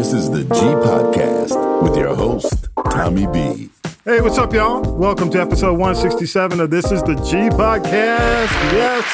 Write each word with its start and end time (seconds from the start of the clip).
This 0.00 0.14
is 0.14 0.30
the 0.30 0.44
G 0.44 0.48
Podcast 0.48 1.82
with 1.82 1.94
your 1.94 2.14
host, 2.14 2.70
Tommy 2.90 3.26
B. 3.26 3.68
Hey, 4.06 4.22
what's 4.22 4.38
up, 4.38 4.50
y'all? 4.54 4.80
Welcome 4.96 5.28
to 5.32 5.38
episode 5.38 5.72
167 5.72 6.58
of 6.58 6.70
This 6.70 6.90
is 6.90 7.02
the 7.02 7.16
G 7.16 7.50
Podcast. 7.54 8.48
Yes. 8.72 9.04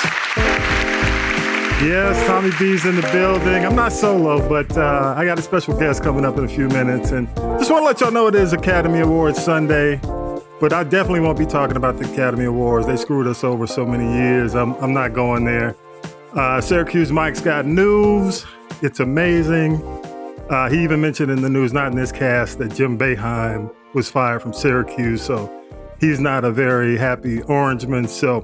Yes, 1.82 2.26
Tommy 2.28 2.52
B's 2.60 2.86
in 2.86 2.94
the 2.94 3.08
building. 3.10 3.66
I'm 3.66 3.74
not 3.74 3.90
solo, 3.90 4.48
but 4.48 4.78
uh, 4.78 5.14
I 5.16 5.24
got 5.24 5.40
a 5.40 5.42
special 5.42 5.76
guest 5.76 6.04
coming 6.04 6.24
up 6.24 6.38
in 6.38 6.44
a 6.44 6.48
few 6.48 6.68
minutes. 6.68 7.10
And 7.10 7.26
just 7.34 7.68
want 7.68 7.82
to 7.82 7.86
let 7.86 8.00
y'all 8.00 8.12
know 8.12 8.28
it 8.28 8.36
is 8.36 8.52
Academy 8.52 9.00
Awards 9.00 9.42
Sunday. 9.42 9.96
But 10.60 10.72
I 10.72 10.84
definitely 10.84 11.18
won't 11.18 11.36
be 11.36 11.46
talking 11.46 11.76
about 11.76 11.98
the 11.98 12.08
Academy 12.12 12.44
Awards. 12.44 12.86
They 12.86 12.96
screwed 12.96 13.26
us 13.26 13.42
over 13.42 13.66
so 13.66 13.84
many 13.84 14.04
years. 14.04 14.54
I'm, 14.54 14.74
I'm 14.74 14.94
not 14.94 15.14
going 15.14 15.46
there. 15.46 15.74
Uh, 16.32 16.60
Syracuse 16.60 17.10
Mike's 17.10 17.40
got 17.40 17.66
news. 17.66 18.46
It's 18.82 19.00
amazing. 19.00 19.82
Uh, 20.48 20.70
he 20.70 20.82
even 20.84 21.00
mentioned 21.00 21.30
in 21.30 21.42
the 21.42 21.50
news, 21.50 21.72
not 21.72 21.90
in 21.90 21.96
this 21.96 22.12
cast, 22.12 22.58
that 22.58 22.72
Jim 22.74 22.96
Boeheim 22.96 23.74
was 23.94 24.08
fired 24.08 24.42
from 24.42 24.52
Syracuse. 24.52 25.22
So 25.22 25.52
he's 26.00 26.20
not 26.20 26.44
a 26.44 26.52
very 26.52 26.96
happy 26.96 27.38
Orangeman. 27.40 28.08
So 28.08 28.40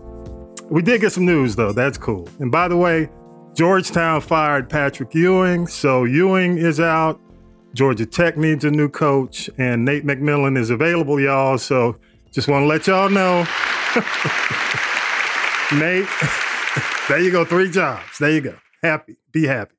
we 0.69 0.83
did 0.83 1.01
get 1.01 1.13
some 1.13 1.27
news, 1.27 1.55
though. 1.55 1.73
That's 1.73 1.99
cool. 1.99 2.29
And 2.41 2.51
by 2.51 2.67
the 2.67 2.77
way, 2.77 3.09
Georgetown 3.55 4.21
fired 4.21 4.69
Patrick 4.69 5.15
Ewing. 5.15 5.67
So 5.69 6.05
Ewing 6.05 6.59
is 6.59 6.81
out. 6.81 7.21
Georgia 7.75 8.05
Tech 8.05 8.37
needs 8.37 8.65
a 8.65 8.71
new 8.71 8.89
coach, 8.89 9.49
and 9.57 9.85
Nate 9.85 10.05
McMillan 10.05 10.59
is 10.59 10.71
available, 10.71 11.21
y'all. 11.21 11.57
So 11.57 11.97
just 12.33 12.49
want 12.49 12.65
to 12.65 12.67
let 12.67 12.87
y'all 12.87 13.09
know. 13.09 13.47
Nate, 15.79 16.09
there 17.09 17.21
you 17.21 17.31
go. 17.31 17.45
Three 17.45 17.71
jobs. 17.71 18.19
There 18.19 18.31
you 18.31 18.41
go. 18.41 18.57
Happy. 18.83 19.17
Be 19.31 19.47
happy. 19.47 19.75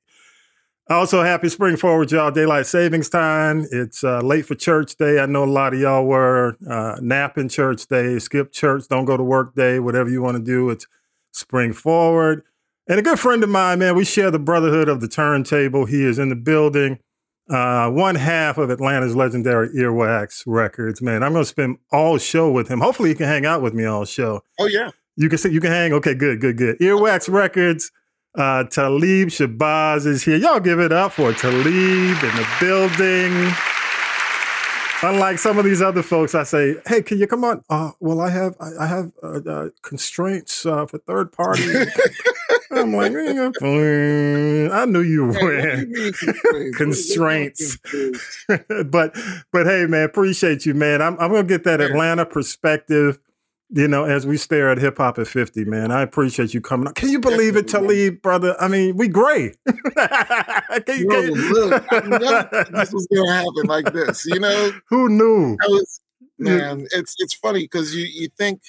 Also, 0.89 1.23
happy 1.23 1.47
spring 1.47 1.77
forward, 1.77 2.11
y'all. 2.11 2.29
Daylight 2.29 2.65
savings 2.65 3.07
time. 3.09 3.65
It's 3.71 4.03
uh, 4.03 4.19
late 4.19 4.45
for 4.45 4.55
church 4.55 4.97
day. 4.97 5.19
I 5.19 5.25
know 5.25 5.45
a 5.45 5.45
lot 5.45 5.73
of 5.73 5.79
y'all 5.79 6.05
were 6.05 6.57
uh, 6.69 6.97
napping 7.01 7.47
church 7.47 7.87
day, 7.87 8.19
skip 8.19 8.51
church, 8.51 8.89
don't 8.89 9.05
go 9.05 9.15
to 9.15 9.23
work 9.23 9.55
day, 9.55 9.79
whatever 9.79 10.09
you 10.09 10.21
want 10.21 10.37
to 10.37 10.43
do. 10.43 10.69
It's 10.69 10.85
spring 11.31 11.71
forward. 11.71 12.43
And 12.87 12.99
a 12.99 13.01
good 13.01 13.17
friend 13.17 13.41
of 13.43 13.49
mine, 13.49 13.79
man, 13.79 13.95
we 13.95 14.03
share 14.03 14.29
the 14.29 14.39
brotherhood 14.39 14.89
of 14.89 14.99
the 14.99 15.07
turntable. 15.07 15.85
He 15.85 16.03
is 16.03 16.19
in 16.19 16.27
the 16.27 16.35
building 16.35 16.99
uh, 17.49 17.89
one 17.89 18.15
half 18.15 18.57
of 18.57 18.69
Atlanta's 18.69 19.15
legendary 19.15 19.69
Earwax 19.69 20.43
Records. 20.45 21.01
Man, 21.01 21.23
I'm 21.23 21.31
going 21.31 21.43
to 21.43 21.49
spend 21.49 21.77
all 21.93 22.17
show 22.17 22.51
with 22.51 22.67
him. 22.67 22.81
Hopefully, 22.81 23.09
he 23.09 23.15
can 23.15 23.27
hang 23.27 23.45
out 23.45 23.61
with 23.61 23.73
me 23.73 23.85
all 23.85 24.03
show. 24.03 24.41
Oh 24.59 24.65
yeah, 24.65 24.91
you 25.15 25.29
can 25.29 25.37
see 25.37 25.49
you 25.49 25.61
can 25.61 25.71
hang. 25.71 25.93
Okay, 25.93 26.13
good, 26.13 26.41
good, 26.41 26.57
good. 26.57 26.77
Earwax 26.79 27.31
Records. 27.31 27.91
Uh, 28.35 28.63
Talib 28.63 29.29
Shabazz 29.29 30.07
is 30.07 30.23
here. 30.23 30.37
Y'all 30.37 30.59
give 30.59 30.79
it 30.79 30.91
up 30.91 31.11
for 31.11 31.33
Talib 31.33 31.67
in 31.67 32.35
the 32.35 32.47
building. 32.59 33.53
Unlike 35.03 35.37
some 35.37 35.59
of 35.59 35.65
these 35.65 35.81
other 35.81 36.01
folks, 36.01 36.33
I 36.33 36.43
say, 36.43 36.77
"Hey, 36.87 37.03
can 37.03 37.19
you 37.19 37.27
come 37.27 37.43
on?" 37.43 37.61
Uh, 37.69 37.91
well, 37.99 38.21
I 38.21 38.29
have 38.29 38.55
I, 38.59 38.69
I 38.79 38.87
have 38.87 39.11
uh, 39.21 39.39
uh, 39.45 39.69
constraints 39.81 40.65
uh, 40.65 40.85
for 40.85 40.97
third 40.99 41.31
party. 41.31 41.63
I'm 42.71 42.93
like, 42.93 43.11
I 43.11 44.85
knew 44.85 45.01
you 45.01 45.25
were 45.25 45.85
constraints. 46.75 47.77
but 48.85 49.15
but 49.51 49.67
hey, 49.67 49.85
man, 49.87 50.05
appreciate 50.05 50.65
you, 50.65 50.73
man. 50.73 51.01
I'm 51.01 51.19
I'm 51.19 51.31
gonna 51.31 51.43
get 51.43 51.65
that 51.65 51.81
Atlanta 51.81 52.25
perspective. 52.25 53.19
You 53.75 53.87
know, 53.87 54.05
as 54.05 54.27
we 54.27 54.37
stare 54.37 54.69
at 54.69 54.77
hip 54.77 54.97
hop 54.97 55.17
at 55.17 55.27
50, 55.27 55.65
man, 55.65 55.89
I 55.89 56.03
appreciate 56.03 56.53
you 56.53 56.61
coming. 56.61 56.93
Can 56.93 57.09
you 57.09 57.19
believe 57.19 57.55
it, 57.55 57.67
Talib, 57.67 58.21
brother? 58.21 58.55
I 58.59 58.67
mean, 58.67 58.95
we 58.97 59.07
gray. 59.07 59.51
can 59.65 60.99
you, 60.99 61.07
can 61.07 61.23
you... 61.23 61.33
Look, 61.33 61.83
I 61.91 61.99
never 62.07 62.65
this 62.71 62.93
was 62.93 63.07
gonna 63.07 63.33
happen 63.33 63.65
like 63.65 63.91
this. 63.91 64.27
You 64.27 64.39
know, 64.39 64.71
who 64.89 65.09
knew? 65.09 65.57
Was, 65.67 66.01
man, 66.37 66.85
it's 66.91 67.15
it's 67.17 67.33
funny 67.33 67.63
because 67.63 67.95
you 67.95 68.05
you 68.05 68.27
think 68.37 68.61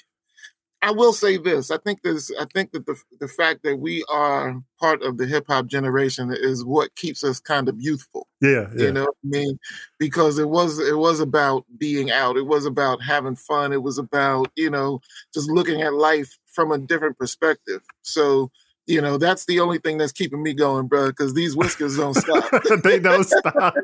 I 0.84 0.90
will 0.90 1.14
say 1.14 1.38
this. 1.38 1.70
I 1.70 1.78
think 1.78 2.02
this. 2.02 2.30
I 2.38 2.44
think 2.52 2.72
that 2.72 2.84
the 2.84 2.94
the 3.18 3.26
fact 3.26 3.62
that 3.62 3.78
we 3.78 4.04
are 4.10 4.62
part 4.78 5.02
of 5.02 5.16
the 5.16 5.26
hip 5.26 5.46
hop 5.48 5.64
generation 5.64 6.30
is 6.30 6.62
what 6.62 6.94
keeps 6.94 7.24
us 7.24 7.40
kind 7.40 7.70
of 7.70 7.80
youthful. 7.80 8.28
Yeah, 8.42 8.68
yeah, 8.76 8.84
you 8.84 8.92
know 8.92 9.04
what 9.04 9.16
I 9.24 9.28
mean? 9.28 9.58
Because 9.98 10.38
it 10.38 10.50
was 10.50 10.78
it 10.78 10.98
was 10.98 11.20
about 11.20 11.64
being 11.78 12.10
out. 12.10 12.36
It 12.36 12.46
was 12.46 12.66
about 12.66 13.02
having 13.02 13.34
fun. 13.34 13.72
It 13.72 13.82
was 13.82 13.96
about 13.96 14.52
you 14.56 14.68
know 14.68 15.00
just 15.32 15.48
looking 15.48 15.80
at 15.80 15.94
life 15.94 16.38
from 16.44 16.70
a 16.70 16.76
different 16.76 17.16
perspective. 17.16 17.80
So 18.02 18.50
you 18.86 19.00
know 19.00 19.16
that's 19.16 19.46
the 19.46 19.60
only 19.60 19.78
thing 19.78 19.96
that's 19.96 20.12
keeping 20.12 20.42
me 20.42 20.52
going, 20.52 20.86
bro. 20.86 21.06
Because 21.06 21.32
these 21.32 21.56
whiskers 21.56 21.96
don't 21.96 22.12
stop. 22.12 22.44
they 22.82 22.98
don't 22.98 23.24
stop. 23.24 23.74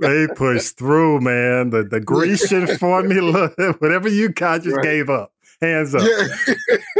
they 0.00 0.26
push 0.34 0.70
through, 0.70 1.20
man. 1.20 1.70
The 1.70 1.84
the 1.84 2.00
Grecian 2.00 2.66
formula, 2.78 3.52
whatever 3.78 4.08
you 4.08 4.30
got, 4.30 4.62
just 4.62 4.74
right. 4.74 4.82
gave 4.82 5.08
up 5.08 5.31
hands 5.62 5.94
up. 5.94 6.02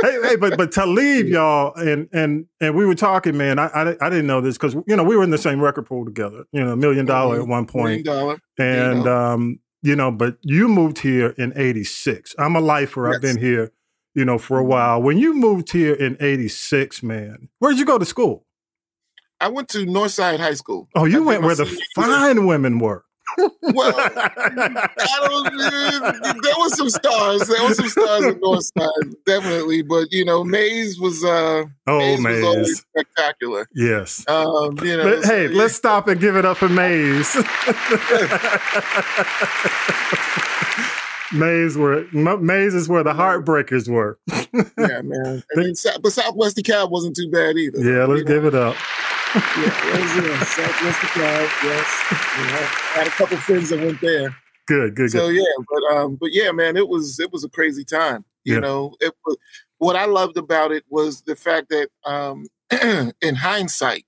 hey, 0.02 0.18
hey, 0.22 0.36
but 0.36 0.56
but 0.56 0.72
Talib, 0.72 1.26
y'all, 1.26 1.74
and 1.74 2.08
and 2.12 2.46
and 2.60 2.74
we 2.74 2.86
were 2.86 2.94
talking, 2.94 3.36
man. 3.36 3.58
I 3.58 3.66
I, 3.66 3.96
I 4.00 4.08
didn't 4.08 4.26
know 4.26 4.40
this 4.40 4.56
because 4.56 4.74
you 4.86 4.96
know 4.96 5.04
we 5.04 5.16
were 5.16 5.24
in 5.24 5.30
the 5.30 5.38
same 5.38 5.60
record 5.60 5.86
pool 5.86 6.04
together. 6.04 6.44
You 6.52 6.64
know, 6.64 6.76
million 6.76 7.04
dollar 7.04 7.34
mm-hmm. 7.34 7.42
at 7.42 7.48
one 7.48 7.66
point, 7.66 8.04
dollar, 8.06 8.38
and 8.58 9.06
um, 9.06 9.60
you 9.82 9.96
know, 9.96 10.10
but 10.10 10.38
you 10.42 10.68
moved 10.68 10.98
here 10.98 11.30
in 11.36 11.52
'86. 11.56 12.34
I'm 12.38 12.56
a 12.56 12.60
lifer. 12.60 13.08
Yes. 13.08 13.16
I've 13.16 13.22
been 13.22 13.38
here, 13.38 13.72
you 14.14 14.24
know, 14.24 14.38
for 14.38 14.58
a 14.58 14.62
mm-hmm. 14.62 14.70
while. 14.70 15.02
When 15.02 15.18
you 15.18 15.34
moved 15.34 15.72
here 15.72 15.94
in 15.94 16.16
'86, 16.20 17.02
man, 17.02 17.48
where'd 17.58 17.78
you 17.78 17.84
go 17.84 17.98
to 17.98 18.04
school? 18.04 18.46
I 19.40 19.48
went 19.48 19.68
to 19.70 19.78
Northside 19.78 20.38
High 20.38 20.54
School. 20.54 20.88
Oh, 20.94 21.04
you 21.04 21.22
I 21.24 21.26
went 21.26 21.42
where 21.42 21.56
the 21.56 21.66
fine 21.96 22.46
women 22.46 22.78
were 22.78 23.04
well, 23.38 23.94
I 23.98 25.18
don't. 25.26 26.42
There 26.42 26.54
was 26.58 26.76
some 26.76 26.90
stars. 26.90 27.48
There 27.48 27.62
was 27.62 27.76
some 27.76 27.88
stars 27.88 28.24
on 28.24 28.34
Northside, 28.40 29.14
definitely. 29.26 29.82
But 29.82 30.12
you 30.12 30.24
know, 30.24 30.44
Mays 30.44 30.98
was. 30.98 31.22
uh 31.24 31.64
Oh, 31.86 31.98
Maze, 31.98 32.20
Mays. 32.20 32.36
was 32.36 32.44
always 32.44 32.78
spectacular. 32.80 33.68
Yes. 33.74 34.24
Um, 34.28 34.78
you 34.82 34.96
know. 34.96 35.04
But, 35.04 35.24
so, 35.24 35.28
hey, 35.28 35.48
yeah. 35.48 35.58
let's 35.58 35.74
stop 35.74 36.08
and 36.08 36.20
give 36.20 36.36
it 36.36 36.44
up 36.44 36.56
for 36.56 36.68
Mays. 36.68 37.34
Mays 41.32 41.78
were 41.78 42.04
Mays 42.12 42.74
is 42.74 42.88
where 42.88 43.02
the 43.02 43.14
heartbreakers 43.14 43.88
were. 43.88 44.18
yeah, 44.28 45.00
man. 45.02 45.42
I 45.56 45.58
mean, 45.58 45.74
but 46.02 46.12
Southwest 46.12 46.58
DeKalb 46.58 46.90
wasn't 46.90 47.16
too 47.16 47.30
bad 47.30 47.56
either. 47.56 47.78
Yeah, 47.78 48.04
let's 48.04 48.24
give 48.24 48.42
know? 48.42 48.48
it 48.48 48.54
up 48.54 48.76
yeah, 49.34 50.44
Southwest 50.44 50.98
DeKalb. 50.98 51.48
Yes, 51.64 52.02
you 52.38 52.44
know, 52.44 52.58
I 52.58 52.98
had 52.98 53.06
a 53.06 53.10
couple 53.10 53.36
friends 53.38 53.70
that 53.70 53.80
went 53.80 54.00
there. 54.00 54.34
Good, 54.66 54.94
good. 54.94 55.10
So 55.10 55.28
good. 55.28 55.36
yeah, 55.36 55.64
but 55.70 55.96
um, 55.96 56.16
but 56.16 56.32
yeah, 56.32 56.52
man, 56.52 56.76
it 56.76 56.88
was 56.88 57.18
it 57.18 57.32
was 57.32 57.44
a 57.44 57.48
crazy 57.48 57.84
time. 57.84 58.24
You 58.44 58.54
yeah. 58.54 58.60
know, 58.60 58.94
it 59.00 59.14
was 59.24 59.36
what 59.78 59.96
I 59.96 60.04
loved 60.04 60.36
about 60.36 60.72
it 60.72 60.84
was 60.90 61.22
the 61.22 61.34
fact 61.34 61.70
that 61.70 61.88
um, 62.04 62.46
in 63.22 63.34
hindsight, 63.34 64.04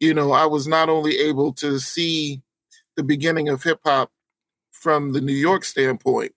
you 0.00 0.12
know, 0.12 0.32
I 0.32 0.46
was 0.46 0.66
not 0.66 0.88
only 0.88 1.18
able 1.18 1.52
to 1.54 1.78
see 1.78 2.42
the 2.96 3.04
beginning 3.04 3.48
of 3.48 3.62
hip 3.62 3.80
hop 3.84 4.10
from 4.72 5.12
the 5.12 5.20
New 5.20 5.34
York 5.34 5.64
standpoint, 5.64 6.32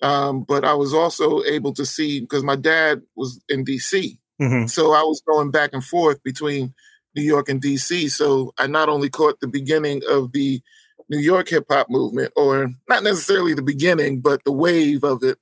um, 0.00 0.44
but 0.44 0.64
I 0.64 0.74
was 0.74 0.94
also 0.94 1.42
able 1.44 1.72
to 1.74 1.84
see 1.84 2.20
because 2.20 2.44
my 2.44 2.56
dad 2.56 3.02
was 3.16 3.42
in 3.48 3.64
DC, 3.64 4.16
mm-hmm. 4.40 4.66
so 4.66 4.92
I 4.92 5.02
was 5.02 5.22
going 5.26 5.50
back 5.50 5.70
and 5.72 5.84
forth 5.84 6.22
between 6.22 6.72
New 7.14 7.22
York 7.22 7.48
and 7.48 7.62
DC. 7.62 8.10
So 8.10 8.52
I 8.58 8.66
not 8.66 8.88
only 8.88 9.08
caught 9.08 9.40
the 9.40 9.48
beginning 9.48 10.02
of 10.08 10.32
the 10.32 10.60
New 11.08 11.18
York 11.18 11.48
hip 11.48 11.66
hop 11.70 11.90
movement, 11.90 12.32
or 12.36 12.70
not 12.88 13.02
necessarily 13.02 13.54
the 13.54 13.62
beginning, 13.62 14.20
but 14.20 14.42
the 14.44 14.52
wave 14.52 15.04
of 15.04 15.22
it, 15.22 15.38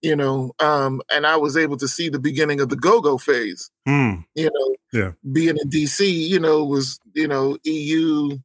you 0.00 0.16
know, 0.16 0.52
um, 0.58 1.00
and 1.10 1.26
I 1.26 1.36
was 1.36 1.56
able 1.56 1.76
to 1.76 1.88
see 1.88 2.08
the 2.08 2.18
beginning 2.18 2.60
of 2.60 2.68
the 2.68 2.76
go 2.76 3.00
go 3.00 3.18
phase. 3.18 3.70
Mm. 3.86 4.24
You 4.34 4.50
know, 4.52 4.76
yeah. 4.92 5.12
being 5.32 5.56
in 5.62 5.70
DC, 5.70 6.00
you 6.06 6.40
know, 6.40 6.64
was, 6.64 6.98
you 7.14 7.28
know, 7.28 7.56
EU, 7.64 8.38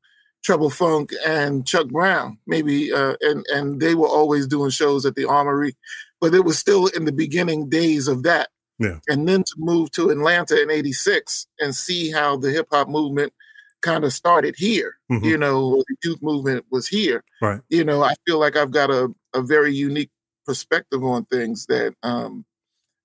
Trouble 0.43 0.69
Funk, 0.69 1.11
and 1.25 1.65
Chuck 1.65 1.87
Brown, 1.87 2.37
maybe, 2.47 2.93
uh, 2.93 3.15
and, 3.21 3.45
and 3.53 3.79
they 3.79 3.95
were 3.95 4.07
always 4.07 4.47
doing 4.47 4.69
shows 4.69 5.05
at 5.05 5.15
the 5.15 5.25
Armory, 5.25 5.75
but 6.21 6.33
it 6.33 6.45
was 6.45 6.59
still 6.59 6.87
in 6.87 7.05
the 7.05 7.11
beginning 7.11 7.69
days 7.69 8.07
of 8.07 8.23
that. 8.23 8.49
Yeah. 8.79 8.99
And 9.07 9.27
then 9.27 9.43
to 9.43 9.53
move 9.57 9.91
to 9.91 10.09
Atlanta 10.09 10.61
in 10.61 10.69
86 10.69 11.47
and 11.59 11.75
see 11.75 12.11
how 12.11 12.37
the 12.37 12.51
hip 12.51 12.67
hop 12.71 12.87
movement 12.87 13.33
kind 13.81 14.03
of 14.03 14.13
started 14.13 14.55
here. 14.57 14.97
Mm-hmm. 15.11 15.25
You 15.25 15.37
know, 15.37 15.83
the 15.87 15.95
youth 16.03 16.21
movement 16.21 16.65
was 16.71 16.87
here. 16.87 17.23
Right. 17.41 17.61
You 17.69 17.83
know, 17.83 18.03
I 18.03 18.13
feel 18.25 18.39
like 18.39 18.55
I've 18.55 18.71
got 18.71 18.89
a, 18.89 19.13
a 19.33 19.41
very 19.41 19.73
unique 19.73 20.11
perspective 20.45 21.03
on 21.03 21.25
things 21.25 21.65
that 21.67 21.93
um 22.03 22.45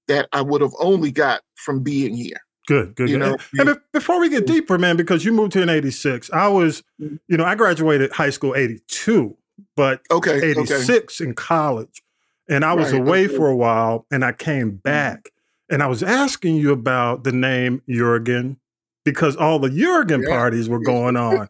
that 0.09 0.29
I 0.33 0.43
would 0.43 0.61
have 0.61 0.75
only 0.79 1.11
got 1.11 1.43
from 1.57 1.83
being 1.83 2.15
here. 2.15 2.41
Good, 2.67 2.95
good. 2.95 3.11
You 3.11 3.19
good. 3.19 3.39
Know, 3.55 3.65
and 3.73 3.81
before 3.93 4.21
we 4.21 4.29
get 4.29 4.47
deeper, 4.47 4.79
man, 4.79 4.97
because 4.97 5.25
you 5.25 5.33
moved 5.33 5.55
here 5.55 5.63
in 5.63 5.69
'86, 5.69 6.31
I 6.33 6.49
was, 6.49 6.83
mm-hmm. 7.01 7.17
you 7.29 7.37
know, 7.37 7.45
I 7.45 7.55
graduated 7.55 8.13
high 8.13 8.31
school 8.31 8.55
'82, 8.55 9.37
but 9.75 10.01
okay, 10.11 10.51
'86 10.51 11.21
okay. 11.21 11.29
in 11.29 11.35
college, 11.35 12.03
and 12.49 12.65
I 12.65 12.75
was 12.75 12.93
right, 12.93 13.01
away 13.01 13.27
okay. 13.27 13.37
for 13.37 13.49
a 13.49 13.57
while, 13.57 14.07
and 14.13 14.25
I 14.25 14.33
came 14.33 14.69
mm-hmm. 14.69 14.77
back, 14.77 15.31
and 15.73 15.83
I 15.83 15.87
was 15.87 16.03
asking 16.03 16.57
you 16.57 16.71
about 16.71 17.25
the 17.25 17.33
name 17.33 17.83
Jurgen 17.89 18.59
because 19.05 19.35
all 19.37 19.59
the 19.59 19.71
Jurgen 19.71 20.23
yeah. 20.23 20.29
parties 20.29 20.69
were 20.69 20.79
going 20.85 21.17
on, 21.17 21.49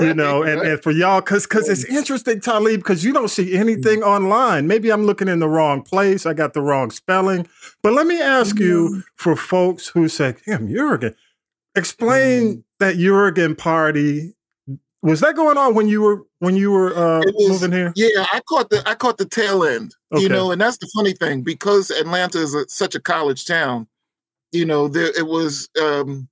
you 0.00 0.12
know, 0.12 0.42
and, 0.42 0.60
and 0.60 0.82
for 0.82 0.90
y'all, 0.90 1.22
cause, 1.22 1.46
cause 1.46 1.68
it's 1.68 1.84
interesting, 1.84 2.40
Talib, 2.40 2.80
because 2.80 3.04
you 3.04 3.12
don't 3.12 3.28
see 3.28 3.54
anything 3.54 4.00
mm-hmm. 4.00 4.08
online. 4.08 4.66
Maybe 4.66 4.90
I'm 4.90 5.04
looking 5.04 5.28
in 5.28 5.38
the 5.38 5.48
wrong 5.48 5.82
place. 5.82 6.26
I 6.26 6.34
got 6.34 6.52
the 6.52 6.60
wrong 6.60 6.90
spelling, 6.90 7.46
but 7.82 7.92
let 7.92 8.08
me 8.08 8.20
ask 8.20 8.56
mm-hmm. 8.56 8.64
you 8.64 9.02
for 9.14 9.36
folks 9.36 9.86
who 9.86 10.08
say, 10.08 10.34
damn, 10.44 10.68
Jurgen, 10.68 11.14
explain 11.76 12.42
mm-hmm. 12.42 12.60
that 12.80 12.96
Jurgen 12.96 13.54
party. 13.54 14.33
Was 15.04 15.20
that 15.20 15.36
going 15.36 15.58
on 15.58 15.74
when 15.74 15.86
you 15.86 16.00
were 16.00 16.22
when 16.38 16.56
you 16.56 16.70
were 16.70 16.96
uh, 16.96 17.20
was, 17.26 17.60
moving 17.60 17.72
here? 17.72 17.92
Yeah, 17.94 18.24
I 18.32 18.40
caught 18.48 18.70
the 18.70 18.82
I 18.88 18.94
caught 18.94 19.18
the 19.18 19.26
tail 19.26 19.62
end. 19.62 19.94
Okay. 20.10 20.22
You 20.22 20.30
know, 20.30 20.50
and 20.50 20.58
that's 20.58 20.78
the 20.78 20.90
funny 20.96 21.12
thing 21.12 21.42
because 21.42 21.90
Atlanta 21.90 22.38
is 22.38 22.54
a, 22.54 22.66
such 22.70 22.94
a 22.94 23.00
college 23.00 23.44
town. 23.44 23.86
You 24.50 24.64
know, 24.64 24.88
there 24.88 25.12
it 25.16 25.26
was. 25.26 25.68
Um, 25.80 26.28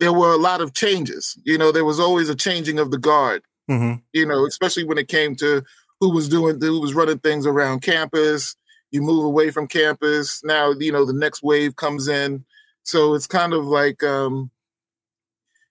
there 0.00 0.12
were 0.12 0.32
a 0.32 0.36
lot 0.36 0.60
of 0.60 0.74
changes. 0.74 1.38
You 1.44 1.56
know, 1.56 1.72
there 1.72 1.86
was 1.86 1.98
always 1.98 2.28
a 2.28 2.34
changing 2.34 2.78
of 2.78 2.90
the 2.90 2.98
guard. 2.98 3.42
Mm-hmm. 3.70 3.94
You 4.12 4.26
know, 4.26 4.44
especially 4.44 4.84
when 4.84 4.98
it 4.98 5.08
came 5.08 5.34
to 5.36 5.64
who 5.98 6.10
was 6.10 6.28
doing 6.28 6.60
who 6.60 6.82
was 6.82 6.92
running 6.92 7.20
things 7.20 7.46
around 7.46 7.80
campus. 7.80 8.54
You 8.90 9.00
move 9.00 9.24
away 9.24 9.50
from 9.50 9.66
campus. 9.66 10.44
Now, 10.44 10.72
you 10.78 10.92
know, 10.92 11.06
the 11.06 11.14
next 11.14 11.42
wave 11.42 11.76
comes 11.76 12.06
in. 12.08 12.44
So 12.82 13.14
it's 13.14 13.26
kind 13.26 13.54
of 13.54 13.64
like 13.64 14.02
um, 14.02 14.50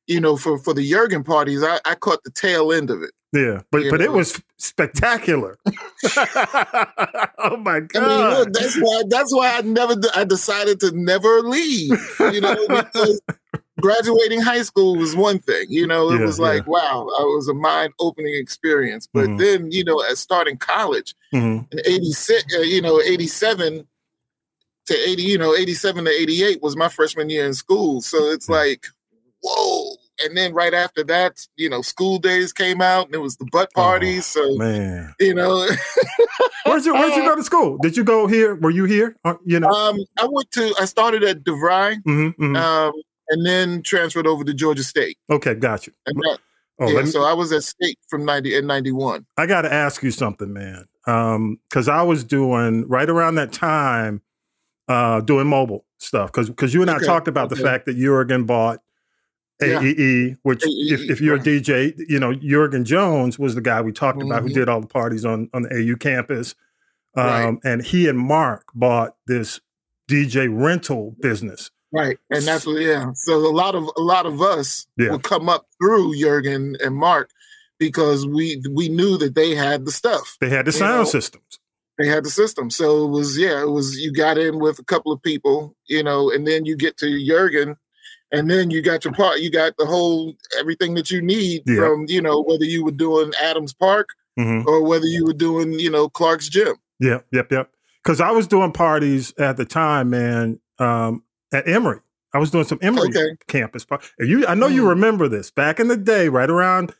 you 0.07 0.19
know, 0.19 0.38
for 0.38 0.57
for 0.57 0.73
the 0.73 0.88
Jurgen 0.88 1.23
parties, 1.23 1.63
I, 1.63 1.79
I 1.85 1.95
caught 1.95 2.23
the 2.23 2.31
tail 2.31 2.71
end 2.71 2.89
of 2.89 3.01
it. 3.01 3.11
Yeah, 3.33 3.61
but 3.71 3.83
but 3.89 4.00
know? 4.00 4.05
it 4.05 4.11
was 4.11 4.41
spectacular. 4.57 5.57
oh 6.17 7.57
my 7.57 7.79
god! 7.79 8.03
I 8.03 8.07
mean, 8.07 8.29
look, 8.29 8.53
that's 8.53 8.77
why 8.77 9.03
that's 9.07 9.33
why 9.33 9.57
I 9.57 9.61
never 9.61 9.95
I 10.15 10.23
decided 10.23 10.79
to 10.81 10.91
never 10.91 11.41
leave. 11.41 12.00
You 12.19 12.41
know, 12.41 12.55
because 12.67 13.21
graduating 13.81 14.41
high 14.41 14.61
school 14.61 14.95
was 14.97 15.15
one 15.15 15.39
thing. 15.39 15.65
You 15.69 15.88
know, 15.88 16.11
it 16.11 16.19
yeah, 16.19 16.25
was 16.25 16.39
like 16.39 16.63
yeah. 16.63 16.69
wow, 16.69 17.07
it 17.07 17.35
was 17.35 17.47
a 17.47 17.55
mind 17.55 17.94
opening 18.00 18.35
experience. 18.35 19.07
But 19.11 19.25
mm-hmm. 19.25 19.38
then 19.38 19.71
you 19.71 19.83
know, 19.83 20.00
as 20.01 20.19
starting 20.19 20.57
college 20.57 21.15
mm-hmm. 21.33 21.65
in 21.71 21.79
eighty 21.85 22.11
six, 22.11 22.55
uh, 22.55 22.61
you 22.61 22.81
know, 22.81 23.01
eighty 23.01 23.27
seven 23.27 23.88
to 24.85 24.94
80, 24.94 25.23
you 25.23 25.38
know, 25.38 25.55
87 25.55 26.05
to 26.05 26.11
88 26.11 26.61
was 26.61 26.75
my 26.75 26.89
freshman 26.89 27.29
year 27.29 27.45
in 27.45 27.53
school. 27.53 28.01
So 28.01 28.17
it's 28.31 28.50
like, 28.50 28.85
whoa. 29.41 29.82
And 30.19 30.38
then 30.38 30.54
right 30.54 30.74
after 30.74 31.04
that, 31.06 31.45
you 31.56 31.69
know, 31.69 31.81
school 31.81 32.19
days 32.19 32.54
came 32.54 32.81
out 32.81 33.07
and 33.07 33.15
it 33.15 33.19
was 33.19 33.38
the 33.38 33.45
butt 33.51 33.71
parties. 33.74 34.36
Oh, 34.38 34.51
so 34.51 34.57
man, 34.57 35.13
you 35.19 35.33
know, 35.33 35.68
where'd 36.65 36.86
you 36.86 36.94
where'd 36.94 37.15
you 37.15 37.24
go 37.24 37.36
to 37.36 37.44
school? 37.44 37.77
Did 37.81 37.98
you 37.98 38.04
go 38.04 38.27
here? 38.27 38.56
Were 38.56 38.69
you 38.69 38.86
here? 38.86 39.15
Uh, 39.25 39.36
you 39.45 39.60
know, 39.60 39.69
um, 39.69 39.98
I 40.19 40.27
went 40.30 40.51
to 40.51 40.74
I 40.80 40.86
started 40.86 41.24
at 41.24 41.44
DeVry, 41.44 42.04
mm-hmm, 42.04 42.44
mm-hmm. 42.44 42.56
Um, 42.56 42.94
and 43.30 43.45
then 43.45 43.81
transferred 43.81 44.27
over 44.27 44.44
to 44.44 44.54
Georgia 44.54 44.83
State. 44.83 45.18
Okay, 45.30 45.56
got 45.56 45.88
you. 45.88 45.94
That, 46.06 46.39
oh, 46.80 46.89
yeah, 46.89 47.01
me, 47.01 47.10
so 47.10 47.24
I 47.24 47.33
was 47.33 47.51
at 47.51 47.63
State 47.63 47.98
from 48.07 48.24
ninety 48.24 48.56
and 48.56 48.68
ninety 48.68 48.92
one. 48.92 49.25
I 49.38 49.48
got 49.48 49.63
to 49.63 49.74
ask 49.74 50.04
you 50.04 50.12
something, 50.12 50.54
man, 50.54 50.86
because 51.06 51.89
um, 51.89 51.95
I 51.95 52.04
was 52.04 52.24
doing 52.24 52.88
right 52.88 53.10
around 53.10 53.36
that 53.36 53.51
time, 53.51 54.21
uh, 54.88 55.21
doing 55.21 55.48
mobile 55.48 55.86
stuff 55.98 56.31
because 56.31 56.50
because 56.50 56.74
you 56.74 56.81
and 56.81 56.89
okay. 56.89 57.04
I 57.04 57.07
talked 57.07 57.27
about 57.27 57.51
okay. 57.51 57.56
the 57.56 57.68
fact 57.68 57.86
that 57.88 57.98
Jurgen 57.98 58.45
bought 58.45 58.81
AEE, 59.69 60.30
yeah. 60.30 60.36
which 60.44 60.63
AEE, 60.63 60.92
if, 60.92 61.10
if 61.10 61.21
you're 61.21 61.38
right. 61.38 61.48
a 61.48 61.50
DJ, 61.50 61.94
you 62.07 62.19
know, 62.19 62.33
Jurgen 62.33 62.86
Jones 62.86 63.38
was 63.39 63.56
the 63.56 63.62
guy 63.62 63.81
we 63.81 63.92
talked 63.92 64.19
mm-hmm. 64.19 64.27
about 64.27 64.42
who 64.44 64.50
mm-hmm. 64.50 64.60
did 64.60 64.69
all 64.69 64.81
the 64.81 64.88
parties 64.88 65.25
on, 65.25 65.50
on 65.54 65.63
the 65.63 65.69
AU 65.74 65.95
campus. 65.98 66.56
Um, 67.15 67.25
right. 67.25 67.57
And 67.63 67.86
he 67.86 68.07
and 68.07 68.18
Mark 68.18 68.65
bought 68.74 69.15
this 69.27 69.62
DJ 70.10 70.48
rental 70.51 71.15
business. 71.21 71.71
Right. 71.92 72.18
And 72.31 72.44
that's 72.44 72.65
what, 72.65 72.81
yeah. 72.81 73.12
So 73.13 73.36
a 73.36 73.54
lot 73.54 73.75
of, 73.75 73.88
a 73.98 74.01
lot 74.01 74.25
of 74.25 74.42
us 74.42 74.88
yeah. 74.98 75.12
would 75.12 75.24
come 75.24 75.48
up 75.48 75.68
through 75.80 76.19
Jurgen 76.19 76.75
and 76.83 76.95
Mark 76.95 77.30
because 77.77 78.25
we, 78.25 78.62
we 78.71 78.89
knew 78.89 79.18
that 79.18 79.36
they 79.36 79.54
had 79.54 79.86
the 79.86 79.92
stuff. 79.92 80.38
They 80.42 80.50
had 80.50 80.65
the 80.65 80.71
sound 80.71 81.01
know? 81.01 81.06
systems. 81.06 81.60
They 82.00 82.07
had 82.07 82.24
the 82.24 82.31
system. 82.31 82.71
So 82.71 83.06
it 83.06 83.10
was, 83.10 83.38
yeah, 83.38 83.62
it 83.62 83.69
was, 83.69 84.00
you 84.00 84.12
got 84.12 84.39
in 84.39 84.57
with 84.57 84.80
a 84.80 84.83
couple 84.83 85.12
of 85.12 85.21
people, 85.21 85.75
you 85.86 86.01
know, 86.01 86.31
and 86.31 86.48
then 86.48 86.65
you 86.65 86.75
get 86.75 86.98
to 86.98 87.24
Jurgen 87.24 87.77
and 88.33 88.50
then 88.50 88.71
you 88.71 88.81
got 88.81 89.06
your 89.06 89.13
part 89.13 89.39
you 89.39 89.50
got 89.50 89.77
the 89.77 89.85
whole 89.85 90.33
everything 90.59 90.95
that 90.95 91.09
you 91.09 91.21
need 91.21 91.62
yeah. 91.65 91.77
from 91.77 92.06
you 92.09 92.21
know 92.21 92.41
whether 92.41 92.65
you 92.65 92.83
were 92.83 92.91
doing 92.91 93.31
adams 93.41 93.74
park 93.74 94.09
mm-hmm. 94.38 94.68
or 94.68 94.83
whether 94.83 95.06
you 95.06 95.25
were 95.25 95.33
doing 95.33 95.71
you 95.74 95.89
know 95.89 96.09
clark's 96.09 96.50
gym 96.50 96.75
yeah 97.00 97.19
yep 97.31 97.50
yep 97.51 97.71
because 98.03 98.19
i 98.19 98.31
was 98.31 98.47
doing 98.47 98.71
parties 98.71 99.33
at 99.38 99.56
the 99.56 99.65
time 99.65 100.09
man 100.09 100.59
um, 100.80 101.24
at 101.53 101.65
emory 101.68 102.00
i 102.33 102.38
was 102.38 102.51
doing 102.51 102.65
some 102.65 102.80
emory 102.81 103.07
okay. 103.09 103.38
campus 103.47 103.85
party 103.85 104.06
you 104.19 104.45
i 104.47 104.56
know 104.56 104.68
mm. 104.68 104.74
you 104.74 104.89
remember 104.89 105.29
this 105.29 105.51
back 105.51 105.79
in 105.79 105.88
the 105.88 105.97
day 105.97 106.27
right 106.27 106.50
around 106.50 106.94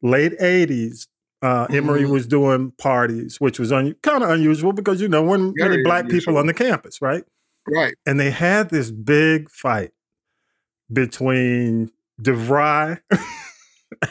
late 0.00 0.32
80s 0.38 1.08
uh, 1.42 1.66
Emory 1.70 2.00
mm-hmm. 2.00 2.12
was 2.12 2.26
doing 2.26 2.72
parties, 2.78 3.38
which 3.40 3.58
was 3.58 3.70
un- 3.70 3.94
kind 4.02 4.24
of 4.24 4.30
unusual 4.30 4.72
because 4.72 5.02
you 5.02 5.06
know 5.06 5.22
when 5.22 5.52
many 5.54 5.82
black 5.82 6.04
unusual. 6.04 6.32
people 6.32 6.38
on 6.38 6.46
the 6.46 6.54
campus, 6.54 7.02
right? 7.02 7.24
Right. 7.68 7.94
And 8.06 8.18
they 8.18 8.30
had 8.30 8.70
this 8.70 8.90
big 8.90 9.50
fight 9.50 9.92
between 10.92 11.90
DeVry, 12.20 13.00
the, 13.10 14.06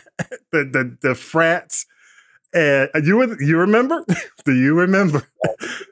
the 0.52 0.98
the 1.02 1.16
frats, 1.16 1.86
and 2.54 2.90
uh, 2.96 3.00
you 3.04 3.36
you 3.40 3.58
remember? 3.58 4.06
Do 4.46 4.54
you 4.54 4.76
remember? 4.76 5.28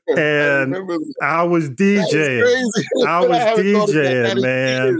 and 0.07 0.75
I, 0.75 0.77
remember 0.77 0.97
I 1.21 1.43
was 1.43 1.69
DJing. 1.69 2.69
I 3.05 3.25
was 3.25 3.59
DJing, 3.59 4.41
man. 4.41 4.97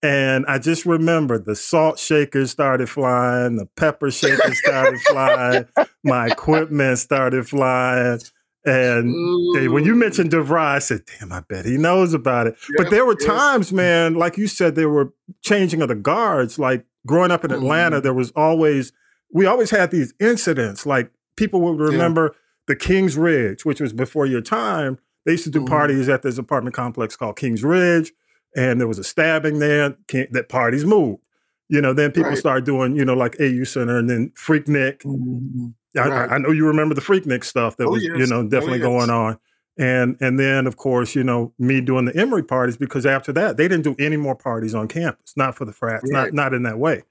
And 0.00 0.46
I 0.46 0.58
just 0.58 0.86
remember 0.86 1.38
the 1.38 1.56
salt 1.56 1.98
shakers 1.98 2.52
started 2.52 2.88
flying, 2.88 3.56
the 3.56 3.66
pepper 3.66 4.12
shakers 4.12 4.56
started 4.60 5.00
flying, 5.00 5.66
my 6.04 6.28
equipment 6.28 6.98
started 7.00 7.48
flying. 7.48 8.20
And 8.68 9.72
when 9.72 9.84
you 9.84 9.94
mentioned 9.94 10.30
DeVry, 10.30 10.60
I 10.60 10.78
said, 10.78 11.00
damn, 11.18 11.32
I 11.32 11.40
bet 11.40 11.64
he 11.64 11.78
knows 11.78 12.12
about 12.12 12.46
it. 12.46 12.56
Yeah, 12.68 12.74
but 12.76 12.90
there 12.90 13.06
were 13.06 13.14
times, 13.14 13.72
man, 13.72 14.14
like 14.14 14.36
you 14.36 14.46
said, 14.46 14.74
there 14.74 14.90
were 14.90 15.14
changing 15.42 15.80
of 15.80 15.88
the 15.88 15.94
guards. 15.94 16.58
Like 16.58 16.84
growing 17.06 17.30
up 17.30 17.44
in 17.46 17.50
Atlanta, 17.50 18.00
mm. 18.00 18.02
there 18.02 18.12
was 18.12 18.30
always, 18.32 18.92
we 19.32 19.46
always 19.46 19.70
had 19.70 19.90
these 19.90 20.12
incidents. 20.20 20.84
Like 20.84 21.10
people 21.36 21.62
would 21.62 21.78
remember 21.78 22.32
yeah. 22.34 22.38
the 22.66 22.76
King's 22.76 23.16
Ridge, 23.16 23.64
which 23.64 23.80
was 23.80 23.94
before 23.94 24.26
your 24.26 24.42
time. 24.42 24.98
They 25.24 25.32
used 25.32 25.44
to 25.44 25.50
do 25.50 25.62
mm. 25.62 25.68
parties 25.68 26.10
at 26.10 26.22
this 26.22 26.36
apartment 26.36 26.76
complex 26.76 27.16
called 27.16 27.36
King's 27.36 27.64
Ridge. 27.64 28.12
And 28.54 28.78
there 28.78 28.88
was 28.88 28.98
a 28.98 29.04
stabbing 29.04 29.60
there. 29.60 29.96
That 30.30 30.50
parties 30.50 30.84
moved. 30.84 31.22
You 31.70 31.80
know, 31.80 31.92
then 31.94 32.12
people 32.12 32.30
right. 32.30 32.38
started 32.38 32.64
doing, 32.64 32.96
you 32.96 33.04
know, 33.04 33.14
like 33.14 33.40
AU 33.40 33.64
Center 33.64 33.98
and 33.98 34.10
then 34.10 34.30
Freaknik. 34.30 35.02
Mm-hmm. 35.02 35.68
I, 35.96 36.08
right. 36.08 36.32
I, 36.32 36.38
know 36.38 36.50
you 36.50 36.66
remember 36.66 36.94
the 36.94 37.00
Freaknik 37.00 37.44
stuff 37.44 37.76
that 37.78 37.86
oh, 37.86 37.90
was, 37.90 38.04
yes. 38.04 38.18
you 38.18 38.26
know, 38.26 38.40
oh, 38.40 38.48
definitely 38.48 38.82
oh, 38.82 38.90
yes. 38.90 39.06
going 39.06 39.10
on. 39.10 39.38
And 39.78 40.16
and 40.20 40.38
then 40.38 40.66
of 40.66 40.76
course, 40.76 41.14
you 41.14 41.22
know, 41.22 41.52
me 41.58 41.80
doing 41.80 42.04
the 42.04 42.16
Emory 42.16 42.42
parties 42.42 42.76
because 42.76 43.06
after 43.06 43.32
that 43.34 43.56
they 43.56 43.68
didn't 43.68 43.84
do 43.84 43.94
any 43.98 44.16
more 44.16 44.34
parties 44.34 44.74
on 44.74 44.88
campus, 44.88 45.34
not 45.36 45.56
for 45.56 45.64
the 45.64 45.72
frats, 45.72 46.04
right. 46.12 46.32
not 46.32 46.34
not 46.34 46.54
in 46.54 46.64
that 46.64 46.78
way. 46.78 47.02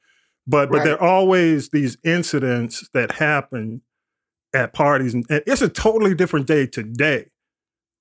But 0.45 0.69
but 0.69 0.83
there 0.83 1.01
are 1.01 1.09
always 1.09 1.69
these 1.69 1.97
incidents 2.03 2.89
that 2.93 3.13
happen 3.13 3.81
at 4.53 4.73
parties, 4.73 5.13
and 5.13 5.25
it's 5.29 5.61
a 5.61 5.69
totally 5.69 6.13
different 6.13 6.45
day 6.45 6.67
today 6.67 7.27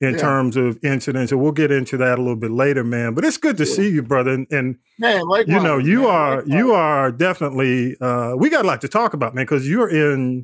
in 0.00 0.12
yeah. 0.12 0.18
terms 0.18 0.56
of 0.56 0.78
incidents, 0.85 1.33
and 1.33 1.40
we'll 1.40 1.52
get 1.52 1.71
into 1.71 1.97
that 1.97 2.18
a 2.18 2.23
little 2.23 2.37
bit 2.37 2.50
later, 2.50 2.85
man. 2.85 3.14
But 3.14 3.25
it's 3.25 3.37
good 3.37 3.56
to 3.56 3.64
yeah. 3.64 3.75
see 3.75 3.88
you, 3.90 4.02
brother. 4.02 4.33
And, 4.33 4.47
and 4.50 4.76
man, 4.99 5.23
like 5.23 5.47
you 5.47 5.59
know, 5.59 5.78
you 5.78 6.02
man, 6.02 6.11
are 6.11 6.45
you 6.47 6.73
are 6.73 7.11
definitely. 7.11 7.97
Uh, 8.00 8.35
we 8.37 8.50
got 8.50 8.64
a 8.64 8.68
lot 8.68 8.80
to 8.83 8.88
talk 8.88 9.14
about, 9.14 9.35
man, 9.35 9.45
because 9.45 9.68
you're 9.68 9.88
in 9.88 10.42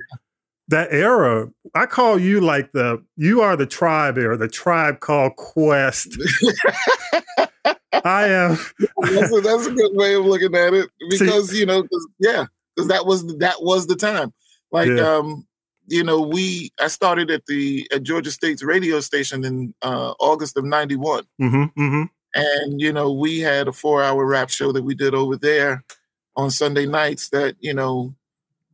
that 0.72 0.92
era. 0.92 1.48
I 1.74 1.86
call 1.86 2.18
you 2.18 2.40
like 2.40 2.72
the 2.72 3.02
you 3.16 3.40
are 3.40 3.56
the 3.56 3.66
tribe 3.66 4.18
era, 4.18 4.36
the 4.36 4.48
tribe 4.48 5.00
called 5.00 5.36
Quest. 5.36 6.18
I 8.04 8.26
am. 8.28 8.58
that's, 9.00 9.32
a, 9.32 9.40
that's, 9.40 9.66
a, 9.66 9.70
good 9.70 9.94
way 9.94 10.14
of 10.14 10.24
looking 10.24 10.54
at 10.54 10.74
it 10.74 10.90
because 11.10 11.50
see, 11.50 11.60
you 11.60 11.66
know, 11.66 11.82
cause, 11.82 12.08
yeah, 12.18 12.46
because 12.74 12.88
that 12.88 13.06
was 13.06 13.24
that 13.38 13.62
was 13.62 13.86
the 13.86 13.96
time. 13.96 14.32
Like, 14.72 14.88
yeah. 14.88 15.16
um, 15.16 15.46
you 15.86 16.02
know, 16.02 16.20
we 16.20 16.72
I 16.80 16.88
started 16.88 17.30
at 17.30 17.46
the 17.46 17.86
at 17.92 18.02
Georgia 18.02 18.30
State's 18.30 18.62
radio 18.64 19.00
station 19.00 19.44
in 19.44 19.74
uh, 19.82 20.14
August 20.18 20.56
of 20.56 20.64
'91, 20.64 21.24
mm-hmm, 21.40 21.62
mm-hmm. 21.62 22.02
and 22.34 22.80
you 22.80 22.92
know, 22.92 23.12
we 23.12 23.40
had 23.40 23.68
a 23.68 23.72
four-hour 23.72 24.24
rap 24.26 24.50
show 24.50 24.72
that 24.72 24.84
we 24.84 24.94
did 24.94 25.14
over 25.14 25.36
there 25.36 25.84
on 26.34 26.50
Sunday 26.50 26.86
nights. 26.86 27.28
That 27.28 27.56
you 27.60 27.74
know, 27.74 28.14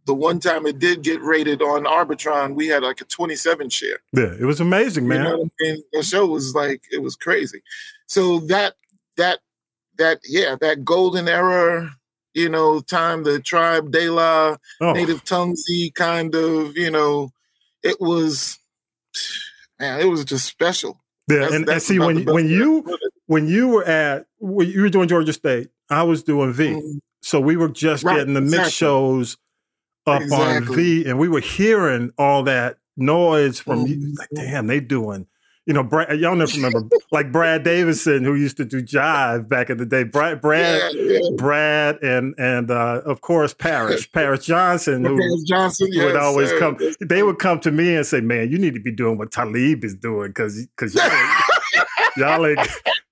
the 0.08 0.14
one 0.14 0.40
time 0.40 0.66
it 0.66 0.78
did 0.78 1.02
get 1.02 1.22
rated 1.22 1.62
on 1.62 1.84
Arbitron, 1.84 2.54
we 2.54 2.66
had 2.66 2.82
like 2.82 3.00
a 3.00 3.04
27 3.04 3.68
share. 3.68 4.00
Yeah, 4.12 4.32
it 4.40 4.44
was 4.44 4.60
amazing, 4.60 5.06
man. 5.06 5.18
You 5.18 5.24
know 5.24 5.44
I 5.44 5.62
mean? 5.62 5.82
The 5.92 6.02
show 6.02 6.26
was 6.26 6.54
like 6.54 6.82
it 6.90 7.02
was 7.02 7.14
crazy. 7.14 7.62
So 8.06 8.40
that 8.40 8.74
that 9.18 9.40
that 9.98 10.20
yeah, 10.24 10.56
that 10.60 10.84
golden 10.84 11.28
era 11.28 11.90
you 12.34 12.48
know, 12.48 12.80
time 12.80 13.24
the 13.24 13.40
tribe 13.40 13.90
De 13.90 14.08
La, 14.08 14.56
oh. 14.80 14.92
native 14.92 15.24
tonguesy 15.24 15.92
kind 15.94 16.34
of, 16.36 16.76
you 16.76 16.90
know, 16.90 17.32
it 17.82 18.00
was 18.00 18.58
man, 19.78 20.00
it 20.00 20.04
was 20.04 20.24
just 20.24 20.46
special. 20.46 21.00
Yeah, 21.28 21.40
that's, 21.40 21.54
and, 21.54 21.66
that's 21.66 21.74
and 21.74 21.82
see 21.82 21.98
when 21.98 22.24
when 22.24 22.48
you 22.48 22.96
when 23.26 23.48
you 23.48 23.68
were 23.68 23.84
at 23.84 24.26
when 24.38 24.68
you 24.70 24.82
were 24.82 24.88
doing 24.88 25.08
Georgia 25.08 25.32
State, 25.32 25.68
I 25.90 26.04
was 26.04 26.22
doing 26.22 26.52
V. 26.52 26.68
Mhm. 26.68 27.00
So 27.20 27.40
we 27.40 27.56
were 27.56 27.68
just 27.68 28.04
Right, 28.04 28.18
getting 28.18 28.34
the 28.34 28.40
mix 28.40 28.52
exactly. 28.52 28.70
shows 28.70 29.36
up 30.08 30.22
on 30.32 30.56
Exactly. 30.56 30.76
V, 31.02 31.08
and 31.10 31.18
we 31.18 31.28
were 31.28 31.40
hearing 31.40 32.10
all 32.18 32.42
that 32.44 32.78
noise 32.96 33.60
from 33.60 33.86
you. 33.86 33.96
Mhm. 33.96 34.18
Like, 34.18 34.28
damn, 34.34 34.66
they 34.66 34.80
doing. 34.80 35.26
You 35.66 35.74
know, 35.74 35.82
Brad, 35.82 36.18
y'all 36.18 36.34
never 36.34 36.50
remember 36.52 36.80
like 37.12 37.30
Brad 37.30 37.62
Davison, 37.62 38.24
who 38.24 38.34
used 38.34 38.56
to 38.56 38.64
do 38.64 38.82
jive 38.82 39.48
back 39.48 39.68
in 39.68 39.76
the 39.76 39.84
day. 39.84 40.02
Brad, 40.02 40.40
Brad, 40.40 40.94
yeah, 40.94 41.18
yeah. 41.20 41.28
Brad, 41.36 42.02
and 42.02 42.34
and 42.38 42.70
uh, 42.70 43.02
of 43.04 43.20
course 43.20 43.52
Parrish, 43.52 44.10
Parrish 44.10 44.46
Johnson, 44.46 45.04
who 45.04 45.18
Marquez 45.18 45.44
Johnson 45.46 45.88
would 45.90 46.14
yes, 46.14 46.16
always 46.16 46.48
sir. 46.48 46.58
come. 46.58 46.78
They 47.00 47.22
would 47.22 47.38
come 47.38 47.60
to 47.60 47.70
me 47.70 47.94
and 47.94 48.06
say, 48.06 48.22
"Man, 48.22 48.50
you 48.50 48.56
need 48.56 48.72
to 48.74 48.80
be 48.80 48.90
doing 48.90 49.18
what 49.18 49.30
Talib 49.30 49.84
is 49.84 49.94
doing 49.94 50.28
because 50.28 50.66
because 50.74 50.94
y'all, 50.94 51.04
ain't- 51.04 52.16
y'all 52.16 52.46
ain't 52.46 52.68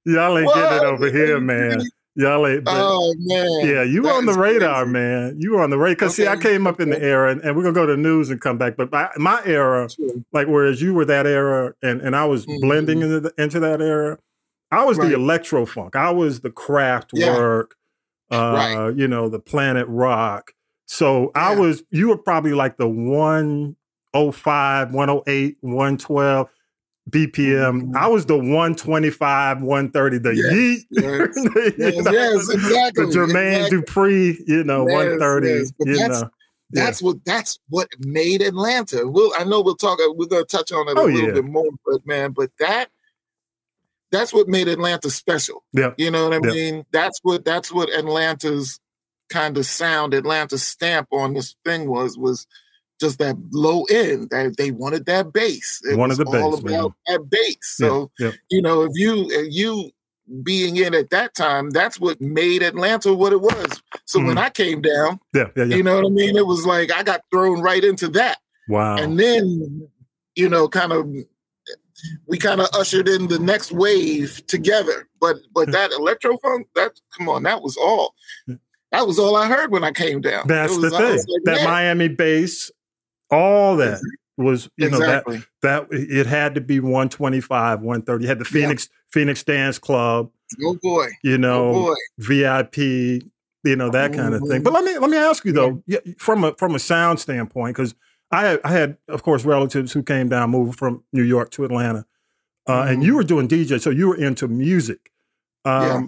y'all 0.07 0.39
ain't 0.39 0.55
getting 0.55 0.79
it 0.79 0.85
over 0.85 1.11
here, 1.11 1.39
man. 1.39 1.83
Y'all 2.17 2.47
ain't." 2.47 2.65
but- 2.65 2.75
Oh 2.77 3.15
man. 3.19 3.67
yeah, 3.69 3.83
you 3.83 4.03
were 4.03 4.09
that 4.09 4.15
on 4.17 4.27
the 4.27 4.33
radar, 4.33 4.83
crazy. 4.85 4.93
man. 4.93 5.37
You 5.39 5.53
were 5.53 5.63
on 5.63 5.71
the 5.71 5.79
radar. 5.79 5.95
Because 5.95 6.15
see, 6.17 6.27
I 6.27 6.37
came 6.37 6.67
up 6.67 6.81
in 6.81 6.91
the 6.91 7.01
era, 7.03 7.31
and, 7.31 7.41
and 7.43 7.57
we're 7.57 7.63
gonna 7.63 7.75
go 7.75 7.87
to 7.87 7.97
news 7.97 8.31
and 8.31 8.41
come 8.41 8.59
back. 8.59 8.77
But 8.77 8.91
my, 8.91 9.09
my 9.17 9.41
era, 9.45 9.89
Sure. 9.91 10.11
like 10.33 10.49
whereas 10.49 10.81
you 10.83 10.95
were 10.95 11.05
that 11.05 11.27
era, 11.27 11.75
and, 11.83 12.01
and 12.01 12.17
I 12.17 12.25
was 12.25 12.47
Mhm. 12.47 12.61
blending 12.63 13.03
into 13.03 13.21
the, 13.21 13.33
into 13.39 13.61
that 13.61 13.81
era. 13.81 14.19
I 14.73 14.85
was 14.85 14.99
Right. 14.99 15.09
the 15.11 15.15
electro 15.15 15.65
funk. 15.67 15.95
I 15.95 16.11
was 16.11 16.41
the 16.41 16.51
craft 16.51 17.11
Yeah. 17.13 17.37
work. 17.37 17.77
Uh, 18.33 18.53
Right. 18.57 18.97
you 18.97 19.07
know, 19.07 19.29
the 19.29 19.39
planet 19.39 19.87
rock. 19.89 20.53
So 20.87 21.31
I 21.35 21.55
was. 21.55 21.85
You 21.91 22.09
were 22.09 22.19
probably 22.19 22.53
like 22.55 22.77
the 22.77 22.89
105, 22.89 24.93
108, 24.93 25.57
112 25.61 26.49
BPM. 27.11 27.83
Mhm. 27.93 27.97
I 27.97 28.07
was 28.09 28.27
the 28.27 28.37
125, 28.37 29.63
130, 29.63 30.19
the 30.19 30.35
Yes, 30.35 30.53
yeet. 30.53 30.85
yes. 30.91 31.75
Yes, 31.79 32.05
know, 32.05 32.11
yes, 32.13 32.49
exactly. 32.51 33.07
the 33.07 33.13
Jermaine 33.13 33.57
exactly. 33.57 33.79
Dupree, 33.81 34.45
you 34.47 34.65
know, 34.65 34.87
Yes, 34.89 34.95
130. 34.95 35.49
yes, 35.49 35.73
you 35.81 35.97
that's- 35.97 36.21
know. 36.23 36.31
Yeah. 36.73 36.85
That's 36.85 37.01
what 37.01 37.25
that's 37.25 37.61
what 37.69 37.89
made 38.01 38.43
Atlanta. 38.43 39.07
We'll 39.07 39.31
I 39.39 39.45
know 39.45 39.61
we'll 39.61 39.77
talk 39.77 40.01
we're 40.17 40.27
gonna 40.27 40.45
touch 40.45 40.73
on 40.73 40.89
it 40.89 40.97
a 40.97 41.01
Oh, 41.01 41.05
little 41.05 41.29
yeah. 41.29 41.35
bit 41.35 41.45
more, 41.45 41.71
but 41.87 42.05
man, 42.05 42.33
but 42.33 42.51
that 42.59 42.89
that's 44.11 44.35
what 44.35 44.49
made 44.49 44.67
Atlanta 44.67 45.09
special. 45.11 45.63
Yeah. 45.73 45.93
You 45.97 46.11
know 46.11 46.29
what 46.29 46.45
I 46.45 46.49
Yeah. 46.49 46.55
mean? 46.55 46.85
That's 46.91 47.21
what 47.23 47.45
that's 47.45 47.71
what 47.71 47.89
Atlanta's 47.91 48.81
kind 49.29 49.57
of 49.57 49.65
sound, 49.65 50.13
Atlanta's 50.13 50.65
stamp 50.65 51.07
on 51.13 51.35
this 51.35 51.55
thing 51.65 51.89
was 51.89 52.19
was 52.19 52.49
just 53.01 53.19
that 53.19 53.37
low 53.53 53.85
end. 53.91 54.31
That 54.31 54.57
they 54.57 54.71
wanted 54.71 55.07
that 55.07 55.33
bass. 55.33 55.81
It 55.85 55.97
Wanted 55.97 56.19
was 56.19 56.31
the 56.31 56.41
all 56.43 56.53
bass, 56.53 56.63
man. 56.65 56.75
about 56.81 56.95
that 57.07 57.31
bass. 57.31 57.57
So 57.63 58.11
yeah. 58.19 58.33
you 58.51 58.63
know, 58.63 58.83
if 58.83 58.93
you 58.95 59.27
if 59.31 59.53
you 59.53 59.91
being 60.43 60.77
in 60.77 60.93
at 60.95 61.11
that 61.11 61.35
time, 61.35 61.71
that's 61.71 62.01
what 62.01 62.21
made 62.21 62.63
Atlanta 62.63 63.15
what 63.15 63.33
it 63.33 63.41
was. 63.41 63.81
So 64.07 64.19
when 64.19 64.35
Mhm. 64.37 64.39
I 64.39 64.51
came 64.51 64.81
down, 64.83 65.21
Yeah, 65.33 65.49
yeah, 65.57 65.65
yeah. 65.65 65.77
you 65.77 65.83
know 65.85 65.95
what 65.97 66.07
I 66.07 66.09
mean? 66.09 66.37
It 66.37 66.47
was 66.47 66.67
like 66.67 66.91
I 66.91 67.03
got 67.05 67.21
thrown 67.31 67.61
right 67.63 67.85
into 67.85 68.09
that. 68.09 68.39
wow. 68.69 68.97
And 68.97 69.21
then, 69.21 69.89
you 70.35 70.49
know, 70.49 70.67
kind 70.69 70.93
of 70.93 71.07
we 72.27 72.39
kind 72.39 72.61
of 72.61 72.69
ushered 72.75 73.09
in 73.09 73.29
the 73.29 73.39
next 73.39 73.73
wave 73.73 74.45
together. 74.49 75.09
But 75.21 75.37
but 75.55 75.71
that 75.73 75.93
electro 75.93 76.37
funk, 76.39 76.67
that 76.75 76.93
come 77.17 77.29
on, 77.29 77.45
that 77.45 77.63
was 77.63 77.77
all. 77.77 78.15
That 78.93 79.07
was 79.07 79.19
all 79.19 79.37
I 79.37 79.47
heard 79.49 79.71
when 79.73 79.83
I 79.85 79.91
came 79.93 80.21
down. 80.21 80.47
That's 80.47 80.75
It 80.77 80.81
the 80.81 80.91
thing. 80.91 81.17
like, 81.17 81.43
that 81.45 81.65
Miami 81.65 82.09
bass, 82.09 82.71
all 83.31 83.77
that 83.77 84.01
was, 84.37 84.69
you 84.77 84.91
know, 84.91 84.99
that 84.99 85.25
that 85.63 85.87
it 85.91 86.27
had 86.27 86.55
to 86.55 86.61
be 86.61 86.79
125, 86.81 87.81
130. 87.81 88.25
You 88.25 88.29
had 88.29 88.39
the 88.39 88.45
Yeah. 88.45 88.51
Phoenix 88.67 88.89
Phoenix 89.11 89.43
Dance 89.43 89.79
Club, 89.79 90.31
oh 90.65 90.79
boy, 90.83 91.09
you 91.23 91.39
know, 91.39 91.69
oh 91.71 91.73
boy. 91.87 91.95
VIP, 92.19 93.23
you 93.65 93.77
know, 93.77 93.89
that 93.91 94.13
kind 94.13 94.35
of 94.35 94.43
thing. 94.43 94.61
Mhm. 94.61 94.65
But 94.65 94.73
let 94.75 94.85
me 94.85 94.99
let 94.99 95.11
me 95.11 95.17
ask 95.17 95.45
you 95.45 95.53
though, 95.53 95.83
yeah, 95.87 95.99
from 96.19 96.45
a 96.45 96.53
from 96.55 96.75
a 96.75 96.79
sound 96.79 97.19
standpoint, 97.21 97.77
because 97.77 97.95
I 98.33 98.43
had, 98.45 98.61
I 98.65 98.73
had, 98.73 98.97
of 99.09 99.23
course, 99.23 99.45
relatives 99.45 99.93
who 99.93 100.03
came 100.03 100.29
down, 100.29 100.51
moved 100.51 100.79
from 100.79 101.03
New 101.13 101.23
York 101.23 101.51
to 101.53 101.65
Atlanta, 101.65 102.05
uh, 102.69 102.87
and 102.89 103.01
Mhm. 103.01 103.07
you 103.07 103.15
were 103.15 103.23
doing 103.25 103.47
DJ, 103.49 103.79
so 103.79 103.91
you 103.91 104.09
were 104.09 104.17
into 104.17 104.49
music. 104.49 105.11
Um, 105.65 105.83
Yeah. 105.83 106.03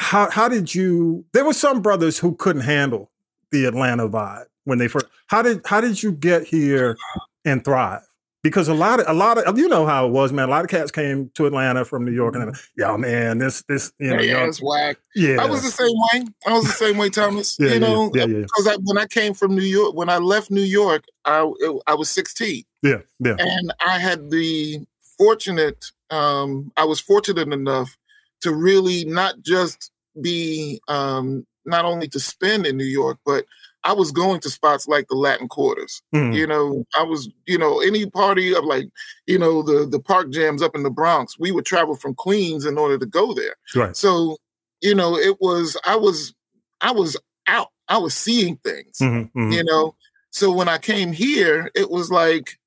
How 0.00 0.30
how 0.30 0.48
did 0.48 0.74
you? 0.76 1.24
There 1.32 1.44
were 1.44 1.52
some 1.52 1.82
brothers 1.82 2.18
who 2.18 2.34
couldn't 2.36 2.62
handle 2.62 3.10
the 3.50 3.64
Atlanta 3.64 4.08
vibe 4.08 4.44
when 4.64 4.78
they 4.78 4.86
first. 4.86 5.06
How 5.28 5.42
did 5.42 5.60
how 5.66 5.80
did 5.80 6.02
you 6.02 6.12
get 6.12 6.44
here 6.44 6.96
and 7.44 7.64
thrive? 7.64 8.02
Because 8.42 8.68
a 8.68 8.74
lot 8.74 9.00
of 9.00 9.06
a 9.08 9.12
lot 9.12 9.36
of 9.36 9.58
you 9.58 9.68
know 9.68 9.84
how 9.84 10.06
it 10.06 10.10
was, 10.12 10.32
man. 10.32 10.48
A 10.48 10.50
lot 10.50 10.64
of 10.64 10.70
cats 10.70 10.90
came 10.90 11.30
to 11.34 11.46
Atlanta 11.46 11.84
from 11.84 12.04
New 12.04 12.12
York, 12.12 12.34
and 12.34 12.42
they're 12.42 12.50
like, 12.52 12.60
yo, 12.76 12.96
man, 12.96 13.38
this 13.38 13.62
this 13.68 13.92
you 13.98 14.14
know, 14.14 14.20
Yeah, 14.20 14.46
it's 14.46 14.62
whack. 14.62 14.96
yeah, 15.14 15.42
I 15.42 15.46
was 15.46 15.62
the 15.62 15.70
same 15.70 15.90
way. 15.92 16.32
I 16.46 16.52
was 16.52 16.64
the 16.64 16.72
same 16.72 16.96
way, 16.98 17.10
Thomas. 17.10 17.56
Yeah, 17.58 17.68
yeah, 17.68 17.74
you 17.74 17.80
know, 17.80 18.10
yeah, 18.14 18.26
yeah. 18.26 18.42
because 18.42 18.68
I, 18.68 18.76
when 18.84 18.96
I 18.96 19.06
came 19.06 19.34
from 19.34 19.54
New 19.54 19.62
York, 19.62 19.94
when 19.94 20.08
I 20.08 20.18
left 20.18 20.50
New 20.50 20.62
York, 20.62 21.04
I 21.24 21.40
I 21.86 21.94
was 21.94 22.08
16. 22.10 22.64
yeah, 22.82 22.98
yeah, 23.18 23.36
and 23.38 23.72
I 23.84 23.98
had 23.98 24.30
the 24.30 24.80
fortunate, 25.18 25.86
um, 26.10 26.72
I 26.76 26.84
was 26.84 27.00
fortunate 27.00 27.52
enough 27.52 27.96
to 28.42 28.54
really 28.54 29.04
not 29.04 29.40
just 29.42 29.90
be, 30.22 30.80
um, 30.86 31.44
not 31.64 31.84
only 31.84 32.06
to 32.08 32.20
spend 32.20 32.66
in 32.66 32.76
New 32.76 32.84
York, 32.84 33.18
but 33.26 33.44
I 33.84 33.92
was 33.92 34.10
going 34.10 34.40
to 34.40 34.50
spots 34.50 34.88
like 34.88 35.06
the 35.08 35.14
Latin 35.16 35.48
Quarters. 35.48 36.02
Mhm. 36.14 36.34
You 36.34 36.46
know, 36.46 36.84
I 36.96 37.02
was, 37.02 37.28
you 37.46 37.56
know, 37.58 37.80
any 37.80 38.06
party 38.06 38.54
of 38.54 38.64
like, 38.64 38.88
you 39.26 39.38
know, 39.38 39.62
the 39.62 39.86
the 39.86 40.00
park 40.00 40.30
jams 40.30 40.62
up 40.62 40.74
in 40.74 40.82
the 40.82 40.90
Bronx. 40.90 41.38
We 41.38 41.52
would 41.52 41.64
travel 41.64 41.94
from 41.94 42.14
Queens 42.14 42.66
in 42.66 42.76
order 42.78 42.98
to 42.98 43.06
go 43.06 43.32
there. 43.34 43.54
right. 43.74 43.96
So, 43.96 44.36
you 44.80 44.94
know, 44.94 45.16
it 45.16 45.40
was 45.40 45.76
I 45.84 45.96
was 45.96 46.34
I 46.80 46.92
was 46.92 47.16
out. 47.46 47.68
I 47.88 47.96
was 47.98 48.14
seeing 48.14 48.56
things 48.58 48.98
Mhm, 49.00 49.30
mhm. 49.32 49.52
you 49.54 49.64
know 49.64 49.94
so 50.30 50.52
when 50.52 50.68
i 50.68 50.76
came 50.76 51.10
here 51.10 51.70
it 51.74 51.90
was 51.90 52.10
like 52.10 52.58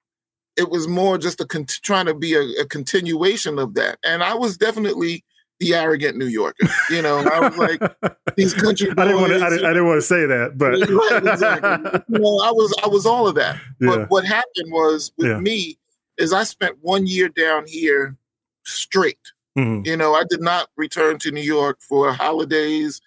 it 0.58 0.68
was 0.72 0.88
more 0.88 1.20
just 1.20 1.39
a 1.39 1.46
con- 1.46 1.68
trying 1.84 2.08
to 2.08 2.15
be 2.15 2.34
a, 2.34 2.41
a 2.60 2.65
continuation 2.65 3.60
of 3.60 3.75
that 3.75 4.00
and 4.03 4.24
i 4.24 4.34
was 4.34 4.58
definitely 4.58 5.24
the 5.62 5.74
arrogant 5.75 6.18
new 6.18 6.25
yorker 6.27 6.68
you 6.89 7.01
know 7.01 7.20
i 7.20 7.39
was 7.48 7.58
like 7.58 7.80
these 8.36 8.53
country 8.53 8.89
I 8.98 9.06
didn't 9.06 9.22
want 9.22 9.32
to. 9.32 9.38
I 9.38 9.39
boys, 9.41 9.50
didn't, 9.51 9.65
I 9.65 9.70
didn't 9.70 9.88
want 9.88 9.98
to 9.98 10.01
say 10.01 10.25
that, 10.25 10.58
but 10.58 10.72
Right, 10.72 11.34
exactly. 11.34 12.01
you 12.10 12.20
know 12.20 12.39
i 12.44 12.51
was 12.51 12.74
i 12.84 12.88
was 12.88 13.06
all 13.06 13.27
of 13.27 13.36
that 13.36 13.56
yeah, 13.80 13.88
but 13.96 14.10
what 14.10 14.25
happened 14.25 14.72
was 14.72 15.12
with 15.18 15.27
Yeah. 15.30 15.39
me 15.39 15.77
is 16.18 16.34
i 16.34 16.44
spent 16.44 16.77
one 16.82 17.08
year 17.08 17.30
down 17.30 17.65
here 17.68 18.18
straight 18.63 19.20
Mhm. 19.58 19.86
you 19.86 19.96
know 19.98 20.13
i 20.15 20.24
did 20.30 20.41
not 20.41 20.70
return 20.77 21.18
to 21.20 21.32
new 21.32 21.41
york 21.41 21.77
for 21.82 22.12
holidays 22.13 23.01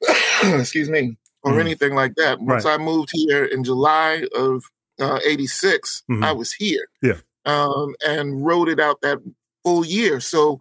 excuse 0.44 0.88
me 0.88 1.16
or 1.44 1.52
Mhm. 1.52 1.60
anything 1.60 1.94
like 1.94 2.14
that 2.16 2.40
once 2.40 2.64
i 2.64 2.76
moved 2.78 3.10
here 3.12 3.44
in 3.44 3.64
july 3.64 4.24
of 4.36 4.64
uh, 5.00 5.18
86 5.26 6.02
Mhm. 6.10 6.24
i 6.24 6.32
was 6.32 6.52
here 6.52 6.86
Yeah. 7.02 7.18
um, 7.44 7.94
and 8.06 8.44
wrote 8.46 8.68
it 8.68 8.78
out 8.80 9.00
that 9.02 9.18
full 9.64 9.84
year 9.84 10.20
so 10.20 10.60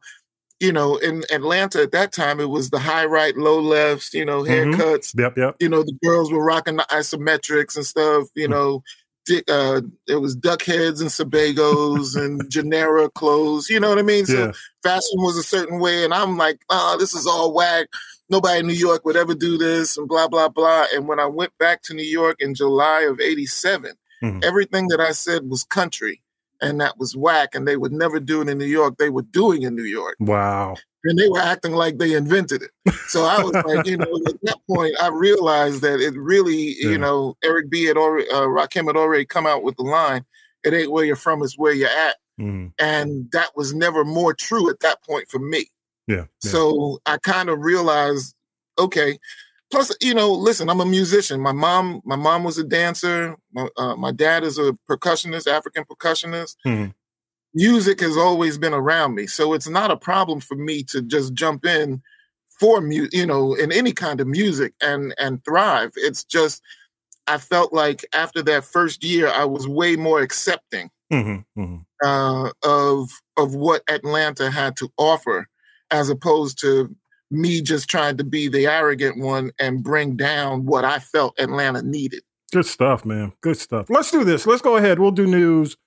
you 0.61 0.71
know 0.71 0.95
in 0.97 1.23
atlanta 1.31 1.81
at 1.81 1.91
that 1.91 2.11
time 2.13 2.39
it 2.39 2.49
was 2.49 2.69
the 2.69 2.79
high 2.79 3.05
right 3.05 3.35
low 3.35 3.59
lefts 3.59 4.13
you 4.13 4.23
know 4.23 4.43
Mhm. 4.43 4.73
haircuts 4.75 5.13
yep, 5.17 5.35
yep. 5.37 5.55
you 5.59 5.67
know, 5.67 5.83
the 5.83 5.97
girls 6.03 6.31
were 6.31 6.43
rocking 6.43 6.77
the 6.77 6.85
isometrics 6.91 7.75
and 7.75 7.85
stuff, 7.85 8.27
you 8.35 8.45
Hmm. 8.45 8.51
know, 8.53 8.83
di- 9.25 9.43
uh, 9.49 9.81
it 10.07 10.15
was 10.15 10.35
duck 10.35 10.61
heads 10.63 11.01
and 11.01 11.09
Sebagos 11.09 12.15
and 12.23 12.41
Generra 12.49 13.11
clothes, 13.13 13.69
you 13.69 13.79
know 13.79 13.89
what 13.89 13.99
I 13.99 14.03
mean? 14.03 14.25
So 14.25 14.45
Yeah, 14.45 14.51
fashion 14.83 15.19
was 15.27 15.37
a 15.37 15.43
certain 15.43 15.79
way. 15.79 16.03
And 16.03 16.13
I'm 16.13 16.37
like, 16.37 16.59
oh, 16.69 16.95
this 16.99 17.13
is 17.13 17.25
all 17.27 17.53
whack. 17.53 17.87
Nobody 18.29 18.59
in 18.61 18.67
New 18.67 18.73
York 18.73 19.03
would 19.05 19.17
ever 19.17 19.35
do 19.35 19.57
this 19.57 19.97
and 19.97 20.07
blah, 20.07 20.27
blah, 20.27 20.49
blah. 20.49 20.85
And 20.93 21.07
when 21.07 21.19
I 21.19 21.25
went 21.27 21.51
back 21.59 21.81
to 21.83 21.93
New 21.93 22.09
York 22.19 22.37
in 22.39 22.55
July 22.55 23.01
of 23.01 23.19
87, 23.19 23.93
Mhm. 24.23 24.43
everything 24.43 24.87
that 24.89 24.99
I 25.01 25.11
said 25.11 25.49
was 25.49 25.63
country 25.63 26.21
and 26.61 26.79
that 26.79 26.97
was 26.97 27.15
whack 27.15 27.55
and 27.55 27.67
they 27.67 27.77
would 27.77 27.91
never 27.91 28.19
do 28.19 28.41
it 28.41 28.49
in 28.49 28.57
New 28.57 28.65
York. 28.65 28.95
They 28.97 29.09
were 29.09 29.23
doing 29.23 29.63
in 29.63 29.75
New 29.75 29.83
York 29.83 30.15
wow. 30.19 30.75
and 31.03 31.17
they 31.17 31.27
were 31.27 31.39
acting 31.39 31.73
like 31.73 31.97
they 31.97 32.13
invented 32.13 32.61
it. 32.63 32.71
So 33.07 33.23
I 33.25 33.41
was 33.43 33.53
like, 33.65 33.85
you 33.87 33.97
know, 33.97 34.19
at 34.27 34.41
that 34.43 34.57
point, 34.69 34.95
I 35.01 35.07
realized 35.09 35.81
that 35.81 35.99
it 35.99 36.13
really, 36.15 36.75
Yeah. 36.79 36.89
you 36.91 36.97
know, 36.97 37.35
Eric 37.43 37.69
B 37.69 37.85
had 37.85 37.97
already, 37.97 38.29
uh, 38.29 38.41
Rakim 38.43 38.87
had 38.87 38.95
already 38.95 39.25
come 39.25 39.47
out 39.47 39.63
with 39.63 39.75
the 39.77 39.83
line, 39.83 40.23
"It 40.63 40.73
ain't 40.73 40.91
where 40.91 41.03
you're 41.03 41.15
from, 41.15 41.41
it's 41.43 41.57
where 41.57 41.73
you're 41.73 41.89
at," 41.89 42.17
Mhm. 42.39 42.71
and 42.79 43.27
that 43.33 43.49
was 43.55 43.73
never 43.73 44.05
more 44.05 44.33
true 44.33 44.69
at 44.69 44.79
that 44.81 45.03
point 45.03 45.27
for 45.29 45.39
me. 45.39 45.69
Yeah, 46.07 46.25
yeah. 46.43 46.51
So 46.51 46.99
I 47.05 47.17
kind 47.17 47.49
of 47.49 47.59
realized, 47.59 48.35
okay. 48.77 49.19
Plus, 49.71 49.95
you 50.01 50.13
know, 50.13 50.31
listen, 50.31 50.69
I'm 50.69 50.81
a 50.81 50.85
musician. 50.85 51.39
My 51.39 51.51
mom, 51.53 52.01
my 52.05 52.15
mom 52.15 52.43
was 52.43 52.57
a 52.57 52.63
dancer. 52.63 53.35
My, 53.53 53.67
uh, 53.77 53.95
my 53.95 54.11
dad 54.11 54.43
is 54.43 54.59
a 54.59 54.77
percussionist, 54.89 55.47
African 55.47 55.85
percussionist 55.85 56.55
Mhm. 56.65 56.93
music 57.53 57.99
has 57.99 58.15
always 58.17 58.57
been 58.57 58.73
around 58.73 59.13
me 59.13 59.27
so 59.27 59.53
it's 59.53 59.67
not 59.67 59.91
a 59.91 59.97
problem 59.97 60.39
for 60.39 60.55
me 60.55 60.83
to 60.83 61.01
just 61.01 61.33
jump 61.33 61.65
in 61.65 62.01
for 62.47 62.79
mu- 62.79 63.09
you 63.11 63.25
know 63.25 63.53
in 63.55 63.71
any 63.73 63.91
kind 63.91 64.21
of 64.21 64.27
music 64.27 64.73
and 64.81 65.13
and 65.19 65.43
thrive 65.43 65.91
it's 65.97 66.23
just 66.23 66.61
i 67.27 67.37
felt 67.37 67.73
like 67.73 68.05
after 68.13 68.41
that 68.41 68.63
first 68.63 69.03
year 69.03 69.27
i 69.27 69.43
was 69.43 69.67
way 69.67 69.97
more 69.97 70.21
accepting 70.21 70.89
Mhm, 71.11 71.43
mhm. 71.57 71.85
uh, 72.05 72.51
of 72.63 73.09
of 73.35 73.53
what 73.53 73.83
atlanta 73.89 74.49
had 74.49 74.77
to 74.77 74.89
offer 74.97 75.45
as 75.91 76.07
opposed 76.09 76.57
to 76.61 76.95
me 77.31 77.61
just 77.61 77.89
trying 77.89 78.17
to 78.17 78.23
be 78.23 78.47
the 78.47 78.67
arrogant 78.67 79.19
one 79.19 79.51
and 79.59 79.83
bring 79.83 80.15
down 80.15 80.65
what 80.65 80.85
I 80.85 80.99
felt 80.99 81.39
Atlanta 81.39 81.81
needed. 81.81 82.21
Good 82.51 82.65
stuff, 82.65 83.05
man. 83.05 83.31
Good 83.41 83.57
stuff. 83.57 83.89
Let's 83.89 84.11
do 84.11 84.23
this. 84.23 84.45
Let's 84.45 84.61
go 84.61 84.75
ahead. 84.75 84.99
We'll 84.99 85.11
do 85.11 85.25
news 85.25 85.77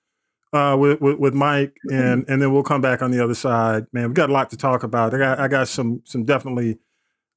uh, 0.51 0.75
with, 0.79 0.99
with, 0.99 1.19
with 1.19 1.33
Mike, 1.33 1.77
and 1.91 2.25
and 2.27 2.41
then 2.41 2.51
we'll 2.53 2.63
come 2.63 2.81
back 2.81 3.01
on 3.01 3.11
the 3.11 3.23
other 3.23 3.35
side. 3.35 3.85
Man, 3.93 4.07
we 4.07 4.13
got 4.13 4.29
a 4.29 4.33
lot 4.33 4.49
to 4.49 4.57
talk 4.57 4.83
about. 4.83 5.13
I 5.13 5.17
got 5.19 5.39
I 5.39 5.47
got 5.47 5.67
some 5.67 6.01
some 6.05 6.23
definitely 6.23 6.79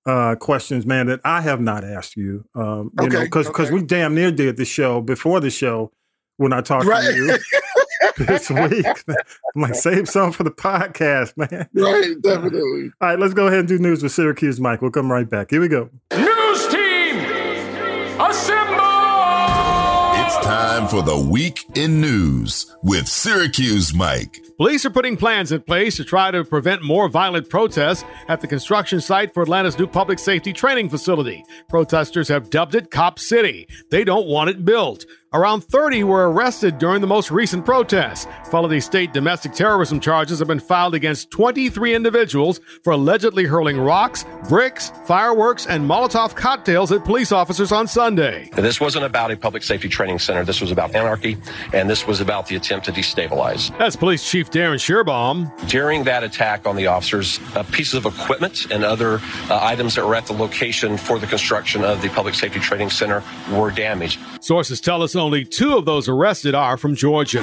uh, 0.07 0.37
questions, 0.37 0.87
man, 0.87 1.07
that 1.09 1.21
I 1.25 1.43
have 1.43 1.61
not 1.61 1.85
asked 1.85 2.17
you. 2.17 2.45
Um, 2.55 2.91
you 2.99 3.07
okay, 3.07 3.17
know, 3.17 3.25
because 3.25 3.47
because 3.49 3.69
okay. 3.69 3.75
we 3.75 3.83
damn 3.83 4.15
near 4.15 4.33
did 4.33 4.57
the 4.57 4.65
show 4.65 5.03
before 5.03 5.41
the 5.41 5.51
show 5.51 5.93
when 6.39 6.53
I 6.53 6.63
talked 6.63 6.87
right. 6.87 7.05
to 7.05 7.15
you. 7.15 7.39
this 8.19 8.51
week. 8.51 8.87
I'm 9.09 9.63
like, 9.63 9.75
save 9.75 10.09
some 10.09 10.33
for 10.33 10.45
the 10.45 10.51
podcast, 10.51 11.37
man. 11.37 11.69
Right, 11.75 12.15
definitely. 12.23 12.91
All 13.01 13.09
right, 13.09 13.19
let's 13.19 13.35
go 13.35 13.47
ahead 13.47 13.61
and 13.61 13.69
do 13.69 13.79
news 13.79 14.03
with 14.03 14.13
Syracuse 14.13 14.61
Mike. 14.61 14.83
We'll 14.83 14.91
come 14.91 15.11
right 15.11 15.29
back. 15.29 15.51
Here 15.51 15.61
we 15.61 15.69
go. 15.69 15.91
News 16.13 16.69
team, 16.69 17.17
assemble! 18.21 18.79
It's 20.25 20.37
time 20.45 20.89
for 20.89 21.03
the 21.03 21.19
week 21.19 21.65
in 21.75 22.01
news 22.01 22.75
with 22.83 23.09
Syracuse 23.09 23.95
Mike. 23.95 24.41
Police 24.59 24.85
are 24.85 24.91
putting 24.91 25.17
plans 25.17 25.53
in 25.53 25.63
place 25.63 25.97
to 25.97 26.05
try 26.05 26.33
to 26.33 26.45
prevent 26.45 26.83
more 26.83 27.09
violent 27.09 27.49
protests 27.49 28.05
at 28.27 28.41
the 28.41 28.49
construction 28.49 29.01
site 29.01 29.33
for 29.33 29.45
Atlanta's 29.45 29.79
new 29.79 29.87
public 29.87 30.19
safety 30.19 30.53
training 30.53 30.91
facility. 30.91 31.45
Protesters 31.69 32.27
have 32.27 32.51
dubbed 32.51 32.75
it 32.75 32.91
Cop 32.91 33.21
City. 33.21 33.69
They 33.93 34.03
don't 34.03 34.27
want 34.27 34.51
it 34.51 34.65
built. 34.65 35.07
Around 35.35 35.65
30 35.65 36.05
were 36.05 36.33
arrested 36.33 36.79
during 36.79 37.03
the 37.03 37.07
most 37.07 37.31
recent 37.31 37.63
protests. 37.67 38.27
Felony 38.51 38.81
state 38.81 39.13
domestic 39.13 39.53
terrorism 39.53 40.01
charges 40.01 40.39
have 40.39 40.49
been 40.49 40.59
filed 40.59 40.95
against 40.95 41.31
23 41.33 41.95
individuals 41.95 42.61
for 42.83 42.95
allegedly 42.95 43.45
hurling 43.45 43.79
rocks, 43.79 44.25
bricks, 44.49 44.91
fireworks, 45.05 45.67
and 45.67 45.85
Molotov 45.85 46.35
cocktails 46.35 46.93
at 46.93 47.05
police 47.05 47.31
officers 47.31 47.73
on 47.73 47.87
Sunday. 47.87 48.49
This 48.57 48.81
wasn't 48.81 49.05
about 49.05 49.31
a 49.31 49.37
public 49.37 49.63
safety 49.63 49.87
training 49.91 50.19
center. 50.19 50.47
This 50.47 50.63
was 50.63 50.71
about 50.71 50.95
anarchy, 50.95 51.37
and 51.75 51.91
this 51.91 52.07
was 52.07 52.23
about 52.23 52.47
the 52.47 52.57
attempt 52.57 52.87
to 52.87 52.93
destabilize. 52.93 53.77
That's 53.77 53.97
Police 53.97 54.27
Chief 54.27 54.49
Darin 54.49 54.79
Schierbaum. 54.79 55.53
During 55.69 56.05
that 56.05 56.25
attack 56.25 56.67
on 56.67 56.75
the 56.75 56.87
officers, 56.87 57.39
uh, 57.55 57.65
pieces 57.65 58.03
of 58.03 58.07
equipment 58.07 58.71
and 58.71 58.83
other 58.83 59.21
uh, 59.51 59.59
items 59.61 59.95
that 59.97 60.07
were 60.07 60.15
at 60.15 60.25
the 60.25 60.33
location 60.33 60.97
for 60.97 61.19
the 61.19 61.27
construction 61.27 61.85
of 61.85 62.01
the 62.01 62.09
public 62.09 62.35
safety 62.35 62.61
training 62.61 62.89
center 62.89 63.23
were 63.53 63.71
damaged. 63.71 64.19
Sources 64.41 64.81
tell 64.81 65.03
us 65.03 65.18
only 65.19 65.45
two 65.45 65.77
of 65.77 65.85
those 65.85 66.09
arrested 66.09 66.55
are 66.55 66.77
from 66.77 66.95
Georgia. 66.95 67.41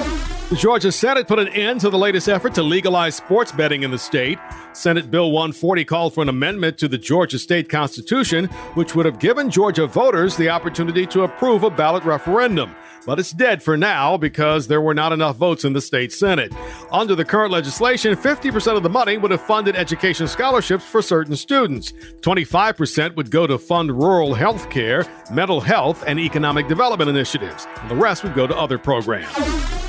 The 0.50 0.55
Georgia 0.55 0.91
Senate 0.91 1.27
put 1.27 1.39
an 1.39 1.48
end 1.50 1.82
to 1.82 1.89
the 1.89 1.98
latest 1.98 2.29
effort 2.29 2.53
to 2.55 2.63
legalize 2.63 3.15
sports 3.15 3.51
betting 3.51 3.84
in 3.84 3.91
the 3.91 3.98
state. 3.98 4.38
Senate 4.75 5.10
Bill 5.10 5.32
140 5.32 5.86
called 5.86 6.13
for 6.13 6.22
an 6.22 6.29
amendment 6.29 6.77
to 6.77 6.88
the 6.88 6.98
Georgia 6.98 7.39
state 7.39 7.70
constitution, 7.70 8.46
which 8.75 8.94
would 8.94 9.05
have 9.05 9.20
given 9.20 9.50
Georgia 9.50 9.88
voters 9.88 10.36
the 10.36 10.50
opportunity 10.50 11.05
to 11.08 11.24
approve 11.24 11.63
a 11.63 11.70
ballot 11.70 12.03
referendum 12.03 12.75
but 13.05 13.20
it's 13.20 13.32
dead 13.32 13.62
for 13.62 13.77
now 13.77 14.17
because 14.17 14.67
there 14.67 14.82
were 14.82 14.94
not 14.94 15.13
enough 15.13 15.38
votes 15.38 15.63
in 15.63 15.74
the 15.74 15.82
state 15.82 16.12
Senate. 16.12 16.51
Under 16.91 17.15
the 17.15 17.24
current 17.24 17.51
legislation, 17.51 18.15
50% 18.15 18.75
of 18.75 18.84
the 18.84 18.89
money 18.89 19.17
would 19.17 19.32
have 19.32 19.41
funded 19.41 19.75
education 19.75 20.27
scholarships 20.27 20.84
for 20.84 21.01
certain 21.01 21.36
students. 21.36 21.94
25% 22.22 23.15
would 23.15 23.32
go 23.32 23.46
to 23.48 23.58
fund 23.58 23.91
rural 23.91 24.34
health 24.34 24.70
care, 24.70 25.05
mental 25.32 25.62
health, 25.62 26.03
and 26.08 26.20
economic 26.20 26.67
development 26.67 27.10
initiatives, 27.10 27.67
and 27.82 27.89
the 27.91 27.96
rest 27.96 28.24
would 28.24 28.34
go 28.34 28.48
to 28.48 28.58
other 28.58 28.77
programs. 28.77 29.32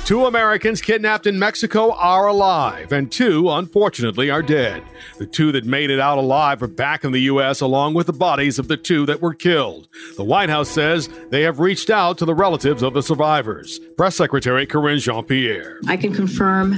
Two 0.05 0.25
Americans 0.25 0.81
kidnapped 0.81 1.27
in 1.27 1.37
Mexico 1.37 1.91
are 1.93 2.27
alive, 2.27 2.91
and 2.91 3.11
two, 3.11 3.49
unfortunately, 3.49 4.29
are 4.29 4.41
dead. 4.41 4.76
The 5.17 5.25
two 5.25 5.51
that 5.51 5.65
made 5.65 5.89
it 5.89 5.99
out 5.99 6.17
alive 6.17 6.61
are 6.61 6.67
back 6.67 7.03
in 7.03 7.11
the 7.11 7.21
U.S., 7.21 7.61
along 7.61 7.93
with 7.93 8.07
the 8.07 8.13
bodies 8.13 8.59
of 8.59 8.67
the 8.67 8.77
two 8.77 9.05
that 9.05 9.21
were 9.21 9.33
killed. 9.33 9.87
The 10.15 10.23
White 10.23 10.49
House 10.49 10.69
says 10.69 11.09
they 11.29 11.41
have 11.43 11.59
reached 11.59 11.89
out 11.89 12.17
to 12.19 12.25
the 12.25 12.35
relatives 12.35 12.83
of 12.83 12.93
the 12.93 13.03
survivors. 13.03 13.79
Press 13.97 14.15
Secretary 14.15 14.65
Karine 14.65 14.99
Jean 14.99 15.23
Pierre. 15.23 15.79
I 15.87 15.97
can 15.97 16.13
confirm 16.13 16.73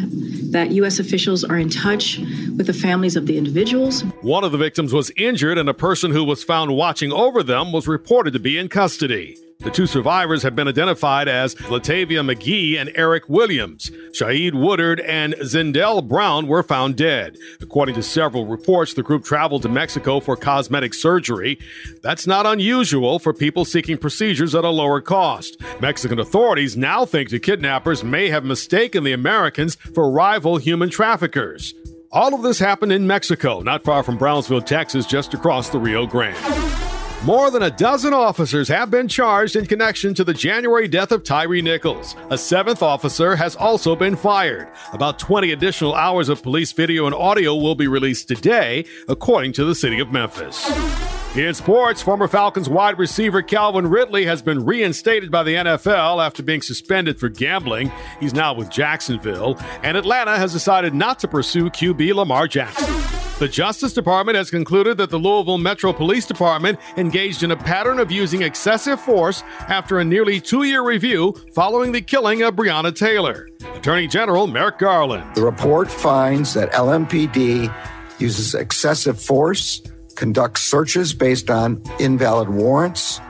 that 0.51 0.71
U.S. 0.71 0.99
officials 0.99 1.43
are 1.43 1.57
in 1.57 1.69
touch 1.69 2.19
with 2.57 2.67
the 2.67 2.73
families 2.73 3.15
of 3.15 3.25
the 3.25 3.38
individuals. 3.38 4.01
One 4.21 4.43
of 4.43 4.51
the 4.51 4.57
victims 4.57 4.93
was 4.93 5.12
injured, 5.17 5.57
and 5.57 5.69
a 5.69 5.73
person 5.73 6.12
who 6.12 6.23
was 6.23 6.43
found 6.43 6.75
watching 6.75 7.12
over 7.12 7.43
them 7.43 7.71
was 7.71 7.88
reported 7.88 8.33
to 8.33 8.39
be 8.39 8.57
in 8.57 8.69
custody. 8.69 9.38
The 9.62 9.72
two 9.72 9.88
survivors 9.88 10.43
have 10.43 10.56
been 10.56 10.69
identified 10.69 11.28
as 11.28 11.54
Latavia 11.56 12.24
McGee 12.24 12.78
and 12.80 12.93
Eric 12.95 13.28
Williams. 13.28 13.91
Shaeed 14.13 14.54
Woodard 14.54 15.02
and 15.02 15.34
Zindell 15.34 16.08
Brown 16.08 16.48
were 16.48 16.63
found 16.63 16.95
dead. 16.95 17.38
According 17.60 17.95
to 17.95 18.02
several 18.02 18.45
reports, 18.45 18.93
the 18.93 19.04
group 19.04 19.26
traveled 19.26 19.63
to 19.63 19.69
Mexico 19.69 20.22
for 20.22 20.38
cosmetic 20.38 20.93
surgery. 20.93 21.60
That's 22.02 22.26
not 22.26 22.45
unusual 22.45 23.19
for 23.19 23.34
people 23.34 23.65
seeking 23.65 23.98
procedures 23.98 24.56
at 24.56 24.63
a 24.63 24.69
lower 24.69 25.02
cost. 25.02 25.62
Mexican 25.82 26.19
authorities 26.19 26.78
now 26.78 27.04
think 27.04 27.30
the 27.30 27.38
kidnappers 27.38 28.02
may 28.02 28.30
have 28.30 28.45
mistaken 28.45 29.04
the 29.04 29.12
Americans 29.12 29.76
for 29.76 30.10
rival 30.10 30.56
human 30.56 30.89
traffickers. 30.89 31.74
All 32.13 32.34
of 32.34 32.43
this 32.43 32.60
happened 32.60 32.93
in 32.93 33.06
Mexico, 33.06 33.60
not 33.60 33.84
far 33.84 34.04
from 34.04 34.17
Brownsville, 34.17 34.62
Texas, 34.62 35.06
just 35.06 35.34
across 35.34 35.67
the 35.67 35.80
Rio 35.80 36.08
Grande. 36.08 36.88
More 37.25 37.51
than 37.51 37.63
a 37.63 37.69
dozen 37.69 38.13
officers 38.13 38.69
have 38.69 38.89
been 38.89 39.10
charged 39.10 39.58
in 39.58 39.65
connection 39.65 40.13
to 40.13 40.23
the 40.23 40.34
January 40.34 40.88
death 40.88 41.12
of 41.12 41.25
Tyre 41.25 41.62
Nichols. 41.62 42.15
A 42.29 42.38
seventh 42.38 42.82
officer 42.82 43.36
has 43.36 43.58
also 43.58 43.93
been 43.93 44.15
fired. 44.15 44.69
About 44.93 45.19
20 45.19 45.51
additional 45.51 45.93
hours 45.93 46.29
of 46.29 46.41
police 46.41 46.71
video 46.71 47.08
and 47.08 47.13
audio 47.13 47.55
will 47.55 47.75
be 47.75 47.88
released 47.88 48.29
today, 48.29 48.86
according 49.10 49.51
to 49.53 49.65
the 49.65 49.75
city 49.75 49.99
of 49.99 50.13
Memphis. 50.13 50.65
In 51.36 51.53
sports, 51.55 52.01
former 52.01 52.29
Falcons 52.29 52.69
wide 52.69 52.97
receiver 52.97 53.41
Calvin 53.41 53.88
Ridley 53.88 54.23
has 54.25 54.41
been 54.41 54.63
reinstated 54.63 55.29
by 55.29 55.43
the 55.43 55.55
NFL 55.55 56.25
after 56.25 56.41
being 56.41 56.62
suspended 56.62 57.19
for 57.19 57.27
gambling. 57.27 57.91
He's 58.21 58.34
now 58.34 58.53
with 58.53 58.69
Jacksonville, 58.69 59.60
and 59.84 59.97
Atlanta 59.97 60.38
has 60.38 60.53
decided 60.53 60.93
not 60.93 61.19
to 61.19 61.27
pursue 61.27 61.69
QB 61.69 62.15
Lamar 62.15 62.47
Jackson. 62.47 63.28
The 63.39 63.47
Justice 63.47 63.93
Department 63.93 64.36
has 64.36 64.52
concluded 64.52 64.97
that 64.97 65.12
the 65.12 65.17
Louisville 65.17 65.58
Metro 65.58 65.93
Police 65.93 66.25
Department 66.25 66.78
engaged 66.97 67.41
in 67.41 67.52
a 67.52 67.56
pattern 67.56 67.97
of 67.97 68.12
using 68.12 68.41
excessive 68.41 68.99
force 68.99 69.43
after 69.69 69.99
a 69.99 70.04
nearly 70.04 70.41
two 70.41 70.63
year 70.63 70.84
review 70.84 71.34
following 71.54 71.93
the 71.93 72.02
killing 72.02 72.41
of 72.41 72.58
Breonna 72.58 72.93
Taylor. 72.93 73.47
Attorney 73.75 74.08
General 74.08 74.45
Merrick 74.45 74.78
Garland. 74.80 75.36
The 75.36 75.41
report 75.41 75.89
finds 75.89 76.54
that 76.56 76.73
LMPD 76.73 77.73
uses 78.19 78.56
excessive 78.56 79.21
force, 79.21 79.82
conducts 80.15 80.62
searches 80.63 81.13
based 81.13 81.49
on 81.49 81.82
invalid 81.97 82.49
warrants, 82.49 83.21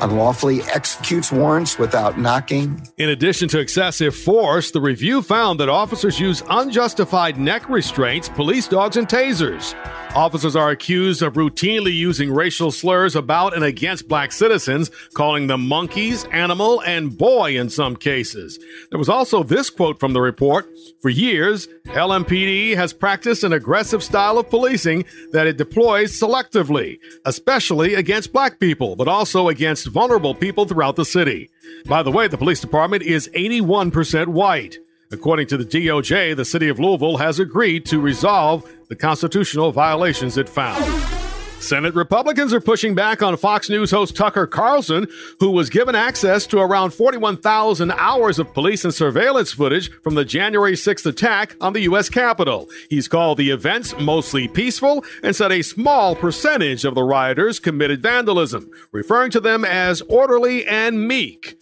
unlawfully 0.00 0.62
executes 0.62 1.30
warrants 1.32 1.78
without 1.78 2.18
knocking. 2.18 2.86
In 2.98 3.10
addition 3.10 3.48
to 3.48 3.58
excessive 3.58 4.14
force, 4.14 4.70
the 4.70 4.80
review 4.80 5.22
found 5.22 5.60
that 5.60 5.68
officers 5.68 6.20
use 6.20 6.42
unjustified 6.48 7.38
neck 7.38 7.68
restraints, 7.68 8.28
police 8.28 8.68
dogs, 8.68 8.96
and 8.96 9.08
tasers. 9.08 9.74
Officers 10.14 10.54
are 10.54 10.70
accused 10.70 11.22
of 11.22 11.32
routinely 11.32 11.92
using 11.92 12.32
racial 12.32 12.70
slurs 12.70 13.16
about 13.16 13.52
and 13.52 13.64
against 13.64 14.06
black 14.06 14.30
citizens, 14.30 14.88
calling 15.12 15.48
them 15.48 15.66
monkeys, 15.66 16.24
animal, 16.26 16.80
and 16.82 17.18
boy 17.18 17.58
in 17.58 17.68
some 17.68 17.96
cases. 17.96 18.60
There 18.90 18.98
was 18.98 19.08
also 19.08 19.42
this 19.42 19.70
quote 19.70 19.98
from 19.98 20.12
the 20.12 20.20
report 20.20 20.68
For 21.02 21.08
years, 21.08 21.66
LMPD 21.86 22.76
has 22.76 22.92
practiced 22.92 23.42
an 23.42 23.52
aggressive 23.52 24.04
style 24.04 24.38
of 24.38 24.48
policing 24.48 25.04
that 25.32 25.48
it 25.48 25.56
deploys 25.56 26.12
selectively, 26.12 27.00
especially 27.24 27.94
against 27.94 28.32
black 28.32 28.60
people, 28.60 28.94
but 28.94 29.08
also 29.08 29.48
against 29.48 29.83
vulnerable 29.86 30.34
people 30.34 30.66
throughout 30.66 30.96
the 30.96 31.04
city. 31.04 31.50
By 31.86 32.02
the 32.02 32.10
way, 32.10 32.28
the 32.28 32.38
police 32.38 32.60
department 32.60 33.02
is 33.02 33.28
81% 33.34 34.28
white. 34.28 34.78
According 35.12 35.46
to 35.48 35.56
the 35.56 35.64
DOJ, 35.64 36.34
the 36.36 36.44
city 36.44 36.68
of 36.68 36.80
Louisville 36.80 37.18
has 37.18 37.38
agreed 37.38 37.86
to 37.86 38.00
resolve 38.00 38.68
the 38.88 38.96
constitutional 38.96 39.72
violations 39.72 40.36
it 40.36 40.48
found. 40.48 41.23
Senate 41.60 41.94
Republicans 41.94 42.52
are 42.52 42.60
pushing 42.60 42.94
back 42.94 43.22
on 43.22 43.36
Fox 43.38 43.70
News 43.70 43.90
host 43.90 44.14
Tucker 44.14 44.46
Carlson, 44.46 45.06
who 45.40 45.50
was 45.50 45.70
given 45.70 45.94
access 45.94 46.46
to 46.48 46.58
around 46.58 46.92
41,000 46.92 47.90
hours 47.92 48.38
of 48.38 48.52
police 48.52 48.84
and 48.84 48.92
surveillance 48.92 49.52
footage 49.52 49.90
from 50.02 50.14
the 50.14 50.26
January 50.26 50.74
6th 50.74 51.06
attack 51.06 51.56
on 51.62 51.72
the 51.72 51.80
U.S. 51.82 52.10
Capitol. 52.10 52.68
He's 52.90 53.08
called 53.08 53.38
the 53.38 53.50
events 53.50 53.94
mostly 53.98 54.46
peaceful 54.46 55.04
and 55.22 55.34
said 55.34 55.52
a 55.52 55.62
small 55.62 56.14
percentage 56.14 56.84
of 56.84 56.94
the 56.94 57.02
rioters 57.02 57.60
committed 57.60 58.02
vandalism, 58.02 58.70
referring 58.92 59.30
to 59.30 59.40
them 59.40 59.64
as 59.64 60.02
orderly 60.02 60.66
and 60.66 61.08
meek. 61.08 61.58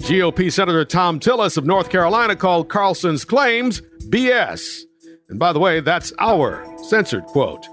GOP 0.00 0.52
Senator 0.52 0.84
Thom 0.84 1.20
Tillis 1.20 1.56
of 1.56 1.64
North 1.64 1.90
Carolina 1.90 2.34
called 2.34 2.68
Carlson's 2.68 3.24
claims 3.24 3.82
BS. 4.08 4.82
And 5.28 5.38
by 5.38 5.52
the 5.52 5.60
way, 5.60 5.80
that's 5.80 6.12
our 6.18 6.66
censored 6.82 7.24
quote. 7.24 7.66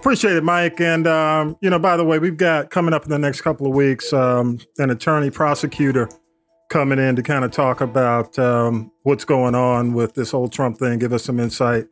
Appreciate 0.00 0.34
it, 0.34 0.44
Mike. 0.44 0.80
And, 0.80 1.06
um, 1.06 1.58
you 1.60 1.68
know, 1.68 1.78
by 1.78 1.98
the 1.98 2.04
way, 2.04 2.18
we've 2.18 2.38
got 2.38 2.70
coming 2.70 2.94
up 2.94 3.04
in 3.04 3.10
the 3.10 3.18
next 3.18 3.42
couple 3.42 3.66
of 3.66 3.74
weeks 3.74 4.14
um, 4.14 4.58
an 4.78 4.88
attorney 4.88 5.28
prosecutor 5.30 6.08
coming 6.70 6.98
in 6.98 7.16
to 7.16 7.22
kind 7.22 7.44
of 7.44 7.50
talk 7.50 7.82
about 7.82 8.38
um, 8.38 8.90
what's 9.02 9.26
going 9.26 9.54
on 9.54 9.92
with 9.92 10.14
this 10.14 10.30
whole 10.30 10.48
Trump 10.48 10.78
thing, 10.78 10.98
give 10.98 11.12
us 11.12 11.24
some 11.24 11.38
insight 11.38 11.86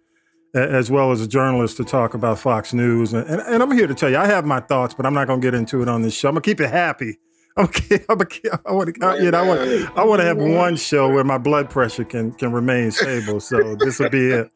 as 0.54 0.90
well 0.90 1.12
as 1.12 1.20
a 1.20 1.28
journalist 1.28 1.76
to 1.76 1.84
talk 1.84 2.14
about 2.14 2.38
Fox 2.38 2.72
News. 2.72 3.12
And, 3.12 3.28
and, 3.28 3.42
and 3.42 3.62
I'm 3.62 3.70
here 3.72 3.86
to 3.86 3.94
tell 3.94 4.08
you, 4.08 4.16
I 4.16 4.26
have 4.26 4.46
my 4.46 4.60
thoughts, 4.60 4.94
but 4.94 5.04
I'm 5.04 5.12
not 5.12 5.26
going 5.26 5.42
to 5.42 5.46
get 5.46 5.54
into 5.54 5.82
it 5.82 5.88
on 5.88 6.00
this 6.00 6.14
show. 6.14 6.28
I'm 6.28 6.34
going 6.34 6.42
to 6.44 6.50
keep 6.50 6.60
it 6.60 6.70
happy. 6.70 7.18
Okay, 7.58 7.98
I 8.08 8.12
want 8.14 8.30
to, 8.30 8.54
I 8.62 8.72
want, 8.72 9.98
I 9.98 10.04
want 10.04 10.20
to 10.20 10.24
have 10.24 10.36
one 10.36 10.76
show 10.76 11.12
where 11.12 11.24
my 11.24 11.38
blood 11.38 11.68
pressure 11.68 12.04
can 12.04 12.30
can 12.30 12.52
remain 12.52 12.92
stable. 12.92 13.40
So 13.40 13.74
this 13.74 13.98
will 13.98 14.10
be 14.10 14.30
it. 14.30 14.52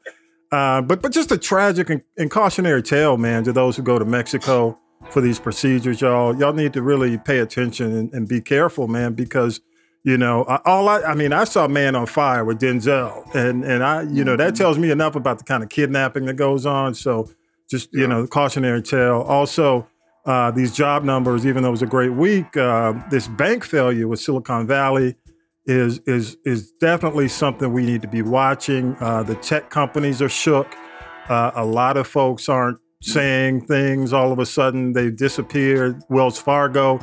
Uh, 0.52 0.82
but 0.82 1.00
but 1.00 1.12
just 1.12 1.32
a 1.32 1.38
tragic 1.38 1.88
and, 1.88 2.02
and, 2.18 2.30
cautionary 2.30 2.82
tale, 2.82 3.16
man, 3.16 3.42
to 3.42 3.52
those 3.54 3.74
who 3.74 3.82
go 3.82 3.98
to 3.98 4.04
Mexico 4.04 4.78
for 5.10 5.22
these 5.22 5.38
procedures, 5.38 6.02
y'all. 6.02 6.38
Y'all 6.38 6.52
need 6.52 6.74
to 6.74 6.82
really 6.82 7.16
pay 7.16 7.38
attention 7.38 7.96
and, 7.96 8.12
and 8.12 8.28
be 8.28 8.40
careful, 8.40 8.86
man, 8.86 9.14
because 9.14 9.62
you 10.04 10.18
know, 10.18 10.42
all 10.64 10.88
I, 10.88 11.00
I 11.02 11.14
mean, 11.14 11.32
I 11.32 11.44
saw 11.44 11.68
Man 11.68 11.94
on 11.94 12.06
Fire 12.06 12.44
with 12.44 12.60
Denzel, 12.60 13.34
and 13.34 13.64
and 13.64 13.82
I, 13.82 14.02
you 14.02 14.24
know, 14.24 14.36
that 14.36 14.48
mm-hmm. 14.48 14.62
tells 14.62 14.78
me 14.78 14.90
enough 14.90 15.16
about 15.16 15.38
the 15.38 15.44
kind 15.44 15.62
of 15.62 15.70
kidnapping 15.70 16.26
that 16.26 16.34
goes 16.34 16.66
on. 16.66 16.94
So, 16.94 17.30
just 17.70 17.88
you 17.92 18.06
know, 18.06 18.26
cautionary 18.26 18.82
tale. 18.82 19.22
Also, 19.22 19.88
uh, 20.26 20.50
these 20.50 20.74
job 20.74 21.04
numbers, 21.04 21.46
even 21.46 21.62
though 21.62 21.70
it 21.70 21.72
was 21.72 21.82
a 21.82 21.86
great 21.86 22.12
week, 22.12 22.56
uh, 22.56 22.94
this 23.10 23.28
bank 23.28 23.64
failure 23.64 24.08
with 24.08 24.20
Silicon 24.20 24.66
Valley 24.66 25.16
is 25.66 26.00
is 26.06 26.36
is 26.44 26.72
definitely 26.72 27.28
something 27.28 27.72
we 27.72 27.84
need 27.84 28.02
to 28.02 28.08
be 28.08 28.22
watching. 28.22 28.96
Uh, 29.00 29.22
the 29.22 29.36
tech 29.36 29.70
companies 29.70 30.20
are 30.20 30.28
shook. 30.28 30.74
Uh, 31.28 31.52
a 31.54 31.64
lot 31.64 31.96
of 31.96 32.06
folks 32.06 32.48
aren't 32.48 32.78
saying 33.02 33.66
things. 33.66 34.12
All 34.12 34.32
of 34.32 34.38
a 34.38 34.46
sudden, 34.46 34.92
they've 34.92 35.16
disappeared. 35.16 36.02
Wells 36.08 36.38
Fargo 36.38 37.00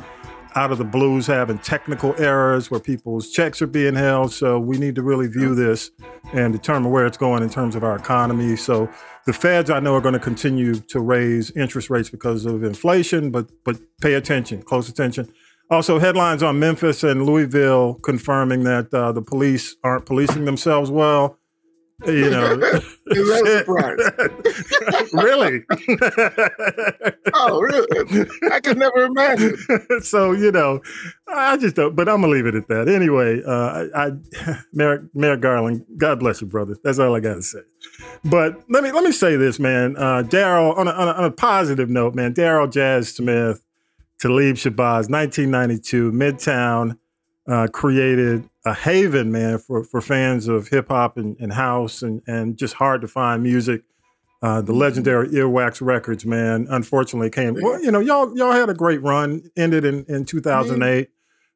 out 0.56 0.72
of 0.72 0.78
the 0.78 0.84
blues 0.84 1.26
having 1.26 1.58
technical 1.58 2.14
errors 2.18 2.70
where 2.70 2.80
people's 2.80 3.30
checks 3.30 3.62
are 3.62 3.66
being 3.66 3.94
held. 3.94 4.32
So 4.32 4.58
we 4.58 4.78
need 4.78 4.94
to 4.96 5.02
really 5.02 5.28
view 5.28 5.54
this 5.54 5.90
and 6.32 6.52
determine 6.52 6.90
where 6.90 7.06
it's 7.06 7.16
going 7.16 7.42
in 7.42 7.50
terms 7.50 7.76
of 7.76 7.84
our 7.84 7.96
economy. 7.96 8.56
So 8.56 8.88
the 9.26 9.32
feds, 9.32 9.70
I 9.70 9.80
know, 9.80 9.94
are 9.94 10.00
going 10.00 10.14
to 10.14 10.18
continue 10.20 10.74
to 10.74 11.00
raise 11.00 11.50
interest 11.52 11.88
rates 11.90 12.10
because 12.10 12.46
of 12.46 12.64
inflation, 12.64 13.30
but 13.30 13.48
but 13.64 13.76
pay 14.00 14.14
attention, 14.14 14.62
close 14.62 14.88
attention. 14.88 15.32
Also, 15.70 15.98
headlines 15.98 16.42
on 16.42 16.58
Memphis 16.58 17.04
and 17.04 17.24
Louisville 17.24 17.94
confirming 18.02 18.64
that 18.64 18.92
uh, 18.92 19.12
the 19.12 19.22
police 19.22 19.76
aren't 19.84 20.06
policing 20.06 20.44
themselves 20.44 20.90
well 20.90 21.38
you 22.06 22.30
know, 22.30 22.56
really? 23.06 23.62
oh, 27.34 27.60
really? 27.60 28.26
I 28.50 28.60
could 28.60 28.78
never 28.78 29.04
imagine. 29.04 29.56
so 30.02 30.32
you 30.32 30.50
know, 30.50 30.80
I 31.28 31.56
just 31.58 31.76
don't. 31.76 31.94
But 31.94 32.08
I'm 32.08 32.22
gonna 32.22 32.32
leave 32.32 32.46
it 32.46 32.54
at 32.54 32.68
that. 32.68 32.88
Anyway, 32.88 33.42
uh, 33.46 33.88
I, 33.94 34.12
I 34.44 34.60
Merrick, 34.72 35.02
Merrick 35.14 35.40
Garland, 35.40 35.84
God 35.98 36.20
bless 36.20 36.40
you, 36.40 36.46
brother. 36.46 36.76
That's 36.82 36.98
all 36.98 37.14
I 37.14 37.20
gotta 37.20 37.42
say. 37.42 37.60
But 38.24 38.64
let 38.70 38.82
me 38.82 38.92
let 38.92 39.04
me 39.04 39.12
say 39.12 39.36
this, 39.36 39.58
man. 39.58 39.96
Uh, 39.96 40.22
Daryl, 40.22 40.76
on, 40.78 40.88
on, 40.88 41.08
on 41.08 41.24
a 41.24 41.30
positive 41.30 41.90
note, 41.90 42.14
man. 42.14 42.32
Daryl 42.32 42.70
Jazz 42.70 43.14
Smith, 43.14 43.62
Talib 44.20 44.56
Shabazz, 44.56 45.08
1992, 45.08 46.12
Midtown 46.12 46.98
uh, 47.48 47.66
created 47.72 48.48
a 48.66 48.74
haven, 48.74 49.32
man, 49.32 49.58
for, 49.58 49.82
for 49.82 50.00
fans 50.00 50.46
of 50.46 50.68
hip 50.68 50.88
hop 50.88 51.16
and, 51.16 51.36
and, 51.40 51.52
house 51.52 52.02
and, 52.02 52.20
and 52.26 52.56
just 52.56 52.74
hard 52.74 53.00
to 53.00 53.08
find 53.08 53.42
music. 53.42 53.82
Uh, 54.42 54.60
the 54.60 54.72
legendary 54.72 55.28
Earwax 55.28 55.82
Records, 55.82 56.24
man, 56.24 56.66
unfortunately 56.70 57.30
came. 57.30 57.54
Well, 57.60 57.82
you 57.82 57.90
know, 57.90 58.00
y'all 58.00 58.34
y'all 58.36 58.52
had 58.52 58.70
a 58.70 58.74
great 58.74 59.02
run. 59.02 59.50
Ended 59.54 59.84
in, 59.84 60.04
in 60.08 60.24
2008. 60.24 61.10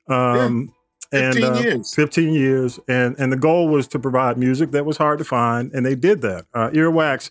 Um, 0.09 0.73
yeah. 1.11 1.31
15 1.31 1.45
and, 1.45 1.57
uh, 1.57 1.61
years. 1.61 1.95
15 1.95 2.35
years. 2.35 2.81
And, 2.89 3.15
and 3.19 3.33
the 3.33 3.37
goal 3.37 3.69
was 3.69 3.89
to 3.89 3.99
provide 3.99 4.37
music 4.37 4.73
that 4.73 4.85
was 4.85 4.99
hard 4.99 5.19
to 5.19 5.25
find. 5.25 5.73
And 5.73 5.87
they 5.87 5.95
did 5.95 6.21
that. 6.23 6.47
Uh, 6.53 6.71
Earwax 6.71 7.31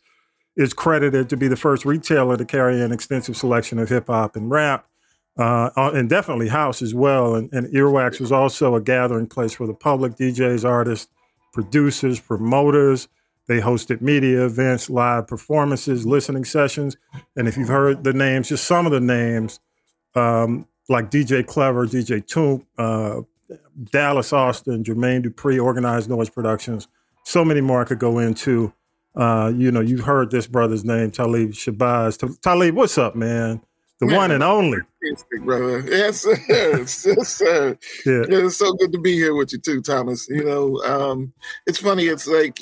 is 0.55 0.73
credited 0.73 1.29
to 1.29 1.37
be 1.37 1.47
the 1.47 1.55
first 1.55 1.85
retailer 1.85 2.37
to 2.37 2.45
carry 2.45 2.81
an 2.81 2.91
extensive 2.91 3.35
selection 3.35 3.77
of 3.77 3.89
hip 3.89 4.07
hop 4.07 4.35
and 4.35 4.49
rap 4.49 4.87
uh, 5.37 5.69
and 5.75 6.09
definitely 6.09 6.49
house 6.49 6.81
as 6.81 6.93
well. 6.93 7.35
And, 7.35 7.51
and, 7.53 7.67
Earwax 7.73 8.19
was 8.19 8.31
also 8.31 8.75
a 8.75 8.81
gathering 8.81 9.27
place 9.27 9.53
for 9.53 9.65
the 9.65 9.73
public, 9.73 10.15
DJs, 10.15 10.63
artists, 10.63 11.07
producers, 11.53 12.19
promoters. 12.19 13.07
They 13.47 13.59
hosted 13.59 14.01
media 14.01 14.45
events, 14.45 14.89
live 14.89 15.27
performances, 15.27 16.05
listening 16.05 16.45
sessions. 16.45 16.95
And 17.35 17.47
if 17.47 17.57
you've 17.57 17.67
heard 17.67 18.03
the 18.03 18.13
names, 18.13 18.49
just 18.49 18.65
some 18.65 18.85
of 18.85 18.91
the 18.91 19.01
names, 19.01 19.59
um, 20.15 20.67
like 20.87 21.09
DJ 21.09 21.45
Clever, 21.45 21.87
DJ 21.87 22.23
Toomp, 22.23 22.65
uh, 22.77 23.21
Dallas 23.91 24.31
Austin, 24.31 24.83
Jermaine 24.83 25.25
Dupri, 25.25 25.61
Organized 25.61 26.09
Noize 26.09 26.31
Productions, 26.31 26.87
so 27.23 27.43
many 27.43 27.61
more 27.61 27.81
I 27.81 27.85
could 27.85 27.99
go 27.99 28.19
into. 28.19 28.73
Uh, 29.15 29.51
you 29.55 29.71
know, 29.71 29.79
you've 29.79 30.01
heard 30.01 30.31
this 30.31 30.47
brother's 30.47 30.85
name, 30.85 31.11
Talib 31.11 31.51
Shabazz. 31.51 32.41
Talib, 32.41 32.75
what's 32.75 32.97
up, 32.97 33.15
man? 33.15 33.61
The 34.07 34.15
one 34.15 34.31
and 34.31 34.43
only. 34.43 34.79
Brother. 35.41 35.81
Yes, 35.81 36.21
sir. 36.21 36.37
yes, 36.49 37.27
sir. 37.27 37.77
Yeah. 38.05 38.23
It's 38.27 38.57
so 38.57 38.73
good 38.73 38.91
to 38.93 38.99
be 38.99 39.13
here 39.13 39.35
with 39.35 39.51
you 39.51 39.59
too, 39.59 39.81
Thomas. 39.81 40.27
You 40.29 40.43
know, 40.43 40.77
um, 40.83 41.33
it's 41.67 41.79
funny. 41.79 42.05
It's 42.05 42.27
like, 42.27 42.61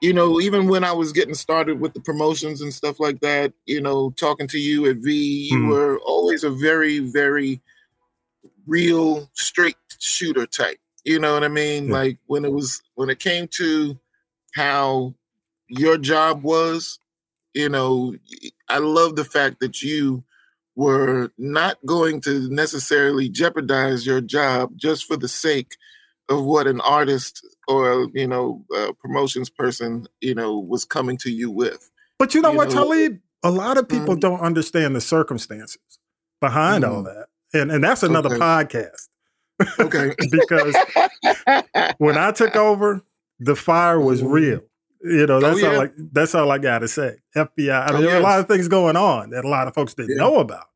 you 0.00 0.12
know, 0.12 0.40
even 0.40 0.68
when 0.68 0.84
I 0.84 0.92
was 0.92 1.12
getting 1.12 1.34
started 1.34 1.80
with 1.80 1.94
the 1.94 2.00
promotions 2.00 2.60
and 2.60 2.72
stuff 2.72 3.00
like 3.00 3.20
that, 3.20 3.52
you 3.66 3.80
know, 3.80 4.10
talking 4.10 4.46
to 4.48 4.58
you 4.58 4.86
at 4.88 4.96
V, 4.96 5.48
you 5.50 5.58
mm. 5.58 5.68
were 5.70 5.98
always 6.00 6.44
a 6.44 6.50
very, 6.50 7.00
very 7.00 7.60
real, 8.66 9.28
straight 9.32 9.76
shooter 9.98 10.46
type. 10.46 10.78
You 11.04 11.18
know 11.18 11.34
what 11.34 11.44
I 11.44 11.48
mean? 11.48 11.88
Yeah. 11.88 11.94
Like 11.94 12.18
when 12.26 12.44
it 12.44 12.52
was 12.52 12.82
when 12.94 13.10
it 13.10 13.18
came 13.18 13.48
to 13.48 13.98
how 14.54 15.14
your 15.68 15.98
job 15.98 16.42
was, 16.42 16.98
you 17.54 17.68
know, 17.68 18.14
I 18.68 18.78
love 18.78 19.16
the 19.16 19.24
fact 19.24 19.60
that 19.60 19.82
you 19.82 20.22
were 20.78 21.32
not 21.38 21.76
going 21.84 22.20
to 22.20 22.48
necessarily 22.50 23.28
jeopardize 23.28 24.06
your 24.06 24.20
job 24.20 24.70
just 24.76 25.04
for 25.06 25.16
the 25.16 25.26
sake 25.26 25.72
of 26.28 26.44
what 26.44 26.68
an 26.68 26.80
artist 26.82 27.44
or 27.66 28.06
you 28.14 28.28
know 28.28 28.64
a 28.72 28.92
promotions 28.94 29.50
person 29.50 30.06
you 30.20 30.32
know 30.32 30.56
was 30.56 30.84
coming 30.84 31.16
to 31.16 31.32
you 31.32 31.50
with 31.50 31.90
but 32.16 32.32
you 32.32 32.40
know 32.40 32.52
you 32.52 32.56
what 32.56 32.68
know? 32.68 32.84
talib? 32.84 33.18
A 33.42 33.50
lot 33.50 33.76
of 33.76 33.88
people 33.88 34.14
mm 34.14 34.20
don't 34.20 34.40
understand 34.40 34.94
the 34.94 35.00
circumstances 35.00 35.98
behind 36.40 36.84
mm 36.84 36.92
all 36.92 37.02
that 37.02 37.26
and 37.52 37.72
and 37.72 37.82
that's 37.82 38.04
another 38.04 38.36
okay. 38.36 38.38
podcast. 38.38 39.08
Okay. 39.80 40.14
Because 40.30 40.76
when 41.98 42.16
i 42.16 42.30
took 42.30 42.54
over 42.54 43.02
the 43.40 43.56
fire 43.56 43.98
was 43.98 44.22
mm 44.22 44.30
real 44.30 44.60
you 45.02 45.26
know, 45.26 45.36
oh, 45.36 45.40
that's 45.40 45.62
oh, 45.62 45.70
yeah. 45.70 45.76
all. 45.76 45.82
I, 45.82 45.90
that's 46.12 46.34
all 46.34 46.50
I 46.50 46.58
got 46.58 46.80
to 46.80 46.88
say. 46.88 47.16
FBI. 47.36 47.88
I 47.88 47.92
mean, 47.92 47.96
oh, 47.96 48.06
there 48.06 48.14
are 48.14 48.20
a 48.20 48.22
lot 48.22 48.40
of 48.40 48.48
things 48.48 48.68
going 48.68 48.96
on 48.96 49.30
that 49.30 49.44
a 49.44 49.48
lot 49.48 49.68
of 49.68 49.74
folks 49.74 49.94
didn't 49.94 50.16
yeah. 50.16 50.22
know 50.22 50.38
about. 50.38 50.66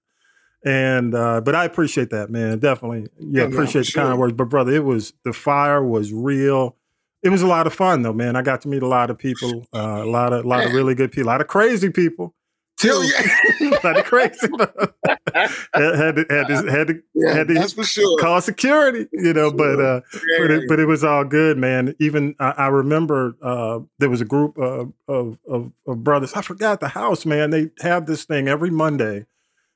And 0.65 1.15
uh, 1.15 1.41
but 1.41 1.55
I 1.55 1.65
appreciate 1.65 2.11
that, 2.11 2.31
man. 2.31 2.59
Definitely, 2.61 3.09
yeah, 3.19 3.43
appreciate 3.43 3.87
the 3.87 3.91
sure. 3.91 4.05
kind 4.05 4.19
words. 4.19 4.35
But 4.35 4.49
brother, 4.49 4.73
it 4.73 4.85
was 4.85 5.13
the 5.25 5.33
fire 5.33 5.85
was 5.85 6.13
real. 6.13 6.77
It 7.23 7.31
was 7.31 7.43
a 7.43 7.47
lot 7.47 7.67
of 7.67 7.75
fun 7.75 8.03
though, 8.03 8.13
man. 8.13 8.37
I 8.37 8.43
got 8.43 8.61
to 8.63 8.69
meet 8.69 8.83
a 8.83 8.89
lot 8.89 9.11
of 9.11 9.19
people, 9.19 9.67
uh, 9.75 10.03
a 10.05 10.11
lot 10.11 10.33
of 10.33 10.45
a 10.45 10.49
lot 10.49 10.65
of 10.65 10.73
really 10.75 10.95
good 10.95 11.11
people, 11.11 11.31
a 11.31 11.33
lot 11.33 11.41
of 11.41 11.49
crazy 11.49 11.91
people. 11.91 12.35
Too. 12.77 13.03
Yeah. 13.05 13.71
a 13.83 13.87
lot 13.87 13.99
of 13.99 14.05
crazy. 14.05 14.49
had, 15.35 15.51
had 15.73 16.17
to 16.17 16.27
had 16.29 16.47
to 16.49 16.71
had 16.71 16.87
to, 16.89 17.03
yeah, 17.15 17.35
had 17.35 17.49
to 17.49 17.69
for 17.69 17.85
sure. 17.85 18.19
call 18.19 18.41
security, 18.41 19.07
you 19.13 19.33
know. 19.33 19.51
But 19.51 19.81
uh, 19.81 20.01
but 20.39 20.51
it, 20.51 20.69
but 20.69 20.81
it 20.81 20.87
was 20.87 21.05
all 21.05 21.25
good, 21.25 21.59
man. 21.59 21.95
Even 21.99 22.35
I, 22.39 22.51
I 22.51 22.67
remember 22.69 23.37
uh, 23.43 23.81
there 23.99 24.11
was 24.11 24.21
a 24.21 24.27
group 24.27 24.59
of, 24.59 24.93
of 25.09 25.39
of 25.47 25.73
brothers. 25.87 26.33
I 26.35 26.43
forgot 26.43 26.81
the 26.81 26.89
house, 26.89 27.27
man. 27.27 27.51
They 27.51 27.71
have 27.81 28.07
this 28.07 28.25
thing 28.25 28.49
every 28.49 28.71
Monday 28.71 29.27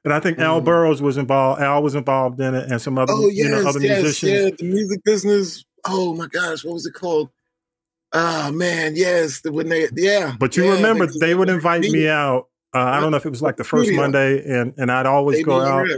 and 0.06 0.14
I 0.14 0.20
think 0.20 0.38
Al 0.38 0.58
mm-hmm. 0.58 0.66
Burrows 0.66 1.02
was 1.02 1.16
involved. 1.16 1.60
Al 1.60 1.82
was 1.82 1.96
involved 1.96 2.40
in 2.40 2.54
it, 2.54 2.70
and 2.70 2.80
some 2.80 2.96
other, 2.96 3.12
oh, 3.12 3.28
yes, 3.28 3.44
you 3.44 3.50
know, 3.50 3.68
other 3.68 3.80
yes, 3.80 4.02
musicians. 4.02 4.32
Yeah, 4.32 4.50
the 4.56 4.64
music 4.64 5.02
business. 5.02 5.64
Oh 5.84 6.14
my 6.14 6.28
gosh, 6.28 6.64
what 6.64 6.74
was 6.74 6.86
it 6.86 6.94
called? 6.94 7.30
Oh 8.12 8.52
man, 8.52 8.94
yes, 8.94 9.42
when 9.44 9.68
they, 9.68 9.88
yeah. 9.94 10.36
But 10.38 10.56
you 10.56 10.64
yeah, 10.64 10.74
remember 10.74 11.06
they, 11.06 11.18
they 11.18 11.34
would 11.34 11.48
invite 11.48 11.82
me 11.82 12.08
out. 12.08 12.46
Uh, 12.76 12.90
I 12.90 13.00
don't 13.00 13.10
know 13.10 13.16
if 13.16 13.24
it 13.24 13.30
was 13.30 13.40
like 13.40 13.56
the 13.56 13.64
first 13.64 13.90
Monday, 13.92 14.44
and 14.44 14.74
and 14.76 14.92
I'd 14.92 15.06
always 15.06 15.42
go 15.44 15.60
out, 15.60 15.88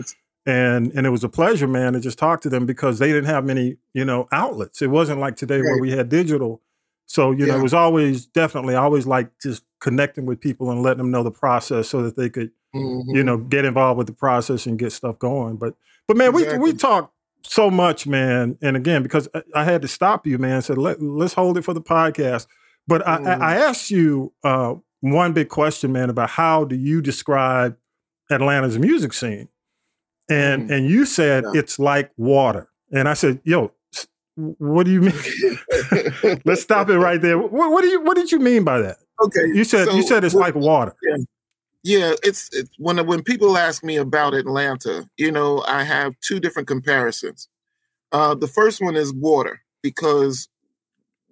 and 0.47 0.93
and 0.93 1.07
it 1.07 1.11
was 1.11 1.25
a 1.25 1.29
pleasure, 1.29 1.67
man, 1.67 1.95
to 1.95 2.01
just 2.01 2.19
talk 2.19 2.41
to 2.43 2.49
them 2.49 2.67
because 2.67 3.01
they 3.01 3.09
didn't 3.09 3.25
have 3.25 3.45
many, 3.45 3.79
you 3.95 4.05
know, 4.05 4.29
outlets. 4.31 4.81
It 4.81 4.87
wasn't 4.87 5.19
like 5.19 5.35
today 5.35 5.57
right. 5.57 5.65
where 5.65 5.81
we 5.81 5.91
had 5.91 6.09
digital. 6.09 6.61
So 7.07 7.33
you 7.33 7.47
yeah. 7.47 7.55
know, 7.55 7.61
it 7.61 7.63
was 7.63 7.75
always 7.75 8.27
definitely 8.27 8.77
always 8.77 9.07
like 9.07 9.31
just 9.41 9.65
connecting 9.81 10.25
with 10.25 10.41
people 10.41 10.71
and 10.71 10.83
letting 10.83 10.99
them 10.99 11.11
know 11.11 11.23
the 11.25 11.33
process 11.33 11.89
so 11.89 12.03
that 12.03 12.17
they 12.17 12.31
could 12.31 12.53
mm-hmm. 12.75 13.17
you 13.17 13.25
know, 13.25 13.39
get 13.39 13.65
involved 13.65 13.99
with 13.99 14.07
the 14.07 14.13
process 14.13 14.67
and 14.67 14.79
get 14.79 14.93
stuff 14.93 15.19
going. 15.19 15.57
But 15.57 15.75
but 16.07 16.17
man, 16.17 16.31
exactly. 16.31 16.59
we 16.59 16.73
we 16.73 16.79
talk 16.79 17.13
so 17.43 17.71
much, 17.71 18.07
man. 18.07 18.57
And 18.63 18.77
again, 18.77 19.03
because 19.03 19.29
I, 19.35 19.43
I 19.55 19.65
had 19.65 19.83
to 19.83 19.89
stop 19.89 20.27
you, 20.27 20.39
man, 20.39 20.63
said 20.63 20.79
let 20.79 21.03
let's 21.03 21.35
hold 21.35 21.59
it 21.59 21.63
for 21.63 21.75
the 21.75 21.83
podcast. 21.83 22.47
But 22.87 23.03
mm-hmm. 23.03 23.27
I, 23.27 23.55
I 23.55 23.57
asked 23.57 23.91
you 23.91 24.33
uh, 24.45 24.75
one 25.01 25.33
big 25.33 25.49
question, 25.49 25.93
man, 25.93 26.11
about 26.11 26.31
how 26.31 26.65
do 26.65 26.77
you 26.77 27.01
describe 27.01 27.77
Atlanta's 28.31 28.79
music 28.79 29.13
scene? 29.13 29.49
And 30.29 30.65
mm-hmm. 30.65 30.73
and 30.73 30.87
you 30.91 31.07
said 31.07 31.45
yeah. 31.45 31.61
it's 31.61 31.79
like 31.79 32.11
water. 32.17 32.69
And 32.93 33.09
I 33.09 33.15
said, 33.15 33.41
yo, 33.45 33.73
what 34.35 34.85
do 34.85 34.93
you 34.93 35.01
mean? 35.01 36.39
Let's 36.45 36.63
stop 36.63 36.89
it 36.91 36.99
right 36.99 37.21
there. 37.21 37.39
What, 37.39 37.71
what, 37.71 37.83
do 37.83 37.89
you 37.89 38.01
what 38.01 38.17
did 38.17 38.31
you 38.31 38.39
mean 38.39 38.65
by 38.65 38.81
that? 38.81 38.99
Okay, 39.23 39.47
you 39.53 39.65
said 39.65 39.89
so, 39.89 39.95
you 39.95 40.03
said 40.03 40.25
it's 40.25 40.35
like 40.35 40.55
water. 40.55 40.95
Yeah. 41.09 41.17
Yeah, 41.85 42.15
it's, 42.25 42.51
it's 42.53 42.71
when 42.77 43.07
when 43.07 43.23
people 43.23 43.57
ask 43.57 43.85
me 43.85 43.97
about 43.97 44.35
Atlanta, 44.35 45.09
you 45.17 45.31
know, 45.31 45.65
I 45.67 45.85
have 45.85 46.19
two 46.21 46.41
different 46.41 46.67
comparisons. 46.67 47.49
Uh, 48.11 48.35
the 48.35 48.49
first 48.49 48.83
one 48.83 48.97
is 48.97 49.15
water 49.15 49.63
because 49.81 50.49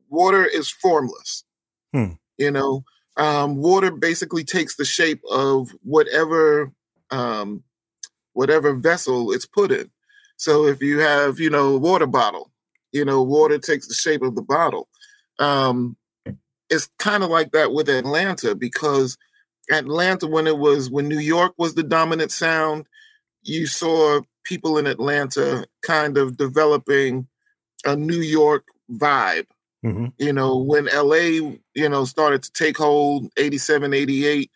water 0.08 0.44
is 0.44 0.70
formless. 0.70 1.44
Hmm. 1.92 2.12
You 2.38 2.52
know, 2.52 2.84
um, 3.16 3.56
water 3.56 3.90
basically 3.90 4.44
takes 4.44 4.76
the 4.76 4.84
shape 4.84 5.20
of 5.30 5.74
whatever 5.82 6.72
um, 7.10 7.62
whatever 8.32 8.74
vessel 8.74 9.32
it's 9.32 9.46
put 9.46 9.72
in. 9.72 9.90
So 10.36 10.66
if 10.66 10.82
you 10.82 10.98
have, 10.98 11.40
you 11.40 11.48
know, 11.48 11.74
a 11.74 11.78
water 11.78 12.06
bottle, 12.06 12.50
you 12.92 13.04
know, 13.04 13.22
water 13.22 13.58
takes 13.58 13.88
the 13.88 13.94
shape 13.94 14.22
of 14.22 14.34
the 14.34 14.42
bottle. 14.42 14.88
Um, 15.38 15.96
it's 16.68 16.88
kind 16.98 17.22
of 17.22 17.30
like 17.30 17.52
that 17.52 17.72
with 17.72 17.88
Atlanta 17.88 18.54
because 18.54 19.16
Atlanta, 19.70 20.26
when 20.26 20.46
it 20.46 20.58
was 20.58 20.90
when 20.90 21.08
New 21.08 21.18
York 21.18 21.54
was 21.56 21.74
the 21.74 21.82
dominant 21.82 22.30
sound, 22.30 22.86
you 23.42 23.66
saw 23.66 24.20
people 24.44 24.78
in 24.78 24.86
Atlanta 24.86 25.66
kind 25.82 26.18
of 26.18 26.36
developing 26.36 27.26
a 27.84 27.96
New 27.96 28.20
York 28.20 28.66
vibe. 28.92 29.46
Mm-hmm. 29.86 30.06
You 30.18 30.32
know, 30.32 30.58
when 30.58 30.86
LA, 30.86 31.54
you 31.74 31.88
know, 31.88 32.04
started 32.04 32.42
to 32.42 32.52
take 32.52 32.76
hold, 32.76 33.30
87, 33.36 33.94
88, 33.94 34.50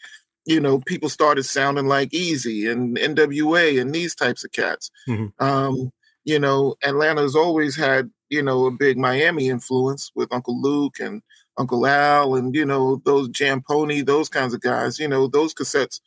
you 0.47 0.61
know, 0.61 0.81
people 0.81 1.09
started 1.09 1.45
sounding 1.45 1.87
like 1.87 2.11
Eazy 2.11 2.71
and 2.71 2.97
NWA 2.97 3.81
and 3.81 3.95
these 3.95 4.15
types 4.15 4.45
of 4.45 4.51
cats. 4.51 4.91
Mm-hmm. 5.09 5.45
Um, 5.45 5.93
you 6.25 6.39
know, 6.41 6.75
Atlanta's 6.83 7.37
always 7.37 7.77
had, 7.77 8.11
you 8.29 8.43
know, 8.43 8.67
a 8.67 8.73
big 8.73 8.99
Miami 8.99 9.49
influence 9.49 10.11
with 10.17 10.33
Uncle 10.33 10.61
Luke 10.61 10.97
and 10.99 11.23
Uncle 11.57 11.87
Al 11.87 12.35
and, 12.35 12.55
you 12.55 12.65
know, 12.65 13.01
those 13.05 13.29
Jam 13.29 13.63
Pony, 13.63 14.01
those 14.01 14.29
kinds 14.29 14.53
of 14.53 14.61
guys, 14.61 14.99
you 14.99 15.07
know, 15.07 15.29
those 15.29 15.55
cassettes, 15.55 16.01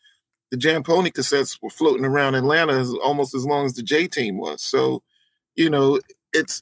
the 0.52 0.58
Jam 0.58 0.84
Pony 0.84 1.12
cassettes 1.12 1.58
were 1.62 1.70
floating 1.70 2.06
around 2.06 2.36
Atlanta 2.36 2.74
as, 2.74 2.94
almost 2.96 3.34
as 3.34 3.46
long 3.46 3.66
as 3.66 3.74
the 3.74 3.84
J 3.84 4.08
team 4.08 4.38
was. 4.38 4.62
So, 4.62 5.02
you 5.56 5.70
know, 5.70 6.00
it's 6.34 6.62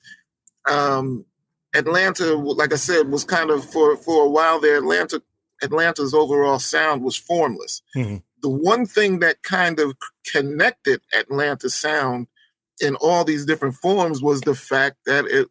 um 0.69 1.25
Atlanta, 1.73 2.35
like 2.35 2.73
I 2.73 2.77
said, 2.77 3.09
was 3.09 3.23
kind 3.23 3.49
of 3.49 3.63
for 3.63 3.95
for 3.97 4.25
a 4.25 4.29
while 4.29 4.59
there, 4.59 4.77
Atlanta 4.77 5.21
Atlanta's 5.61 6.13
overall 6.13 6.59
sound 6.59 7.03
was 7.03 7.15
formless. 7.15 7.81
Mm-hmm. 7.95 8.17
The 8.41 8.49
one 8.49 8.85
thing 8.85 9.19
that 9.19 9.43
kind 9.43 9.79
of 9.79 9.95
connected 10.25 11.01
Atlanta 11.13 11.69
sound 11.69 12.27
in 12.81 12.95
all 12.95 13.23
these 13.23 13.45
different 13.45 13.75
forms 13.75 14.21
was 14.21 14.41
the 14.41 14.55
fact 14.55 14.97
that 15.05 15.25
it 15.25 15.47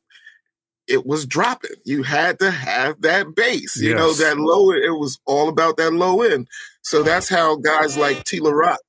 it 0.87 1.07
was 1.07 1.25
dropping. 1.25 1.77
You 1.85 2.03
had 2.03 2.41
to 2.41 2.51
have 2.51 3.01
that 3.03 3.35
bass, 3.37 3.77
yes. 3.77 3.83
you 3.83 3.95
know, 3.95 4.13
that 4.13 4.39
low. 4.39 4.73
It 4.73 4.99
was 4.99 5.21
all 5.25 5.49
about 5.49 5.77
that 5.77 5.93
low 5.93 6.23
end. 6.23 6.49
So 6.83 7.03
that's 7.05 7.29
how 7.29 7.57
guys 7.57 7.97
like 7.97 8.25
T 8.25 8.41
La 8.41 8.51
Rock, 8.51 8.81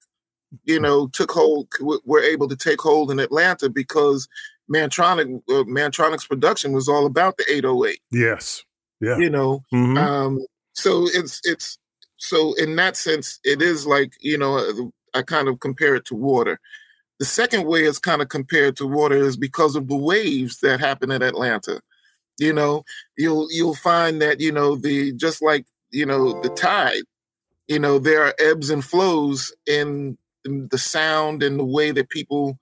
you 0.64 0.80
know, 0.80 1.08
took 1.08 1.32
hold, 1.32 1.68
were 2.06 2.24
able 2.24 2.48
to 2.48 2.56
take 2.56 2.82
hold 2.82 3.12
in 3.12 3.20
Atlanta 3.20 3.70
because 3.70 4.28
Mantronix, 4.72 5.42
uh, 5.50 5.64
Mantronix 5.64 6.28
production 6.28 6.72
was 6.72 6.88
all 6.88 7.06
about 7.06 7.38
the 7.38 7.46
808. 7.50 8.00
Yes. 8.12 8.64
Yeah. 9.00 9.18
You 9.18 9.30
know, 9.30 9.64
mm-hmm. 9.74 9.98
um, 9.98 10.46
so 10.74 11.08
it's 11.14 11.42
it's 11.44 11.78
so 12.18 12.54
in 12.54 12.76
that 12.76 12.96
sense, 12.96 13.40
it 13.44 13.62
is 13.62 13.88
like 13.88 14.14
you 14.22 14.38
know 14.38 14.58
uh, 14.58 15.18
I 15.18 15.24
kind 15.24 15.48
of 15.48 15.60
compare 15.60 15.96
it 15.96 16.06
to 16.06 16.16
water. 16.16 16.60
The 17.20 17.26
second 17.26 17.66
way 17.66 17.82
it's 17.82 18.00
kind 18.00 18.22
of 18.22 18.30
compared 18.30 18.78
to 18.78 18.88
water 18.88 19.16
is 19.16 19.38
because 19.38 19.76
of 19.76 19.88
the 19.88 19.96
waves 19.96 20.60
that 20.62 20.80
happen 20.80 21.12
in 21.12 21.22
Atlanta. 21.24 21.82
You 22.38 22.54
know, 22.54 22.84
you'll 23.18 23.48
you'll 23.52 23.76
find 23.76 24.22
that 24.22 24.40
you 24.40 24.52
know 24.52 24.76
the 24.76 25.14
just 25.14 25.42
like 25.42 25.66
you 25.90 26.06
know 26.06 26.40
the 26.42 26.50
tide. 26.50 27.04
You 27.68 27.80
know 27.80 27.98
there 27.98 28.24
are 28.24 28.36
ebbs 28.40 28.70
and 28.70 28.86
flows 28.86 29.52
in 29.66 30.18
the 30.44 30.78
sound 30.78 31.42
and 31.42 31.60
the 31.60 31.66
way 31.66 31.92
that 31.92 32.10
people 32.10 32.58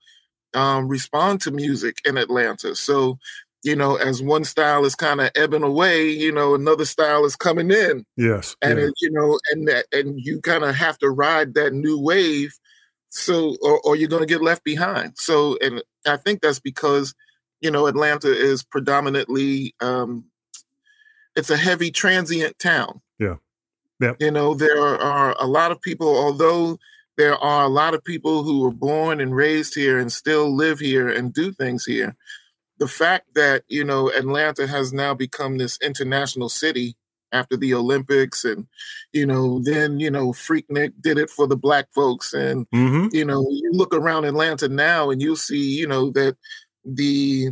um, 0.54 0.88
respond 0.88 1.40
to 1.42 1.50
music 1.50 1.98
in 2.04 2.16
Atlanta. 2.16 2.74
So 2.74 3.18
you 3.62 3.76
know, 3.76 3.96
as 3.96 4.22
one 4.22 4.44
style 4.44 4.84
is 4.84 4.94
kind 4.94 5.20
of 5.20 5.30
ebbing 5.34 5.62
away, 5.62 6.08
you 6.08 6.32
know, 6.32 6.54
another 6.54 6.84
style 6.84 7.24
is 7.24 7.36
coming 7.36 7.70
in. 7.70 8.06
Yes. 8.16 8.56
And 8.62 8.78
it, 8.78 8.94
you 9.02 9.10
know, 9.10 9.38
and 9.52 9.68
that 9.68 9.86
and 9.92 10.18
you 10.18 10.40
kind 10.40 10.64
of 10.64 10.74
have 10.74 10.98
to 10.98 11.10
ride 11.10 11.54
that 11.54 11.72
new 11.74 11.98
wave 11.98 12.58
so 13.10 13.56
or, 13.60 13.80
or 13.80 13.96
you're 13.96 14.08
gonna 14.08 14.26
get 14.26 14.42
left 14.42 14.64
behind. 14.64 15.18
So 15.18 15.58
and 15.60 15.82
I 16.06 16.16
think 16.16 16.40
that's 16.40 16.60
because, 16.60 17.14
you 17.60 17.70
know, 17.70 17.86
Atlanta 17.86 18.32
is 18.32 18.62
predominantly 18.62 19.74
um 19.80 20.24
it's 21.36 21.50
a 21.50 21.56
heavy 21.56 21.90
transient 21.90 22.58
town. 22.58 23.00
Yeah. 23.18 23.36
Yeah. 24.00 24.14
You 24.18 24.30
know, 24.30 24.54
there 24.54 24.80
are 24.80 25.36
a 25.38 25.46
lot 25.46 25.70
of 25.70 25.82
people, 25.82 26.16
although 26.16 26.78
there 27.20 27.36
are 27.36 27.64
a 27.64 27.68
lot 27.68 27.92
of 27.92 28.02
people 28.02 28.42
who 28.42 28.60
were 28.60 28.70
born 28.72 29.20
and 29.20 29.36
raised 29.36 29.74
here 29.74 29.98
and 29.98 30.10
still 30.10 30.54
live 30.54 30.78
here 30.78 31.08
and 31.08 31.34
do 31.34 31.52
things 31.52 31.84
here 31.84 32.16
the 32.80 32.88
fact 32.88 33.34
that 33.34 33.62
you 33.68 33.84
know 33.84 34.10
Atlanta 34.10 34.66
has 34.66 34.92
now 34.92 35.14
become 35.14 35.58
this 35.58 35.78
international 35.80 36.48
city 36.48 36.96
after 37.30 37.56
the 37.56 37.72
Olympics, 37.74 38.44
and 38.44 38.66
you 39.12 39.26
know 39.26 39.60
then 39.62 40.00
you 40.00 40.10
know 40.10 40.32
Freaknik 40.32 40.94
did 41.00 41.18
it 41.18 41.30
for 41.30 41.46
the 41.46 41.56
black 41.56 41.92
folks, 41.94 42.32
and 42.32 42.66
mm-hmm. 42.70 43.14
you 43.14 43.24
know 43.24 43.46
you 43.48 43.70
look 43.72 43.94
around 43.94 44.24
Atlanta 44.24 44.68
now 44.68 45.10
and 45.10 45.22
you'll 45.22 45.36
see 45.36 45.78
you 45.78 45.86
know 45.86 46.10
that 46.10 46.36
the 46.84 47.50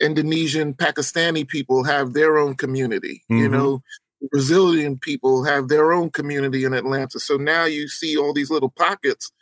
Indonesian 0.00 0.72
Pakistani 0.72 1.46
people 1.46 1.84
have 1.84 2.14
their 2.14 2.38
own 2.38 2.54
community, 2.54 3.22
mm-hmm. 3.30 3.42
you 3.42 3.48
know. 3.48 3.82
Brazilian 4.30 4.98
people 4.98 5.44
have 5.44 5.68
their 5.68 5.92
own 5.92 6.10
community 6.10 6.64
in 6.64 6.74
Atlanta. 6.74 7.18
So 7.18 7.36
now 7.36 7.64
you 7.64 7.88
see 7.88 8.16
all 8.16 8.32
these 8.32 8.50
little 8.50 8.70
pockets 8.70 9.32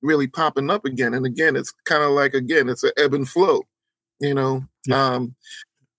really 0.00 0.26
popping 0.26 0.70
up 0.70 0.84
again. 0.84 1.14
And 1.14 1.26
again, 1.26 1.56
it's 1.56 1.72
kind 1.84 2.02
of 2.02 2.10
like, 2.10 2.34
again, 2.34 2.68
it's 2.68 2.82
an 2.82 2.92
ebb 2.96 3.14
and 3.14 3.28
flow. 3.28 3.62
You 4.20 4.34
know, 4.34 4.64
yeah. 4.86 5.14
um, 5.14 5.34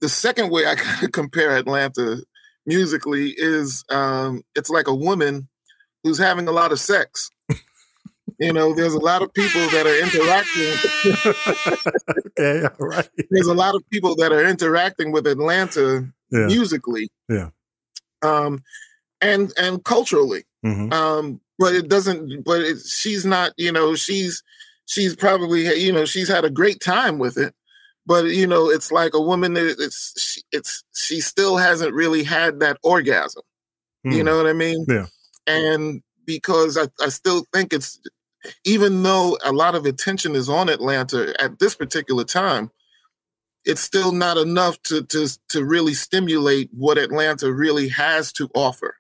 the 0.01 0.09
second 0.09 0.51
way 0.51 0.65
I 0.65 0.75
kind 0.77 1.03
of 1.03 1.11
compare 1.11 1.55
Atlanta 1.55 2.23
musically 2.65 3.33
is 3.37 3.83
um, 3.89 4.43
it's 4.55 4.69
like 4.69 4.87
a 4.87 4.95
woman 4.95 5.47
who's 6.03 6.17
having 6.17 6.47
a 6.47 6.51
lot 6.51 6.71
of 6.71 6.79
sex. 6.79 7.29
you 8.39 8.53
know, 8.53 8.73
there's 8.73 8.93
a 8.93 8.99
lot 8.99 9.21
of 9.21 9.33
people 9.33 9.61
that 9.69 9.85
are 9.85 9.99
interacting. 10.01 10.73
okay, 12.39 12.67
all 12.79 12.87
right. 12.87 13.09
There's 13.29 13.47
a 13.47 13.53
lot 13.53 13.75
of 13.75 13.83
people 13.89 14.15
that 14.17 14.31
are 14.31 14.45
interacting 14.45 15.11
with 15.11 15.27
Atlanta 15.27 16.07
yeah. 16.31 16.47
musically. 16.47 17.09
Yeah. 17.29 17.49
Um, 18.23 18.63
and 19.21 19.51
and 19.57 19.83
culturally. 19.83 20.43
Mm-hmm. 20.65 20.93
Um, 20.93 21.41
but 21.59 21.75
it 21.75 21.87
doesn't. 21.87 22.43
But 22.43 22.61
it, 22.61 22.79
she's 22.79 23.25
not. 23.25 23.53
You 23.57 23.71
know, 23.71 23.95
she's 23.95 24.43
she's 24.85 25.15
probably 25.15 25.63
you 25.79 25.91
know 25.91 26.05
she's 26.05 26.27
had 26.27 26.45
a 26.45 26.49
great 26.49 26.81
time 26.81 27.17
with 27.19 27.37
it 27.37 27.53
but 28.05 28.25
you 28.25 28.47
know 28.47 28.69
it's 28.69 28.91
like 28.91 29.13
a 29.13 29.21
woman 29.21 29.53
that 29.53 29.75
it's 29.79 30.41
it's 30.51 30.83
she 30.93 31.19
still 31.19 31.57
hasn't 31.57 31.93
really 31.93 32.23
had 32.23 32.59
that 32.59 32.77
orgasm 32.83 33.43
mm. 34.05 34.15
you 34.15 34.23
know 34.23 34.37
what 34.37 34.47
i 34.47 34.53
mean 34.53 34.85
yeah 34.87 35.05
and 35.47 36.01
because 36.25 36.77
I, 36.77 36.85
I 37.03 37.09
still 37.09 37.45
think 37.53 37.73
it's 37.73 37.99
even 38.65 39.03
though 39.03 39.37
a 39.43 39.51
lot 39.51 39.75
of 39.75 39.85
attention 39.85 40.35
is 40.35 40.49
on 40.49 40.69
atlanta 40.69 41.33
at 41.41 41.59
this 41.59 41.75
particular 41.75 42.23
time 42.23 42.71
it's 43.65 43.81
still 43.81 44.11
not 44.11 44.37
enough 44.37 44.81
to 44.83 45.03
to 45.03 45.27
to 45.49 45.63
really 45.63 45.93
stimulate 45.93 46.69
what 46.73 46.97
atlanta 46.97 47.51
really 47.51 47.89
has 47.89 48.31
to 48.31 48.49
offer 48.53 48.97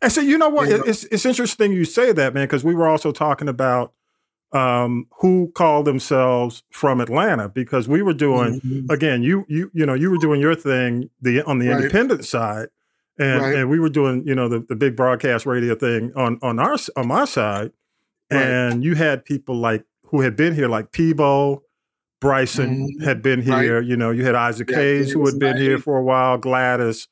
and 0.00 0.12
so 0.12 0.20
you 0.20 0.38
know 0.38 0.48
what 0.48 0.68
you 0.68 0.78
know? 0.78 0.84
it's 0.84 1.04
it's 1.04 1.26
interesting 1.26 1.72
you 1.72 1.84
say 1.84 2.12
that 2.12 2.34
man 2.34 2.44
because 2.44 2.64
we 2.64 2.74
were 2.74 2.88
also 2.88 3.12
talking 3.12 3.48
about 3.48 3.92
um, 4.52 5.06
who 5.20 5.52
called 5.54 5.84
themselves 5.84 6.62
from 6.70 7.00
Atlanta 7.00 7.48
because 7.48 7.86
we 7.86 8.00
were 8.00 8.14
doing 8.14 8.60
mm-hmm. 8.60 8.90
again 8.90 9.22
you 9.22 9.44
you 9.48 9.70
you 9.74 9.84
know 9.84 9.94
you 9.94 10.10
were 10.10 10.16
doing 10.16 10.40
your 10.40 10.54
thing 10.54 11.10
the 11.20 11.42
on 11.42 11.58
the 11.58 11.68
right. 11.68 11.76
independent 11.76 12.24
side 12.24 12.68
and 13.18 13.42
right. 13.42 13.56
and 13.56 13.68
we 13.68 13.78
were 13.78 13.90
doing 13.90 14.26
you 14.26 14.34
know 14.34 14.48
the, 14.48 14.60
the 14.60 14.76
big 14.76 14.96
broadcast 14.96 15.44
radio 15.44 15.74
thing 15.74 16.12
on 16.16 16.38
on 16.42 16.58
our 16.58 16.76
on 16.96 17.08
my 17.08 17.24
side 17.24 17.72
right. 18.30 18.42
and 18.42 18.82
you 18.84 18.94
had 18.94 19.24
people 19.24 19.56
like 19.56 19.84
who 20.04 20.22
had 20.22 20.34
been 20.34 20.54
here 20.54 20.68
like 20.68 20.92
Peabo 20.92 21.62
Bryson 22.20 22.88
mm-hmm. 22.88 23.04
had 23.04 23.22
been 23.22 23.42
here 23.42 23.80
you 23.80 23.96
know 23.96 24.10
you 24.10 24.24
had 24.24 24.34
Isaac 24.34 24.70
yeah, 24.70 24.76
Hayes 24.76 25.12
who 25.12 25.24
had 25.26 25.38
been 25.38 25.56
here 25.56 25.78
for 25.78 25.96
a 25.96 26.02
while 26.02 26.38
Gladys 26.38 27.08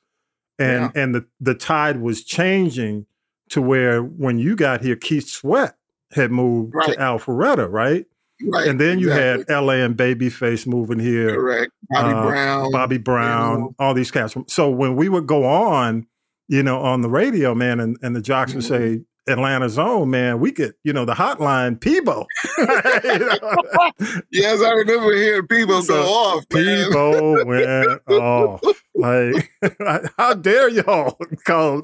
and 0.59 0.91
yeah. 0.95 1.03
and 1.03 1.15
the 1.15 1.27
the 1.41 1.55
tide 1.55 2.01
was 2.01 2.25
changing 2.25 3.07
to 3.51 3.63
where 3.63 4.03
when 4.03 4.39
you 4.39 4.57
got 4.57 4.83
here 4.83 4.97
Keith 4.97 5.29
Sweat 5.29 5.77
had 6.13 6.31
moved 6.31 6.75
right. 6.75 6.93
to 6.93 6.97
Alpharetta, 6.97 7.71
right? 7.71 8.07
Right. 8.45 8.69
And 8.69 8.79
then 8.79 8.99
you 8.99 9.09
exactly. 9.09 9.55
had 9.55 9.61
LA 9.63 9.73
and 9.75 9.97
Babyface 9.97 10.67
moving 10.67 10.99
here. 10.99 11.35
Correct. 11.35 11.73
Bobby 11.89 12.15
uh, 12.15 12.23
Brown. 12.23 12.73
Bobby 12.73 12.99
Brown, 12.99 13.53
you 13.53 13.59
know. 13.59 13.75
all 13.79 13.95
these 13.95 14.11
cats. 14.11 14.37
So 14.49 14.69
when 14.69 14.95
we 14.95 15.09
would 15.09 15.27
go 15.27 15.45
on, 15.45 16.07
you 16.49 16.63
know, 16.63 16.81
on 16.81 17.01
the 17.01 17.09
radio, 17.09 17.55
man, 17.55 17.81
and, 17.81 17.97
and 18.03 18.15
the 18.15 18.21
jocks 18.21 18.53
mm-hmm. 18.53 18.59
would 18.59 18.67
say, 18.67 19.05
Atlanta's 19.29 19.79
own, 19.79 20.11
man, 20.11 20.41
we 20.41 20.53
could, 20.53 20.75
you 20.85 20.93
know, 20.93 21.05
the 21.05 21.15
hotline 21.15 21.81
Peabo. 21.81 22.27
yes, 24.31 24.63
I 24.63 24.71
remember 24.71 25.15
hearing 25.17 25.47
Peabo 25.49 25.81
so, 25.81 25.95
go 25.95 26.09
off. 26.09 26.49
Peabo 26.49 27.45
went 27.45 28.03
off. 28.09 28.63
Like, 28.95 29.51
how 30.19 30.35
dare 30.35 30.69
y'all 30.69 31.19
call 31.45 31.83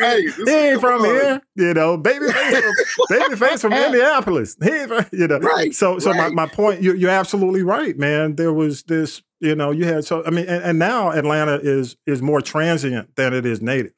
Hey, 0.00 0.22
he 0.22 0.50
ain't 0.50 0.80
from 0.80 1.02
on. 1.02 1.04
here, 1.04 1.42
you 1.56 1.74
know. 1.74 1.98
Babyface, 1.98 2.62
from, 2.62 3.06
babyface 3.10 3.60
from 3.60 3.72
Indianapolis. 3.74 4.56
He 4.62 4.86
from, 4.86 5.04
you 5.12 5.28
know. 5.28 5.38
Right. 5.38 5.74
So, 5.74 5.98
so 5.98 6.10
right. 6.10 6.32
my, 6.32 6.46
my 6.46 6.52
point, 6.52 6.82
you, 6.82 6.94
you're 6.94 7.10
absolutely 7.10 7.62
right, 7.62 7.98
man. 7.98 8.36
There 8.36 8.52
was 8.52 8.84
this, 8.84 9.22
you 9.40 9.54
know, 9.54 9.70
you 9.70 9.84
had 9.84 10.06
so. 10.06 10.24
I 10.24 10.30
mean, 10.30 10.46
and, 10.46 10.64
and 10.64 10.78
now 10.78 11.10
Atlanta 11.10 11.60
is 11.62 11.96
is 12.06 12.22
more 12.22 12.40
transient 12.40 13.14
than 13.16 13.34
it 13.34 13.44
is 13.44 13.60
native. 13.60 13.92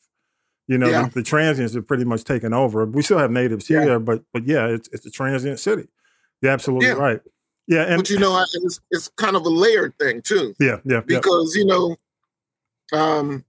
You 0.72 0.78
know, 0.78 0.88
yeah. 0.88 1.02
the, 1.02 1.10
the, 1.16 1.22
transients 1.22 1.74
have 1.74 1.86
pretty 1.86 2.04
much 2.04 2.24
taken 2.24 2.54
over. 2.54 2.86
We 2.86 3.02
still 3.02 3.18
have 3.18 3.30
natives 3.30 3.68
yeah. 3.68 3.84
here, 3.84 3.98
but 3.98 4.22
but 4.32 4.46
yeah, 4.46 4.68
it's 4.68 4.88
it's 4.90 5.04
a 5.04 5.10
transient 5.10 5.60
city. 5.60 5.86
You're 6.40 6.50
absolutely 6.50 6.86
yeah. 6.86 6.94
right. 6.94 7.20
Yeah, 7.66 7.82
and 7.82 7.98
but 7.98 8.08
you 8.08 8.18
know, 8.18 8.42
it's, 8.54 8.80
it's 8.90 9.08
kind 9.16 9.36
of 9.36 9.44
a 9.44 9.50
layered 9.50 9.92
thing 9.98 10.22
too. 10.22 10.54
Yeah, 10.58 10.78
yeah, 10.86 11.00
because 11.00 11.54
you 11.54 11.66
know, 11.66 11.96
um, 12.94 13.44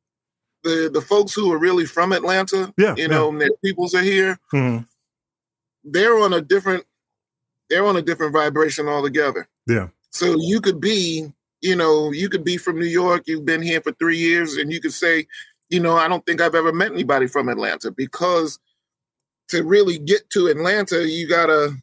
the 0.64 0.90
the 0.94 1.00
folks 1.00 1.34
who 1.34 1.50
are 1.54 1.58
really 1.58 1.86
from 1.86 2.12
Atlanta, 2.12 2.74
yeah, 2.78 2.94
you 2.98 3.08
know, 3.08 3.32
their 3.40 3.56
peoples 3.64 3.96
are 3.96 4.02
here. 4.02 4.38
Mm-hmm. 4.54 4.84
They're 5.86 6.20
on 6.20 6.34
a 6.34 6.42
different, 6.42 6.84
they're 7.70 7.86
on 7.86 7.96
a 7.96 8.02
different 8.02 8.34
vibration 8.34 8.90
altogether. 8.90 9.48
Yeah. 9.66 9.88
So 10.10 10.36
you 10.38 10.60
could 10.60 10.82
be, 10.82 11.32
you 11.62 11.78
know, 11.78 12.12
you 12.12 12.28
could 12.28 12.44
be 12.44 12.58
from 12.58 12.80
New 12.80 12.86
York. 12.86 13.24
You've 13.28 13.46
been 13.46 13.62
here 13.62 13.80
for 13.80 13.94
three 13.94 14.18
years, 14.18 14.58
and 14.58 14.74
you 14.74 14.82
could 14.82 14.94
say, 14.94 15.26
you 15.74 15.80
know, 15.80 15.98
I 15.98 16.08
don't 16.08 16.24
think 16.28 16.40
I've 16.40 16.54
ever 16.54 16.72
met 16.72 16.92
anybody 16.92 17.26
from 17.26 17.50
Atlanta 17.50 17.90
because 17.90 18.60
to 19.50 19.64
really 19.64 19.98
get 19.98 20.30
to 20.30 20.46
Atlanta, 20.46 21.10
you 21.10 21.28
gotta 21.28 21.76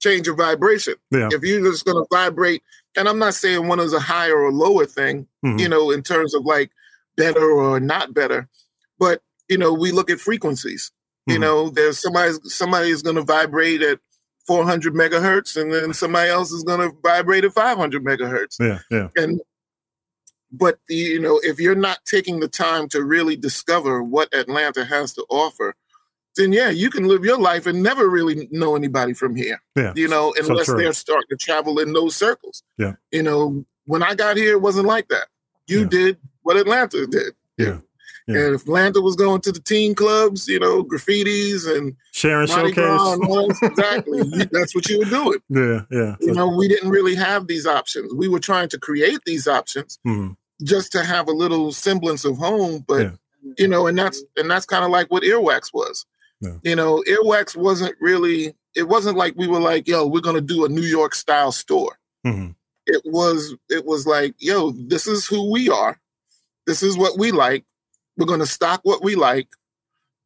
change 0.00 0.26
your 0.26 0.36
vibration. 0.36 0.94
Yeah. 1.10 1.28
If 1.30 1.42
you're 1.42 1.70
just 1.70 1.84
gonna 1.84 2.06
vibrate, 2.10 2.62
and 2.96 3.06
I'm 3.06 3.18
not 3.18 3.34
saying 3.34 3.68
one 3.68 3.78
is 3.78 3.92
a 3.92 4.00
higher 4.00 4.38
or 4.38 4.50
lower 4.50 4.86
thing, 4.86 5.26
mm-hmm. 5.44 5.58
you 5.58 5.68
know, 5.68 5.90
in 5.90 6.02
terms 6.02 6.34
of 6.34 6.46
like 6.46 6.70
better 7.14 7.44
or 7.44 7.78
not 7.78 8.14
better, 8.14 8.48
but 8.98 9.20
you 9.50 9.58
know, 9.58 9.74
we 9.74 9.92
look 9.92 10.08
at 10.08 10.18
frequencies. 10.18 10.90
Mm-hmm. 11.28 11.32
You 11.32 11.38
know, 11.40 11.68
there's 11.68 11.98
somebody 11.98 12.32
somebody 12.44 12.88
is 12.88 13.02
gonna 13.02 13.20
vibrate 13.22 13.82
at 13.82 13.98
400 14.46 14.94
megahertz, 14.94 15.60
and 15.60 15.70
then 15.70 15.92
somebody 15.92 16.30
else 16.30 16.52
is 16.52 16.64
gonna 16.64 16.90
vibrate 17.02 17.44
at 17.44 17.52
500 17.52 18.02
megahertz. 18.02 18.56
Yeah, 18.58 18.78
yeah. 18.90 19.08
And 19.22 19.42
but 20.56 20.78
you 20.88 21.20
know 21.20 21.40
if 21.42 21.58
you're 21.58 21.74
not 21.74 21.98
taking 22.04 22.40
the 22.40 22.48
time 22.48 22.88
to 22.88 23.02
really 23.02 23.36
discover 23.36 24.02
what 24.02 24.32
atlanta 24.32 24.84
has 24.84 25.12
to 25.12 25.24
offer 25.28 25.74
then 26.36 26.52
yeah 26.52 26.70
you 26.70 26.90
can 26.90 27.04
live 27.04 27.24
your 27.24 27.38
life 27.38 27.66
and 27.66 27.82
never 27.82 28.08
really 28.08 28.48
know 28.50 28.76
anybody 28.76 29.12
from 29.12 29.34
here 29.34 29.60
yeah 29.76 29.92
you 29.96 30.08
know 30.08 30.34
unless 30.38 30.66
so 30.66 30.76
they're 30.76 30.92
starting 30.92 31.28
to 31.28 31.36
travel 31.36 31.78
in 31.78 31.92
those 31.92 32.14
circles 32.14 32.62
yeah 32.78 32.92
you 33.10 33.22
know 33.22 33.64
when 33.86 34.02
i 34.02 34.14
got 34.14 34.36
here 34.36 34.52
it 34.52 34.60
wasn't 34.60 34.86
like 34.86 35.08
that 35.08 35.26
you 35.66 35.80
yeah. 35.80 35.88
did 35.88 36.16
what 36.42 36.56
atlanta 36.56 37.06
did 37.06 37.34
yeah 37.58 37.78
yeah. 38.26 38.46
And 38.46 38.54
if 38.54 38.62
Atlanta 38.62 39.02
was 39.02 39.16
going 39.16 39.42
to 39.42 39.52
the 39.52 39.60
teen 39.60 39.94
clubs, 39.94 40.48
you 40.48 40.58
know, 40.58 40.82
graffitis 40.82 41.70
and 41.70 41.94
sharing 42.12 42.46
showcase, 42.46 42.78
and 42.78 43.70
exactly, 43.70 44.22
that's 44.50 44.74
what 44.74 44.88
you 44.88 45.00
were 45.00 45.04
doing. 45.04 45.40
Yeah, 45.50 45.80
yeah. 45.90 46.16
You 46.20 46.32
know, 46.32 46.48
we 46.48 46.66
didn't 46.66 46.88
really 46.88 47.14
have 47.16 47.48
these 47.48 47.66
options. 47.66 48.14
We 48.14 48.28
were 48.28 48.40
trying 48.40 48.70
to 48.70 48.78
create 48.78 49.20
these 49.26 49.46
options, 49.46 49.98
mm-hmm 50.06 50.32
just 50.62 50.92
to 50.92 51.04
have 51.04 51.28
a 51.28 51.32
little 51.32 51.72
semblance 51.72 52.24
of 52.24 52.36
home. 52.36 52.84
But 52.86 53.02
yeah. 53.02 53.10
you 53.58 53.68
know, 53.68 53.86
and 53.86 53.98
that's 53.98 54.22
and 54.36 54.50
that's 54.50 54.66
kind 54.66 54.84
of 54.84 54.90
like 54.90 55.10
what 55.10 55.22
Earwax 55.22 55.72
was. 55.72 56.06
Yeah. 56.40 56.56
You 56.62 56.76
know, 56.76 57.02
Earwax 57.08 57.56
wasn't 57.56 57.96
really. 58.00 58.54
It 58.76 58.88
wasn't 58.88 59.16
like 59.16 59.34
we 59.36 59.46
were 59.46 59.60
like, 59.60 59.86
yo, 59.86 60.06
we're 60.06 60.20
gonna 60.20 60.40
do 60.40 60.64
a 60.64 60.68
New 60.68 60.82
York 60.82 61.14
style 61.14 61.52
store. 61.52 61.98
Mm-hmm. 62.26 62.50
It 62.86 63.02
was. 63.04 63.54
It 63.68 63.84
was 63.84 64.06
like, 64.06 64.34
yo, 64.38 64.72
this 64.72 65.06
is 65.06 65.26
who 65.26 65.50
we 65.50 65.68
are. 65.68 65.98
This 66.66 66.82
is 66.82 66.96
what 66.96 67.18
we 67.18 67.32
like. 67.32 67.64
We're 68.16 68.26
gonna 68.26 68.46
stock 68.46 68.80
what 68.82 69.02
we 69.02 69.14
like, 69.14 69.48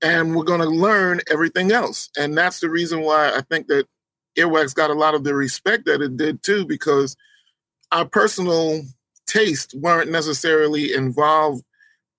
and 0.02 0.34
we're 0.34 0.44
gonna 0.44 0.66
learn 0.66 1.20
everything 1.30 1.72
else. 1.72 2.10
And 2.18 2.36
that's 2.36 2.60
the 2.60 2.70
reason 2.70 3.02
why 3.02 3.32
I 3.34 3.42
think 3.42 3.68
that 3.68 3.86
Earwax 4.36 4.74
got 4.74 4.90
a 4.90 4.94
lot 4.94 5.14
of 5.14 5.24
the 5.24 5.34
respect 5.34 5.86
that 5.86 6.00
it 6.00 6.16
did 6.16 6.42
too, 6.42 6.64
because 6.64 7.16
our 7.92 8.04
personal 8.04 8.82
taste 9.28 9.74
weren't 9.76 10.10
necessarily 10.10 10.92
involved 10.92 11.64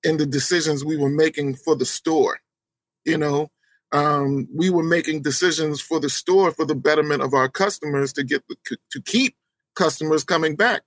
in 0.04 0.18
the 0.18 0.26
decisions 0.26 0.86
we 0.86 0.98
were 0.98 1.10
making 1.10 1.56
for 1.56 1.76
the 1.76 1.86
store. 1.86 2.40
You 3.06 3.18
know, 3.18 3.50
um, 3.92 4.48
we 4.56 4.70
were 4.70 4.84
making 4.84 5.24
decisions 5.24 5.82
for 5.82 6.00
the 6.00 6.10
store 6.10 6.52
for 6.52 6.66
the 6.66 6.76
betterment 6.76 7.22
of 7.22 7.34
our 7.34 7.50
customers 7.50 8.14
to 8.14 8.24
get 8.24 8.44
to 8.92 9.02
keep 9.02 9.36
customers 9.76 10.24
coming 10.24 10.56
back. 10.56 10.84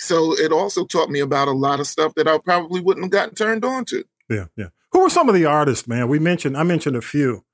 So 0.00 0.32
it 0.38 0.52
also 0.52 0.86
taught 0.86 1.10
me 1.10 1.20
about 1.20 1.48
a 1.48 1.52
lot 1.52 1.80
of 1.80 1.86
stuff 1.86 2.14
that 2.14 2.28
I 2.28 2.38
probably 2.38 2.80
wouldn't 2.80 3.04
have 3.04 3.10
gotten 3.10 3.34
turned 3.34 3.64
on 3.64 3.84
to. 3.86 4.04
Yeah, 4.30 4.46
yeah. 4.56 4.68
Who 4.92 5.00
were 5.00 5.10
some 5.10 5.28
of 5.28 5.34
the 5.34 5.44
artists, 5.44 5.86
man? 5.86 6.08
We 6.08 6.18
mentioned 6.18 6.56
I 6.56 6.62
mentioned 6.62 6.96
a 6.96 7.02
few 7.02 7.44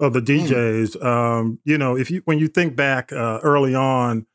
of 0.00 0.12
the 0.12 0.20
DJs. 0.20 0.96
Mm. 0.96 1.04
Um, 1.04 1.58
you 1.64 1.78
know, 1.78 1.96
if 1.96 2.10
you 2.10 2.22
when 2.24 2.38
you 2.38 2.48
think 2.48 2.76
back 2.76 3.12
uh, 3.12 3.38
early 3.42 3.74
on 3.74 4.26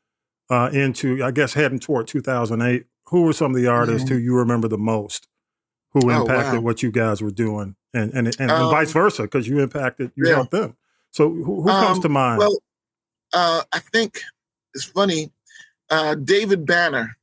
uh, 0.50 0.70
into 0.72 1.22
I 1.22 1.30
guess 1.30 1.54
heading 1.54 1.78
toward 1.78 2.08
2008, 2.08 2.86
who 3.08 3.22
were 3.22 3.32
some 3.32 3.54
of 3.54 3.60
the 3.60 3.66
artists 3.66 4.06
mm-hmm. 4.08 4.18
who 4.18 4.20
you 4.20 4.34
remember 4.34 4.68
the 4.68 4.78
most 4.78 5.28
who 5.92 6.10
impacted 6.10 6.54
oh, 6.54 6.56
wow. 6.56 6.60
what 6.60 6.82
you 6.82 6.90
guys 6.90 7.22
were 7.22 7.30
doing 7.30 7.74
and 7.94 8.12
and, 8.12 8.28
and, 8.40 8.50
um, 8.50 8.62
and 8.62 8.70
vice 8.70 8.92
versa 8.92 9.22
because 9.22 9.48
you 9.48 9.60
impacted 9.60 10.12
you 10.14 10.26
yeah. 10.26 10.34
helped 10.34 10.50
them 10.50 10.76
so 11.10 11.30
who, 11.30 11.62
who 11.62 11.68
comes 11.68 11.96
um, 11.96 12.02
to 12.02 12.08
mind 12.08 12.38
well 12.38 12.58
uh, 13.32 13.62
i 13.72 13.78
think 13.78 14.20
it's 14.74 14.84
funny 14.84 15.32
uh, 15.90 16.14
david 16.14 16.66
banner 16.66 17.16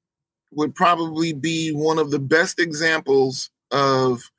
would 0.52 0.74
probably 0.74 1.34
be 1.34 1.72
one 1.72 2.00
of 2.00 2.12
the 2.12 2.20
best 2.20 2.60
examples 2.60 3.50
of 3.72 4.32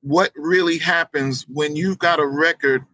what 0.00 0.32
really 0.34 0.78
happens 0.78 1.46
when 1.48 1.76
you've 1.76 1.98
got 1.98 2.18
a 2.18 2.26
record 2.26 2.84